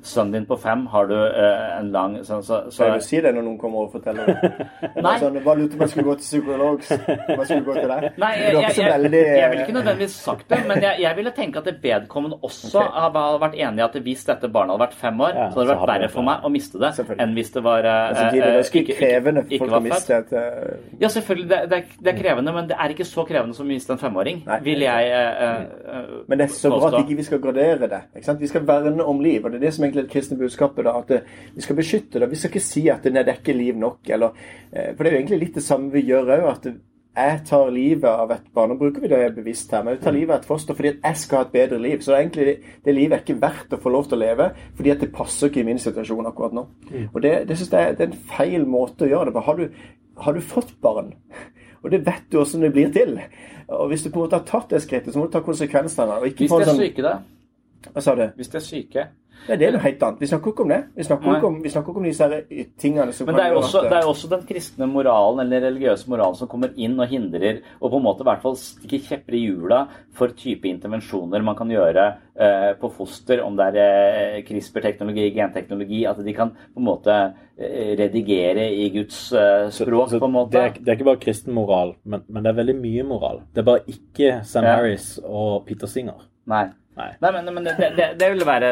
Sønnen 0.04 0.34
din 0.34 0.46
på 0.50 0.58
fem 0.58 0.86
har 0.92 1.08
du 1.10 1.16
eh, 1.16 1.80
en 1.80 1.92
lang 1.94 2.18
så, 2.26 2.40
så, 2.42 2.64
så, 2.70 2.72
Skal 2.74 2.96
du 2.98 3.06
si 3.06 3.20
det 3.22 3.34
når 3.36 3.46
noen 3.46 3.58
kommer 3.62 3.86
og 3.86 3.92
forteller 3.94 4.32
det? 4.32 4.52
Nei. 5.06 5.16
Sånn, 5.22 5.38
bare 5.46 5.60
lurte 5.62 5.78
på 5.78 5.82
om 5.82 5.86
jeg 5.86 5.94
skulle 5.94 6.08
gå 6.08 6.16
til 6.20 6.28
psykolog. 6.28 6.88
Hva 6.88 7.46
skulle 7.46 7.66
gå 7.68 7.76
til 7.78 7.92
deg. 7.92 8.08
Nei, 8.22 8.32
jeg, 8.40 8.56
jeg, 8.56 8.78
jeg, 8.82 8.92
veldig 8.96 9.22
jeg 9.22 9.52
ville 9.54 9.66
ikke 9.68 9.78
nødvendigvis 9.78 10.18
sagt 10.26 10.48
det, 10.50 10.62
men 10.70 10.82
jeg, 10.84 11.02
jeg 11.06 11.20
ville 11.20 11.34
tenke 11.38 11.62
at 11.62 11.70
det 11.70 11.76
vedkommende 11.84 12.40
også 12.42 12.72
okay. 12.82 13.04
hadde 13.06 13.26
vært 13.46 13.58
enig 13.62 13.84
i 13.84 13.86
at 13.86 14.00
hvis 14.08 14.26
dette 14.32 14.52
barnet 14.52 14.76
hadde 14.76 14.86
vært 14.88 14.98
fem 15.04 15.22
år, 15.28 15.36
Ja, 15.38 15.48
så 15.52 15.62
hadde 15.62 15.68
det 15.70 15.76
vært 15.76 15.92
verre 15.94 16.12
for 16.16 16.28
meg 16.28 16.48
å 16.48 16.54
miste 16.54 16.82
det 16.82 16.92
enn 17.22 17.36
hvis 17.38 17.54
det 17.56 17.64
var 17.66 17.86
eh, 17.88 18.16
samtidig, 18.18 18.42
det 18.42 18.50
er 18.50 18.58
eh, 18.58 18.66
ikke- 18.66 18.84
ikke- 18.86 18.98
krevende 19.02 19.44
for 19.46 19.58
folk 19.58 19.72
var 19.72 19.80
å 19.80 19.84
født. 19.84 19.94
miste 19.94 20.18
et 20.18 20.34
eh, 20.34 20.98
Ja, 21.02 21.08
selvfølgelig. 21.08 21.50
Det, 21.50 21.60
det, 21.70 21.78
er, 21.78 22.04
det 22.04 22.14
er 22.14 22.18
krevende, 22.22 22.54
men 22.54 22.68
det 22.70 22.78
er 22.80 22.94
ikke 22.96 23.08
så 23.08 23.26
krevende 23.28 23.56
som 23.58 23.66
å 23.66 23.70
miste 23.70 23.94
en 23.96 24.02
femåring. 24.02 24.44
Nei. 24.48 24.60
Vil 24.66 24.86
jeg 24.86 25.12
eh, 25.12 25.44
eh, 25.46 26.12
Men 26.28 26.42
det 26.42 26.48
er 26.48 26.54
så 26.56 26.72
bra 26.74 26.92
at 26.92 27.00
ikke 27.04 27.18
vi 27.22 27.28
skal 27.28 27.42
gradere 27.44 27.90
det. 27.92 28.02
Vi 28.42 28.48
skal 28.50 28.66
verne 28.68 29.04
om 29.04 29.22
liv. 29.24 29.46
og 29.46 29.52
Det 29.52 29.62
er 29.62 29.66
det 29.68 29.74
som 29.76 29.86
egentlig 29.92 30.08
det 30.08 30.14
kristne 30.14 30.38
budskapet. 30.40 30.86
da, 30.86 30.98
at 31.00 31.24
Vi 31.56 31.62
skal 31.62 31.76
beskytte 31.76 32.20
det. 32.20 32.30
Vi 32.32 32.36
skal 32.36 32.50
ikke 32.50 32.64
si 32.64 32.88
at 32.90 33.04
det 33.04 33.26
dekker 33.28 33.54
liv 33.58 33.76
nok. 33.78 34.10
eller, 34.10 34.32
eh, 34.74 34.96
For 34.96 35.04
det 35.04 35.12
er 35.12 35.18
jo 35.18 35.24
egentlig 35.26 35.40
litt 35.40 35.56
det 35.56 35.64
samme 35.64 35.92
vi 35.92 36.02
gjør 36.08 36.32
òg. 36.38 36.50
At 36.52 36.74
jeg 37.16 37.42
tar 37.46 37.72
livet 37.72 38.08
av 38.08 38.32
et 38.32 38.54
barn. 38.54 38.70
Nå 38.72 38.78
bruker 38.80 39.02
vi 39.02 39.10
det 39.12 39.36
bevisst 39.36 39.72
her, 39.72 39.84
men 39.84 39.96
jeg 39.96 40.04
tar 40.04 40.14
livet 40.16 40.32
av 40.32 40.40
et 40.40 40.48
foster 40.48 40.74
fordi 40.78 40.94
at 40.94 41.02
jeg 41.04 41.18
skal 41.18 41.42
ha 41.42 41.44
et 41.44 41.52
bedre 41.52 41.80
liv. 41.84 42.00
Så 42.00 42.16
egentlig 42.16 42.46
det, 42.46 42.58
det 42.86 42.96
livet 42.96 43.18
er 43.18 43.24
ikke 43.26 43.42
verdt 43.42 43.76
å 43.76 43.82
få 43.84 43.92
lov 43.92 44.08
til 44.08 44.18
å 44.18 44.22
leve, 44.22 44.52
fordi 44.78 44.94
at 44.94 45.04
det 45.04 45.12
passer 45.12 45.50
ikke 45.50 45.60
i 45.60 45.68
min 45.68 45.82
situasjon 45.82 46.30
akkurat 46.30 46.56
nå. 46.56 46.68
Og 47.14 47.22
Det, 47.22 47.34
det 47.50 47.58
synes 47.58 47.74
jeg 47.74 47.98
det 47.98 48.06
er 48.08 48.14
en 48.14 48.22
feil 48.38 48.66
måte 48.66 49.04
å 49.06 49.12
gjøre 49.12 49.26
det 49.26 49.34
på. 49.36 49.44
Har 49.50 49.60
du, 49.60 49.68
har 50.24 50.34
du 50.34 50.40
fått 50.54 50.72
barn? 50.82 51.12
Og 51.84 51.92
det 51.92 52.06
vet 52.06 52.28
du 52.30 52.38
hvordan 52.38 52.62
det 52.62 52.74
blir 52.76 52.92
til. 52.94 53.20
Og 53.68 53.88
Hvis 53.90 54.04
du 54.04 54.10
på 54.10 54.22
en 54.22 54.28
måte 54.28 54.38
har 54.40 54.46
tatt 54.48 54.70
det 54.70 54.82
skrittet, 54.84 55.14
så 55.14 55.20
må 55.20 55.28
du 55.28 55.32
ta 55.36 55.42
konsekvensene. 55.44 56.20
og 56.20 56.28
ikke 56.28 56.46
Hvis 56.46 56.52
få 56.54 56.60
de 56.62 56.68
er 56.68 56.72
sånn, 56.72 56.84
syke, 56.86 57.02
da? 57.02 57.18
Hva 57.92 58.04
sa 58.06 58.16
du? 58.16 58.28
Hvis 58.38 58.52
de 58.54 58.58
er 58.60 58.66
syke. 58.66 59.08
Ja, 59.50 59.56
det 59.58 59.66
er 59.68 59.72
noe 59.74 59.82
helt 59.82 60.04
annet. 60.06 60.20
Vi 60.22 60.28
snakker 60.30 60.52
ikke 60.54 60.62
om 60.64 60.70
det. 60.70 60.80
Vi 60.96 61.04
snakker 61.04 61.36
ikke 61.36 61.48
om, 61.48 61.56
vi 61.64 61.70
snakker 61.74 61.92
ikke 61.92 61.98
om 61.98 62.06
disse 62.06 62.28
tingene 62.80 63.14
som 63.14 63.26
Men 63.28 63.36
det 63.36 63.44
er, 63.46 63.54
jo 63.56 63.60
også, 63.62 63.80
at- 63.82 63.90
det 63.90 63.98
er 63.98 64.02
jo 64.06 64.12
også 64.14 64.30
den 64.30 64.44
kristne 64.48 64.88
moralen 64.88 65.40
eller 65.46 65.62
religiøse 65.66 66.10
moralen 66.10 66.36
som 66.38 66.48
kommer 66.48 66.70
inn 66.78 67.00
og 67.00 67.08
hindrer, 67.10 67.62
og 67.82 67.92
på 67.92 67.98
en 67.98 68.04
måte 68.06 68.22
i 68.22 68.28
hvert 68.30 68.42
fall 68.44 68.56
stikker 68.56 69.00
kjepper 69.08 69.34
i 69.34 69.42
hjula 69.48 69.80
for 70.14 70.28
type 70.38 70.70
intervensjoner 70.70 71.42
man 71.44 71.56
kan 71.56 71.68
gjøre 71.74 72.06
eh, 72.38 72.74
på 72.80 72.92
foster, 72.94 73.42
om 73.44 73.56
det 73.58 73.70
er 73.74 73.80
eh, 74.38 74.44
CRISPR-teknologi, 74.48 75.32
genteknologi, 75.36 76.04
at 76.06 76.22
de 76.24 76.34
kan 76.38 76.52
på 76.52 76.78
en 76.80 76.86
måte 76.86 77.16
eh, 77.58 77.96
redigere 77.98 78.68
i 78.72 78.90
Guds 78.94 79.32
eh, 79.34 79.70
språk, 79.74 80.10
Så 80.10 80.20
på 80.20 80.26
en 80.30 80.32
måte. 80.38 80.52
Det, 80.54 80.62
er, 80.62 80.78
det 80.84 80.88
er 80.94 81.00
ikke 81.00 81.10
bare 81.12 81.24
kristen 81.24 81.54
moral, 81.58 81.96
men, 82.06 82.22
men 82.30 82.44
det 82.46 82.54
er 82.54 82.60
veldig 82.62 82.78
mye 82.80 83.04
moral. 83.10 83.42
Det 83.54 83.64
er 83.66 83.68
bare 83.74 83.84
ikke 83.90 84.44
Sam 84.46 84.64
Ja. 84.70 84.76
Harris 84.78 85.16
og 85.24 85.66
Peter 85.66 85.88
Singer. 85.88 86.28
Nei. 86.46 86.68
Nei. 86.92 87.08
Nei, 87.24 87.30
men, 87.32 87.48
men 87.56 87.64
det, 87.64 87.74
det, 87.96 88.08
det 88.20 88.28
vil 88.34 88.44
være 88.44 88.70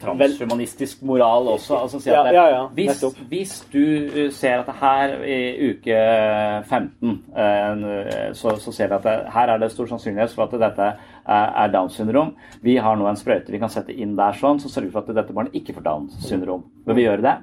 transhumanistisk 0.00 1.04
moral 1.06 1.52
også. 1.52 1.76
Altså 1.84 2.00
si 2.02 2.10
at 2.10 2.16
Ja, 2.16 2.22
det, 2.26 2.32
ja, 2.34 2.46
ja, 2.50 2.64
hvis, 2.74 2.88
nettopp. 2.90 3.20
hvis 3.30 3.52
du 3.70 3.84
uh, 4.10 4.24
ser 4.34 4.58
at 4.58 4.66
det 4.66 4.74
her 4.80 5.14
i 5.22 5.38
uke 5.70 6.00
15, 6.66 7.14
eh, 7.44 7.84
så, 8.34 8.56
så 8.58 8.74
ser 8.74 8.90
vi 8.90 8.98
at 8.98 9.06
det, 9.06 9.14
her 9.36 9.54
er 9.54 9.62
det 9.62 9.70
stor 9.70 9.86
sannsynlighet 9.92 10.34
for 10.34 10.48
at 10.48 10.58
dette 10.66 10.90
er, 11.30 11.70
Downs 11.70 11.94
syndrom. 11.94 12.34
Vi 12.66 12.74
har 12.82 12.98
nå 12.98 13.06
en 13.06 13.20
sprøyte 13.20 13.54
vi 13.54 13.62
kan 13.62 13.70
sette 13.70 13.94
inn 13.94 14.16
der 14.18 14.34
sånn, 14.40 14.58
så 14.58 14.68
sørger 14.72 14.90
vi 14.90 14.96
for 14.96 15.06
at 15.06 15.22
dette 15.22 15.36
barnet 15.36 15.54
ikke 15.54 15.78
får 15.78 15.86
Downs 15.86 16.18
syndrom. 16.26 16.66
Vil 16.90 16.98
vi 16.98 17.06
gjøre 17.06 17.22
det? 17.28 17.36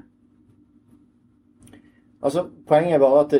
Altså, 2.20 2.50
Poenget 2.68 2.98
er 2.98 3.04
bare 3.06 3.24
at 3.24 3.40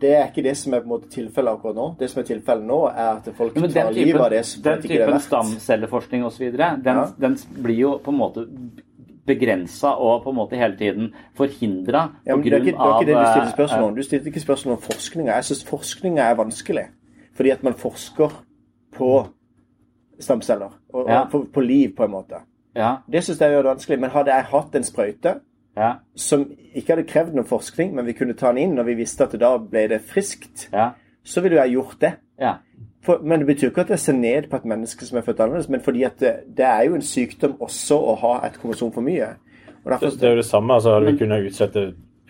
det, 0.00 0.10
er 0.16 0.26
ikke 0.28 0.42
det 0.44 0.56
som 0.56 0.74
er 0.74 0.80
på 0.80 0.88
en 0.90 0.92
måte 0.92 1.08
tilfellet 1.10 1.52
akkurat 1.56 1.74
nå. 1.78 1.86
Det 1.98 2.10
som 2.10 2.20
er 2.22 2.26
tilfellet 2.28 2.66
nå, 2.68 2.80
er 2.90 3.12
at 3.16 3.28
folk 3.36 3.54
tar 3.54 3.68
den 3.68 3.94
livet 3.94 4.20
av 4.20 4.30
det 4.30 4.42
som 4.46 4.62
den 4.62 4.82
ikke 4.82 4.94
er 4.94 5.06
verdt. 5.06 5.12
Den 5.12 5.12
typen 5.12 5.20
stamcelleforskning 5.26 6.24
osv., 6.24 6.50
den, 6.52 6.82
Ja. 6.84 7.06
den 7.18 7.36
blir 7.62 7.78
jo 7.80 7.98
på 8.04 8.10
en 8.12 8.18
måte 8.18 8.46
begrensa 9.26 9.94
og 9.98 10.22
på 10.24 10.30
en 10.30 10.36
måte 10.36 10.56
hele 10.56 10.76
tiden 10.78 11.08
forhindra 11.34 12.02
Ja, 12.26 12.34
på 12.34 12.36
men 12.36 12.44
det 12.44 12.52
er 12.52 12.56
ikke, 12.58 12.72
det 12.72 12.86
er 12.86 13.00
ikke 13.00 13.06
det 13.06 13.14
du 13.16 13.24
stilte 13.24 13.32
stiller 13.32 13.46
eh, 13.46 13.56
spørsmål 13.56 13.88
om. 13.90 13.96
Du 13.96 14.02
stilte 14.02 14.26
ikke 14.30 14.40
spørsmål 14.40 14.76
om 14.76 14.82
forskninga. 14.82 15.32
Jeg 15.34 15.44
syns 15.44 15.64
forskninga 15.64 16.22
er 16.30 16.34
vanskelig. 16.38 16.84
Fordi 17.36 17.50
at 17.50 17.62
man 17.62 17.74
forsker 17.74 18.36
på 18.96 19.26
stamceller. 20.20 20.70
Og, 20.94 21.08
Ja. 21.08 21.20
og 21.24 21.30
på, 21.30 21.46
på 21.54 21.60
liv, 21.60 21.94
på 21.96 22.04
en 22.04 22.10
måte. 22.10 22.40
Ja, 22.76 22.96
Det 23.12 23.24
syns 23.24 23.40
jeg 23.40 23.50
gjør 23.50 23.62
det 23.62 23.70
vanskelig. 23.76 24.00
Men 24.00 24.10
hadde 24.10 24.30
jeg 24.34 24.44
hatt 24.44 24.74
en 24.74 24.84
sprøyte 24.84 25.34
ja, 25.76 25.90
som 26.16 26.46
ikke 26.74 26.94
hadde 26.94 27.08
krevd 27.08 27.34
noen 27.36 27.48
forskning, 27.48 27.94
men 27.94 28.06
vi 28.06 28.14
kunne 28.16 28.36
ta 28.38 28.52
den 28.52 28.62
inn 28.64 28.76
når 28.78 28.88
vi 28.90 29.00
visste 29.02 29.26
at 29.26 29.36
da 29.40 29.56
ble 29.60 29.86
det 29.92 30.00
friskt, 30.08 30.68
ja, 30.72 30.90
så 31.26 31.42
ville 31.44 31.60
jeg 31.62 31.76
gjort 31.76 32.00
det. 32.00 32.16
ja. 32.40 32.56
For, 33.06 33.20
men 33.22 33.38
det 33.38 33.46
betyr 33.46 33.68
ikke 33.70 33.84
at 33.84 33.90
jeg 33.94 34.02
ser 34.02 34.16
ned 34.18 34.48
på 34.50 34.58
et 34.58 34.64
menneske 34.66 35.06
som 35.06 35.18
er 35.18 35.22
født 35.22 35.40
annerledes, 35.44 35.68
men 35.70 35.80
fordi 35.80 36.00
at 36.02 36.16
det, 36.18 36.32
det 36.58 36.64
er 36.66 36.80
jo 36.88 36.96
en 36.96 37.04
sykdom 37.06 37.52
også 37.62 37.94
å 38.02 38.14
ha 38.18 38.32
et 38.48 38.56
kromosom 38.58 38.90
for 38.90 39.06
mye. 39.06 39.28
Og 39.84 39.92
derfor, 39.92 40.10
Det, 40.10 40.20
det 40.20 40.26
er 40.26 40.32
jo 40.34 40.40
det 40.40 40.48
samme. 40.48 40.74
altså 40.74 40.94
Hadde 40.96 41.12
vi 41.12 41.18
kunnet 41.20 41.46
utsette 41.46 41.84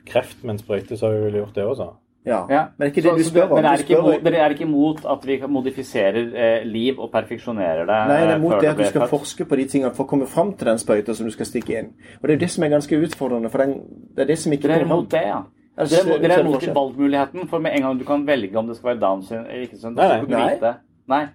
kreft 0.07 0.45
med 0.45 0.53
en 0.55 0.59
sprøyte, 0.61 0.99
så 0.99 1.07
hadde 1.07 1.23
vi 1.23 1.31
vel 1.31 1.39
gjort 1.41 1.55
det 1.57 1.65
også. 1.65 1.87
Ja. 2.27 2.41
ja. 2.51 2.63
Men 2.77 2.89
det 2.89 2.97
ikke 2.97 3.03
det 3.03 3.11
Så- 3.13 3.17
du 3.17 3.25
spør 3.31 3.51
om. 3.51 3.57
Dere 3.63 3.73
er, 3.73 3.83
spør- 3.85 3.99
imot, 4.03 4.25
dere 4.25 4.37
er 4.45 4.51
ikke 4.57 4.65
imot 4.67 5.05
at 5.07 5.27
vi 5.27 5.37
modifiserer 5.47 6.17
eh, 6.35 6.65
liv 6.67 6.99
og 7.01 7.11
perfeksjonerer 7.13 7.87
det? 7.87 8.01
Nei, 8.09 8.21
det 8.21 8.29
eh, 8.29 8.35
er 8.35 8.39
mot 8.43 8.61
det 8.61 8.69
at 8.69 8.79
du 8.79 8.85
skal 8.85 9.09
forske 9.09 9.45
på 9.45 9.57
de 9.57 9.65
tingene 9.71 9.95
for 9.95 10.05
å 10.05 10.09
komme 10.09 10.27
fram 10.27 10.53
til 10.59 10.67
den 10.67 10.79
sprøyta 10.83 11.15
som 11.15 11.27
du 11.27 11.33
skal 11.33 11.47
stikke 11.47 11.79
inn. 11.79 11.93
Og 12.21 12.23
det 12.27 12.31
er 12.35 12.39
jo 12.39 12.45
det 12.45 12.51
som 12.51 12.65
er 12.65 12.75
ganske 12.75 12.99
utfordrende, 13.07 13.51
for 13.51 13.59
den, 13.65 13.79
det 14.17 14.27
er 14.27 14.33
det 14.33 14.39
som 14.39 14.53
ikke 14.53 14.69
Dere 14.69 14.81
er 14.81 14.85
imot 14.91 15.11
det, 15.11 15.23
ja? 15.27 15.43
Altså, 15.79 16.03
Dere, 16.03 16.15
er- 16.17 16.23
dere 16.23 16.33
er 16.41 16.45
imot 16.47 16.69
valgmuligheten, 16.75 17.49
for 17.49 17.59
med 17.59 17.77
en 17.77 17.83
gang 17.83 17.99
du 17.99 18.05
kan 18.05 18.27
velge 18.27 18.57
om 18.59 18.67
det 18.67 18.77
skal 18.77 18.95
være 18.95 19.01
Downs 19.01 19.31
eller 19.33 19.67
ikke, 19.67 19.77
sånn, 19.77 19.95
så 19.95 20.01
nei. 20.09 20.21
du 20.21 20.27
vite 20.27 20.47
vite. 20.57 20.75
Nei. 21.09 21.27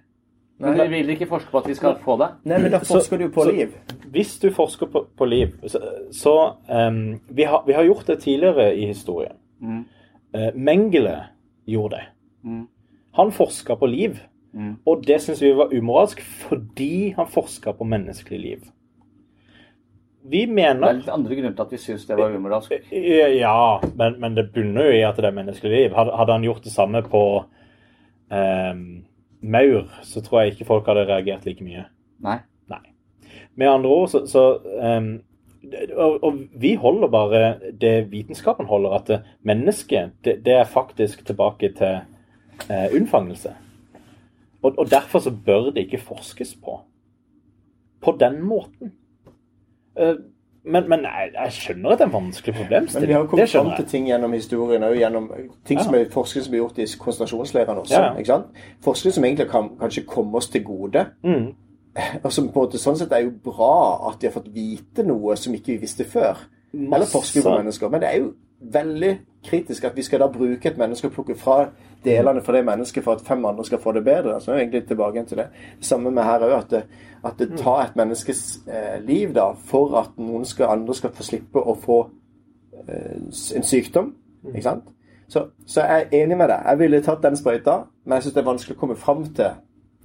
Men 0.62 0.72
du 0.72 0.78
dere 0.78 0.90
vil 0.90 1.08
ikke 1.16 1.26
forske 1.26 1.50
på 1.50 1.58
at 1.58 1.66
vi 1.66 1.74
skal 1.74 1.96
få 2.04 2.16
det? 2.20 2.28
Nei, 2.44 2.58
men 2.62 2.70
da 2.70 2.78
forsker 2.78 3.18
du 3.18 3.28
på 3.34 3.44
så- 3.46 3.50
liv. 3.52 3.72
Hvis 4.12 4.38
du 4.38 4.50
forsker 4.50 4.86
på, 4.92 5.06
på 5.16 5.24
liv, 5.24 5.54
så, 5.66 5.80
så 6.12 6.34
um, 6.68 7.20
vi, 7.30 7.42
har, 7.48 7.62
vi 7.66 7.72
har 7.72 7.82
gjort 7.84 8.06
det 8.06 8.18
tidligere 8.20 8.74
i 8.76 8.86
historien. 8.86 9.32
Mm. 9.62 9.84
Eh, 10.34 10.50
Mengele 10.54 11.16
gjorde 11.68 11.96
det. 11.96 12.04
Mm. 12.44 12.66
Han 13.12 13.32
forska 13.32 13.76
på 13.76 13.86
liv. 13.86 14.20
Mm. 14.54 14.76
Og 14.84 15.04
det 15.06 15.18
syns 15.22 15.42
vi 15.42 15.52
var 15.56 15.72
umoralsk 15.72 16.20
fordi 16.20 17.12
han 17.16 17.28
forska 17.30 17.72
på 17.72 17.84
menneskelig 17.88 18.40
liv. 18.40 18.64
Vi 20.22 20.46
mener 20.46 20.80
Det 20.80 20.88
er 20.88 20.98
litt 21.00 21.08
andre 21.10 21.36
grunner 21.36 21.54
til 21.56 21.64
at 21.64 21.72
vi 21.72 21.80
syns 21.82 22.04
det 22.06 22.18
var 22.18 22.34
umoralsk. 22.36 22.74
Ja, 22.92 23.80
men, 23.98 24.20
men 24.22 24.36
det 24.38 24.52
bunner 24.54 24.86
jo 24.86 24.98
i 25.00 25.06
at 25.06 25.18
det 25.18 25.26
er 25.26 25.34
menneskelig 25.34 25.72
liv. 25.72 25.96
Hadde, 25.96 26.14
hadde 26.16 26.36
han 26.36 26.46
gjort 26.46 26.62
det 26.62 26.74
samme 26.74 27.02
på 27.02 27.22
em, 28.30 28.84
maur, 29.42 29.90
så 30.06 30.22
tror 30.22 30.42
jeg 30.42 30.54
ikke 30.54 30.68
folk 30.68 30.86
hadde 30.86 31.08
reagert 31.08 31.48
like 31.48 31.64
mye. 31.64 31.88
Nei. 32.22 32.38
Nei. 32.70 32.84
Med 33.58 33.72
andre 33.72 33.90
ord 33.90 34.12
så, 34.12 34.22
så 34.30 34.44
em, 34.78 35.10
og, 35.96 36.24
og 36.24 36.38
vi 36.60 36.74
holder 36.74 37.08
bare 37.08 37.54
det 37.80 38.10
vitenskapen 38.10 38.66
holder, 38.66 38.90
at 38.90 39.22
mennesket 39.42 40.10
det, 40.24 40.40
det 40.44 40.54
er 40.54 40.64
faktisk 40.64 41.26
tilbake 41.26 41.72
til 41.78 42.00
eh, 42.70 42.88
unnfangelse. 42.94 43.54
Og, 44.62 44.74
og 44.78 44.90
derfor 44.90 45.18
så 45.18 45.32
bør 45.46 45.70
det 45.70 45.76
ikke 45.76 45.98
forskes 45.98 46.56
på. 46.64 46.80
På 48.00 48.16
den 48.20 48.42
måten. 48.42 48.92
Eh, 49.98 50.14
men, 50.64 50.88
men 50.88 51.00
jeg, 51.00 51.30
jeg 51.34 51.52
skjønner 51.52 51.90
at 51.90 51.98
det 51.98 52.04
er 52.04 52.08
en 52.08 52.12
vanskelig 52.14 52.54
Men 52.70 53.08
vi 53.08 53.12
har 53.12 53.24
kommet 53.26 53.50
fram 53.50 53.72
til 53.76 53.86
ting 53.86 54.06
gjennom 54.06 54.32
historien, 54.32 54.82
og 54.82 54.94
gjennom 54.96 55.30
ting 55.66 55.78
Ja. 55.78 55.84
som 55.84 55.94
er 55.94 56.04
forskning 56.10 56.44
som 56.44 56.54
er 56.54 56.58
gjort 56.58 56.78
i 56.78 56.86
konsentrasjonsleirene 56.98 57.80
også. 57.80 58.02
Ja? 58.26 58.38
Forskning 58.84 59.14
som 59.14 59.24
egentlig 59.24 59.48
kan 59.50 59.70
kanskje 59.80 60.04
komme 60.06 60.36
oss 60.36 60.48
til 60.48 60.64
gode. 60.64 61.06
Mm. 61.24 61.54
Som 62.30 62.48
på 62.48 62.60
en 62.60 62.66
måte 62.66 62.80
sånn 62.80 62.96
sett 62.96 63.12
er 63.12 63.26
jo 63.26 63.34
bra 63.44 64.08
at 64.10 64.20
de 64.20 64.28
har 64.28 64.36
fått 64.36 64.52
vite 64.54 65.04
noe 65.04 65.36
som 65.36 65.54
ikke 65.54 65.74
vi 65.74 65.82
visste 65.84 66.06
før. 66.08 66.40
Eller 66.72 67.08
forsker 67.08 67.44
på 67.44 67.56
mennesker. 67.58 67.90
Men 67.92 68.00
det 68.00 68.08
er 68.08 68.22
jo 68.22 68.32
veldig 68.72 69.12
kritisk 69.44 69.84
at 69.84 69.96
vi 69.96 70.04
skal 70.06 70.22
da 70.22 70.28
bruke 70.32 70.70
et 70.70 70.78
menneske 70.78 71.08
og 71.08 71.16
plukke 71.16 71.34
fra 71.36 71.66
delene 72.04 72.42
fra 72.42 72.56
det 72.56 72.64
mennesket 72.66 73.04
for 73.04 73.18
at 73.18 73.26
fem 73.26 73.44
andre 73.44 73.64
skal 73.64 73.80
få 73.82 73.92
det 73.92 74.04
bedre. 74.04 74.40
Så 74.40 74.52
er 74.52 74.54
vi 74.54 74.62
egentlig 74.62 74.86
tilbake 74.88 75.24
til 75.24 75.42
det. 75.42 75.46
Det 75.78 75.86
samme 75.86 76.10
med 76.10 76.22
her 76.22 76.46
òg, 76.46 76.54
at, 76.58 76.70
det, 76.70 76.82
at 77.24 77.38
det 77.38 77.58
tar 77.58 77.84
et 77.84 77.96
menneskes 77.96 78.42
eh, 78.66 78.98
liv 79.04 79.34
da 79.34 79.50
for 79.66 79.98
at 80.00 80.18
noen 80.18 80.44
skal, 80.48 80.72
andre 80.72 80.94
skal 80.94 81.12
få 81.14 81.26
slippe 81.26 81.60
å 81.60 81.76
få 81.78 82.00
eh, 82.88 83.18
en 83.56 83.66
sykdom. 83.66 84.14
Ikke 84.48 84.62
sant? 84.62 84.88
Så, 85.28 85.46
så 85.66 85.80
jeg 85.80 86.06
er 86.06 86.22
enig 86.22 86.36
med 86.36 86.50
deg. 86.50 86.64
Jeg 86.68 86.78
ville 86.78 87.02
tatt 87.02 87.22
den 87.22 87.36
sprøyta, 87.36 87.82
men 88.04 88.18
jeg 88.18 88.26
syns 88.26 88.34
det 88.34 88.42
er 88.42 88.50
vanskelig 88.50 88.76
å 88.76 88.80
komme 88.80 88.96
fram 89.00 89.24
til 89.34 89.54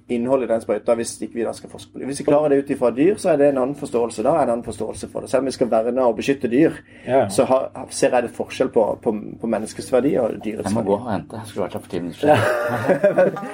innholdet 0.10 0.48
i 0.50 0.54
den 0.54 0.62
sprøyta 0.62 0.94
hvis 0.96 1.16
ikke 1.22 1.34
vi 1.34 1.44
da 1.44 1.52
skal 1.54 1.70
forske 1.70 1.92
på 1.94 2.00
det. 2.00 2.06
Hvis 2.08 2.20
vi 2.20 2.24
klarer 2.30 2.50
det 2.54 2.58
ut 2.64 2.70
ifra 2.70 2.92
dyr, 2.96 3.16
så 3.20 3.30
er 3.34 3.38
det 3.42 3.50
en 3.50 3.58
annen 3.58 3.76
forståelse. 3.76 4.24
Da 4.24 4.30
er 4.30 4.38
det 4.38 4.44
en 4.44 4.50
annen 4.58 4.64
forståelse 4.66 5.10
for 5.12 5.20
det. 5.26 5.30
Selv 5.30 5.40
om 5.40 5.46
vi 5.46 5.52
skal 5.52 5.72
verne 5.72 6.06
og 6.06 6.16
beskytte 6.16 6.48
dyr, 6.52 6.72
Ja. 7.08 7.30
så 7.30 7.44
har, 7.46 7.88
ser 7.90 8.14
jeg 8.16 8.24
det 8.24 8.32
forskjell 8.32 8.70
på, 8.70 9.00
på, 9.04 9.16
på 9.42 9.48
menneskets 9.48 9.92
verdi 9.94 10.16
og 10.18 10.32
dyrets 10.46 10.70
Jeg 10.70 10.74
må 10.74 10.82
gå 10.88 10.94
og 11.00 11.12
hente. 11.12 11.36
Jeg 11.36 11.48
skulle 11.48 11.64
vært 11.64 11.74
her 11.74 11.80
for 11.80 11.90
ti 11.90 12.00
minutter 12.00 12.20
siden. 12.20 13.48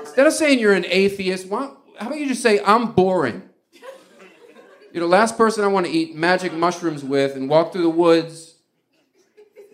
Instead 0.00 0.26
of 0.26 0.32
saying 0.32 0.58
you're 0.58 0.72
an 0.72 0.86
atheist, 0.86 1.46
why, 1.48 1.68
how 1.98 2.06
about 2.06 2.18
you 2.18 2.26
just 2.26 2.42
say, 2.42 2.58
I'm 2.64 2.92
boring? 2.92 3.42
You're 4.92 5.02
the 5.02 5.06
last 5.10 5.36
person 5.36 5.62
I 5.64 5.66
want 5.66 5.86
to 5.86 5.92
eat 5.92 6.14
magic 6.14 6.52
mushrooms 6.54 7.04
with 7.04 7.36
and 7.36 7.50
walk 7.50 7.72
through 7.72 7.82
the 7.82 7.90
woods 7.90 8.45
and 8.45 8.45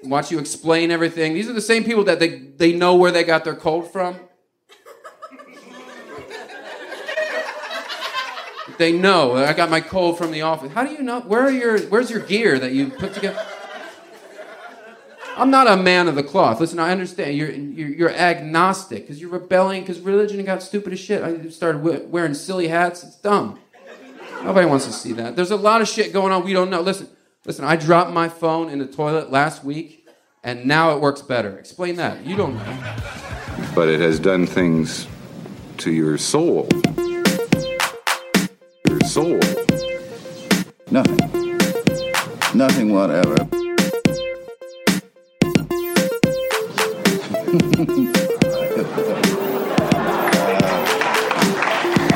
watch 0.04 0.30
you 0.30 0.38
explain 0.38 0.90
everything. 0.90 1.34
These 1.34 1.48
are 1.48 1.52
the 1.52 1.60
same 1.60 1.84
people 1.84 2.04
that 2.04 2.18
they, 2.18 2.38
they 2.38 2.72
know 2.72 2.96
where 2.96 3.10
they 3.10 3.24
got 3.24 3.44
their 3.44 3.54
cold 3.54 3.92
from. 3.92 4.16
They 8.78 8.92
know 8.92 9.36
I 9.36 9.52
got 9.52 9.70
my 9.70 9.80
cold 9.80 10.18
from 10.18 10.32
the 10.32 10.42
office. 10.42 10.72
How 10.72 10.84
do 10.84 10.92
you 10.92 11.02
know? 11.02 11.20
Where 11.20 11.42
are 11.42 11.50
your 11.50 11.78
where's 11.82 12.10
your 12.10 12.20
gear 12.20 12.58
that 12.58 12.72
you 12.72 12.88
put 12.88 13.14
together? 13.14 13.44
I'm 15.36 15.50
not 15.50 15.66
a 15.66 15.76
man 15.76 16.08
of 16.08 16.14
the 16.14 16.22
cloth. 16.22 16.60
Listen, 16.60 16.78
I 16.78 16.90
understand 16.90 17.36
you're 17.36 17.50
you're, 17.50 17.88
you're 17.88 18.10
agnostic 18.10 19.02
because 19.02 19.20
you're 19.20 19.30
rebelling 19.30 19.82
because 19.82 20.00
religion 20.00 20.44
got 20.44 20.62
stupid 20.62 20.92
as 20.92 21.00
shit. 21.00 21.22
I 21.22 21.48
started 21.50 21.82
we- 21.82 22.00
wearing 22.06 22.34
silly 22.34 22.68
hats. 22.68 23.04
It's 23.04 23.16
dumb. 23.16 23.58
Nobody 24.42 24.66
wants 24.66 24.86
to 24.86 24.92
see 24.92 25.12
that. 25.12 25.36
There's 25.36 25.50
a 25.50 25.56
lot 25.56 25.80
of 25.80 25.88
shit 25.88 26.12
going 26.12 26.32
on 26.32 26.44
we 26.44 26.52
don't 26.52 26.70
know. 26.70 26.80
Listen, 26.80 27.08
listen. 27.44 27.64
I 27.64 27.76
dropped 27.76 28.12
my 28.12 28.28
phone 28.28 28.68
in 28.68 28.78
the 28.78 28.86
toilet 28.86 29.30
last 29.30 29.64
week, 29.64 30.08
and 30.42 30.64
now 30.64 30.94
it 30.94 31.00
works 31.00 31.22
better. 31.22 31.58
Explain 31.58 31.96
that. 31.96 32.24
You 32.24 32.36
don't 32.36 32.54
know. 32.54 32.96
but 33.74 33.88
it 33.88 34.00
has 34.00 34.18
done 34.18 34.46
things 34.46 35.06
to 35.78 35.90
your 35.90 36.18
soul. 36.18 36.68
Your 38.88 39.00
soul. 39.00 39.40
Nothing. 40.90 41.58
Nothing 42.54 42.92
whatever. 42.92 43.34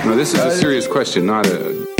No, 0.04 0.14
this 0.14 0.34
is 0.34 0.40
a 0.40 0.56
serious 0.56 0.86
question, 0.86 1.26
not 1.26 1.46
a. 1.46 1.95